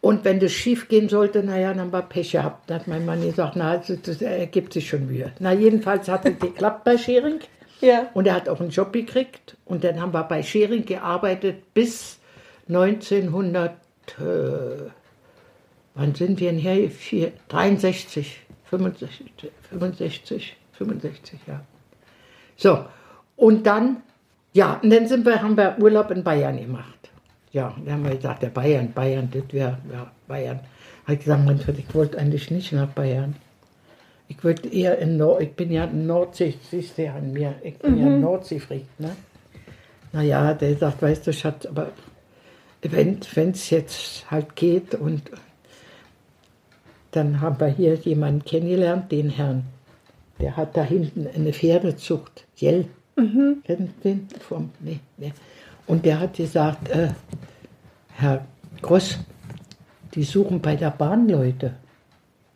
Und 0.00 0.24
wenn 0.24 0.40
das 0.40 0.50
schief 0.52 0.88
gehen 0.88 1.08
sollte, 1.08 1.44
naja, 1.44 1.72
dann 1.74 1.92
war 1.92 2.02
Pech 2.02 2.32
gehabt. 2.32 2.68
Da 2.68 2.74
hat 2.76 2.88
mein 2.88 3.06
Mann 3.06 3.20
gesagt, 3.22 3.54
na, 3.54 3.76
das, 3.76 4.02
das 4.02 4.20
ergibt 4.20 4.72
sich 4.72 4.88
schon 4.88 5.06
Mühe. 5.06 5.30
Na, 5.38 5.52
jedenfalls 5.52 6.08
hat 6.08 6.24
es 6.26 6.38
geklappt 6.40 6.82
bei 6.84 6.98
Schering. 6.98 7.38
Ja. 7.80 8.08
Und 8.14 8.26
er 8.26 8.34
hat 8.34 8.48
auch 8.48 8.60
einen 8.60 8.70
Job 8.70 8.92
gekriegt. 8.92 9.56
Und 9.64 9.84
dann 9.84 10.00
haben 10.00 10.12
wir 10.12 10.24
bei 10.24 10.42
Schering 10.42 10.84
gearbeitet 10.86 11.72
bis 11.74 12.18
1900, 12.68 13.72
äh, 14.18 14.22
wann 15.94 16.14
sind 16.14 16.40
wir 16.40 16.50
denn 16.50 16.60
her? 16.60 16.90
Vier, 16.90 17.32
63, 17.48 18.40
65, 18.64 19.32
65, 19.70 20.56
65, 20.72 21.40
ja. 21.46 21.60
So, 22.56 22.84
und 23.36 23.66
dann, 23.66 24.02
ja, 24.52 24.80
und 24.82 24.90
dann 24.90 25.06
sind 25.06 25.24
wir, 25.26 25.42
haben 25.42 25.56
wir 25.56 25.76
Urlaub 25.78 26.10
in 26.10 26.22
Bayern 26.22 26.58
gemacht. 26.58 27.10
Ja, 27.52 27.74
dann 27.84 27.94
haben 27.94 28.04
wir 28.04 28.16
gesagt, 28.16 28.42
der 28.42 28.48
Bayern, 28.48 28.92
Bayern, 28.92 29.28
das 29.30 29.42
wäre, 29.52 29.78
ja, 29.92 30.10
Bayern. 30.26 30.60
Habe 31.04 31.14
ich 31.14 31.20
gesagt, 31.20 31.78
ich 31.78 31.94
wollte 31.94 32.18
eigentlich 32.18 32.50
nicht 32.50 32.72
nach 32.72 32.88
Bayern. 32.88 33.34
Ich 34.28 34.42
würde 34.42 34.68
eher 34.68 34.98
in 34.98 35.18
Nord, 35.18 35.42
ich 35.42 35.52
bin 35.52 35.70
ja 35.70 35.86
Nordsee, 35.86 36.54
siehst 36.70 36.96
du 36.96 37.04
ja 37.04 37.14
an 37.14 37.32
mir, 37.32 37.54
ich 37.62 37.76
bin 37.78 37.98
ja 37.98 38.08
Nordseefreak, 38.08 38.86
ne? 38.98 39.14
Naja, 40.12 40.54
der 40.54 40.76
sagt, 40.76 41.02
weißt 41.02 41.26
du, 41.26 41.32
Schatz, 41.32 41.66
aber 41.66 41.90
wenn 42.82 43.20
es 43.50 43.70
jetzt 43.70 44.30
halt 44.30 44.56
geht 44.56 44.94
und 44.94 45.30
dann 47.12 47.40
haben 47.40 47.60
wir 47.60 47.68
hier 47.68 47.94
jemanden 47.94 48.44
kennengelernt, 48.44 49.12
den 49.12 49.30
Herrn, 49.30 49.64
der 50.40 50.56
hat 50.56 50.76
da 50.76 50.82
hinten 50.82 51.26
eine 51.26 51.52
Pferdezucht, 51.52 52.46
Jell, 52.56 52.86
den? 54.02 54.28
Vom, 54.40 54.70
nee, 54.80 55.00
nee. 55.18 55.32
Und 55.86 56.04
der 56.04 56.20
hat 56.20 56.34
gesagt, 56.36 56.88
äh, 56.88 57.10
Herr 58.14 58.44
Gross, 58.80 59.18
die 60.14 60.24
suchen 60.24 60.60
bei 60.60 60.76
der 60.76 60.90
Bahn 60.90 61.28
Leute. 61.28 61.74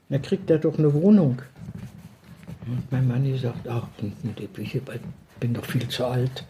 Da 0.09 0.19
kriegt 0.19 0.51
er 0.51 0.59
doch 0.59 0.79
eine 0.79 0.93
Wohnung. 0.95 1.43
Und 2.67 2.91
mein 2.91 3.07
Mann 3.07 3.25
gesagt, 3.25 3.69
ach, 3.69 3.87
ich 4.01 4.83
bin 5.41 5.55
doch 5.55 5.65
viel 5.65 5.89
zu 5.89 6.07
alt. 6.07 6.45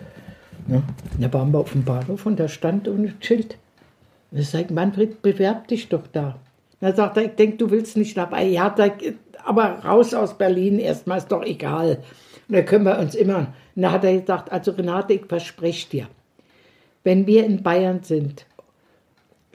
Und 0.69 0.85
Da 1.19 1.33
waren 1.33 1.53
wir 1.53 1.59
auf 1.59 1.73
dem 1.73 1.85
Bahnhof 1.85 2.27
und 2.27 2.39
da 2.41 2.49
stand 2.49 2.89
ohne 2.89 3.15
Schild. 3.21 3.57
Und 4.31 4.39
ich 4.39 4.49
sage, 4.49 4.73
Manfred, 4.73 5.23
bewerb 5.23 5.69
dich 5.69 5.89
doch 5.89 6.07
da. 6.13 6.39
Da 6.81 6.93
sagt 6.93 7.17
er, 7.17 7.25
ich 7.25 7.35
denke, 7.37 7.57
du 7.57 7.71
willst 7.71 7.97
nicht 7.97 8.17
dabei. 8.17 8.45
Ja, 8.45 8.75
sag, 8.77 9.03
aber 9.45 9.81
raus 9.85 10.13
aus 10.13 10.37
Berlin 10.37 10.79
erstmal, 10.79 11.19
ist 11.19 11.33
doch 11.33 11.43
egal. 11.43 12.03
Und 12.49 12.55
da 12.55 12.63
können 12.63 12.85
wir 12.85 12.99
uns 12.99 13.15
immer. 13.15 13.55
Und 13.75 13.83
da 13.83 13.93
hat 13.93 14.05
er 14.05 14.19
gesagt, 14.19 14.53
also 14.53 14.73
Renate, 14.73 15.15
ich 15.15 15.27
verspreche 15.27 15.89
dir, 15.89 16.07
wenn 17.05 17.27
wir 17.27 17.45
in 17.45 17.63
Bayern 17.63 18.03
sind, 18.03 18.47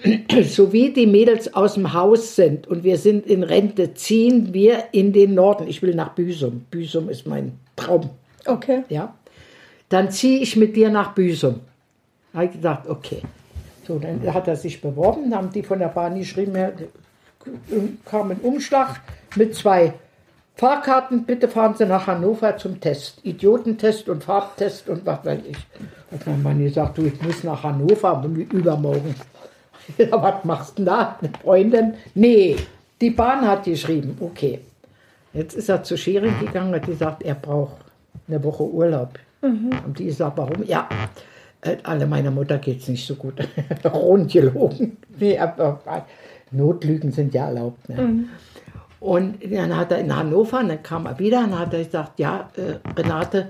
so 0.44 0.74
wie 0.74 0.92
die 0.92 1.06
Mädels 1.06 1.54
aus 1.54 1.76
dem 1.76 1.94
Haus 1.94 2.36
sind 2.36 2.68
und 2.68 2.84
wir 2.84 2.98
sind 2.98 3.28
in 3.28 3.44
Rente, 3.44 3.94
ziehen 3.94 4.54
wir 4.54 4.86
in 4.92 5.14
den 5.14 5.36
Norden. 5.36 5.68
Ich 5.68 5.82
will 5.82 5.94
nach 5.94 6.16
Büsum. 6.16 6.66
Büsum 6.72 7.10
ist 7.10 7.28
mein 7.28 7.60
Traum. 7.76 8.10
Okay. 8.46 8.84
Ja. 8.90 9.14
Dann 9.90 10.10
ziehe 10.10 10.40
ich 10.40 10.56
mit 10.56 10.76
dir 10.76 10.90
nach 10.90 11.14
Büsum. 11.14 11.60
Da 12.32 12.40
habe 12.40 12.46
ich 12.48 12.54
gesagt, 12.54 12.88
okay. 12.90 13.22
So, 13.86 14.00
dann 14.00 14.22
hat 14.34 14.48
er 14.48 14.56
sich 14.56 14.80
beworben, 14.80 15.30
dann 15.30 15.40
haben 15.40 15.52
die 15.52 15.64
von 15.64 15.80
der 15.80 15.90
Bahn 15.90 16.18
geschrieben, 16.18 16.56
kam 18.06 18.32
ein 18.32 18.40
Umschlag 18.42 19.02
mit 19.36 19.56
zwei 19.56 19.94
Fahrkarten, 20.56 21.26
bitte 21.26 21.48
fahren 21.48 21.76
Sie 21.76 21.86
nach 21.86 22.08
Hannover 22.08 22.58
zum 22.58 22.80
Test. 22.80 23.20
Idiotentest 23.24 24.10
und 24.10 24.24
Farbtest 24.24 24.90
und 24.90 25.06
was 25.06 25.26
weiß 25.26 25.40
ich. 25.50 25.58
Hat 26.12 26.28
mein 26.28 26.44
Mann 26.44 26.60
gesagt, 26.60 26.98
du, 26.98 27.06
ich 27.06 27.22
muss 27.22 27.44
nach 27.44 27.64
Hannover 27.64 28.24
übermorgen. 28.52 29.16
Ja, 29.98 30.22
was 30.22 30.46
machst 30.46 30.74
du 30.78 30.84
denn 30.84 30.86
da? 30.86 31.18
Eine 31.20 31.32
Freundin? 31.42 31.96
Nee, 32.14 32.56
die 33.02 33.10
Bahn 33.10 33.46
hat 33.46 33.64
geschrieben. 33.64 34.16
Okay. 34.22 34.60
Jetzt 35.34 35.56
ist 35.56 35.70
er 35.70 35.84
zu 35.84 35.98
Schering 35.98 36.40
gegangen 36.40 36.70
und 36.70 36.76
hat 36.76 36.86
gesagt, 36.86 37.24
er 37.24 37.36
braucht 37.36 37.78
eine 38.28 38.42
Woche 38.44 38.64
Urlaub. 38.64 39.20
Und 39.42 39.98
die 39.98 40.12
sagt, 40.12 40.38
warum? 40.38 40.64
Ja, 40.66 40.88
äh, 41.62 41.78
alle 41.84 42.06
meiner 42.06 42.32
Mutter 42.32 42.58
geht 42.60 42.82
es 42.82 42.88
nicht 42.88 43.06
so 43.06 43.16
gut. 43.16 43.36
Rund 43.86 44.32
gelogen. 44.32 44.98
Nee, 45.18 45.38
aber 45.38 45.82
Notlügen 46.52 47.12
sind 47.12 47.34
ja 47.34 47.48
erlaubt. 47.48 47.90
Ne? 47.90 48.26
Und 49.00 49.40
dann 49.52 49.76
hat 49.76 49.92
er 49.92 49.98
in 49.98 50.16
Hannover, 50.16 50.60
und 50.60 50.70
dann 50.70 50.84
kam 50.84 51.08
er 51.08 51.18
wieder 51.18 51.40
und 51.40 51.58
hat 51.58 51.74
er 51.74 51.84
gesagt, 51.84 52.20
ja, 52.20 52.50
äh, 52.56 52.88
Renate, 52.96 53.50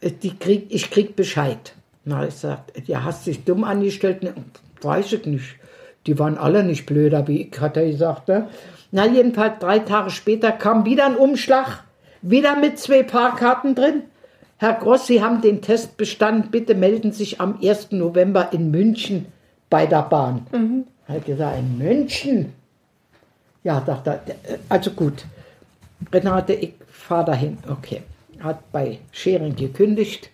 äh, 0.00 0.10
die 0.10 0.36
krieg, 0.36 0.66
ich 0.70 0.90
krieg 0.90 1.14
Bescheid. 1.14 1.74
Na, 2.04 2.24
ich 2.24 2.30
gesagt, 2.30 2.88
ja, 2.88 3.04
hast 3.04 3.26
dich 3.26 3.44
dumm 3.44 3.64
angestellt? 3.64 4.22
Ne, 4.22 4.32
weiß 4.80 5.12
ich 5.12 5.26
nicht. 5.26 5.56
Die 6.06 6.18
waren 6.18 6.38
alle 6.38 6.64
nicht 6.64 6.86
blöder 6.86 7.28
wie 7.28 7.42
ich, 7.42 7.60
hat 7.60 7.76
er 7.76 7.86
gesagt. 7.86 8.28
Ne? 8.28 8.48
Na, 8.90 9.06
jedenfalls 9.06 9.58
drei 9.58 9.80
Tage 9.80 10.10
später 10.10 10.52
kam 10.52 10.86
wieder 10.86 11.04
ein 11.04 11.16
Umschlag, 11.16 11.84
wieder 12.22 12.56
mit 12.56 12.78
zwei 12.78 13.04
Fahrkarten 13.04 13.74
drin. 13.74 14.04
Herr 14.56 14.72
Gross, 14.72 15.06
Sie 15.06 15.22
haben 15.22 15.42
den 15.42 15.60
Test 15.60 15.98
bestanden, 15.98 16.50
bitte 16.50 16.74
melden 16.74 17.12
Sie 17.12 17.18
sich 17.18 17.40
am 17.42 17.58
1. 17.62 17.92
November 17.92 18.48
in 18.52 18.70
München 18.70 19.26
bei 19.68 19.86
der 19.86 20.02
Bahn. 20.02 20.46
Mhm. 20.50 20.84
Hat 21.08 21.24
gesagt, 21.24 21.58
in 21.58 21.78
München? 21.78 22.52
Ja, 23.64 23.80
dachte 23.80 24.20
er, 24.26 24.58
also 24.68 24.90
gut. 24.90 25.24
Renate, 26.12 26.52
ich 26.52 26.74
fahre 26.90 27.24
dahin. 27.26 27.58
Okay. 27.68 28.02
Hat 28.40 28.70
bei 28.70 28.98
Schering 29.10 29.56
gekündigt. 29.56 30.30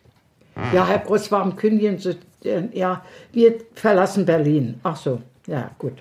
Ja, 0.72 0.86
Herr 0.86 0.98
Gross, 0.98 1.32
warum 1.32 1.56
kündigen 1.56 1.98
Sie? 1.98 2.16
Ja, 2.72 3.02
wir 3.32 3.54
verlassen 3.74 4.26
Berlin. 4.26 4.78
Ach 4.82 4.96
so, 4.96 5.20
ja, 5.46 5.70
gut. 5.78 5.94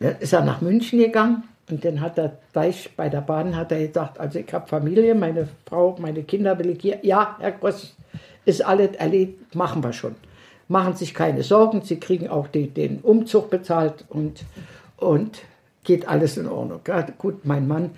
Dann 0.00 0.16
ist 0.18 0.32
er 0.32 0.44
nach 0.44 0.60
München 0.60 0.98
gegangen 0.98 1.44
und 1.70 1.84
dann 1.84 2.00
hat 2.00 2.18
er 2.18 2.36
gleich 2.52 2.90
bei 2.96 3.08
der 3.08 3.22
Bahn 3.22 3.56
hat 3.56 3.72
er 3.72 3.86
gesagt, 3.86 4.20
also 4.20 4.38
ich 4.38 4.52
habe 4.52 4.66
Familie, 4.66 5.14
meine 5.14 5.48
Frau, 5.66 5.96
meine 5.98 6.24
Kinder 6.24 6.58
will 6.58 6.70
ich 6.70 6.82
hier. 6.82 6.98
Ja, 7.02 7.36
Herr 7.38 7.52
Gross, 7.52 7.94
ist 8.44 8.62
alles 8.62 8.96
erledigt, 8.96 9.54
machen 9.54 9.82
wir 9.82 9.92
schon. 9.92 10.14
Machen 10.68 10.96
sich 10.96 11.14
keine 11.14 11.42
Sorgen, 11.42 11.82
Sie 11.82 12.00
kriegen 12.00 12.28
auch 12.28 12.48
die, 12.48 12.68
den 12.68 12.98
Umzug 13.00 13.50
bezahlt 13.50 14.04
und, 14.08 14.44
und 14.96 15.42
geht 15.84 16.08
alles 16.08 16.36
in 16.36 16.48
Ordnung. 16.48 16.80
Ja, 16.86 17.02
gut, 17.18 17.44
mein 17.44 17.68
Mann 17.68 17.90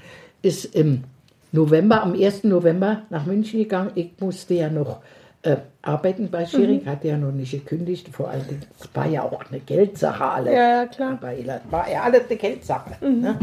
ist 0.42 0.64
im 0.66 1.04
November, 1.52 2.02
am 2.02 2.12
1. 2.12 2.44
November 2.44 3.02
nach 3.10 3.24
München 3.24 3.60
gegangen. 3.60 3.90
Ich 3.94 4.10
musste 4.20 4.54
ja 4.54 4.68
noch 4.68 5.00
äh, 5.42 5.56
arbeiten 5.82 6.30
bei 6.30 6.44
Schering, 6.46 6.84
hatte 6.86 7.08
ja 7.08 7.16
noch 7.16 7.32
nicht 7.32 7.52
gekündigt. 7.52 8.08
Vor 8.12 8.28
allem, 8.28 8.44
es 8.78 8.88
war 8.94 9.06
ja 9.06 9.22
auch 9.22 9.44
eine 9.50 9.60
Geldsache 9.60 10.24
alle. 10.24 10.52
Ja, 10.52 10.68
ja, 10.82 10.86
klar. 10.86 11.18
Bei 11.20 11.36
Ela 11.36 11.60
war 11.70 11.90
ja 11.90 12.02
alles 12.02 12.22
eine 12.28 12.36
Geldsache. 12.36 12.96
Ne? 13.04 13.38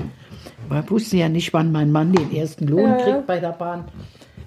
Wir 0.69 0.89
wussten 0.89 1.17
ja 1.17 1.29
nicht, 1.29 1.53
wann 1.53 1.71
mein 1.71 1.91
Mann 1.91 2.11
den 2.11 2.35
ersten 2.35 2.67
Lohn 2.67 2.81
Ja, 2.81 2.97
ja. 2.97 3.03
kriegt 3.03 3.27
bei 3.27 3.39
der 3.39 3.53
Bahn. 3.53 3.85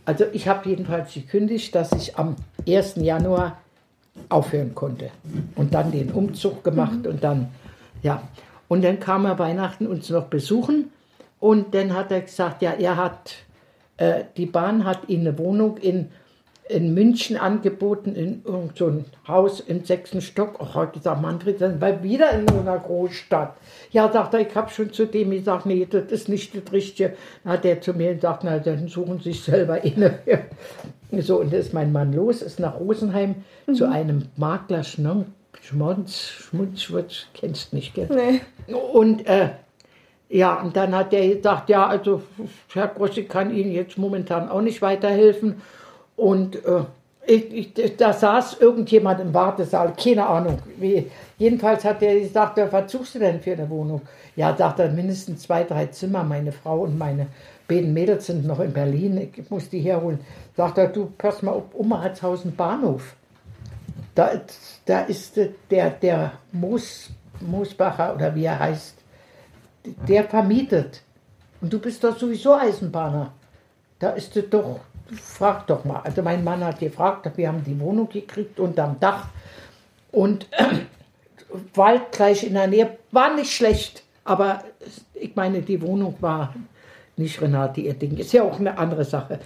Also 0.05 0.25
ich 0.33 0.47
habe 0.49 0.69
jedenfalls 0.69 1.13
gekündigt, 1.13 1.75
dass 1.75 1.93
ich 1.93 2.17
am 2.17 2.37
1. 2.67 2.97
Januar 2.97 3.59
aufhören 4.29 4.75
konnte. 4.75 5.11
Und 5.57 5.75
dann 5.75 5.93
den 5.93 6.11
Umzug 6.11 6.65
gemacht 6.65 7.07
und 7.07 7.23
dann, 7.23 7.49
ja. 8.03 8.23
Und 8.69 8.85
dann 8.85 9.01
kam 9.01 9.25
er 9.25 9.39
Weihnachten 9.39 9.87
uns 9.87 10.11
noch 10.11 10.27
besuchen 10.27 10.91
und 11.41 11.75
dann 11.75 11.95
hat 11.95 12.11
er 12.11 12.21
gesagt, 12.21 12.63
ja, 12.63 12.73
er 12.73 12.97
hat, 12.97 13.35
äh, 13.97 14.25
die 14.37 14.47
Bahn 14.47 14.85
hat 14.85 15.09
ihm 15.09 15.21
eine 15.21 15.39
Wohnung 15.39 15.79
in, 15.79 16.11
in 16.69 16.93
München 16.93 17.37
angeboten, 17.37 18.15
in 18.15 18.43
irgend 18.45 18.77
so 18.77 18.89
ein 18.89 19.05
Haus 19.27 19.61
im 19.61 19.85
sechsten 19.85 20.21
Stock. 20.21 20.59
Ach, 20.61 20.75
hat 20.75 20.93
gesagt, 20.93 21.23
Manfred, 21.23 21.61
dann 21.61 21.81
war 21.81 22.03
wieder 22.03 22.31
in 22.33 22.47
so 22.47 22.61
einer 22.61 22.79
Großstadt. 22.79 23.57
Ja, 23.91 24.13
sagt 24.13 24.35
er, 24.35 24.41
ich 24.41 24.55
habe 24.55 24.71
schon 24.71 24.93
zu 24.93 25.07
dem 25.07 25.31
gesagt, 25.31 25.65
nee, 25.65 25.87
das 25.89 26.11
ist 26.11 26.29
nicht 26.29 26.55
das 26.55 26.73
Richtige. 26.73 27.17
Dann 27.45 27.55
hat 27.55 27.65
er 27.65 27.81
zu 27.81 27.95
mir 27.95 28.15
gesagt, 28.15 28.45
na, 28.45 28.59
dann 28.59 28.89
suchen 28.89 29.19
Sie 29.19 29.33
sich 29.33 29.43
selber 29.43 29.83
inne. 29.83 30.19
So, 31.11 31.41
und 31.41 31.53
da 31.53 31.57
ist 31.57 31.73
mein 31.73 31.93
Mann 31.93 32.13
los, 32.13 32.43
ist 32.43 32.61
nach 32.61 32.79
Rosenheim 32.79 33.37
zu 33.73 33.89
einem 33.89 34.27
Makler 34.37 34.85
Schnonk, 34.85 35.27
Schmonz, 35.63 36.19
Schmunz, 36.19 36.83
Schwutz, 36.83 37.27
kennst 37.35 37.73
nicht, 37.73 37.95
gell? 37.95 38.09
Nee. 38.11 38.75
Und 38.75 39.27
äh, 39.27 39.51
ja, 40.29 40.61
und 40.61 40.77
dann 40.77 40.95
hat 40.95 41.13
er 41.15 41.37
gesagt, 41.37 41.71
ja, 41.71 41.87
also 41.87 42.23
Herr 42.73 42.89
Gross, 42.89 43.17
ich 43.17 43.29
kann 43.29 43.55
Ihnen 43.55 43.73
jetzt 43.73 43.97
momentan 43.97 44.49
auch 44.49 44.61
nicht 44.61 44.83
weiterhelfen. 44.83 45.63
Und 46.17 46.57
äh, 46.65 46.85
ich, 47.29 47.77
ich, 47.79 47.97
da 47.97 48.13
saß 48.13 48.59
irgendjemand 48.61 49.21
im 49.21 49.35
Wartesaal, 49.35 49.93
keine 50.03 50.27
Ahnung. 50.27 50.59
Wie. 50.79 51.11
Jedenfalls 51.37 51.85
hat 51.85 52.03
er 52.03 52.19
gesagt, 52.19 52.59
was 52.71 52.91
suchst 52.91 53.15
du 53.15 53.19
denn 53.19 53.41
für 53.41 53.53
eine 53.53 53.69
Wohnung? 53.69 54.01
Ja, 54.35 54.57
sagt 54.57 54.81
er, 54.81 54.91
mindestens 54.91 55.43
zwei, 55.43 55.63
drei 55.63 55.87
Zimmer. 55.87 56.25
Meine 56.25 56.53
Frau 56.53 56.81
und 56.81 56.97
meine 56.97 57.27
beiden 57.69 57.93
Mädels 57.93 58.27
sind 58.27 58.47
noch 58.47 58.61
in 58.61 58.73
Berlin. 58.73 59.31
Ich 59.37 59.51
muss 59.51 59.69
die 59.69 59.81
herholen. 59.81 60.21
Sagt 60.57 60.79
er, 60.79 60.89
du, 60.89 61.13
pass 61.19 61.43
mal 61.43 61.53
auf, 61.53 61.75
Umratshausen 61.75 62.57
Bahnhof. 62.57 63.15
Da, 64.15 64.31
da 64.87 65.03
ist 65.03 65.39
der, 65.71 65.91
der 65.91 66.33
Moos, 66.51 67.11
Moosbacher 67.41 68.15
oder 68.15 68.35
wie 68.35 68.47
er 68.47 68.59
heißt, 68.59 68.97
der 70.09 70.25
vermietet. 70.25 71.03
Und 71.61 71.73
du 71.73 71.79
bist 71.79 72.03
doch 72.03 72.19
sowieso 72.19 72.55
Eisenbahner. 72.55 73.33
Da 73.99 74.11
ist 74.11 74.37
es 74.37 74.49
doch, 74.49 74.81
frag 75.17 75.67
doch 75.67 75.85
mal. 75.85 76.01
Also 76.05 76.23
mein 76.23 76.45
Mann 76.45 76.65
hat 76.65 76.81
gefragt, 76.81 77.31
wir 77.37 77.49
haben 77.49 77.65
die 77.65 77.79
Wohnung 77.81 78.09
gekriegt 78.09 78.61
unterm 78.61 78.99
Dach. 79.01 79.29
Und 80.13 80.47
Wald 81.75 82.13
gleich 82.13 82.45
in 82.45 82.55
der 82.55 82.67
Nähe, 82.67 82.99
war 83.11 83.35
nicht 83.35 83.53
schlecht. 83.53 84.03
Aber 84.25 84.63
ich 85.15 85.35
meine, 85.37 85.63
die 85.63 85.81
Wohnung 85.81 86.17
war 86.21 86.55
nicht 87.17 87.41
Renate 87.41 87.81
ihr 87.81 87.95
Ding. 87.95 88.17
Ist 88.17 88.33
ja 88.33 88.43
auch 88.43 88.59
eine 88.59 88.77
andere 88.79 89.05
Sache. 89.05 89.41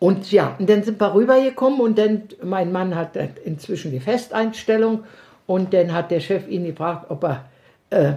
Und 0.00 0.30
ja, 0.30 0.54
und 0.58 0.68
dann 0.68 0.82
sind 0.82 1.00
wir 1.00 1.14
rübergekommen 1.14 1.80
und 1.80 1.98
dann, 1.98 2.24
mein 2.42 2.70
Mann 2.70 2.94
hat 2.94 3.16
inzwischen 3.44 3.90
die 3.90 3.98
Festeinstellung 4.00 5.04
und 5.46 5.74
dann 5.74 5.92
hat 5.92 6.10
der 6.10 6.20
Chef 6.20 6.46
ihn 6.46 6.64
gefragt, 6.64 7.06
ob 7.08 7.24
er 7.24 7.44
äh, 7.90 8.12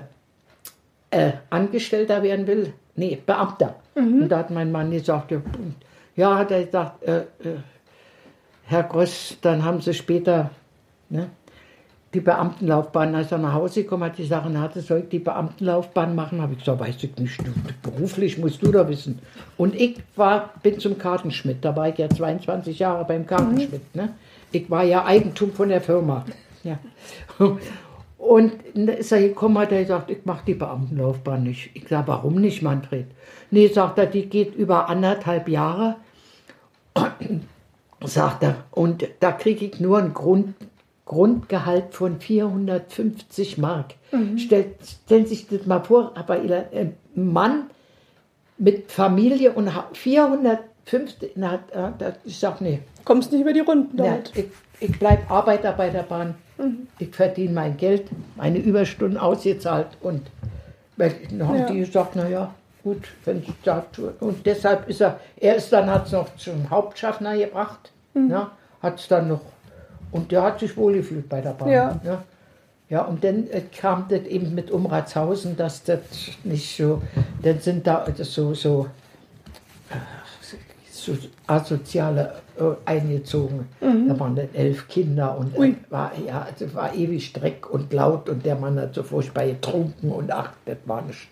äh, 1.09 1.31
Angestellter 1.49 2.21
werden 2.21 2.45
will. 2.45 2.73
Nee, 2.95 3.17
Beamter. 3.25 3.75
Und 3.95 4.29
da 4.29 4.39
hat 4.39 4.51
mein 4.51 4.71
Mann 4.71 4.91
gesagt, 4.91 5.31
ja, 5.31 5.41
ja 6.15 6.37
hat 6.37 6.51
er 6.51 6.65
gesagt, 6.65 7.03
äh, 7.03 7.19
äh, 7.19 7.57
Herr 8.65 8.83
Gross, 8.83 9.37
dann 9.41 9.63
haben 9.63 9.81
Sie 9.81 9.93
später 9.93 10.51
ne, 11.09 11.29
die 12.13 12.19
Beamtenlaufbahn. 12.19 13.15
Als 13.15 13.31
er 13.31 13.37
nach 13.37 13.53
Hause 13.53 13.83
gekommen 13.83 14.03
hat, 14.03 14.17
die 14.17 14.25
Sachen 14.25 14.59
hatte, 14.59 14.81
soll 14.81 14.99
ich 14.99 15.09
die 15.09 15.19
Beamtenlaufbahn 15.19 16.15
machen? 16.15 16.41
Habe 16.41 16.53
ich 16.53 16.59
gesagt, 16.59 16.79
weiß 16.79 17.03
ich 17.03 17.15
nicht, 17.17 17.39
beruflich 17.81 18.37
musst 18.37 18.61
du 18.61 18.71
da 18.71 18.87
wissen. 18.87 19.19
Und 19.57 19.75
ich 19.75 19.97
war, 20.15 20.53
bin 20.63 20.79
zum 20.79 20.97
Kartenschmidt, 20.97 21.63
da 21.63 21.75
war 21.75 21.89
ich 21.89 21.97
ja 21.97 22.09
22 22.09 22.79
Jahre 22.79 23.05
beim 23.05 23.25
Kartenschmidt. 23.25 23.95
Ne? 23.95 24.13
Ich 24.51 24.69
war 24.69 24.83
ja 24.83 25.05
Eigentum 25.05 25.51
von 25.51 25.69
der 25.69 25.81
Firma. 25.81 26.25
Ja. 26.63 26.79
Und 28.21 28.53
ist 28.75 29.11
er 29.11 29.19
gekommen, 29.21 29.57
hat 29.57 29.71
er 29.71 29.81
gesagt, 29.81 30.11
ich 30.11 30.23
mache 30.25 30.43
die 30.45 30.53
Beamtenlaufbahn 30.53 31.41
nicht. 31.41 31.71
Ich 31.73 31.87
sage, 31.87 32.07
warum 32.07 32.35
nicht, 32.35 32.61
Manfred? 32.61 33.07
Nee, 33.49 33.67
sagt 33.67 33.97
er, 33.97 34.05
die 34.05 34.27
geht 34.29 34.53
über 34.53 34.87
anderthalb 34.89 35.49
Jahre 35.49 35.95
sagt 38.03 38.43
er. 38.43 38.57
Und 38.71 39.07
da 39.19 39.31
kriege 39.31 39.65
ich 39.65 39.79
nur 39.79 39.97
ein 39.97 40.13
Grund, 40.13 40.53
Grundgehalt 41.05 41.93
von 41.95 42.19
450 42.19 43.57
Mark. 43.57 43.95
Stellt, 44.37 44.75
stellen 45.05 45.25
Sie 45.25 45.35
sich 45.35 45.47
das 45.47 45.65
mal 45.65 45.83
vor, 45.83 46.11
aber 46.15 46.35
ein 46.35 46.95
Mann 47.15 47.69
mit 48.57 48.91
Familie 48.91 49.53
und 49.53 49.73
ha- 49.73 49.89
450, 49.93 51.31
na, 51.35 51.59
ich 52.23 52.37
sag 52.37 52.61
nee, 52.61 52.79
Kommst 53.03 53.31
nicht 53.31 53.41
über 53.41 53.53
die 53.53 53.61
Runden 53.61 53.97
ja, 53.97 54.03
damit. 54.05 54.31
ich, 54.35 54.45
ich 54.79 54.99
bleibe 54.99 55.29
Arbeiter 55.29 55.71
bei 55.71 55.89
der 55.89 56.03
Bahn. 56.03 56.35
Ich 56.99 57.15
verdiene 57.15 57.53
mein 57.53 57.77
Geld, 57.77 58.05
meine 58.35 58.59
Überstunden 58.59 59.17
ausgezahlt 59.17 59.87
und 60.01 60.21
dann 60.97 61.47
haben 61.47 61.57
Ja. 61.59 61.65
die 61.65 61.79
gesagt, 61.79 62.15
naja, 62.15 62.53
gut, 62.83 63.07
wenn 63.25 63.39
ich 63.41 63.53
da 63.63 63.83
tue. 63.91 64.13
Und 64.19 64.45
deshalb 64.45 64.87
ist 64.89 65.01
er, 65.01 65.19
er 65.37 65.55
ist 65.55 65.71
dann, 65.73 65.89
hat 65.89 66.05
es 66.07 66.11
noch 66.11 66.35
zum 66.35 66.69
Hauptschaffner 66.69 67.35
gebracht, 67.37 67.91
ja, 68.13 68.51
hat 68.81 68.99
es 68.99 69.07
dann 69.07 69.27
noch, 69.29 69.41
und 70.11 70.31
der 70.31 70.43
hat 70.43 70.59
sich 70.59 70.75
wohlgefühlt 70.77 71.27
bei 71.29 71.41
der 71.41 71.51
Bahn. 71.51 71.69
Ja. 71.69 71.99
Ja, 72.03 72.23
ja 72.89 73.01
und 73.03 73.23
dann 73.23 73.47
äh, 73.49 73.61
kam 73.75 74.05
das 74.09 74.21
eben 74.23 74.53
mit 74.53 74.69
Umratshausen, 74.69 75.57
dass 75.57 75.83
das 75.83 75.99
nicht 76.43 76.75
so, 76.77 77.01
dann 77.41 77.59
sind 77.59 77.87
da 77.87 78.05
das 78.15 78.33
so, 78.33 78.53
so 78.53 78.87
so 79.93 79.99
asoziale 81.47 82.33
äh, 82.57 82.63
eingezogen. 82.85 83.67
Da 83.79 84.19
waren 84.19 84.35
dann 84.35 84.49
elf 84.53 84.87
Kinder 84.87 85.37
und 85.37 85.55
äh, 85.55 85.75
war, 85.89 86.11
ja, 86.25 86.43
also 86.49 86.73
war 86.73 86.93
ewig 86.93 87.33
Dreck 87.33 87.69
und 87.69 87.91
laut 87.93 88.29
und 88.29 88.45
der 88.45 88.55
Mann 88.55 88.79
hat 88.79 88.95
so 88.95 89.03
furchtbar 89.03 89.45
getrunken 89.45 90.11
und 90.11 90.31
ach, 90.31 90.53
das 90.65 90.77
war 90.85 91.01
nicht. 91.01 91.27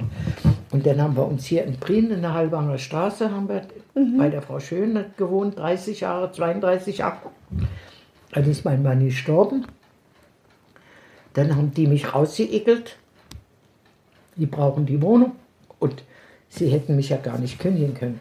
Und 0.71 0.85
dann 0.85 1.01
haben 1.01 1.15
wir 1.15 1.25
uns 1.25 1.45
hier 1.45 1.63
in 1.63 1.77
Prien 1.77 2.11
in 2.11 2.21
der 2.21 2.33
Halbanger 2.33 2.77
Straße 2.77 3.31
haben 3.31 3.49
wir 3.49 3.63
bei 4.17 4.29
der 4.29 4.41
Frau 4.41 4.59
Schön 4.59 5.05
gewohnt, 5.17 5.57
30 5.57 6.01
Jahre, 6.01 6.31
32 6.31 6.99
Jahre. 6.99 7.17
Dann 8.31 8.49
ist 8.49 8.65
mein 8.65 8.83
Mann 8.83 9.03
gestorben. 9.03 9.65
Dann 11.33 11.55
haben 11.55 11.71
die 11.73 11.87
mich 11.87 12.13
rausgeekelt. 12.13 12.97
Die 14.35 14.45
brauchen 14.45 14.85
die 14.85 15.01
Wohnung. 15.01 15.33
Und 15.79 16.03
sie 16.49 16.67
hätten 16.69 16.95
mich 16.95 17.09
ja 17.09 17.17
gar 17.17 17.37
nicht 17.37 17.59
kündigen 17.59 17.93
können. 17.93 18.19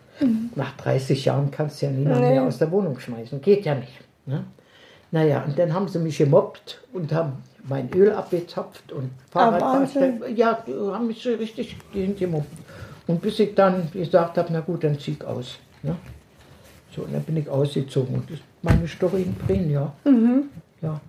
Nach 0.54 0.76
30 0.76 1.24
Jahren 1.24 1.50
kannst 1.50 1.80
du 1.82 1.86
ja 1.86 1.92
niemand 1.92 2.20
Nee. 2.20 2.30
mehr 2.30 2.42
aus 2.44 2.58
der 2.58 2.70
Wohnung 2.70 2.98
schmeißen. 2.98 3.40
Geht 3.40 3.64
ja 3.64 3.74
nicht. 3.74 3.92
Ne? 4.26 4.44
Naja, 5.10 5.42
und 5.46 5.58
dann 5.58 5.72
haben 5.72 5.88
sie 5.88 5.98
mich 5.98 6.18
gemobbt 6.18 6.82
und 6.92 7.12
haben 7.12 7.34
mein 7.66 7.90
Öl 7.94 8.12
abgezapft 8.12 8.92
und 8.92 9.10
Fahrradfahrstellen. 9.30 10.22
ja, 10.36 10.62
haben 10.92 11.06
mich 11.06 11.22
so 11.22 11.30
richtig 11.30 11.76
gemobbt. 12.18 12.46
Und 13.06 13.22
bis 13.22 13.38
ich 13.38 13.54
dann 13.54 13.90
gesagt 13.92 14.36
habe, 14.36 14.48
na 14.52 14.60
gut, 14.60 14.84
dann 14.84 14.98
zieh 14.98 15.12
ich 15.12 15.24
aus. 15.24 15.58
Ne? 15.82 15.96
So, 16.94 17.02
und 17.02 17.14
dann 17.14 17.22
bin 17.22 17.36
ich 17.38 17.48
ausgezogen. 17.48 18.16
Und 18.16 18.30
das 18.30 18.36
ist 18.38 18.44
meine 18.62 18.86
Story 18.86 19.22
in 19.22 19.34
Bremen, 19.34 19.70
ja. 19.70 19.92
ja. 20.82 20.90
Und 20.90 21.00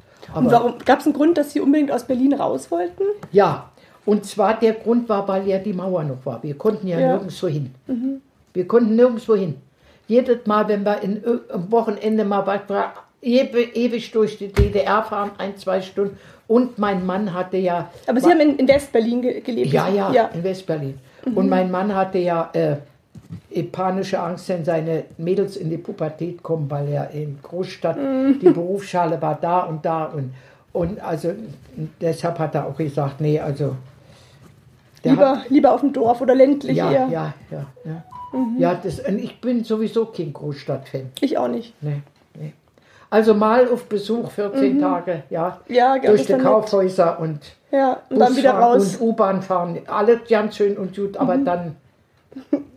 Aber, 0.48 0.52
warum 0.52 0.78
gab 0.86 1.00
es 1.00 1.06
einen 1.06 1.16
Grund, 1.16 1.38
dass 1.38 1.52
Sie 1.52 1.60
unbedingt 1.60 1.92
aus 1.92 2.06
Berlin 2.06 2.34
raus 2.34 2.70
wollten? 2.72 3.04
ja, 3.32 3.70
und 4.06 4.26
zwar 4.26 4.60
der 4.60 4.74
Grund 4.74 5.08
war, 5.10 5.28
weil 5.28 5.48
ja 5.48 5.58
die 5.60 5.74
Mauer 5.74 6.04
noch 6.04 6.26
war. 6.26 6.42
Wir 6.44 6.56
konnten 6.56 6.88
ja, 6.88 7.00
Ja. 7.00 7.08
nirgendwo 7.14 7.48
hin. 7.48 7.74
Wir 8.54 8.68
konnten 8.68 8.96
nirgendwo 8.96 9.36
hin. 9.36 9.56
Jedes 10.08 10.46
Mal, 10.48 10.68
wenn 10.68 10.84
wir 10.84 11.02
in, 11.04 11.24
ö- 11.24 11.40
am 11.54 11.72
Wochenende 11.72 12.26
mal 12.26 12.44
ewig, 13.22 13.76
ewig 13.76 14.12
durch 14.12 14.38
die 14.38 14.48
DDR 14.52 15.04
fahren, 15.04 15.32
ein, 15.38 15.56
zwei 15.58 15.82
Stunden. 15.82 16.18
Und 16.48 16.80
mein 16.80 17.06
Mann 17.06 17.32
hatte 17.34 17.58
ja. 17.58 17.90
Aber 18.08 18.20
Sie 18.20 18.26
war- 18.26 18.32
haben 18.34 18.40
in, 18.42 18.56
in 18.58 18.68
West-Berlin 18.68 19.22
ge 19.22 19.40
gelebt. 19.42 19.72
Ja, 19.72 19.88
ja, 19.88 20.12
ja. 20.12 20.30
in 20.34 20.44
Westberlin. 20.44 20.98
Und 21.36 21.48
mein 21.50 21.70
Mann 21.70 21.94
hatte 21.94 22.18
ja 22.18 22.50
äh, 22.54 22.78
eh 23.52 23.64
panische 23.64 24.20
Angst, 24.20 24.50
wenn 24.50 24.66
seine 24.66 25.04
Mädels 25.18 25.58
in 25.58 25.70
die 25.70 25.78
Pubertät 25.78 26.42
kommen, 26.42 26.72
weil 26.72 26.88
er 26.88 27.12
in 27.12 27.38
Großstadt, 27.44 27.98
die 28.42 28.50
Berufsschule 28.50 29.22
war 29.22 29.38
da 29.40 29.60
und 29.60 29.86
da. 29.86 30.06
Und, 30.06 30.34
und 30.74 31.00
also 31.02 31.34
deshalb 32.02 32.40
hat 32.40 32.56
er 32.56 32.68
auch 32.68 32.78
gesagt, 32.78 33.22
nee, 33.22 33.40
also. 33.40 33.76
Lieber, 35.04 35.40
hat, 35.40 35.50
lieber 35.50 35.72
auf 35.74 35.80
dem 35.82 35.94
Dorf 35.94 36.20
oder 36.22 36.36
ländlich 36.36 36.76
ja, 36.76 36.92
eher. 36.92 37.08
ja, 37.08 37.34
ja, 37.52 37.66
ja. 37.86 38.04
Ja, 38.58 38.76
das, 38.76 39.00
ich 39.00 39.40
bin 39.42 39.64
sowieso 39.64 40.06
kein 40.06 40.34
Großstadtfan. 40.34 41.10
Ich 41.22 41.38
auch 41.38 41.48
nicht. 41.48 41.74
Nee, 41.82 42.02
nee. 42.38 42.54
Also 43.10 43.34
mal 43.34 43.68
auf 43.70 43.86
Besuch, 43.86 44.30
14 44.30 44.80
Tage, 44.80 45.24
ja. 45.32 45.60
Ja, 45.68 45.98
durch 45.98 46.28
die. 46.28 46.34
Kaufhäuser 46.34 47.20
und 47.20 47.40
Ja, 47.72 48.02
und 48.10 48.20
dann 48.20 48.36
wieder 48.36 48.52
raus. 48.52 48.98
Und 48.98 49.08
U-Bahn 49.08 49.42
fahren, 49.42 49.80
alles 49.88 50.20
ganz 50.30 50.58
schön 50.58 50.78
und 50.78 50.96
gut, 50.96 51.18
aber 51.18 51.38
Mhm. 51.38 51.46
dann 51.46 51.76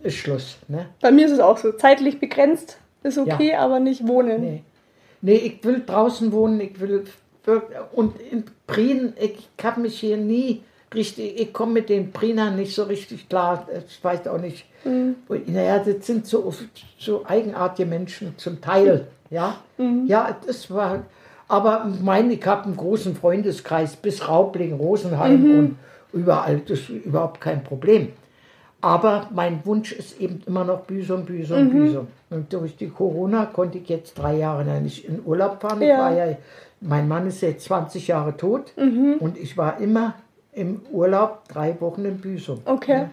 ist 0.01 0.15
Schluss. 0.15 0.57
Ne? 0.67 0.87
Bei 1.01 1.11
mir 1.11 1.25
ist 1.27 1.33
es 1.33 1.39
auch 1.39 1.57
so. 1.57 1.71
Zeitlich 1.73 2.19
begrenzt 2.19 2.77
ist 3.03 3.19
okay, 3.19 3.51
Ja. 3.51 3.59
aber 3.59 3.79
nicht 3.79 4.07
wohnen. 4.07 4.41
Nee. 4.41 4.63
nee, 5.21 5.35
ich 5.35 5.63
will 5.63 5.83
draußen 5.85 6.31
wohnen, 6.31 6.59
ich 6.61 6.79
will. 6.79 7.03
Und 7.93 8.19
in 8.31 8.43
Prien, 8.67 9.13
ich 9.19 9.47
habe 9.63 9.81
mich 9.81 9.99
hier 9.99 10.17
nie 10.17 10.63
richtig, 10.93 11.39
ich 11.39 11.51
komme 11.53 11.73
mit 11.73 11.89
den 11.89 12.11
Prinern 12.11 12.55
nicht 12.55 12.73
so 12.73 12.83
richtig 12.83 13.27
klar. 13.27 13.67
Ich 13.87 14.03
weiß 14.03 14.27
auch 14.27 14.37
nicht. 14.39 14.65
Mhm. 14.85 15.15
Naja, 15.47 15.79
das 15.79 16.05
sind 16.05 16.25
so, 16.27 16.53
so 16.97 17.25
eigenartige 17.25 17.87
Menschen 17.89 18.33
zum 18.37 18.61
Teil. 18.61 19.07
Ja, 19.29 19.57
Mhm. 19.77 20.05
ja, 20.07 20.37
das 20.45 20.69
war. 20.71 21.03
Aber 21.47 21.85
mein, 22.01 22.31
ich 22.31 22.45
habe 22.45 22.65
einen 22.65 22.77
großen 22.77 23.15
Freundeskreis 23.15 23.95
bis 23.95 24.27
Raubling, 24.27 24.73
Rosenheim 24.73 25.41
Mhm. 25.43 25.59
und 25.59 25.75
überall. 26.13 26.59
Das 26.67 26.79
ist 26.79 26.89
überhaupt 26.89 27.41
kein 27.41 27.63
Problem. 27.63 28.09
Aber 28.81 29.29
mein 29.33 29.65
Wunsch 29.65 29.93
ist 29.93 30.19
eben 30.19 30.41
immer 30.45 30.63
noch 30.65 30.81
Büsum, 30.81 31.25
Büsum, 31.25 31.65
Mhm. 31.65 31.69
Büsum. 31.71 32.07
Und 32.29 32.51
durch 32.51 32.75
die 32.75 32.89
Corona 32.89 33.45
konnte 33.45 33.77
ich 33.77 33.87
jetzt 33.87 34.15
drei 34.19 34.35
Jahre 34.35 34.65
nicht 34.81 35.05
in 35.07 35.21
Urlaub 35.25 35.61
fahren. 35.61 35.81
Ich 35.81 35.87
Ja. 35.87 35.99
war 35.99 36.13
ja, 36.15 36.37
mein 36.85 37.07
Mann 37.07 37.27
ist 37.27 37.41
jetzt 37.41 37.65
20 37.65 38.07
Jahre 38.07 38.35
tot 38.37 38.73
Mhm. 38.77 39.15
und 39.19 39.37
ich 39.37 39.57
war 39.57 39.79
immer 39.79 40.15
im 40.53 40.81
Urlaub 40.91 41.47
drei 41.47 41.75
Wochen 41.81 42.05
in 42.05 42.17
Büsum. 42.19 42.59
Okay. 42.65 43.05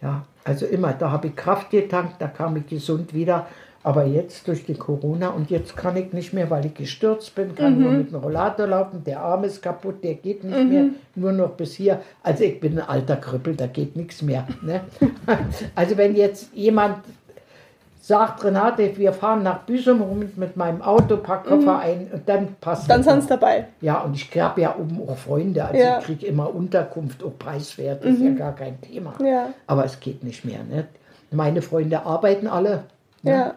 Ja, 0.00 0.24
also 0.44 0.66
immer. 0.66 0.92
Da 0.92 1.10
habe 1.12 1.28
ich 1.28 1.36
Kraft 1.36 1.70
getankt, 1.70 2.16
da 2.18 2.26
kam 2.26 2.56
ich 2.56 2.66
gesund 2.66 3.14
wieder. 3.14 3.46
Aber 3.84 4.04
jetzt 4.04 4.46
durch 4.46 4.64
die 4.64 4.74
Corona 4.74 5.30
und 5.30 5.50
jetzt 5.50 5.76
kann 5.76 5.96
ich 5.96 6.12
nicht 6.12 6.32
mehr, 6.32 6.48
weil 6.50 6.64
ich 6.66 6.74
gestürzt 6.74 7.34
bin, 7.34 7.56
kann 7.56 7.80
nur 7.80 7.90
mit 7.90 8.10
dem 8.12 8.16
Rollator 8.20 8.68
laufen. 8.68 9.02
Der 9.04 9.20
Arm 9.20 9.42
ist 9.42 9.60
kaputt, 9.60 10.04
der 10.04 10.14
geht 10.14 10.44
nicht 10.44 10.68
mehr, 10.68 10.84
nur 11.16 11.32
noch 11.32 11.50
bis 11.50 11.74
hier. 11.74 12.00
Also 12.22 12.44
ich 12.44 12.60
bin 12.60 12.78
ein 12.78 12.88
alter 12.88 13.16
Krüppel, 13.16 13.56
da 13.56 13.66
geht 13.66 13.96
nichts 13.96 14.22
mehr. 14.22 14.46
Ne? 14.62 14.82
Also 15.74 15.96
wenn 15.96 16.14
jetzt 16.14 16.54
jemand 16.54 16.98
sagt, 18.02 18.42
Renate, 18.42 18.96
wir 18.98 19.12
fahren 19.12 19.44
nach 19.44 19.60
Büsum 19.60 20.02
rum 20.02 20.24
mit 20.34 20.56
meinem 20.56 20.82
Auto, 20.82 21.18
pack 21.18 21.46
Koffer 21.46 21.78
ein 21.78 22.10
und 22.12 22.28
dann 22.28 22.56
passt 22.60 22.90
Dann 22.90 23.04
sind 23.04 23.22
sie 23.22 23.28
dabei. 23.28 23.68
Ja, 23.80 24.00
und 24.00 24.16
ich 24.16 24.40
habe 24.40 24.60
ja 24.60 24.74
oben 24.76 25.08
auch 25.08 25.16
Freunde, 25.16 25.64
also 25.64 25.78
Ja. 25.78 26.00
ich 26.00 26.04
kriege 26.04 26.26
immer 26.26 26.52
Unterkunft, 26.52 27.22
auch 27.22 27.38
preiswert, 27.38 28.04
ist 28.04 28.20
ja 28.20 28.30
gar 28.32 28.56
kein 28.56 28.80
Thema. 28.80 29.14
Ja. 29.24 29.54
Aber 29.68 29.84
es 29.84 30.00
geht 30.00 30.24
nicht 30.24 30.44
mehr. 30.44 30.64
Ne? 30.64 30.88
Meine 31.30 31.62
Freunde 31.62 32.04
arbeiten 32.04 32.48
alle. 32.48 32.84
Ja. 33.22 33.54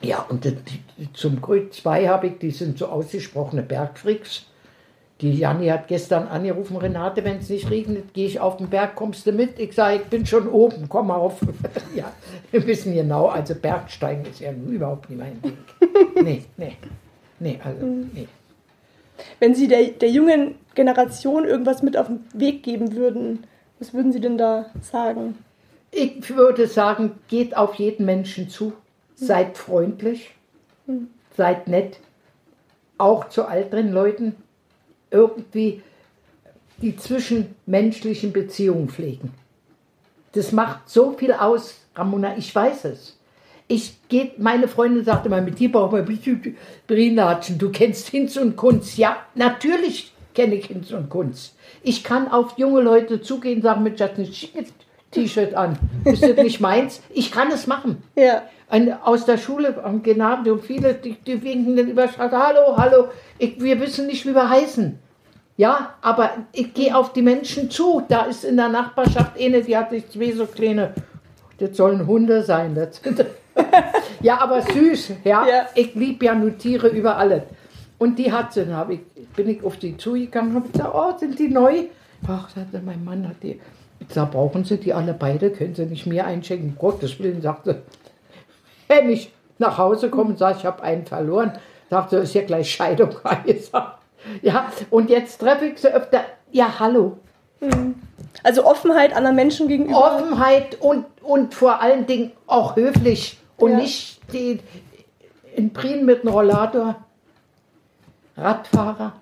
Ja, 0.00 0.24
und 0.28 0.44
die, 0.44 0.56
die, 0.96 1.12
zum 1.12 1.42
Glück 1.42 1.74
zwei 1.74 2.08
habe 2.08 2.28
ich, 2.28 2.38
die 2.38 2.52
sind 2.52 2.78
so 2.78 2.86
ausgesprochene 2.86 3.62
Bergfreaks. 3.62 4.46
Die 5.20 5.32
Janni 5.32 5.66
hat 5.66 5.88
gestern 5.88 6.28
angerufen, 6.28 6.76
Renate, 6.76 7.24
wenn 7.24 7.38
es 7.38 7.48
nicht 7.48 7.68
regnet, 7.70 8.14
gehe 8.14 8.26
ich 8.26 8.38
auf 8.38 8.56
den 8.56 8.68
Berg, 8.68 8.94
kommst 8.94 9.26
du 9.26 9.32
mit? 9.32 9.58
Ich 9.58 9.74
sage, 9.74 9.96
ich 9.96 10.04
bin 10.04 10.24
schon 10.24 10.48
oben, 10.48 10.88
komm 10.88 11.10
auf. 11.10 11.40
ja, 11.94 12.12
wir 12.52 12.64
wissen 12.66 12.94
genau, 12.94 13.26
also 13.26 13.56
Bergsteigen 13.56 14.24
ist 14.26 14.38
ja 14.38 14.52
überhaupt 14.52 15.10
nicht 15.10 15.18
mein 15.18 15.42
Ding. 15.42 15.58
nee, 16.22 16.44
nee, 16.56 16.76
nee, 17.40 17.58
also, 17.64 17.84
nee. 17.84 18.28
Wenn 19.40 19.56
Sie 19.56 19.66
der, 19.66 19.88
der 19.88 20.08
jungen 20.08 20.54
Generation 20.76 21.44
irgendwas 21.44 21.82
mit 21.82 21.96
auf 21.96 22.06
den 22.06 22.20
Weg 22.32 22.62
geben 22.62 22.94
würden, 22.94 23.44
was 23.80 23.92
würden 23.92 24.12
Sie 24.12 24.20
denn 24.20 24.38
da 24.38 24.66
sagen? 24.80 25.36
Ich 25.90 26.36
würde 26.36 26.68
sagen, 26.68 27.18
geht 27.26 27.56
auf 27.56 27.74
jeden 27.74 28.06
Menschen 28.06 28.48
zu, 28.48 28.72
seid 29.16 29.58
freundlich, 29.58 30.34
seid 31.36 31.66
nett, 31.66 31.98
auch 32.98 33.28
zu 33.28 33.42
älteren 33.42 33.90
Leuten, 33.90 34.36
irgendwie 35.10 35.82
die 36.80 36.96
zwischenmenschlichen 36.96 38.32
Beziehungen 38.32 38.88
pflegen. 38.88 39.32
Das 40.32 40.52
macht 40.52 40.88
so 40.88 41.12
viel 41.12 41.32
aus, 41.32 41.74
Ramona, 41.94 42.36
ich 42.36 42.54
weiß 42.54 42.84
es. 42.84 43.16
Ich 43.66 43.96
gehe, 44.08 44.32
meine 44.38 44.68
Freundin 44.68 45.04
sagte 45.04 45.28
immer, 45.28 45.40
mit 45.40 45.58
dir 45.58 45.70
ein 45.74 46.04
bisschen 46.04 46.56
Brinatschen. 46.86 47.58
Du 47.58 47.70
kennst 47.70 48.08
Hinz 48.08 48.36
und 48.36 48.56
Kunz. 48.56 48.96
Ja, 48.96 49.18
natürlich 49.34 50.12
kenne 50.34 50.54
ich 50.54 50.66
Hinz 50.66 50.90
und 50.92 51.10
Kunz. 51.10 51.54
Ich 51.82 52.02
kann 52.02 52.28
auf 52.28 52.56
junge 52.56 52.80
Leute 52.80 53.20
zugehen 53.20 53.56
und 53.56 53.62
sagen, 53.62 53.82
mit 53.82 54.00
ein 54.00 54.32
schickes 54.32 54.72
T-Shirt 55.10 55.54
an. 55.54 55.78
Ist 56.04 56.22
das 56.22 56.36
nicht 56.36 56.60
meins? 56.60 57.00
Ich 57.10 57.30
kann 57.30 57.50
es 57.50 57.66
machen. 57.66 58.02
Ja. 58.14 58.42
Ein, 58.68 58.92
aus 59.02 59.24
der 59.24 59.38
Schule 59.38 59.82
am 59.82 60.02
Gymnasium, 60.02 60.60
viele, 60.60 60.94
die, 60.94 61.14
die 61.14 61.42
winken 61.42 61.76
dann 61.76 61.88
über 61.88 62.06
die 62.06 62.12
Straße, 62.12 62.36
hallo, 62.36 62.76
hallo, 62.76 63.08
ich, 63.38 63.58
wir 63.60 63.80
wissen 63.80 64.06
nicht, 64.06 64.26
wie 64.26 64.34
wir 64.34 64.50
heißen. 64.50 64.98
Ja, 65.56 65.94
aber 66.02 66.30
ich 66.52 66.74
gehe 66.74 66.94
auf 66.94 67.12
die 67.12 67.22
Menschen 67.22 67.70
zu. 67.70 68.02
Da 68.06 68.26
ist 68.26 68.44
in 68.44 68.56
der 68.56 68.68
Nachbarschaft 68.68 69.40
eine, 69.40 69.62
die 69.62 69.76
hat 69.76 69.90
sich 69.90 70.08
zwei 70.08 70.32
so 70.32 70.46
kleine, 70.46 70.92
das 71.58 71.76
sollen 71.76 72.06
Hunde 72.06 72.42
sein. 72.42 72.74
Das, 72.74 73.00
ja, 74.20 74.38
aber 74.40 74.62
süß, 74.62 75.14
ja. 75.24 75.46
Ja. 75.46 75.66
Ich 75.74 75.94
liebe 75.94 76.26
ja 76.26 76.34
nur 76.34 76.56
Tiere 76.56 76.88
über 76.88 77.16
alles. 77.16 77.42
Und 77.98 78.18
die 78.18 78.30
hat 78.30 78.52
sie, 78.52 78.66
dann 78.66 78.90
ich, 78.92 79.00
bin 79.34 79.48
ich 79.48 79.64
auf 79.64 79.78
die 79.78 79.96
zugegangen, 79.96 80.54
habe 80.54 80.68
gesagt, 80.68 80.94
oh, 80.94 81.18
sind 81.18 81.38
die 81.38 81.48
neu? 81.48 81.86
Ach, 82.26 82.48
mein 82.84 83.04
Mann, 83.04 83.28
hat 83.28 83.42
die, 83.42 83.60
sag, 84.08 84.30
brauchen 84.32 84.64
Sie 84.64 84.78
die 84.78 84.92
alle 84.94 85.14
beide? 85.14 85.50
Können 85.50 85.74
Sie 85.74 85.86
nicht 85.86 86.06
mir 86.06 86.26
einschenken? 86.26 86.76
Gottes 86.78 87.18
Willen, 87.18 87.42
sagte, 87.42 87.82
wenn 88.88 89.10
ich 89.10 89.32
nach 89.58 89.78
Hause 89.78 90.08
komme 90.10 90.30
und 90.30 90.38
sage, 90.38 90.58
ich 90.58 90.66
habe 90.66 90.82
einen 90.82 91.04
verloren, 91.06 91.52
sagte, 91.90 92.16
ist 92.18 92.34
ja 92.34 92.42
gleich 92.42 92.70
Scheidung 92.72 93.10
angesagt. 93.24 93.94
Ja, 94.42 94.70
und 94.90 95.10
jetzt 95.10 95.38
treffe 95.38 95.66
ich 95.66 95.78
sie 95.78 95.88
öfter. 95.94 96.20
Ja, 96.50 96.80
hallo. 96.80 97.18
Also 98.42 98.66
Offenheit 98.66 99.14
anderen 99.16 99.36
Menschen 99.36 99.68
gegenüber. 99.68 99.96
Offenheit 100.16 100.76
und, 100.80 101.06
und 101.22 101.54
vor 101.54 101.80
allen 101.80 102.04
Dingen 102.04 102.32
auch 102.48 102.74
höflich 102.74 103.38
und 103.56 103.70
Ja. 103.70 103.76
nicht 103.78 104.20
die 104.32 104.58
in 105.54 105.72
Prien 105.72 106.04
mit 106.04 106.22
einem 106.22 106.34
Rollator. 106.34 106.96
Radfahrer. 108.36 109.12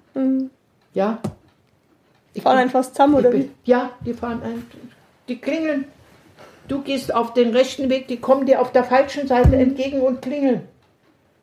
Ja. 0.95 1.19
Ich 2.37 2.43
Fahren 2.43 2.59
einfach 2.59 2.85
zusammen 2.85 3.15
oder 3.15 3.33
wie? 3.33 3.51
Ja, 3.65 3.93
die 4.05 4.13
fahren 4.13 4.43
ein. 4.43 4.67
Die 5.27 5.41
klingeln. 5.41 5.87
Du 6.69 6.83
gehst 6.83 7.15
auf 7.15 7.33
den 7.33 7.57
rechten 7.57 7.89
Weg, 7.89 8.09
die 8.09 8.19
kommen 8.19 8.45
dir 8.45 8.61
auf 8.61 8.73
der 8.73 8.85
falschen 8.85 9.27
Seite 9.27 9.57
entgegen 9.57 10.03
und 10.03 10.21
klingeln. 10.21 10.69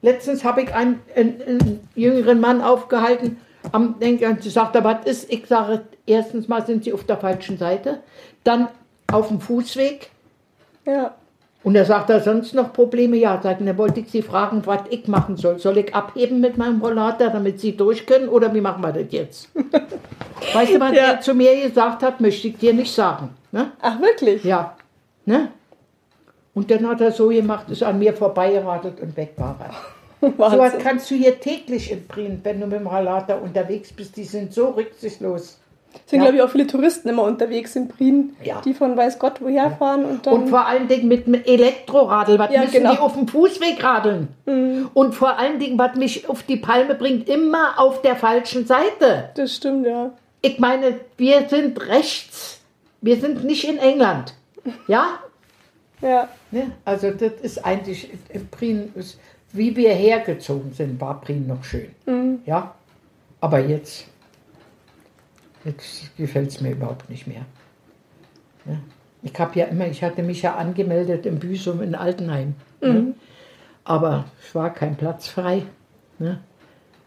Letztens 0.04 0.44
habe 0.44 0.62
ich 0.62 0.76
einen, 0.76 1.00
einen, 1.16 1.42
einen 1.42 1.90
jüngeren 1.96 2.40
Mann 2.40 2.62
aufgehalten 2.62 3.38
am 3.72 4.00
Denker. 4.00 4.38
Sie 4.40 4.52
sagte, 4.52 4.84
was 4.84 5.04
ist? 5.06 5.32
Ich 5.32 5.48
sage, 5.48 5.82
erstens 6.06 6.48
mal 6.48 6.64
sind 6.64 6.84
sie 6.84 6.94
auf 6.94 7.06
der 7.06 7.18
falschen 7.18 7.58
Seite, 7.58 8.04
dann 8.44 8.68
auf 9.12 9.30
dem 9.30 9.42
Fußweg. 9.42 10.12
Ja. 10.86 11.16
Und 11.64 11.76
er 11.76 11.86
sagt, 11.86 12.10
da 12.10 12.20
sonst 12.20 12.54
noch 12.54 12.74
Probleme? 12.74 13.16
Ja, 13.16 13.42
sagten, 13.42 13.66
dann 13.66 13.78
wollte 13.78 14.02
ich 14.02 14.12
Sie 14.12 14.22
fragen, 14.22 14.62
was 14.66 14.82
ich 14.90 15.08
machen 15.08 15.38
soll. 15.38 15.60
Soll 15.60 15.78
ich 15.78 15.96
abheben 15.96 16.42
mit 16.42 16.58
meinem 16.58 16.82
Rollator, 16.82 17.30
damit 17.30 17.62
Sie 17.62 17.78
durch 17.78 18.06
können, 18.06 18.28
oder 18.28 18.54
wie 18.54 18.60
machen 18.62 18.84
wir 18.84 18.92
das 18.92 19.12
jetzt? 19.12 19.50
weißt 20.54 20.74
du, 20.76 20.80
was 20.80 20.92
Ja. 20.94 21.04
er 21.14 21.22
zu 21.22 21.34
mir 21.34 21.62
gesagt 21.62 22.04
hat, 22.04 22.20
möchte 22.20 22.50
ich 22.50 22.58
dir 22.58 22.74
nicht 22.74 22.94
sagen. 22.94 23.30
Ne? 23.54 23.72
Ach, 23.82 24.00
wirklich? 24.02 24.44
Ja. 24.44 24.76
Ne? 25.26 25.50
Und 26.54 26.70
dann 26.70 26.86
hat 26.88 27.00
er 27.02 27.12
so 27.12 27.30
gemacht, 27.30 27.70
ist 27.70 27.82
an 27.82 27.98
mir 27.98 28.14
vorbeigeradelt 28.14 29.00
und 29.00 29.16
weg 29.16 29.34
war 29.38 29.56
er. 29.60 29.74
So 30.22 30.58
was 30.58 30.78
kannst 30.78 31.12
du 31.12 31.16
hier 31.16 31.38
täglich 31.38 31.92
in 31.92 32.08
Prien, 32.08 32.40
wenn 32.44 32.62
du 32.62 32.66
mit 32.68 32.80
dem 32.80 32.88
Rollator 32.88 33.42
unterwegs 33.42 33.92
bist. 33.92 34.16
Die 34.16 34.24
sind 34.24 34.54
so 34.54 34.68
rücksichtslos. 34.70 35.60
Sind, 36.06 36.20
Ja. 36.20 36.24
glaube 36.26 36.38
ich, 36.38 36.42
auch 36.44 36.50
viele 36.50 36.68
Touristen 36.68 37.10
immer 37.10 37.24
unterwegs 37.24 37.76
in 37.76 37.88
Prien, 37.88 38.36
Ja. 38.44 38.62
die 38.64 38.74
von 38.74 38.96
weiß 38.98 39.20
Gott 39.20 39.42
woher 39.42 39.72
fahren 39.72 40.06
und. 40.06 40.28
Und 40.28 40.48
vor 40.50 40.66
allen 40.68 40.88
Dingen 40.88 41.08
mit 41.08 41.28
einem 41.28 41.42
Elektroradl, 41.44 42.38
was 42.40 42.52
Ja, 42.52 42.62
müssen 42.62 42.74
genau. 42.74 42.92
die 42.94 42.98
auf 43.00 43.14
dem 43.14 43.28
Fußweg 43.28 43.84
radeln? 43.84 44.28
Und 44.94 45.16
vor 45.16 45.38
allen 45.40 45.60
Dingen, 45.60 45.78
was 45.80 45.96
mich 45.96 46.28
auf 46.30 46.44
die 46.44 46.58
Palme 46.58 46.96
bringt, 46.96 47.30
immer 47.30 47.80
auf 47.80 48.02
der 48.02 48.16
falschen 48.16 48.66
Seite. 48.66 49.30
das 49.36 49.56
stimmt, 49.56 49.86
ja. 49.88 50.12
Ich 50.42 50.60
meine, 50.60 51.00
wir 51.18 51.48
sind 51.48 51.80
rechts. 51.88 52.60
Wir 53.02 53.18
sind 53.18 53.44
nicht 53.44 53.64
in 53.68 53.78
England. 53.78 54.34
Ja? 54.88 55.06
Ja. 56.02 56.28
Ne? 56.52 56.72
Also 56.84 57.12
das 57.12 57.32
ist 57.42 57.64
eigentlich, 57.66 58.10
Prien 58.52 58.92
ist, 58.96 59.18
wie 59.54 59.74
wir 59.78 59.92
hergezogen 59.94 60.74
sind, 60.74 61.00
war 61.00 61.22
Prien 61.22 61.48
noch 61.48 61.64
schön. 61.64 62.42
Ja? 62.46 62.74
Aber 63.40 63.60
jetzt, 63.60 64.08
jetzt 65.66 66.16
gefällt 66.18 66.50
es 66.50 66.62
mir 66.62 66.72
überhaupt 66.72 67.10
nicht 67.10 67.28
mehr. 67.28 67.46
Ne? 68.66 68.80
Ich 69.22 69.38
habe 69.40 69.58
ja 69.60 69.66
immer, 69.66 69.88
ich 69.88 70.04
hatte 70.04 70.22
mich 70.24 70.42
ja 70.42 70.56
angemeldet 70.56 71.26
im 71.26 71.40
Büsum 71.40 71.82
in 71.82 71.96
Altenheim. 71.96 72.56
Ne? 72.82 73.14
Aber 73.86 74.26
es 74.46 74.54
war 74.54 74.74
kein 74.74 74.96
Platz 74.98 75.28
frei. 75.28 75.64
Ne? 76.20 76.40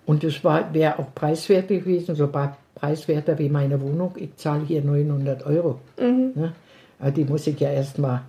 Und 0.07 0.25
es 0.25 0.43
wäre 0.45 0.99
auch 0.99 1.15
preiswert 1.15 1.69
gewesen, 1.69 2.15
so 2.15 2.31
preiswerter 2.75 3.39
wie 3.39 3.49
meine 3.49 3.81
Wohnung. 3.81 4.13
Ich 4.17 4.37
zahle 4.37 4.65
hier 4.65 4.83
900 4.83 5.45
Euro. 5.45 5.81
Ne? 5.99 6.53
Also 6.99 7.15
die 7.15 7.25
muss 7.25 7.47
ich 7.47 7.59
ja 7.61 7.71
erstmal 7.71 8.23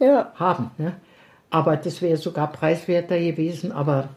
Ja. 0.00 0.32
haben. 0.36 0.70
Ne? 0.78 0.94
Aber 1.50 1.76
das 1.76 2.00
wäre 2.02 2.16
sogar 2.16 2.50
preiswerter 2.50 3.18
gewesen, 3.18 3.72
aber 3.72 4.08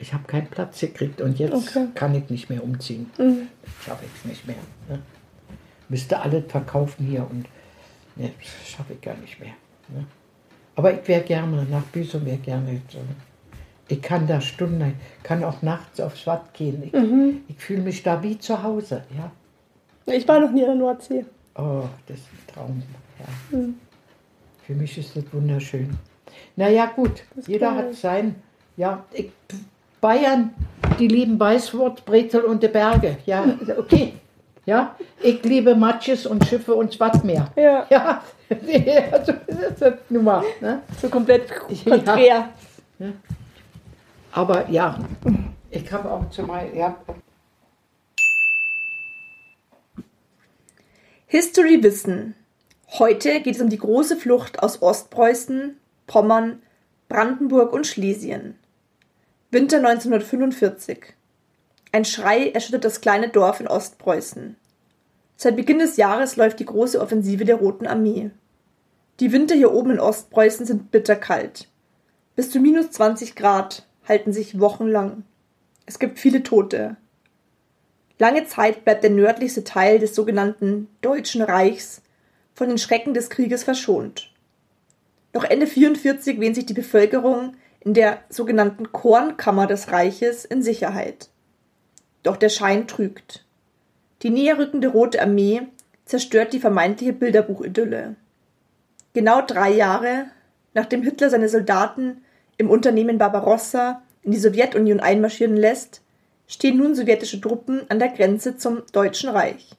ich 0.00 0.12
habe 0.12 0.24
keinen 0.24 0.46
Platz 0.48 0.80
gekriegt 0.80 1.20
und 1.20 1.38
jetzt 1.38 1.54
Okay. 1.76 1.86
kann 1.94 2.14
ich 2.14 2.28
nicht 2.30 2.50
mehr 2.50 2.64
umziehen. 2.64 3.10
Schaffe 3.84 4.04
ich 4.06 4.10
es 4.20 4.24
nicht 4.24 4.46
mehr. 4.46 4.56
Ne? 4.88 5.00
Müsste 5.88 6.18
alles 6.20 6.44
verkaufen 6.48 7.06
hier 7.06 7.26
und 7.30 7.46
ne, 8.16 8.32
schaffe 8.64 8.94
ich 8.94 9.00
gar 9.00 9.16
nicht 9.16 9.38
mehr. 9.38 9.52
Ne? 9.88 10.04
Aber 10.76 10.92
ich 10.98 11.06
wäre 11.06 11.22
gerne, 11.22 11.64
nach 11.70 11.82
Büsum 11.84 12.24
wäre 12.24 12.38
gerne. 12.38 12.80
So. 12.88 12.98
Ich 13.88 14.00
kann 14.00 14.26
da 14.26 14.40
Stunden, 14.40 14.80
ich 15.18 15.22
kann 15.22 15.42
auch 15.44 15.62
nachts 15.62 16.00
aufs 16.00 16.26
Watt 16.26 16.54
gehen. 16.54 16.82
Ich, 16.84 16.94
ich 17.48 17.56
fühle 17.62 17.82
mich 17.82 18.02
da 18.02 18.22
wie 18.22 18.38
zu 18.38 18.62
Hause. 18.62 19.04
Ja? 19.16 19.32
Ich 20.12 20.26
war 20.26 20.40
noch 20.40 20.52
nie 20.52 20.62
an 20.62 20.68
der 20.68 20.76
Nordsee. 20.76 21.24
Oh, 21.56 21.82
das 22.06 22.16
ist 22.18 22.26
ein 22.32 22.54
Traum. 22.54 22.82
Ja. 23.18 23.58
Für 24.66 24.74
mich 24.74 24.96
ist 24.96 25.16
das 25.16 25.24
wunderschön. 25.32 25.90
Naja, 26.56 26.86
gut, 26.86 27.24
jeder 27.46 27.74
geil. 27.74 27.78
hat 27.88 27.94
sein. 27.94 28.36
Ja, 28.76 29.04
ich, 29.12 29.30
Bayern, 30.00 30.54
die 30.98 31.08
lieben 31.08 31.38
Weißwurst, 31.38 32.04
Brezel 32.04 32.42
und 32.42 32.62
die 32.62 32.68
Berge. 32.68 33.18
Ja, 33.26 33.44
okay. 33.78 34.14
Ja, 34.66 34.94
ich 35.22 35.42
liebe 35.42 35.74
Matches 35.74 36.26
und 36.26 36.44
Schiffe 36.46 36.74
und 36.74 36.94
Schwarzmeer. 36.94 37.50
Ja. 37.56 37.86
Ja, 37.90 38.22
also 39.12 39.32
das 39.46 39.80
ist 39.94 40.10
nun 40.10 40.24
mal. 40.24 40.44
Ne? 40.60 40.82
So 41.00 41.08
komplett 41.08 41.44
Ja. 41.84 41.96
konträr. 41.96 42.48
Aber 44.32 44.68
ja, 44.70 44.98
ich 45.70 45.90
habe 45.92 46.10
auch 46.10 46.28
zumal, 46.30 46.68
ja, 46.74 46.94
History 51.26 51.82
Wissen. 51.82 52.34
Heute 52.98 53.40
geht 53.40 53.54
es 53.54 53.60
um 53.62 53.70
die 53.70 53.78
große 53.78 54.16
Flucht 54.16 54.62
aus 54.62 54.82
Ostpreußen, 54.82 55.76
Pommern, 56.06 56.60
Brandenburg 57.08 57.72
und 57.72 57.86
Schlesien. 57.86 58.58
Winter 59.52 59.78
1945. 59.78 61.14
Ein 61.90 62.04
Schrei 62.04 62.50
erschüttert 62.50 62.84
das 62.84 63.00
kleine 63.00 63.30
Dorf 63.30 63.58
in 63.58 63.66
Ostpreußen. 63.66 64.54
Seit 65.36 65.56
Beginn 65.56 65.80
des 65.80 65.96
Jahres 65.96 66.36
läuft 66.36 66.60
die 66.60 66.66
große 66.66 67.00
Offensive 67.00 67.44
der 67.44 67.56
Roten 67.56 67.88
Armee. 67.88 68.30
Die 69.18 69.32
Winter 69.32 69.56
hier 69.56 69.72
oben 69.72 69.90
in 69.90 69.98
Ostpreußen 69.98 70.66
sind 70.66 70.92
bitterkalt. 70.92 71.66
Bis 72.36 72.52
zu 72.52 72.60
minus 72.60 72.92
20 72.92 73.34
Grad 73.34 73.88
halten 74.06 74.32
sich 74.32 74.60
wochenlang. 74.60 75.24
Es 75.84 75.98
gibt 75.98 76.20
viele 76.20 76.44
Tote. 76.44 76.96
Lange 78.20 78.46
Zeit 78.46 78.84
bleibt 78.84 79.02
der 79.02 79.10
nördlichste 79.10 79.64
Teil 79.64 79.98
des 79.98 80.14
sogenannten 80.14 80.86
Deutschen 81.00 81.42
Reichs 81.42 82.02
von 82.54 82.68
den 82.68 82.78
Schrecken 82.78 83.14
des 83.14 83.30
Krieges 83.30 83.64
verschont. 83.64 84.32
Noch 85.34 85.42
Ende 85.42 85.66
44 85.66 86.38
wähnt 86.38 86.54
sich 86.54 86.66
die 86.66 86.72
Bevölkerung 86.72 87.54
in 87.80 87.94
der 87.94 88.20
sogenannten 88.28 88.92
Kornkammer 88.92 89.66
des 89.66 89.90
Reiches 89.90 90.44
in 90.44 90.62
Sicherheit. 90.62 91.30
Doch 92.22 92.36
der 92.36 92.50
Schein 92.50 92.86
trügt. 92.86 93.44
Die 94.22 94.30
näher 94.30 94.58
rückende 94.58 94.88
Rote 94.88 95.20
Armee 95.22 95.62
zerstört 96.04 96.52
die 96.52 96.60
vermeintliche 96.60 97.14
Bilderbuchidylle. 97.14 98.16
Genau 99.14 99.40
drei 99.40 99.70
Jahre, 99.72 100.26
nachdem 100.74 101.02
Hitler 101.02 101.30
seine 101.30 101.48
Soldaten 101.48 102.22
im 102.58 102.68
Unternehmen 102.68 103.16
Barbarossa 103.16 104.02
in 104.22 104.32
die 104.32 104.38
Sowjetunion 104.38 105.00
einmarschieren 105.00 105.56
lässt, 105.56 106.02
stehen 106.46 106.76
nun 106.76 106.94
sowjetische 106.94 107.40
Truppen 107.40 107.88
an 107.88 107.98
der 107.98 108.08
Grenze 108.08 108.56
zum 108.56 108.82
Deutschen 108.92 109.30
Reich. 109.30 109.70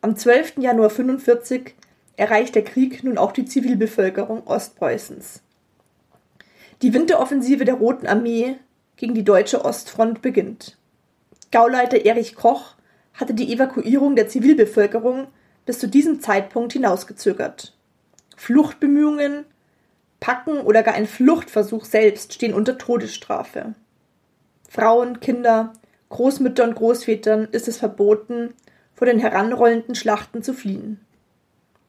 Am 0.00 0.16
12. 0.16 0.54
Januar 0.58 0.90
45 0.90 1.74
erreicht 2.16 2.54
der 2.54 2.64
Krieg 2.64 3.04
nun 3.04 3.18
auch 3.18 3.32
die 3.32 3.44
Zivilbevölkerung 3.44 4.46
Ostpreußens. 4.46 5.42
Die 6.82 6.94
Winteroffensive 6.94 7.64
der 7.64 7.74
Roten 7.74 8.06
Armee 8.06 8.56
gegen 8.96 9.14
die 9.14 9.24
deutsche 9.24 9.64
Ostfront 9.64 10.22
beginnt. 10.22 10.76
Gauleiter 11.50 12.04
Erich 12.04 12.36
Koch 12.36 12.74
hatte 13.14 13.34
die 13.34 13.52
Evakuierung 13.52 14.14
der 14.14 14.28
Zivilbevölkerung 14.28 15.26
bis 15.66 15.80
zu 15.80 15.88
diesem 15.88 16.20
Zeitpunkt 16.20 16.72
hinausgezögert. 16.72 17.76
Fluchtbemühungen, 18.36 19.44
Packen 20.20 20.58
oder 20.58 20.82
gar 20.82 20.94
ein 20.94 21.06
Fluchtversuch 21.06 21.84
selbst 21.84 22.32
stehen 22.32 22.54
unter 22.54 22.78
Todesstrafe. 22.78 23.74
Frauen, 24.68 25.18
Kinder, 25.18 25.72
Großmütter 26.10 26.64
und 26.64 26.76
Großvätern 26.76 27.48
ist 27.50 27.66
es 27.66 27.78
verboten, 27.78 28.54
vor 28.94 29.06
den 29.06 29.18
heranrollenden 29.18 29.94
Schlachten 29.94 30.42
zu 30.42 30.54
fliehen. 30.54 31.00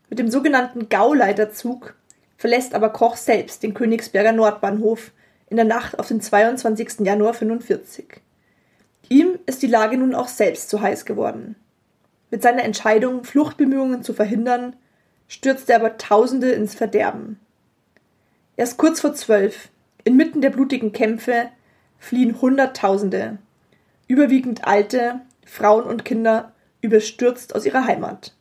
Mit 0.09 0.17
dem 0.17 0.29
sogenannten 0.29 0.89
Gauleiterzug 0.89 1.95
verlässt 2.39 2.73
aber 2.73 2.89
Koch 2.89 3.17
selbst 3.17 3.63
den 3.63 3.73
Königsberger 3.73 4.31
Nordbahnhof 4.31 5.11
in 5.49 5.57
der 5.57 5.65
Nacht 5.65 5.99
auf 5.99 6.07
den 6.07 6.21
22. 6.21 7.01
Januar 7.01 7.33
45. 7.33 8.21
Ihm 9.09 9.37
ist 9.45 9.61
die 9.61 9.67
Lage 9.67 9.97
nun 9.97 10.15
auch 10.15 10.29
selbst 10.29 10.69
zu 10.69 10.79
heiß 10.79 11.03
geworden. 11.03 11.57
Mit 12.31 12.41
seiner 12.41 12.63
Entscheidung, 12.63 13.25
Fluchtbemühungen 13.25 14.03
zu 14.03 14.13
verhindern, 14.13 14.77
stürzt 15.27 15.69
er 15.69 15.75
aber 15.75 15.97
Tausende 15.97 16.51
ins 16.51 16.75
Verderben. 16.75 17.41
Erst 18.55 18.77
kurz 18.77 19.01
vor 19.01 19.13
zwölf, 19.13 19.67
inmitten 20.05 20.39
der 20.39 20.51
blutigen 20.51 20.93
Kämpfe, 20.93 21.49
fliehen 21.97 22.41
Hunderttausende, 22.41 23.37
überwiegend 24.07 24.65
Alte, 24.65 25.19
Frauen 25.45 25.83
und 25.83 26.05
Kinder, 26.05 26.53
überstürzt 26.79 27.53
aus 27.53 27.65
ihrer 27.65 27.83
Heimat. 27.83 28.33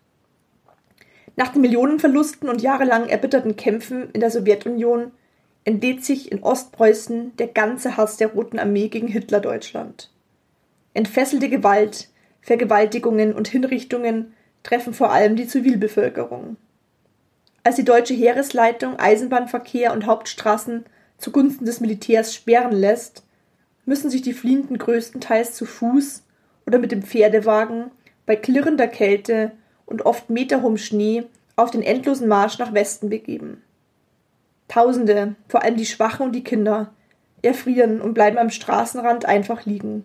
Nach 1.38 1.52
den 1.52 1.62
Millionenverlusten 1.62 2.48
und 2.48 2.62
jahrelang 2.62 3.08
erbitterten 3.08 3.54
Kämpfen 3.54 4.10
in 4.10 4.18
der 4.18 4.32
Sowjetunion 4.32 5.12
entlädt 5.62 6.04
sich 6.04 6.32
in 6.32 6.42
Ostpreußen 6.42 7.36
der 7.36 7.46
ganze 7.46 7.96
Hass 7.96 8.16
der 8.16 8.32
Roten 8.32 8.58
Armee 8.58 8.88
gegen 8.88 9.06
Hitlerdeutschland. 9.06 10.10
Entfesselte 10.94 11.48
Gewalt, 11.48 12.08
Vergewaltigungen 12.40 13.34
und 13.34 13.46
Hinrichtungen 13.46 14.34
treffen 14.64 14.92
vor 14.92 15.12
allem 15.12 15.36
die 15.36 15.46
Zivilbevölkerung. 15.46 16.56
Als 17.62 17.76
die 17.76 17.84
deutsche 17.84 18.14
Heeresleitung 18.14 18.98
Eisenbahnverkehr 18.98 19.92
und 19.92 20.06
Hauptstraßen 20.06 20.86
zugunsten 21.18 21.66
des 21.66 21.78
Militärs 21.78 22.34
sperren 22.34 22.72
lässt, 22.72 23.22
müssen 23.84 24.10
sich 24.10 24.22
die 24.22 24.32
Fliehenden 24.32 24.76
größtenteils 24.76 25.54
zu 25.54 25.66
Fuß 25.66 26.24
oder 26.66 26.80
mit 26.80 26.90
dem 26.90 27.04
Pferdewagen 27.04 27.92
bei 28.26 28.34
klirrender 28.34 28.88
Kälte 28.88 29.52
und 29.88 30.04
oft 30.06 30.30
meterhohem 30.30 30.76
Schnee 30.76 31.24
auf 31.56 31.70
den 31.70 31.82
endlosen 31.82 32.28
Marsch 32.28 32.58
nach 32.58 32.74
Westen 32.74 33.08
begeben. 33.08 33.62
Tausende, 34.68 35.34
vor 35.48 35.62
allem 35.62 35.76
die 35.76 35.86
Schwachen 35.86 36.26
und 36.26 36.32
die 36.32 36.44
Kinder, 36.44 36.92
erfrieren 37.42 38.00
und 38.00 38.14
bleiben 38.14 38.38
am 38.38 38.50
Straßenrand 38.50 39.24
einfach 39.24 39.64
liegen. 39.64 40.04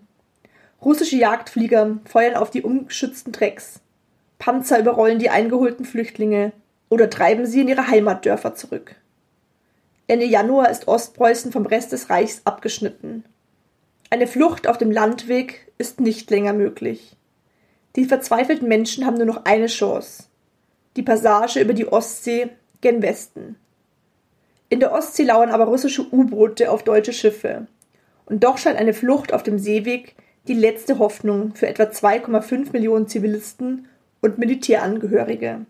Russische 0.84 1.18
Jagdflieger 1.18 1.97
feuern 2.05 2.35
auf 2.35 2.49
die 2.49 2.61
ungeschützten 2.61 3.34
Trecks. 3.34 3.81
Panzer 4.39 4.80
überrollen 4.80 5.19
die 5.19 5.30
eingeholten 5.30 5.85
Flüchtlinge 5.85 6.53
oder 6.89 7.10
treiben 7.10 7.45
sie 7.45 7.61
in 7.61 7.68
ihre 7.68 7.88
Heimatdörfer 7.88 8.55
zurück. 8.55 8.95
Ende 10.07 10.26
Januar 10.26 10.69
ist 10.69 10.88
Ostpreußen 10.88 11.51
vom 11.51 11.65
Rest 11.65 11.91
des 11.91 12.10
Reichs 12.10 12.41
abgeschnitten. 12.45 13.23
Eine 14.10 14.27
Flucht 14.27 14.68
auf 14.68 14.77
dem 14.77 14.91
Landweg 14.91 15.72
ist 15.77 15.99
nicht 15.99 16.30
länger 16.30 16.53
möglich. 16.53 17.15
Die 17.95 18.05
verzweifelten 18.05 18.67
Menschen 18.67 19.05
haben 19.05 19.17
nur 19.17 19.27
noch 19.27 19.45
eine 19.45 19.67
Chance. 19.67 20.23
Die 20.95 21.03
Passage 21.03 21.59
über 21.59 21.73
die 21.73 21.87
Ostsee 21.87 22.49
gen 22.81 23.01
Westen. 23.01 23.55
In 24.69 24.79
der 24.79 24.91
Ostsee 24.91 25.23
lauern 25.23 25.51
aber 25.51 25.65
russische 25.65 26.11
U-Boote 26.11 26.71
auf 26.71 26.83
deutsche 26.83 27.13
Schiffe. 27.13 27.67
Und 28.25 28.43
doch 28.43 28.57
scheint 28.57 28.79
eine 28.79 28.93
Flucht 28.93 29.31
auf 29.31 29.43
dem 29.43 29.59
Seeweg 29.59 30.15
die 30.47 30.55
letzte 30.55 30.97
Hoffnung 30.97 31.53
für 31.53 31.67
etwa 31.67 31.83
2,5 31.83 32.71
Millionen 32.73 33.07
Zivilisten 33.07 33.87
und 34.21 34.39
Militärangehörige. 34.39 35.65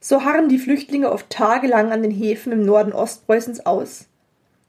So 0.00 0.24
harren 0.24 0.48
die 0.48 0.58
Flüchtlinge 0.58 1.12
oft 1.12 1.28
tagelang 1.28 1.92
an 1.92 2.02
den 2.02 2.10
Häfen 2.10 2.52
im 2.52 2.64
Norden 2.64 2.92
Ostpreußens 2.92 3.66
aus, 3.66 4.06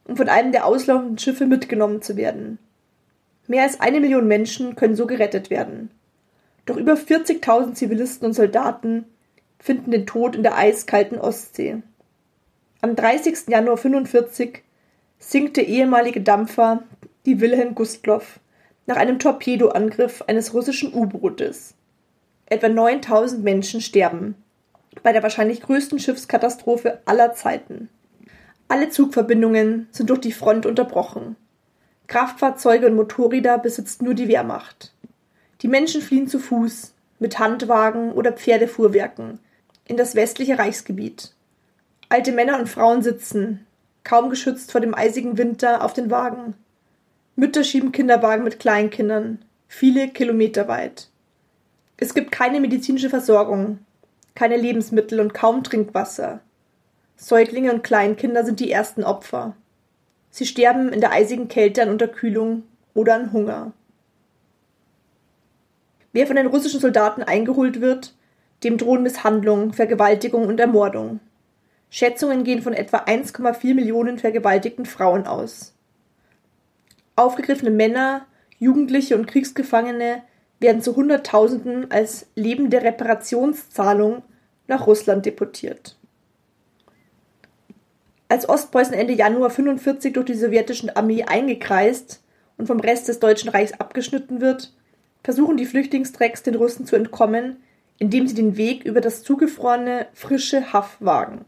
um 0.06 0.18
von 0.18 0.28
einem 0.28 0.52
der 0.52 0.66
auslaufenden 0.66 1.18
Schiffe 1.18 1.46
mitgenommen 1.46 2.02
zu 2.02 2.18
werden. 2.18 2.60
Mehr 3.48 3.64
als 3.64 3.80
eine 3.80 4.02
Million 4.02 4.28
Menschen 4.28 4.76
können 4.76 4.96
so 4.96 5.08
gerettet 5.08 5.50
werden. 5.50 5.92
Doch 6.66 6.78
über 6.78 6.94
40.000 6.94 7.74
Zivilisten 7.74 8.28
und 8.28 8.34
Soldaten 8.34 9.06
finden 9.60 9.92
den 9.92 10.06
Tod 10.06 10.36
in 10.36 10.44
der 10.44 10.58
eiskalten 10.58 11.18
Ostsee. 11.20 11.78
Am 12.82 12.96
30. 12.96 13.48
Januar 13.48 13.78
45 13.78 14.64
sinkt 15.20 15.58
der 15.58 15.68
ehemalige 15.68 16.22
Dampfer 16.22 16.84
die 17.26 17.40
Wilhelm 17.40 17.76
Gustloff 17.76 18.40
nach 18.86 18.98
einem 18.98 19.20
Torpedoangriff 19.20 20.22
eines 20.24 20.54
russischen 20.54 20.94
U-Bootes. 20.94 21.74
Etwa 22.48 22.70
9000 22.70 23.44
Menschen 23.44 23.82
sterben 23.82 24.36
bei 25.04 25.12
der 25.12 25.24
wahrscheinlich 25.24 25.62
größten 25.62 26.00
Schiffskatastrophe 26.00 27.00
aller 27.06 27.34
Zeiten. 27.34 27.90
Alle 28.68 28.90
Zugverbindungen 28.90 29.88
sind 29.92 30.10
durch 30.10 30.22
die 30.22 30.32
Front 30.32 30.66
unterbrochen. 30.66 31.36
Kraftfahrzeuge 32.08 32.88
und 32.88 32.96
Motorräder 32.96 33.58
besitzt 33.58 34.02
nur 34.02 34.14
die 34.14 34.28
Wehrmacht. 34.28 34.95
Die 35.62 35.68
Menschen 35.68 36.02
fliehen 36.02 36.28
zu 36.28 36.40
Fuß, 36.40 36.94
mit 37.20 37.40
Handwagen 37.40 38.12
oder 38.12 38.32
Pferdefuhrwerken 38.34 39.40
in 39.86 39.98
das 39.98 40.16
westliche 40.16 40.58
Reichsgebiet. 40.58 41.34
Alte 42.10 42.32
Männer 42.32 42.60
und 42.60 42.70
Frauen 42.70 43.02
sitzen, 43.02 43.66
kaum 44.04 44.30
geschützt 44.30 44.72
vor 44.72 44.82
dem 44.82 44.96
eisigen 44.96 45.38
Winter, 45.38 45.84
auf 45.84 45.94
den 45.94 46.12
Wagen. 46.12 46.56
Mütter 47.36 47.64
schieben 47.64 47.92
Kinderwagen 47.92 48.44
mit 48.44 48.60
Kleinkindern, 48.60 49.40
viele 49.68 50.10
Kilometer 50.10 50.68
weit. 50.68 51.10
Es 51.98 52.14
gibt 52.14 52.32
keine 52.32 52.60
medizinische 52.60 53.10
Versorgung, 53.10 53.80
keine 54.36 54.58
Lebensmittel 54.58 55.20
und 55.20 55.34
kaum 55.34 55.64
Trinkwasser. 55.64 56.42
Säuglinge 57.16 57.74
und 57.74 57.84
Kleinkinder 57.84 58.44
sind 58.44 58.60
die 58.60 58.72
ersten 58.72 59.04
Opfer. 59.04 59.56
Sie 60.30 60.46
sterben 60.46 60.92
in 60.92 61.00
der 61.00 61.12
eisigen 61.12 61.48
Kälte 61.48 61.82
an 61.82 61.90
Unterkühlung 61.90 62.64
oder 62.94 63.16
an 63.16 63.32
Hunger. 63.32 63.72
Wer 66.16 66.28
von 66.28 66.38
den 66.38 66.48
russischen 66.48 66.80
Soldaten 66.80 67.24
eingeholt 67.24 67.82
wird, 67.82 68.16
dem 68.64 68.78
drohen 68.78 69.04
Misshandlung, 69.04 69.74
Vergewaltigung 69.74 70.48
und 70.48 70.62
Ermordung. 70.62 71.20
Schätzungen 71.90 72.46
gehen 72.46 72.62
von 72.62 72.72
etwa 72.72 73.00
1,4 73.00 73.74
Millionen 73.74 74.18
vergewaltigten 74.18 74.86
Frauen 74.86 75.28
aus. 75.28 75.76
Aufgegriffene 77.18 77.70
Männer, 77.70 78.28
Jugendliche 78.60 79.18
und 79.18 79.26
Kriegsgefangene 79.26 80.24
werden 80.62 80.82
zu 80.82 80.96
Hunderttausenden 80.96 81.92
als 81.92 82.28
lebende 82.36 82.82
Reparationszahlung 82.82 84.24
nach 84.68 84.88
Russland 84.88 85.26
deportiert. 85.26 85.98
Als 88.30 88.48
Ostpreußen 88.48 88.94
Ende 88.94 89.12
Januar 89.12 89.50
45 89.50 90.14
durch 90.14 90.28
die 90.28 90.36
sowjetische 90.36 90.96
Armee 90.96 91.26
eingekreist 91.26 92.24
und 92.58 92.68
vom 92.68 92.80
Rest 92.80 93.10
des 93.10 93.20
Deutschen 93.20 93.50
Reichs 93.50 93.74
abgeschnitten 93.74 94.40
wird, 94.40 94.72
versuchen 95.26 95.58
die 95.58 95.66
Flüchtlingstrecks 95.66 96.44
den 96.44 96.54
Russen 96.54 96.86
zu 96.86 96.96
entkommen, 96.96 97.58
indem 97.98 98.28
sie 98.28 98.36
den 98.36 98.58
Weg 98.58 98.86
über 98.86 99.02
das 99.02 99.24
zugefrorene 99.24 100.06
frische 100.14 100.72
Haff 100.72 100.98
wagen. 101.00 101.46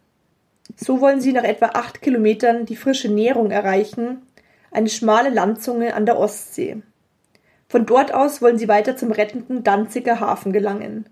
So 0.75 0.99
wollen 0.99 1.21
sie 1.21 1.31
nach 1.31 1.43
etwa 1.43 1.67
acht 1.67 2.01
Kilometern 2.01 2.65
die 2.65 2.75
frische 2.75 3.07
Nährung 3.07 3.51
erreichen, 3.51 4.23
eine 4.71 4.89
schmale 4.89 5.29
Landzunge 5.29 5.93
an 5.93 6.07
der 6.07 6.17
Ostsee. 6.17 6.81
Von 7.69 7.85
dort 7.85 8.11
aus 8.15 8.41
wollen 8.41 8.57
sie 8.57 8.67
weiter 8.67 8.97
zum 8.97 9.11
rettenden 9.11 9.63
Danziger 9.63 10.19
Hafen 10.19 10.53
gelangen. 10.53 11.05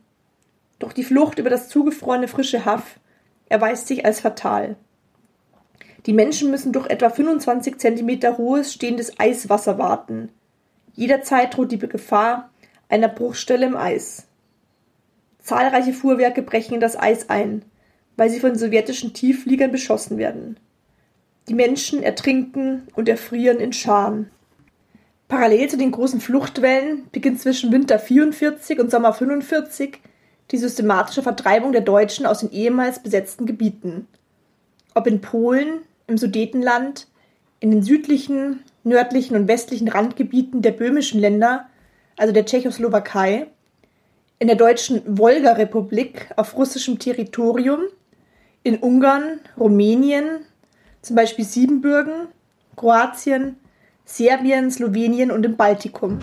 Doch 0.80 0.92
die 0.92 1.04
Flucht 1.04 1.38
über 1.38 1.52
das 1.52 1.70
zugefrorene 1.70 2.28
frische 2.28 2.66
Haff 2.66 3.00
erweist 3.48 3.86
sich 3.86 4.06
als 4.06 4.22
fatal. 4.22 4.76
Die 6.08 6.14
Menschen 6.14 6.50
müssen 6.50 6.74
durch 6.74 6.88
etwa 6.88 7.12
25 7.12 7.78
Zentimeter 7.78 8.40
hohes 8.40 8.74
stehendes 8.74 9.20
Eiswasser 9.20 9.78
warten. 9.78 10.30
Jederzeit 10.96 11.56
droht 11.56 11.72
die 11.72 11.78
Gefahr 11.78 12.50
einer 12.96 13.10
Bruchstelle 13.10 13.66
im 13.66 13.76
Eis. 13.76 14.26
Zahlreiche 15.40 15.94
Fuhrwerke 15.94 16.42
brechen 16.42 16.76
in 16.76 16.80
das 16.80 16.98
Eis 16.98 17.30
ein, 17.30 17.64
weil 18.16 18.30
sie 18.30 18.40
von 18.40 18.56
sowjetischen 18.56 19.14
Tieffliegern 19.14 19.72
beschossen 19.72 20.18
werden. 20.18 20.58
Die 21.50 21.54
Menschen 21.54 22.02
ertrinken 22.02 22.88
und 22.96 23.10
erfrieren 23.10 23.60
in 23.60 23.74
Scharen. 23.74 24.32
Parallel 25.28 25.70
zu 25.70 25.78
den 25.78 25.92
großen 25.92 26.22
Fluchtwellen 26.22 27.08
beginnt 27.12 27.42
zwischen 27.42 27.72
Winter 27.72 28.00
44 28.00 28.80
und 28.80 28.90
Sommer 28.90 29.14
45 29.14 30.00
die 30.52 30.58
systematische 30.58 31.22
Vertreibung 31.22 31.74
der 31.74 31.82
Deutschen 31.82 32.26
aus 32.26 32.40
den 32.40 32.52
ehemals 32.52 33.04
besetzten 33.04 33.46
Gebieten. 33.46 34.08
Ob 34.94 35.06
in 35.06 35.20
Polen, 35.20 35.82
im 36.08 36.18
Sudetenland, 36.18 37.08
in 37.60 37.72
den 37.72 37.84
südlichen, 37.84 38.64
nördlichen 38.84 39.36
und 39.36 39.48
westlichen 39.50 39.90
Randgebieten 39.90 40.62
der 40.62 40.72
böhmischen 40.72 41.20
Länder, 41.20 41.68
also 42.18 42.34
der 42.34 42.46
Tschechoslowakei, 42.46 43.48
in 44.40 44.48
der 44.48 44.58
deutschen 44.58 45.18
Wolga-Republik 45.18 46.30
auf 46.36 46.58
russischem 46.58 47.00
Territorium, 47.00 47.82
in 48.64 48.78
Ungarn, 48.78 49.40
Rumänien, 49.58 50.40
zum 51.02 51.16
Beispiel 51.16 51.46
Siebenbürgen, 51.46 52.28
Kroatien, 52.76 53.58
Serbien, 54.06 54.70
Slowenien 54.72 55.32
und 55.32 55.46
im 55.46 55.56
Baltikum. 55.56 56.20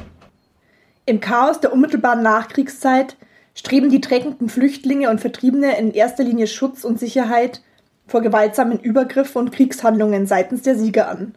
Im 1.06 1.20
Chaos 1.20 1.60
der 1.60 1.72
unmittelbaren 1.72 2.22
Nachkriegszeit 2.22 3.16
streben 3.54 3.90
die 3.90 4.00
drängenden 4.00 4.48
Flüchtlinge 4.48 5.10
und 5.10 5.20
Vertriebene 5.20 5.78
in 5.78 5.92
erster 5.92 6.24
Linie 6.24 6.46
Schutz 6.46 6.84
und 6.84 6.98
Sicherheit 6.98 7.62
vor 8.06 8.22
gewaltsamen 8.22 8.78
Übergriffen 8.78 9.38
und 9.38 9.52
Kriegshandlungen 9.52 10.26
seitens 10.26 10.62
der 10.62 10.76
Sieger 10.76 11.08
an. 11.08 11.34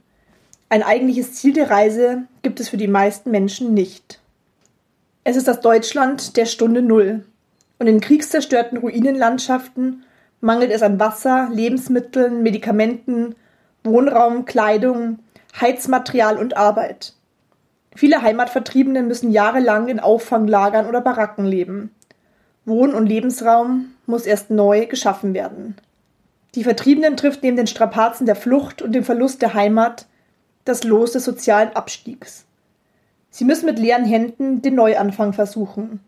Ein 0.69 0.83
eigentliches 0.83 1.33
Ziel 1.33 1.53
der 1.53 1.69
Reise 1.69 2.23
gibt 2.41 2.59
es 2.59 2.69
für 2.69 2.77
die 2.77 2.87
meisten 2.87 3.31
Menschen 3.31 3.73
nicht. 3.73 4.19
Es 5.27 5.35
ist 5.35 5.47
das 5.47 5.59
Deutschland 5.59 6.37
der 6.37 6.45
Stunde 6.45 6.83
Null. 6.83 7.25
Und 7.79 7.87
in 7.87 7.99
kriegszerstörten 7.99 8.77
Ruinenlandschaften 8.77 10.03
mangelt 10.39 10.71
es 10.71 10.83
an 10.83 10.99
Wasser, 10.99 11.49
Lebensmitteln, 11.51 12.43
Medikamenten, 12.43 13.33
Wohnraum, 13.83 14.45
Kleidung, 14.45 15.17
Heizmaterial 15.59 16.37
und 16.37 16.55
Arbeit. 16.55 17.13
Viele 17.95 18.21
Heimatvertriebene 18.21 19.01
müssen 19.01 19.31
jahrelang 19.31 19.87
in 19.87 19.99
Auffanglagern 19.99 20.85
oder 20.85 21.01
Baracken 21.01 21.45
leben. 21.45 21.89
Wohn- 22.65 22.93
und 22.93 23.07
Lebensraum 23.07 23.95
muss 24.05 24.27
erst 24.27 24.51
neu 24.51 24.85
geschaffen 24.85 25.33
werden. 25.33 25.75
Die 26.53 26.63
Vertriebenen 26.63 27.17
trifft 27.17 27.41
neben 27.41 27.57
den 27.57 27.67
Strapazen 27.67 28.27
der 28.27 28.35
Flucht 28.35 28.83
und 28.83 28.91
dem 28.91 29.03
Verlust 29.03 29.41
der 29.41 29.55
Heimat 29.55 30.05
das 30.65 30.83
Los 30.83 31.13
des 31.13 31.25
sozialen 31.25 31.75
Abstiegs. 31.75 32.45
Sie 33.35 33.43
müssen 33.43 33.65
mit 33.65 33.79
leeren 33.79 34.05
Händen 34.05 34.61
den 34.61 34.75
Neuanfang 34.75 35.33
versuchen. 35.33 35.99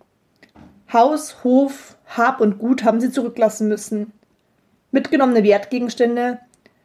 Haus, 0.94 1.44
Hof, 1.44 1.98
Hab 2.06 2.40
und 2.40 2.58
Gut 2.58 2.86
haben 2.86 3.02
sie 3.02 3.12
zurücklassen 3.12 3.68
müssen. 3.68 4.14
Mitgenommene 4.92 5.44
Wertgegenstände 5.44 6.40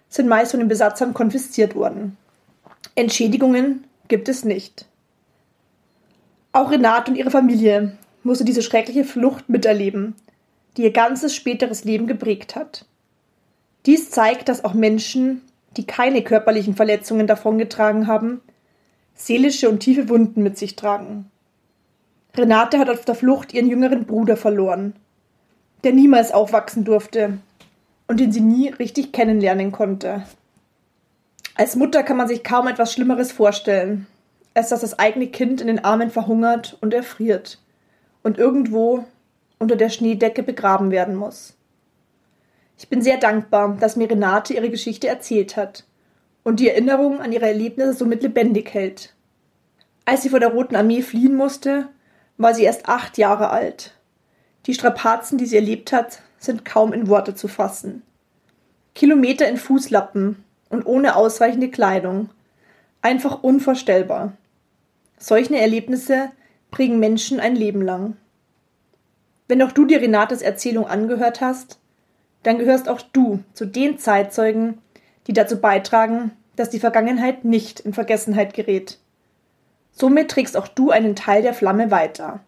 sind 0.09 0.27
meist 0.27 0.51
von 0.51 0.59
den 0.59 0.69
Besatzern 0.69 1.15
konfisziert 1.15 1.77
worden. 1.77 2.17
Entschädigungen 2.97 3.85
gibt 4.09 4.29
es 4.29 4.45
nicht. 4.45 4.87
Auch 6.51 6.73
Renate 6.73 7.13
und 7.13 7.17
ihre 7.17 7.31
Familie 7.31 7.97
musste 8.25 8.45
diese 8.45 8.63
schreckliche 8.63 9.05
Flucht 9.05 9.49
miterleben, 9.49 10.17
die 10.77 10.83
ihr 10.83 10.93
ganzes 10.93 11.37
späteres 11.37 11.85
Leben 11.85 12.09
geprägt 12.09 12.57
hat. 12.57 12.85
Dies 13.87 14.11
zeigt, 14.11 14.49
dass 14.49 14.65
auch 14.65 14.75
Menschen, 14.75 15.43
die 15.77 15.87
keine 15.87 16.25
körperlichen 16.25 16.75
Verletzungen 16.75 17.29
davongetragen 17.29 18.09
haben, 18.09 18.41
seelische 19.27 19.69
und 19.69 19.81
tiefe 19.81 20.09
Wunden 20.09 20.43
mit 20.43 20.59
sich 20.59 20.75
tragen. 20.75 21.31
Renate 22.37 22.79
hat 22.79 22.91
auf 22.91 23.05
der 23.05 23.15
Flucht 23.15 23.53
ihren 23.55 23.69
jüngeren 23.69 24.05
Bruder 24.05 24.37
verloren, 24.37 24.95
der 25.85 25.93
niemals 25.93 26.33
aufwachsen 26.33 26.85
durfte 26.85 27.39
und 28.09 28.19
den 28.19 28.33
sie 28.33 28.41
nie 28.41 28.69
richtig 28.69 29.13
kennenlernen 29.13 29.71
konnte. 29.71 30.25
Als 31.55 31.77
Mutter 31.77 32.03
kann 32.03 32.17
man 32.17 32.29
sich 32.29 32.43
kaum 32.43 32.67
etwas 32.67 32.93
Schlimmeres 32.93 33.31
vorstellen, 33.31 34.07
als 34.55 34.71
dass 34.71 34.81
das 34.81 34.99
eigene 34.99 35.29
Kind 35.29 35.61
in 35.61 35.67
den 35.67 35.85
Armen 35.85 36.11
verhungert 36.11 36.77
und 36.81 36.93
erfriert 36.95 37.59
und 38.23 38.39
irgendwo 38.39 39.05
unter 39.59 39.77
der 39.77 39.91
Schneedecke 39.91 40.43
begraben 40.43 40.91
werden 40.91 41.15
muss. 41.15 41.55
Ich 42.79 42.89
bin 42.89 43.03
sehr 43.03 43.19
dankbar, 43.19 43.77
dass 43.79 43.97
mir 43.97 44.11
Renate 44.11 44.55
ihre 44.55 44.71
Geschichte 44.71 45.07
erzählt 45.07 45.57
hat 45.57 45.85
und 46.45 46.61
die 46.61 46.69
Erinnerung 46.69 47.21
an 47.21 47.33
ihre 47.33 47.47
Erlebnisse 47.47 47.95
somit 47.95 48.23
lebendig 48.23 48.73
hält. 48.75 49.15
Als 50.05 50.23
sie 50.23 50.31
vor 50.31 50.41
der 50.41 50.53
Roten 50.53 50.77
Armee 50.77 51.03
fliehen 51.03 51.35
musste, 51.35 51.89
war 52.37 52.55
sie 52.55 52.65
erst 52.65 52.89
acht 52.89 53.19
Jahre 53.19 53.51
alt. 53.51 53.95
Die 54.67 54.75
Strapazen, 54.75 55.39
die 55.39 55.47
sie 55.47 55.57
erlebt 55.57 55.93
hat, 55.93 56.21
sind 56.39 56.65
kaum 56.65 56.93
in 56.93 57.09
Worte 57.09 57.35
zu 57.35 57.49
fassen. 57.49 58.03
Kilometer 58.95 59.49
in 59.49 59.57
Fußlappen 59.57 60.43
und 60.69 60.87
ohne 60.87 61.17
ausreichende 61.17 61.71
Kleidung. 61.71 62.31
Einfach 63.01 63.43
unvorstellbar. 63.43 64.33
Solche 65.19 65.57
Erlebnisse 65.57 66.31
prägen 66.71 66.99
Menschen 66.99 67.39
ein 67.39 67.55
Leben 67.55 67.83
lang. 67.83 68.17
Wenn 69.47 69.63
auch 69.63 69.73
du 69.73 69.85
dir 69.85 70.01
Renates 70.01 70.43
Erzählung 70.43 70.87
angehört 70.87 71.41
hast, 71.41 71.79
dann 72.43 72.59
gehörst 72.59 72.89
auch 72.89 73.01
du 73.13 73.43
zu 73.53 73.67
den 73.67 73.99
Zeitzeugen, 73.99 74.79
die 75.27 75.33
dazu 75.33 75.61
beitragen, 75.61 76.33
dass 76.57 76.71
die 76.71 76.81
Vergangenheit 76.81 77.45
nicht 77.45 77.81
in 77.81 77.95
Vergessenheit 77.95 78.55
gerät. 78.55 78.99
Somit 79.93 80.31
trägst 80.31 80.57
auch 80.57 80.69
du 80.69 80.91
einen 80.91 81.17
Teil 81.17 81.43
der 81.43 81.55
Flamme 81.55 81.91
weiter. 81.91 82.41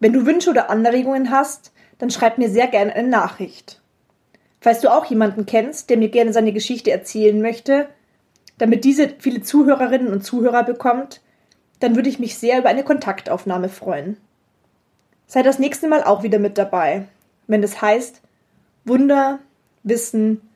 Wenn 0.00 0.12
du 0.12 0.26
Wünsche 0.26 0.50
oder 0.50 0.70
Anregungen 0.70 1.30
hast, 1.30 1.72
dann 1.98 2.10
schreib 2.10 2.38
mir 2.38 2.48
sehr 2.48 2.68
gerne 2.68 2.94
eine 2.94 3.08
Nachricht. 3.08 3.80
Falls 4.60 4.80
du 4.80 4.92
auch 4.92 5.04
jemanden 5.06 5.46
kennst, 5.46 5.90
der 5.90 5.96
mir 5.96 6.08
gerne 6.08 6.32
seine 6.32 6.52
Geschichte 6.52 6.90
erzählen 6.90 7.40
möchte, 7.40 7.88
damit 8.58 8.84
diese 8.84 9.08
viele 9.18 9.42
Zuhörerinnen 9.42 10.12
und 10.12 10.24
Zuhörer 10.24 10.64
bekommt, 10.64 11.20
dann 11.80 11.94
würde 11.94 12.08
ich 12.08 12.18
mich 12.18 12.36
sehr 12.36 12.58
über 12.58 12.68
eine 12.68 12.82
Kontaktaufnahme 12.82 13.68
freuen. 13.68 14.16
Sei 15.26 15.42
das 15.42 15.58
nächste 15.58 15.88
Mal 15.88 16.02
auch 16.02 16.22
wieder 16.22 16.38
mit 16.38 16.58
dabei, 16.58 17.06
wenn 17.46 17.62
es 17.62 17.80
heißt 17.80 18.20
Wunder, 18.84 19.38
Wissen, 19.82 20.47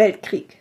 Weltkrieg. 0.00 0.59